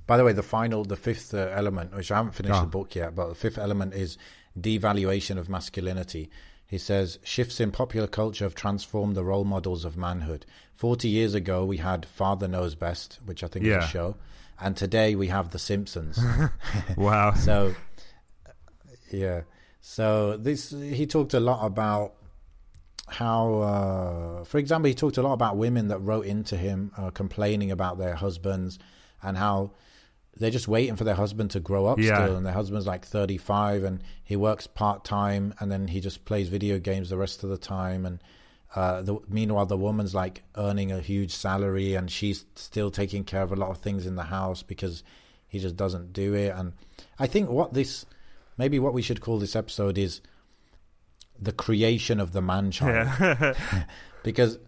By 0.06 0.16
the 0.16 0.24
way, 0.24 0.32
the 0.32 0.42
final, 0.42 0.84
the 0.84 0.96
fifth 0.96 1.32
uh, 1.34 1.48
element, 1.52 1.94
which 1.94 2.10
I 2.10 2.16
haven't 2.16 2.32
finished 2.34 2.60
the 2.60 2.66
book 2.66 2.94
yet, 2.94 3.14
but 3.14 3.28
the 3.28 3.34
fifth 3.34 3.58
element 3.58 3.94
is 3.94 4.16
devaluation 4.58 5.36
of 5.38 5.48
masculinity. 5.48 6.30
He 6.66 6.78
says 6.78 7.18
shifts 7.22 7.60
in 7.60 7.70
popular 7.70 8.06
culture 8.06 8.44
have 8.44 8.54
transformed 8.54 9.14
the 9.16 9.24
role 9.24 9.44
models 9.44 9.84
of 9.84 9.96
manhood. 9.96 10.44
Forty 10.74 11.08
years 11.08 11.34
ago, 11.34 11.64
we 11.64 11.76
had 11.78 12.04
Father 12.06 12.48
Knows 12.48 12.74
Best, 12.74 13.18
which 13.24 13.44
I 13.44 13.46
think 13.48 13.64
is 13.66 13.84
a 13.84 13.86
show, 13.86 14.16
and 14.60 14.76
today 14.76 15.14
we 15.14 15.28
have 15.28 15.50
The 15.50 15.58
Simpsons. 15.58 16.18
Wow. 16.96 17.34
so, 17.34 17.74
yeah. 19.12 19.42
So 19.80 20.36
this 20.36 20.70
he 20.70 21.06
talked 21.06 21.34
a 21.34 21.40
lot 21.40 21.64
about 21.64 22.14
how, 23.06 23.54
uh, 23.60 24.44
for 24.44 24.58
example, 24.58 24.88
he 24.88 24.94
talked 24.94 25.18
a 25.18 25.22
lot 25.22 25.34
about 25.34 25.56
women 25.56 25.88
that 25.88 25.98
wrote 25.98 26.24
into 26.26 26.56
him 26.56 26.90
uh, 26.96 27.10
complaining 27.10 27.70
about 27.70 27.98
their 27.98 28.14
husbands 28.14 28.78
and 29.22 29.36
how 29.36 29.72
they're 30.36 30.50
just 30.50 30.66
waiting 30.68 30.96
for 30.96 31.04
their 31.04 31.14
husband 31.14 31.50
to 31.52 31.60
grow 31.60 31.86
up 31.86 31.98
Yeah. 31.98 32.16
still, 32.24 32.36
and 32.36 32.44
their 32.46 32.54
husband's 32.54 32.86
like 32.86 33.04
thirty 33.04 33.36
five, 33.36 33.84
and 33.84 34.02
he 34.24 34.36
works 34.36 34.66
part 34.66 35.04
time, 35.04 35.54
and 35.60 35.70
then 35.70 35.88
he 35.88 36.00
just 36.00 36.24
plays 36.24 36.48
video 36.48 36.78
games 36.78 37.10
the 37.10 37.16
rest 37.18 37.44
of 37.44 37.50
the 37.50 37.58
time, 37.58 38.04
and. 38.06 38.20
Uh, 38.74 39.02
the, 39.02 39.18
meanwhile, 39.28 39.66
the 39.66 39.76
woman's 39.76 40.14
like 40.14 40.42
earning 40.56 40.90
a 40.90 41.00
huge 41.00 41.32
salary, 41.32 41.94
and 41.94 42.10
she's 42.10 42.44
still 42.56 42.90
taking 42.90 43.24
care 43.24 43.42
of 43.42 43.52
a 43.52 43.56
lot 43.56 43.70
of 43.70 43.78
things 43.78 44.06
in 44.06 44.16
the 44.16 44.24
house 44.24 44.62
because 44.62 45.04
he 45.46 45.58
just 45.60 45.76
doesn't 45.76 46.12
do 46.12 46.34
it. 46.34 46.48
And 46.48 46.72
I 47.18 47.26
think 47.26 47.48
what 47.48 47.74
this, 47.74 48.04
maybe 48.58 48.78
what 48.78 48.92
we 48.92 49.02
should 49.02 49.20
call 49.20 49.38
this 49.38 49.54
episode 49.54 49.96
is 49.96 50.20
the 51.40 51.52
creation 51.52 52.20
of 52.20 52.32
the 52.32 52.42
man 52.42 52.70
child 52.70 53.08
Yeah. 53.20 53.54
because 54.24 54.58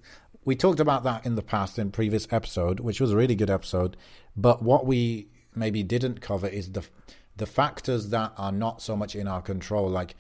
we 0.44 0.54
talked 0.54 0.80
about 0.80 1.02
that 1.02 1.26
in 1.26 1.34
the 1.34 1.42
past 1.42 1.78
in 1.78 1.90
previous 1.90 2.28
episode, 2.30 2.80
which 2.80 3.00
was 3.00 3.12
a 3.12 3.16
really 3.16 3.34
good 3.34 3.50
episode. 3.50 3.96
But 4.36 4.62
what 4.62 4.86
we 4.86 5.28
maybe 5.54 5.82
didn't 5.82 6.20
cover 6.20 6.46
is 6.46 6.72
the 6.72 6.84
the 7.36 7.46
factors 7.46 8.08
that 8.10 8.32
are 8.38 8.52
not 8.52 8.80
so 8.80 8.96
much 8.96 9.14
in 9.14 9.28
our 9.28 9.42
control, 9.42 9.90
like 9.90 10.14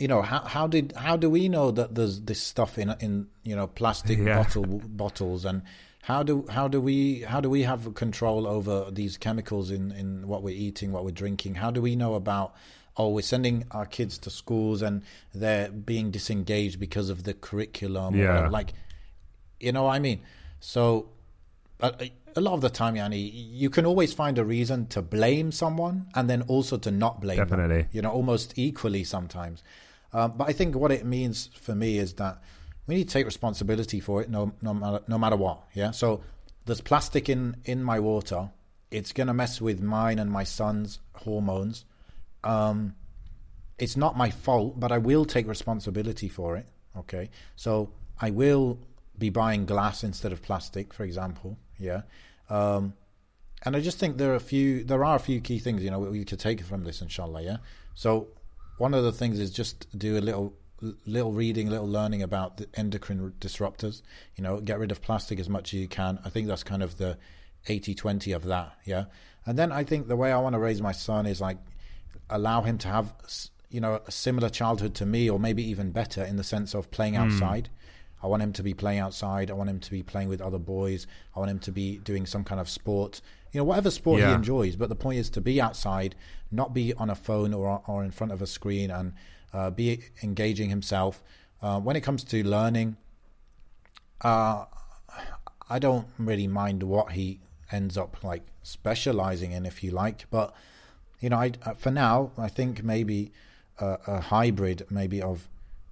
you 0.00 0.08
know 0.08 0.22
how 0.22 0.40
how 0.54 0.66
did 0.66 0.92
how 0.96 1.16
do 1.16 1.28
we 1.30 1.48
know 1.48 1.70
that 1.70 1.94
there's 1.94 2.20
this 2.22 2.40
stuff 2.40 2.78
in 2.78 2.88
in 3.00 3.26
you 3.44 3.54
know 3.54 3.66
plastic 3.66 4.18
Yeah. 4.18 4.38
bottle 4.42 4.80
bottles 5.02 5.44
and 5.44 5.62
how 6.02 6.22
do 6.22 6.46
how 6.48 6.66
do 6.68 6.80
we 6.80 7.20
how 7.32 7.40
do 7.40 7.50
we 7.50 7.62
have 7.64 7.94
control 7.94 8.46
over 8.46 8.90
these 8.90 9.18
chemicals 9.18 9.70
in 9.70 9.92
in 9.92 10.26
what 10.26 10.42
we're 10.42 10.60
eating 10.66 10.90
what 10.92 11.04
we're 11.04 11.10
drinking 11.24 11.56
how 11.56 11.70
do 11.70 11.80
we 11.82 11.94
know 11.96 12.14
about 12.14 12.54
oh 12.96 13.08
we're 13.10 13.30
sending 13.34 13.64
our 13.70 13.84
kids 13.86 14.16
to 14.24 14.30
schools 14.30 14.80
and 14.82 15.02
they're 15.34 15.70
being 15.70 16.10
disengaged 16.10 16.80
because 16.80 17.10
of 17.10 17.24
the 17.24 17.34
curriculum 17.34 18.14
Yeah. 18.16 18.28
whatever. 18.28 18.50
like 18.50 18.72
you 19.60 19.72
know 19.72 19.82
what 19.84 19.92
I 19.92 19.98
mean 19.98 20.20
so 20.60 21.10
a, 21.80 22.10
a 22.36 22.40
lot 22.40 22.54
of 22.54 22.62
the 22.62 22.70
time 22.70 22.96
Yanni 22.96 23.18
you 23.18 23.68
can 23.68 23.84
always 23.84 24.14
find 24.14 24.38
a 24.38 24.44
reason 24.44 24.86
to 24.88 25.02
blame 25.02 25.52
someone 25.52 26.06
and 26.14 26.28
then 26.30 26.40
also 26.42 26.78
to 26.78 26.90
not 26.90 27.20
blame 27.20 27.36
them 27.38 27.48
Definitely. 27.48 27.86
you 27.92 28.00
know 28.02 28.10
almost 28.10 28.54
equally 28.56 29.04
sometimes 29.04 29.62
um, 30.12 30.34
but 30.36 30.48
I 30.48 30.52
think 30.52 30.74
what 30.74 30.92
it 30.92 31.04
means 31.04 31.50
for 31.54 31.74
me 31.74 31.98
is 31.98 32.14
that 32.14 32.42
we 32.86 32.96
need 32.96 33.08
to 33.08 33.12
take 33.12 33.26
responsibility 33.26 34.00
for 34.00 34.20
it 34.20 34.28
no 34.28 34.52
no 34.60 34.74
matter 34.74 35.00
no 35.06 35.18
matter 35.18 35.36
what 35.36 35.62
yeah? 35.74 35.92
So 35.92 36.22
there's 36.66 36.80
plastic 36.80 37.28
in 37.28 37.56
in 37.64 37.82
my 37.82 38.00
water. 38.00 38.50
It's 38.90 39.12
going 39.12 39.28
to 39.28 39.34
mess 39.34 39.60
with 39.60 39.80
mine 39.80 40.18
and 40.18 40.30
my 40.30 40.44
son's 40.44 40.98
hormones. 41.14 41.84
Um 42.42 42.94
it's 43.78 43.96
not 43.96 44.16
my 44.16 44.30
fault 44.30 44.78
but 44.78 44.92
I 44.92 44.98
will 44.98 45.24
take 45.24 45.46
responsibility 45.46 46.28
for 46.28 46.56
it 46.56 46.66
okay? 46.96 47.30
So 47.56 47.92
I 48.20 48.30
will 48.30 48.78
be 49.18 49.30
buying 49.30 49.66
glass 49.66 50.02
instead 50.02 50.32
of 50.32 50.42
plastic 50.42 50.92
for 50.92 51.04
example 51.04 51.58
yeah? 51.78 52.02
Um 52.48 52.94
and 53.62 53.76
I 53.76 53.80
just 53.80 53.98
think 53.98 54.16
there 54.16 54.32
are 54.32 54.36
a 54.36 54.40
few 54.40 54.82
there 54.82 55.04
are 55.04 55.14
a 55.14 55.20
few 55.20 55.40
key 55.40 55.60
things 55.60 55.84
you 55.84 55.90
know 55.90 56.00
we 56.00 56.24
could 56.24 56.40
take 56.40 56.60
from 56.62 56.82
this 56.82 57.00
inshallah 57.00 57.42
yeah? 57.42 57.58
So 57.94 58.28
one 58.80 58.94
of 58.94 59.04
the 59.04 59.12
things 59.12 59.38
is 59.38 59.50
just 59.50 59.86
do 59.96 60.16
a 60.16 60.20
little 60.20 60.54
little 61.04 61.32
reading 61.32 61.68
little 61.68 61.86
learning 61.86 62.22
about 62.22 62.56
the 62.56 62.66
endocrine 62.72 63.34
disruptors 63.38 64.00
you 64.34 64.42
know 64.42 64.58
get 64.60 64.78
rid 64.78 64.90
of 64.90 65.02
plastic 65.02 65.38
as 65.38 65.48
much 65.48 65.74
as 65.74 65.80
you 65.80 65.86
can 65.86 66.18
i 66.24 66.30
think 66.30 66.48
that's 66.48 66.62
kind 66.62 66.82
of 66.82 66.96
the 66.96 67.18
80-20 67.68 68.34
of 68.34 68.44
that 68.44 68.72
yeah 68.86 69.04
and 69.44 69.58
then 69.58 69.70
i 69.70 69.84
think 69.84 70.08
the 70.08 70.16
way 70.16 70.32
i 70.32 70.38
want 70.38 70.54
to 70.54 70.58
raise 70.58 70.80
my 70.80 70.92
son 70.92 71.26
is 71.26 71.42
like 71.42 71.58
allow 72.30 72.62
him 72.62 72.78
to 72.78 72.88
have 72.88 73.12
you 73.68 73.82
know 73.82 74.00
a 74.06 74.10
similar 74.10 74.48
childhood 74.48 74.94
to 74.94 75.04
me 75.04 75.28
or 75.28 75.38
maybe 75.38 75.62
even 75.62 75.90
better 75.90 76.24
in 76.24 76.36
the 76.36 76.44
sense 76.44 76.74
of 76.74 76.90
playing 76.90 77.14
hmm. 77.14 77.20
outside 77.20 77.68
I 78.22 78.26
want 78.26 78.42
him 78.42 78.52
to 78.52 78.62
be 78.62 78.74
playing 78.74 78.98
outside. 78.98 79.50
I 79.50 79.54
want 79.54 79.70
him 79.70 79.80
to 79.80 79.90
be 79.90 80.02
playing 80.02 80.28
with 80.28 80.42
other 80.42 80.58
boys. 80.58 81.06
I 81.34 81.38
want 81.38 81.50
him 81.50 81.58
to 81.60 81.72
be 81.72 81.98
doing 81.98 82.26
some 82.26 82.44
kind 82.44 82.60
of 82.60 82.68
sport. 82.68 83.22
You 83.52 83.60
know, 83.60 83.64
whatever 83.64 83.90
sport 83.90 84.20
he 84.28 84.34
enjoys. 84.34 84.76
But 84.76 84.88
the 84.88 84.94
point 84.96 85.18
is 85.18 85.30
to 85.30 85.40
be 85.40 85.60
outside, 85.60 86.14
not 86.50 86.72
be 86.72 86.94
on 86.94 87.10
a 87.10 87.14
phone 87.14 87.52
or 87.52 87.82
or 87.86 88.04
in 88.04 88.10
front 88.10 88.32
of 88.32 88.40
a 88.42 88.46
screen, 88.46 88.90
and 88.90 89.12
uh, 89.52 89.70
be 89.70 90.02
engaging 90.22 90.70
himself. 90.70 91.22
Uh, 91.62 91.80
when 91.80 91.96
it 91.96 92.00
comes 92.02 92.24
to 92.24 92.46
learning, 92.46 92.96
uh, 94.22 94.64
I 95.68 95.78
don't 95.78 96.06
really 96.18 96.46
mind 96.46 96.82
what 96.82 97.12
he 97.12 97.40
ends 97.72 97.96
up 97.96 98.22
like 98.24 98.42
specializing 98.62 99.52
in, 99.52 99.66
if 99.66 99.82
you 99.82 99.90
like. 99.90 100.26
But 100.30 100.54
you 101.20 101.30
know, 101.30 101.36
I 101.38 101.52
uh, 101.64 101.74
for 101.74 101.90
now, 101.90 102.32
I 102.38 102.48
think 102.48 102.82
maybe 102.82 103.32
a, 103.78 103.98
a 104.06 104.20
hybrid, 104.20 104.86
maybe 104.90 105.20
of 105.20 105.48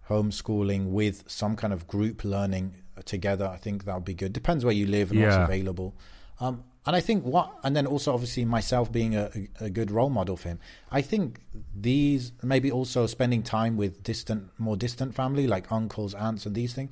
homeschooling 0.08 0.86
with 0.90 1.24
some 1.26 1.54
kind 1.56 1.72
of 1.72 1.86
group 1.86 2.24
learning 2.24 2.74
together. 3.04 3.46
I 3.46 3.56
think 3.56 3.84
that 3.84 3.94
would 3.94 4.04
be 4.04 4.14
good. 4.14 4.32
Depends 4.32 4.64
where 4.64 4.74
you 4.74 4.86
live 4.86 5.10
and 5.10 5.20
what's 5.22 5.36
available. 5.44 5.94
Um, 6.40 6.64
and 6.88 6.96
I 6.96 7.00
think 7.00 7.22
what, 7.22 7.52
and 7.62 7.76
then 7.76 7.86
also 7.86 8.14
obviously 8.14 8.46
myself 8.46 8.90
being 8.90 9.14
a, 9.14 9.30
a 9.60 9.68
good 9.68 9.90
role 9.90 10.08
model 10.08 10.38
for 10.38 10.48
him. 10.48 10.58
I 10.90 11.02
think 11.02 11.38
these 11.78 12.32
maybe 12.42 12.72
also 12.72 13.06
spending 13.06 13.42
time 13.42 13.76
with 13.76 14.02
distant, 14.02 14.48
more 14.56 14.74
distant 14.74 15.14
family 15.14 15.46
like 15.46 15.70
uncles, 15.70 16.14
aunts, 16.14 16.46
and 16.46 16.54
these 16.54 16.72
things. 16.72 16.90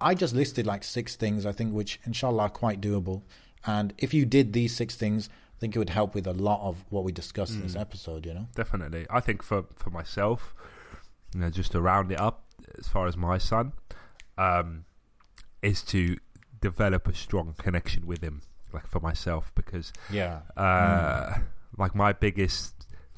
I 0.00 0.14
just 0.14 0.36
listed 0.36 0.68
like 0.68 0.84
six 0.84 1.16
things 1.16 1.46
I 1.46 1.50
think 1.50 1.72
which 1.72 1.98
inshallah 2.04 2.44
are 2.44 2.48
quite 2.48 2.80
doable. 2.80 3.22
And 3.66 3.92
if 3.98 4.14
you 4.14 4.24
did 4.24 4.52
these 4.52 4.76
six 4.76 4.94
things, 4.94 5.28
I 5.56 5.58
think 5.58 5.74
it 5.74 5.80
would 5.80 5.90
help 5.90 6.14
with 6.14 6.28
a 6.28 6.32
lot 6.32 6.60
of 6.60 6.84
what 6.90 7.02
we 7.02 7.10
discussed 7.10 7.54
in 7.54 7.62
this 7.62 7.74
episode. 7.74 8.24
You 8.24 8.34
know. 8.34 8.46
Definitely. 8.54 9.08
I 9.10 9.18
think 9.18 9.42
for, 9.42 9.64
for 9.74 9.90
myself, 9.90 10.54
you 11.34 11.40
know, 11.40 11.50
just 11.50 11.72
to 11.72 11.80
round 11.80 12.12
it 12.12 12.20
up, 12.20 12.44
as 12.78 12.86
far 12.86 13.08
as 13.08 13.16
my 13.16 13.36
son, 13.36 13.72
um, 14.36 14.84
is 15.60 15.82
to 15.82 16.18
develop 16.60 17.08
a 17.08 17.14
strong 17.16 17.56
connection 17.58 18.06
with 18.06 18.22
him, 18.22 18.42
like 18.72 18.86
for 18.86 19.00
myself, 19.00 19.52
because 19.54 19.92
Yeah. 20.10 20.40
uh, 20.56 21.38
like 21.76 21.94
my 21.94 22.12
biggest 22.12 22.74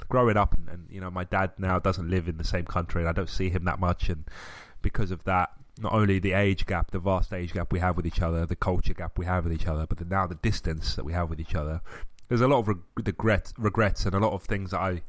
growing 0.09 0.35
up, 0.37 0.53
and, 0.53 0.67
and 0.69 0.87
you 0.89 0.99
know, 0.99 1.09
my 1.09 1.23
dad 1.23 1.51
now 1.57 1.79
doesn't 1.79 2.09
live 2.09 2.27
in 2.27 2.37
the 2.37 2.43
same 2.43 2.65
country, 2.65 3.01
and 3.01 3.09
I 3.09 3.13
don't 3.13 3.29
see 3.29 3.49
him 3.49 3.63
that 3.65 3.79
much, 3.79 4.09
and 4.09 4.25
because 4.81 5.11
of 5.11 5.23
that, 5.25 5.51
not 5.79 5.93
only 5.93 6.19
the 6.19 6.33
age 6.33 6.65
gap, 6.65 6.91
the 6.91 6.99
vast 6.99 7.31
age 7.33 7.53
gap 7.53 7.71
we 7.71 7.79
have 7.79 7.95
with 7.95 8.05
each 8.05 8.21
other, 8.21 8.45
the 8.45 8.55
culture 8.55 8.93
gap 8.93 9.17
we 9.17 9.25
have 9.25 9.45
with 9.45 9.53
each 9.53 9.67
other, 9.67 9.85
but 9.87 9.97
the, 9.99 10.05
now 10.05 10.27
the 10.27 10.35
distance 10.35 10.95
that 10.95 11.05
we 11.05 11.13
have 11.13 11.29
with 11.29 11.39
each 11.39 11.55
other. 11.55 11.81
There's 12.27 12.41
a 12.41 12.47
lot 12.47 12.59
of 12.59 12.67
reg- 12.67 12.77
regret, 13.05 13.53
regrets, 13.57 14.05
and 14.05 14.13
a 14.15 14.19
lot 14.19 14.33
of 14.33 14.43
things 14.43 14.71
that 14.71 14.79
I 14.79 15.01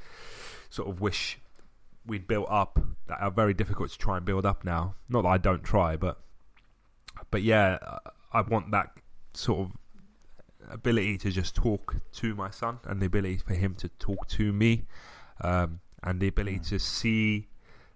sort 0.71 0.89
of 0.89 1.01
wish 1.01 1.39
we'd 2.07 2.27
built 2.27 2.47
up 2.51 2.79
that 3.07 3.21
are 3.21 3.31
very 3.31 3.55
difficult 3.55 3.91
to 3.91 3.99
try 3.99 4.17
and 4.17 4.27
build 4.27 4.45
up 4.47 4.65
now. 4.65 4.95
Not 5.09 5.23
that 5.23 5.29
I 5.29 5.39
don't 5.39 5.63
try, 5.63 5.97
but 5.97 6.19
but 7.31 7.43
yeah, 7.43 7.79
I 8.33 8.41
want 8.43 8.71
that 8.73 8.91
sort 9.35 9.61
of 9.61 9.73
ability 10.71 11.19
to 11.19 11.31
just 11.31 11.55
talk 11.55 11.97
to 12.13 12.35
my 12.35 12.51
son 12.51 12.79
and 12.85 13.01
the 13.01 13.07
ability 13.07 13.39
for 13.39 13.55
him 13.55 13.75
to 13.75 13.89
talk 13.99 14.27
to 14.29 14.53
me 14.53 14.85
um, 15.43 15.81
and 16.03 16.21
the 16.21 16.29
ability 16.29 16.59
to 16.59 16.79
see 16.79 17.49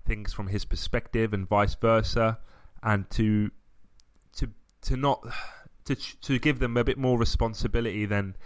things 0.04 0.32
from 0.32 0.48
his 0.48 0.64
perspective 0.64 1.32
and 1.32 1.48
vice 1.48 1.74
versa 1.74 2.38
and 2.82 3.08
to 3.10 3.50
to 4.32 4.48
to 4.82 4.96
not 4.96 5.26
to 5.84 5.94
to 5.94 6.38
give 6.38 6.58
them 6.58 6.76
a 6.76 6.84
bit 6.84 6.98
more 6.98 7.18
responsibility 7.18 8.06
than 8.06 8.36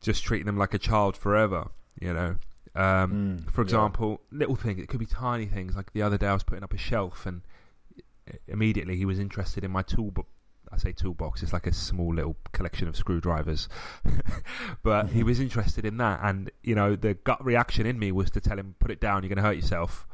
just 0.00 0.22
treating 0.24 0.46
them 0.46 0.56
like 0.56 0.74
a 0.74 0.78
child 0.78 1.16
forever 1.16 1.68
you 2.00 2.12
know 2.12 2.36
um, 2.74 3.38
Mm, 3.46 3.50
for 3.50 3.62
yeah. 3.62 3.66
example 3.66 4.20
little 4.30 4.54
things 4.54 4.80
it 4.80 4.88
could 4.88 5.00
be 5.00 5.06
tiny 5.06 5.46
things 5.46 5.74
like 5.74 5.92
the 5.92 6.02
other 6.02 6.18
day 6.18 6.26
I 6.28 6.34
was 6.34 6.44
putting 6.44 6.62
up 6.62 6.72
a 6.72 6.78
shelf 6.78 7.26
and 7.26 7.42
immediately 8.46 8.96
he 8.96 9.04
was 9.04 9.18
interested 9.18 9.64
in 9.64 9.70
my 9.70 9.82
toolbox 9.82 10.28
I 10.72 10.76
say 10.78 10.92
toolbox, 10.92 11.42
it's 11.42 11.52
like 11.52 11.66
a 11.66 11.72
small 11.72 12.14
little 12.14 12.36
collection 12.52 12.88
of 12.88 12.96
screwdrivers. 12.96 13.68
but 14.82 15.08
he 15.10 15.22
was 15.22 15.40
interested 15.40 15.84
in 15.84 15.96
that, 15.98 16.20
and 16.22 16.50
you 16.62 16.74
know, 16.74 16.96
the 16.96 17.14
gut 17.14 17.44
reaction 17.44 17.86
in 17.86 17.98
me 17.98 18.12
was 18.12 18.30
to 18.32 18.40
tell 18.40 18.58
him, 18.58 18.74
"Put 18.78 18.90
it 18.90 19.00
down, 19.00 19.22
you're 19.22 19.28
going 19.28 19.36
to 19.42 19.42
hurt 19.42 19.56
yourself," 19.56 20.06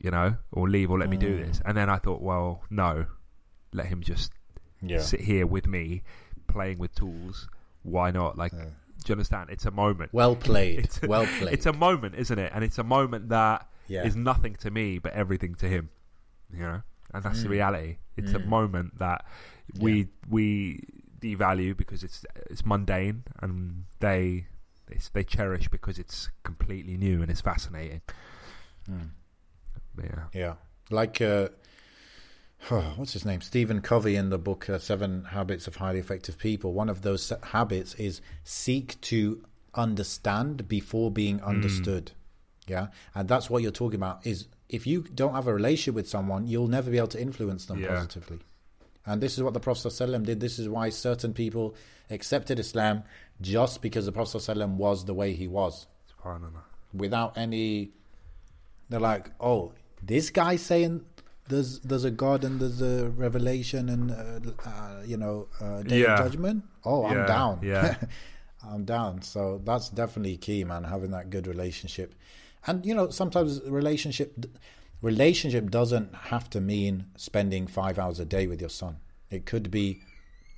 you 0.00 0.10
know, 0.10 0.36
or 0.52 0.68
leave, 0.68 0.90
or 0.90 0.98
let 0.98 1.08
me 1.08 1.16
do 1.16 1.36
Mm. 1.38 1.46
this. 1.46 1.62
And 1.64 1.76
then 1.76 1.88
I 1.88 1.96
thought, 1.98 2.20
well, 2.22 2.62
no, 2.70 3.06
let 3.72 3.86
him 3.86 4.02
just 4.02 4.32
Yeah. 4.80 5.00
sit 5.00 5.20
here 5.20 5.46
with 5.46 5.66
me, 5.66 6.02
playing 6.46 6.78
with 6.78 6.94
tools. 6.94 7.48
Why 7.82 8.10
not? 8.10 8.36
Like, 8.38 8.52
Yeah. 8.52 8.64
do 8.64 8.70
you 9.08 9.12
understand? 9.12 9.50
It's 9.50 9.66
a 9.66 9.70
moment. 9.70 10.12
Well 10.12 10.36
played. 10.36 10.78
It's- 10.80 11.02
well 11.02 11.26
played. 11.38 11.52
It's 11.54 11.66
a 11.66 11.72
moment, 11.72 12.14
isn't 12.16 12.38
it? 12.38 12.52
And 12.54 12.62
it's 12.64 12.78
a 12.78 12.84
moment 12.84 13.28
that 13.30 13.68
is 13.88 14.16
yeah. 14.16 14.22
nothing 14.22 14.54
to 14.56 14.70
me, 14.70 14.98
but 14.98 15.12
everything 15.14 15.54
to 15.56 15.68
him. 15.68 15.90
You 16.52 16.60
know. 16.60 16.82
and 17.14 17.22
that's 17.24 17.40
the 17.42 17.48
Mm. 17.48 17.52
reality. 17.52 17.96
It's 18.18 18.34
a 18.34 18.38
Mm. 18.38 18.46
moment 18.48 18.98
that 18.98 19.24
we 19.78 20.08
we 20.28 20.82
devalue 21.20 21.76
because 21.76 22.02
it's 22.04 22.24
it's 22.50 22.64
mundane, 22.64 23.24
and 23.42 23.84
they 24.00 24.46
they, 24.86 24.98
they 25.12 25.24
cherish 25.24 25.68
because 25.68 25.98
it's 25.98 26.30
completely 26.44 26.96
new 26.96 27.20
and 27.22 27.30
it's 27.30 27.40
fascinating. 27.40 28.00
Mm. 28.90 29.10
Yeah, 30.02 30.24
Yeah, 30.32 30.54
like 30.90 31.20
uh, 31.20 31.48
what's 32.96 33.12
his 33.12 33.24
name? 33.24 33.40
Stephen 33.40 33.80
Covey 33.80 34.16
in 34.16 34.30
the 34.30 34.38
book 34.38 34.68
uh, 34.70 34.78
Seven 34.78 35.24
Habits 35.24 35.66
of 35.66 35.76
Highly 35.76 35.98
Effective 35.98 36.38
People. 36.38 36.72
One 36.72 36.88
of 36.88 37.02
those 37.02 37.32
habits 37.42 37.94
is 37.94 38.20
seek 38.44 39.00
to 39.02 39.44
understand 39.74 40.68
before 40.68 41.10
being 41.10 41.40
understood. 41.42 42.12
Yeah, 42.66 42.88
and 43.14 43.28
that's 43.28 43.48
what 43.48 43.62
you're 43.62 43.70
talking 43.72 43.96
about. 43.96 44.26
Is 44.26 44.46
if 44.68 44.86
you 44.86 45.02
don't 45.02 45.34
have 45.34 45.46
a 45.46 45.54
relationship 45.54 45.94
with 45.94 46.08
someone, 46.08 46.46
you'll 46.46 46.68
never 46.68 46.90
be 46.90 46.98
able 46.98 47.08
to 47.08 47.20
influence 47.20 47.64
them 47.66 47.80
Yeah. 47.80 47.88
positively. 47.88 48.40
And 49.08 49.20
this 49.22 49.36
is 49.36 49.42
what 49.42 49.54
the 49.54 49.60
Prophet 49.60 49.88
ﷺ 49.88 50.24
did. 50.24 50.38
This 50.40 50.58
is 50.58 50.68
why 50.68 50.90
certain 50.90 51.32
people 51.32 51.74
accepted 52.10 52.58
Islam 52.58 53.02
just 53.40 53.80
because 53.82 54.04
the 54.06 54.12
Prophet 54.12 54.38
ﷺ 54.38 54.76
was 54.76 55.04
the 55.06 55.14
way 55.14 55.32
he 55.32 55.48
was 55.48 55.86
without 56.92 57.36
any 57.38 57.90
they're 58.88 58.98
like 59.12 59.30
oh 59.40 59.72
this 60.02 60.30
guy 60.30 60.56
saying 60.56 61.04
there's 61.48 61.80
there's 61.80 62.04
a 62.04 62.10
god 62.10 62.44
and 62.44 62.60
there's 62.60 62.80
a 62.82 63.08
revelation 63.10 63.88
and 63.88 64.10
uh, 64.10 64.68
uh, 64.68 65.02
you 65.04 65.16
know 65.16 65.46
uh, 65.60 65.82
day 65.82 66.00
Yeah. 66.00 66.14
of 66.14 66.18
judgment 66.32 66.64
oh 66.84 67.04
i'm 67.06 67.18
Yeah, 67.18 67.26
down 67.26 67.60
yeah. 67.62 67.96
i'm 68.70 68.84
down 68.84 69.22
so 69.22 69.60
that's 69.64 69.88
definitely 69.90 70.36
key 70.38 70.64
man 70.64 70.82
having 70.84 71.10
that 71.12 71.30
good 71.30 71.46
relationship 71.46 72.14
and 72.66 72.84
you 72.86 72.94
know 72.94 73.10
sometimes 73.10 73.60
relationship 73.66 74.34
relationship 75.02 75.70
doesn't 75.70 76.14
have 76.14 76.50
to 76.50 76.60
mean 76.60 77.06
spending 77.16 77.66
five 77.66 77.98
hours 77.98 78.18
a 78.20 78.24
day 78.24 78.46
with 78.46 78.60
your 78.60 78.70
son 78.70 78.96
it 79.30 79.46
could 79.46 79.70
be 79.70 80.00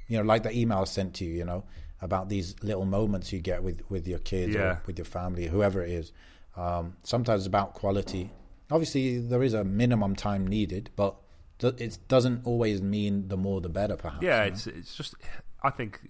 you 0.09 0.17
know 0.17 0.23
like 0.25 0.43
the 0.43 0.57
email 0.57 0.79
I 0.79 0.85
sent 0.85 1.15
to 1.17 1.25
you 1.25 1.35
you 1.35 1.45
know 1.45 1.65
about 2.01 2.29
these 2.31 2.55
little 2.63 2.87
moments 2.87 3.33
you 3.33 3.41
get 3.41 3.63
with 3.63 3.83
with 3.91 4.09
your 4.09 4.19
kids 4.21 4.55
Yeah. 4.55 4.61
or 4.63 4.83
with 4.87 4.99
your 4.99 5.05
family 5.05 5.47
whoever 5.47 5.83
it 5.83 5.91
is 5.91 6.13
um, 6.57 6.97
sometimes 7.03 7.43
it's 7.43 7.47
about 7.47 7.75
quality 7.75 8.31
obviously 8.71 9.19
there 9.19 9.43
is 9.43 9.55
a 9.55 9.65
minimum 9.65 10.17
time 10.17 10.47
needed 10.47 10.91
but 10.97 11.17
th- 11.59 11.79
it 11.81 11.99
doesn't 12.09 12.47
always 12.47 12.81
mean 12.81 13.29
the 13.29 13.37
more 13.37 13.61
the 13.61 13.69
better 13.69 13.97
perhaps 13.97 14.23
Yeah, 14.23 14.45
you 14.45 14.51
know? 14.51 14.55
it's 14.55 14.67
it's 14.67 14.95
just 14.97 15.15
I 15.63 15.71
think 15.71 16.01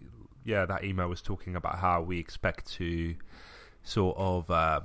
yeah 0.44 0.65
that 0.66 0.85
email 0.85 1.09
was 1.09 1.20
talking 1.20 1.57
about 1.57 1.78
how 1.81 2.01
we 2.02 2.19
expect 2.20 2.73
to 2.74 3.16
sort 3.82 4.16
of 4.19 4.48
uh, 4.51 4.81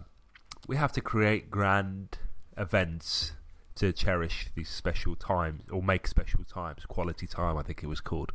we 0.68 0.76
have 0.78 0.92
to 0.94 1.02
create 1.02 1.52
grand 1.52 2.18
events 2.58 3.34
to 3.76 3.92
cherish 3.92 4.50
these 4.56 4.70
special 4.70 5.16
times 5.16 5.62
or 5.72 5.84
make 5.84 6.08
special 6.08 6.44
times 6.46 6.86
quality 6.88 7.28
time 7.28 7.58
I 7.58 7.62
think 7.64 7.84
it 7.84 7.88
was 7.88 8.00
called 8.00 8.32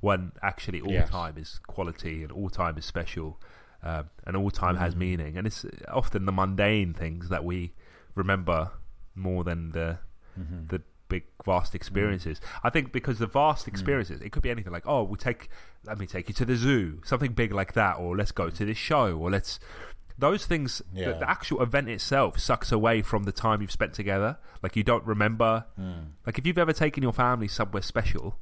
when 0.00 0.32
actually 0.42 0.80
all 0.80 0.92
Yes. 0.92 1.08
time 1.10 1.36
is 1.36 1.60
quality 1.66 2.22
and 2.22 2.30
all 2.30 2.48
time 2.48 2.78
is 2.78 2.84
special 2.84 3.40
um, 3.82 4.10
and 4.26 4.36
all 4.36 4.50
time 4.50 4.74
Mm-hmm. 4.76 4.84
has 4.84 4.94
meaning 4.94 5.36
and 5.36 5.46
it's 5.46 5.66
often 5.88 6.26
the 6.26 6.32
mundane 6.32 6.94
things 6.94 7.28
that 7.28 7.44
we 7.44 7.72
remember 8.14 8.70
more 9.14 9.42
than 9.44 9.70
the 9.72 9.98
Mm-hmm. 10.38 10.66
the 10.66 10.82
big 11.08 11.24
vast 11.44 11.74
experiences. 11.76 12.40
I 12.64 12.70
think 12.70 12.90
because 12.90 13.20
the 13.20 13.26
vast 13.28 13.68
experiences, 13.68 14.20
it 14.20 14.30
could 14.32 14.42
be 14.42 14.50
anything 14.50 14.72
like, 14.72 14.82
oh, 14.84 15.04
we 15.04 15.16
take, 15.16 15.48
let 15.86 15.96
me 15.98 16.06
take 16.06 16.26
you 16.28 16.34
to 16.34 16.44
the 16.44 16.56
zoo, 16.56 17.00
something 17.04 17.34
big 17.34 17.52
like 17.52 17.74
that, 17.74 17.98
or 17.98 18.16
let's 18.16 18.32
go 18.32 18.50
to 18.50 18.64
this 18.64 18.78
show, 18.78 19.16
or 19.16 19.30
let's. 19.30 19.60
Those 20.16 20.46
things, 20.46 20.80
the, 20.92 21.00
Yeah. 21.00 21.12
the 21.14 21.28
actual 21.28 21.60
event 21.62 21.88
itself 21.88 22.38
sucks 22.38 22.70
away 22.70 23.02
from 23.02 23.24
the 23.24 23.32
time 23.32 23.60
you've 23.60 23.72
spent 23.72 23.94
together. 23.94 24.38
Like 24.62 24.76
you 24.76 24.84
don't 24.84 25.04
remember. 25.04 25.66
Mm. 25.78 26.12
Like 26.24 26.38
if 26.38 26.46
you've 26.46 26.58
ever 26.58 26.72
taken 26.72 27.02
your 27.02 27.12
family 27.12 27.48
somewhere 27.48 27.82
special, 27.82 28.38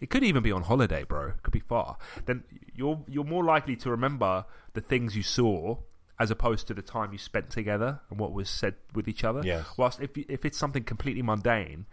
it 0.00 0.08
could 0.08 0.24
even 0.24 0.42
be 0.42 0.50
on 0.52 0.62
holiday, 0.62 1.04
bro. 1.04 1.28
It 1.28 1.42
could 1.42 1.52
be 1.52 1.60
far. 1.60 1.98
Then 2.24 2.44
you're 2.74 3.04
you're 3.06 3.24
more 3.24 3.44
likely 3.44 3.76
to 3.76 3.90
remember 3.90 4.46
the 4.72 4.80
things 4.80 5.14
you 5.14 5.22
saw 5.22 5.76
as 6.18 6.30
opposed 6.30 6.66
to 6.68 6.74
the 6.74 6.82
time 6.82 7.12
you 7.12 7.18
spent 7.18 7.50
together 7.50 8.00
and 8.10 8.18
what 8.18 8.32
was 8.32 8.48
said 8.48 8.74
with 8.94 9.06
each 9.08 9.22
other. 9.24 9.42
Yes. 9.44 9.66
Whilst 9.76 10.00
if 10.00 10.16
if 10.16 10.44
it's 10.46 10.56
something 10.56 10.84
completely 10.84 11.22
mundane, 11.22 11.84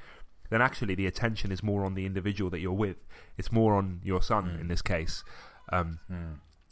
then 0.49 0.61
actually 0.61 0.95
the 0.95 1.05
attention 1.05 1.51
is 1.51 1.61
more 1.61 1.83
on 1.83 1.95
the 1.95 2.05
individual 2.05 2.49
that 2.51 2.59
you're 2.61 2.71
with. 2.71 2.95
It's 3.37 3.51
more 3.51 3.75
on 3.75 3.99
your 4.03 4.21
son 4.21 4.45
Mm. 4.51 4.61
in 4.61 4.67
this 4.69 4.81
case. 4.81 5.25
Um, 5.73 5.99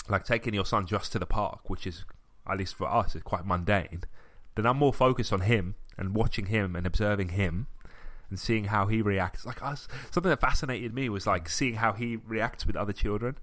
Like 0.07 0.23
taking 0.23 0.53
your 0.53 0.65
son 0.65 0.85
just 0.85 1.11
to 1.13 1.19
the 1.19 1.25
park, 1.25 1.67
which 1.69 1.85
is 1.87 2.05
at 2.49 2.57
least 2.57 2.75
for 2.75 2.87
us 2.87 3.15
is 3.15 3.23
quite 3.23 3.45
mundane. 3.45 4.03
Then 4.55 4.65
I'm 4.65 4.77
more 4.77 4.93
focused 4.93 5.33
on 5.33 5.41
him 5.41 5.75
and 5.97 6.13
watching 6.15 6.47
him 6.47 6.75
and 6.75 6.85
observing 6.85 7.29
him 7.29 7.67
and 8.29 8.39
seeing 8.39 8.65
how 8.65 8.87
he 8.87 9.01
reacts. 9.01 9.45
Like 9.45 9.61
us, 9.63 9.87
something 10.11 10.29
that 10.29 10.39
fascinated 10.41 10.93
me 10.93 11.09
was 11.09 11.27
like 11.27 11.49
seeing 11.49 11.75
how 11.75 11.93
he 11.93 12.17
reacts 12.17 12.65
with 12.65 12.75
other 12.75 12.93
children. 12.93 13.37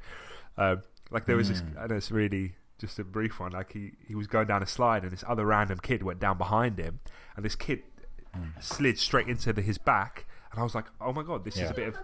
Um, 0.56 0.82
like 1.10 1.26
there 1.26 1.36
was 1.36 1.48
this, 1.48 1.62
Mm. 1.62 1.82
and 1.84 1.92
it's 1.92 2.10
really 2.10 2.54
just 2.78 2.98
a 2.98 3.04
brief 3.04 3.38
one. 3.40 3.52
Like 3.52 3.72
he 3.72 3.92
he 4.06 4.14
was 4.14 4.26
going 4.26 4.46
down 4.46 4.62
a 4.62 4.66
slide, 4.66 5.02
and 5.02 5.12
this 5.12 5.24
other 5.28 5.44
random 5.44 5.78
kid 5.82 6.02
went 6.02 6.18
down 6.20 6.38
behind 6.38 6.78
him, 6.78 7.00
and 7.36 7.44
this 7.44 7.54
kid 7.54 7.82
slid 8.60 8.98
straight 8.98 9.28
into 9.28 9.52
the, 9.52 9.60
his 9.62 9.78
back, 9.78 10.24
and 10.50 10.60
I 10.60 10.62
was 10.62 10.74
like, 10.74 10.86
oh 11.00 11.12
my 11.12 11.22
god, 11.22 11.44
this 11.44 11.56
is 11.58 11.70
a 11.70 11.74
bit 11.74 11.88
of 11.88 11.96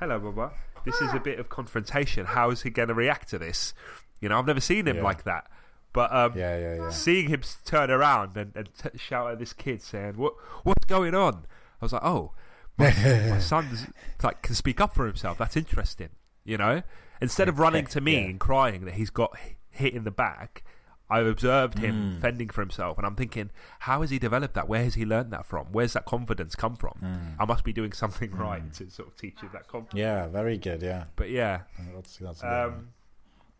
hello, 0.00 0.18
Baba. 0.18 0.52
This 0.84 1.00
is 1.00 1.12
a 1.14 1.20
bit 1.20 1.38
of 1.38 1.48
confrontation. 1.48 2.26
How 2.26 2.50
is 2.50 2.62
he 2.62 2.70
going 2.70 2.88
to 2.88 2.94
react 2.94 3.28
to 3.30 3.38
this? 3.38 3.74
You 4.20 4.28
know, 4.28 4.38
I've 4.38 4.46
never 4.46 4.60
seen 4.60 4.86
him 4.86 4.96
Yeah. 4.96 5.02
like 5.02 5.24
that. 5.24 5.48
But 5.96 6.12
um, 6.14 6.32
yeah 6.36 6.58
yeah 6.58 6.74
yeah 6.74 6.90
seeing 6.90 7.28
him 7.28 7.40
turn 7.64 7.90
around 7.90 8.36
and, 8.36 8.52
and 8.54 8.68
t- 8.80 8.98
shout 8.98 9.32
at 9.32 9.38
this 9.38 9.52
kid 9.54 9.80
saying, 9.82 10.14
"What 10.16 10.34
what's 10.62 10.84
going 10.84 11.14
on?" 11.14 11.46
I 11.80 11.84
was 11.84 11.92
like, 11.94 12.04
"Oh, 12.04 12.32
my, 12.78 12.90
my 13.30 13.38
son's 13.38 13.86
like 14.22 14.42
can 14.42 14.54
speak 14.54 14.78
up 14.80 14.94
for 14.94 15.06
himself. 15.06 15.38
That's 15.38 15.56
interesting." 15.56 16.10
You 16.44 16.58
know, 16.58 16.82
instead 17.20 17.48
of 17.48 17.58
running 17.58 17.86
to 17.86 18.00
me 18.00 18.12
Yeah. 18.20 18.26
and 18.30 18.38
crying 18.38 18.84
that 18.84 18.94
he's 18.94 19.10
got 19.10 19.36
hit 19.70 19.94
in 19.94 20.04
the 20.04 20.10
back, 20.10 20.62
I've 21.08 21.26
observed 21.26 21.78
him 21.78 21.94
Mm. 22.18 22.20
fending 22.20 22.50
for 22.50 22.60
himself, 22.60 22.98
and 22.98 23.06
I'm 23.06 23.16
thinking, 23.16 23.50
how 23.80 24.00
has 24.02 24.10
he 24.10 24.18
developed 24.18 24.54
that? 24.54 24.68
Where 24.68 24.84
has 24.84 24.94
he 24.94 25.04
learned 25.06 25.32
that 25.32 25.46
from? 25.46 25.66
Where's 25.72 25.92
that 25.94 26.04
confidence 26.04 26.54
come 26.54 26.76
from? 26.76 26.94
Mm. 27.02 27.36
I 27.40 27.44
must 27.46 27.64
be 27.64 27.72
doing 27.72 27.92
something 27.92 28.30
right 28.32 28.70
to 28.74 28.90
sort 28.90 29.08
of 29.08 29.16
teach 29.16 29.40
him 29.40 29.50
that 29.54 29.66
confidence. 29.66 29.98
yeah 29.98 30.26
very 30.28 30.58
good 30.58 30.82
yeah 30.82 31.04
But 31.16 31.30
yeah, 31.30 31.62
that's, 31.94 32.16
that's 32.18 32.40
a 32.42 32.44
good 32.44 32.74
um, 32.74 32.88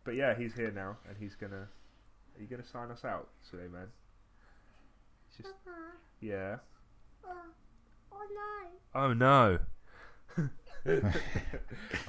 but 0.04 0.14
yeah, 0.16 0.34
he's 0.36 0.54
here 0.54 0.70
now, 0.70 0.98
and 1.08 1.16
he's 1.18 1.34
gonna. 1.34 1.68
Are 2.36 2.42
you 2.42 2.46
gonna 2.48 2.64
sign 2.64 2.90
us 2.90 3.04
out, 3.04 3.28
Suleiman? 3.50 3.88
He's 5.28 5.46
just 5.46 5.54
yeah. 6.20 6.56
Oh 8.94 9.08
no. 9.14 9.58
Oh 10.36 10.38
no. 10.92 11.12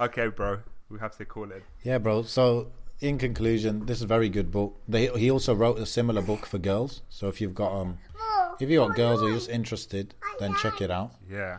okay, 0.00 0.28
bro. 0.28 0.58
We 0.90 0.98
have 0.98 1.16
to 1.18 1.24
call 1.24 1.50
it. 1.50 1.62
Yeah, 1.82 1.98
bro. 1.98 2.22
So, 2.22 2.72
in 3.00 3.18
conclusion, 3.18 3.86
this 3.86 3.98
is 3.98 4.02
a 4.04 4.06
very 4.06 4.28
good 4.28 4.50
book. 4.50 4.80
They, 4.88 5.08
he 5.18 5.30
also 5.30 5.54
wrote 5.54 5.78
a 5.78 5.86
similar 5.86 6.22
book 6.22 6.46
for 6.46 6.58
girls. 6.58 7.02
So, 7.10 7.28
if 7.28 7.40
you've 7.40 7.54
got 7.54 7.72
um, 7.72 7.98
if 8.60 8.70
you 8.70 8.78
got 8.78 8.96
girls 8.96 9.22
or 9.22 9.28
you're 9.28 9.38
just 9.38 9.50
interested, 9.50 10.14
then 10.40 10.54
check 10.56 10.80
it 10.80 10.90
out. 10.90 11.12
Yeah. 11.30 11.58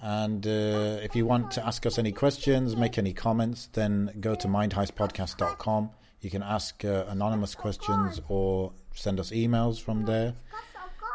And 0.00 0.46
uh, 0.46 1.00
if 1.02 1.14
you 1.16 1.24
want 1.24 1.50
to 1.52 1.66
ask 1.66 1.86
us 1.86 1.98
any 1.98 2.12
questions, 2.12 2.76
make 2.76 2.98
any 2.98 3.12
comments, 3.12 3.68
then 3.72 4.12
go 4.20 4.34
to 4.34 4.48
mindheistpodcast.com. 4.48 5.90
You 6.24 6.30
can 6.30 6.42
ask 6.42 6.82
uh, 6.84 7.04
anonymous 7.08 7.54
questions 7.54 8.18
or 8.28 8.72
send 8.94 9.20
us 9.20 9.30
emails 9.30 9.78
from 9.78 10.06
there. 10.06 10.32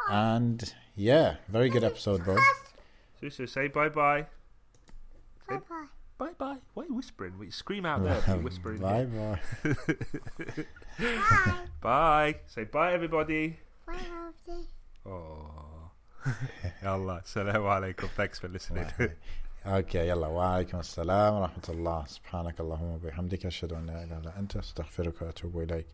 And 0.10 0.72
yeah, 0.96 1.38
very 1.48 1.70
good 1.70 1.84
episode, 1.84 2.24
bro. 2.24 2.38
Susu, 3.22 3.50
say 3.50 3.68
bye 3.70 3.90
bye. 3.90 4.28
Say 5.50 5.56
bye 5.56 5.86
bye. 6.20 6.32
Bye. 6.38 6.58
Why 6.76 6.84
are 6.84 6.86
you 6.86 6.94
whispering? 6.94 7.40
We 7.40 7.50
scream 7.50 7.88
out 7.88 8.04
there. 8.04 8.22
You're 8.28 8.38
whispering. 8.50 8.78
bye 8.82 9.08
here. 9.08 9.40
bye. 11.00 11.54
Bye. 11.82 12.36
Say 12.46 12.66
bye, 12.66 12.94
everybody. 12.94 13.58
Bye, 13.88 13.94
everybody. 13.96 14.68
Oh. 15.08 15.90
Allah. 16.86 17.24
Assalamu 17.26 17.66
alaikum. 17.66 18.10
Thanks 18.16 18.38
for 18.38 18.48
listening. 18.48 18.86
أوكي 19.76 19.98
يلا. 19.98 20.28
وعليكم 20.28 20.80
السلام 20.80 21.34
ورحمة 21.34 21.64
الله. 21.70 22.06
سبحانك 22.06 22.60
اللهم 22.60 22.92
وبحمدك 22.94 23.46
أشهد 23.46 23.74
أن 23.74 23.86
لا 23.86 24.04
إله 24.04 24.18
إلا 24.18 24.40
أنت 24.40 24.58
أستغفرك 24.58 25.22
وأتوب 25.22 25.62
إليك. 25.62 25.88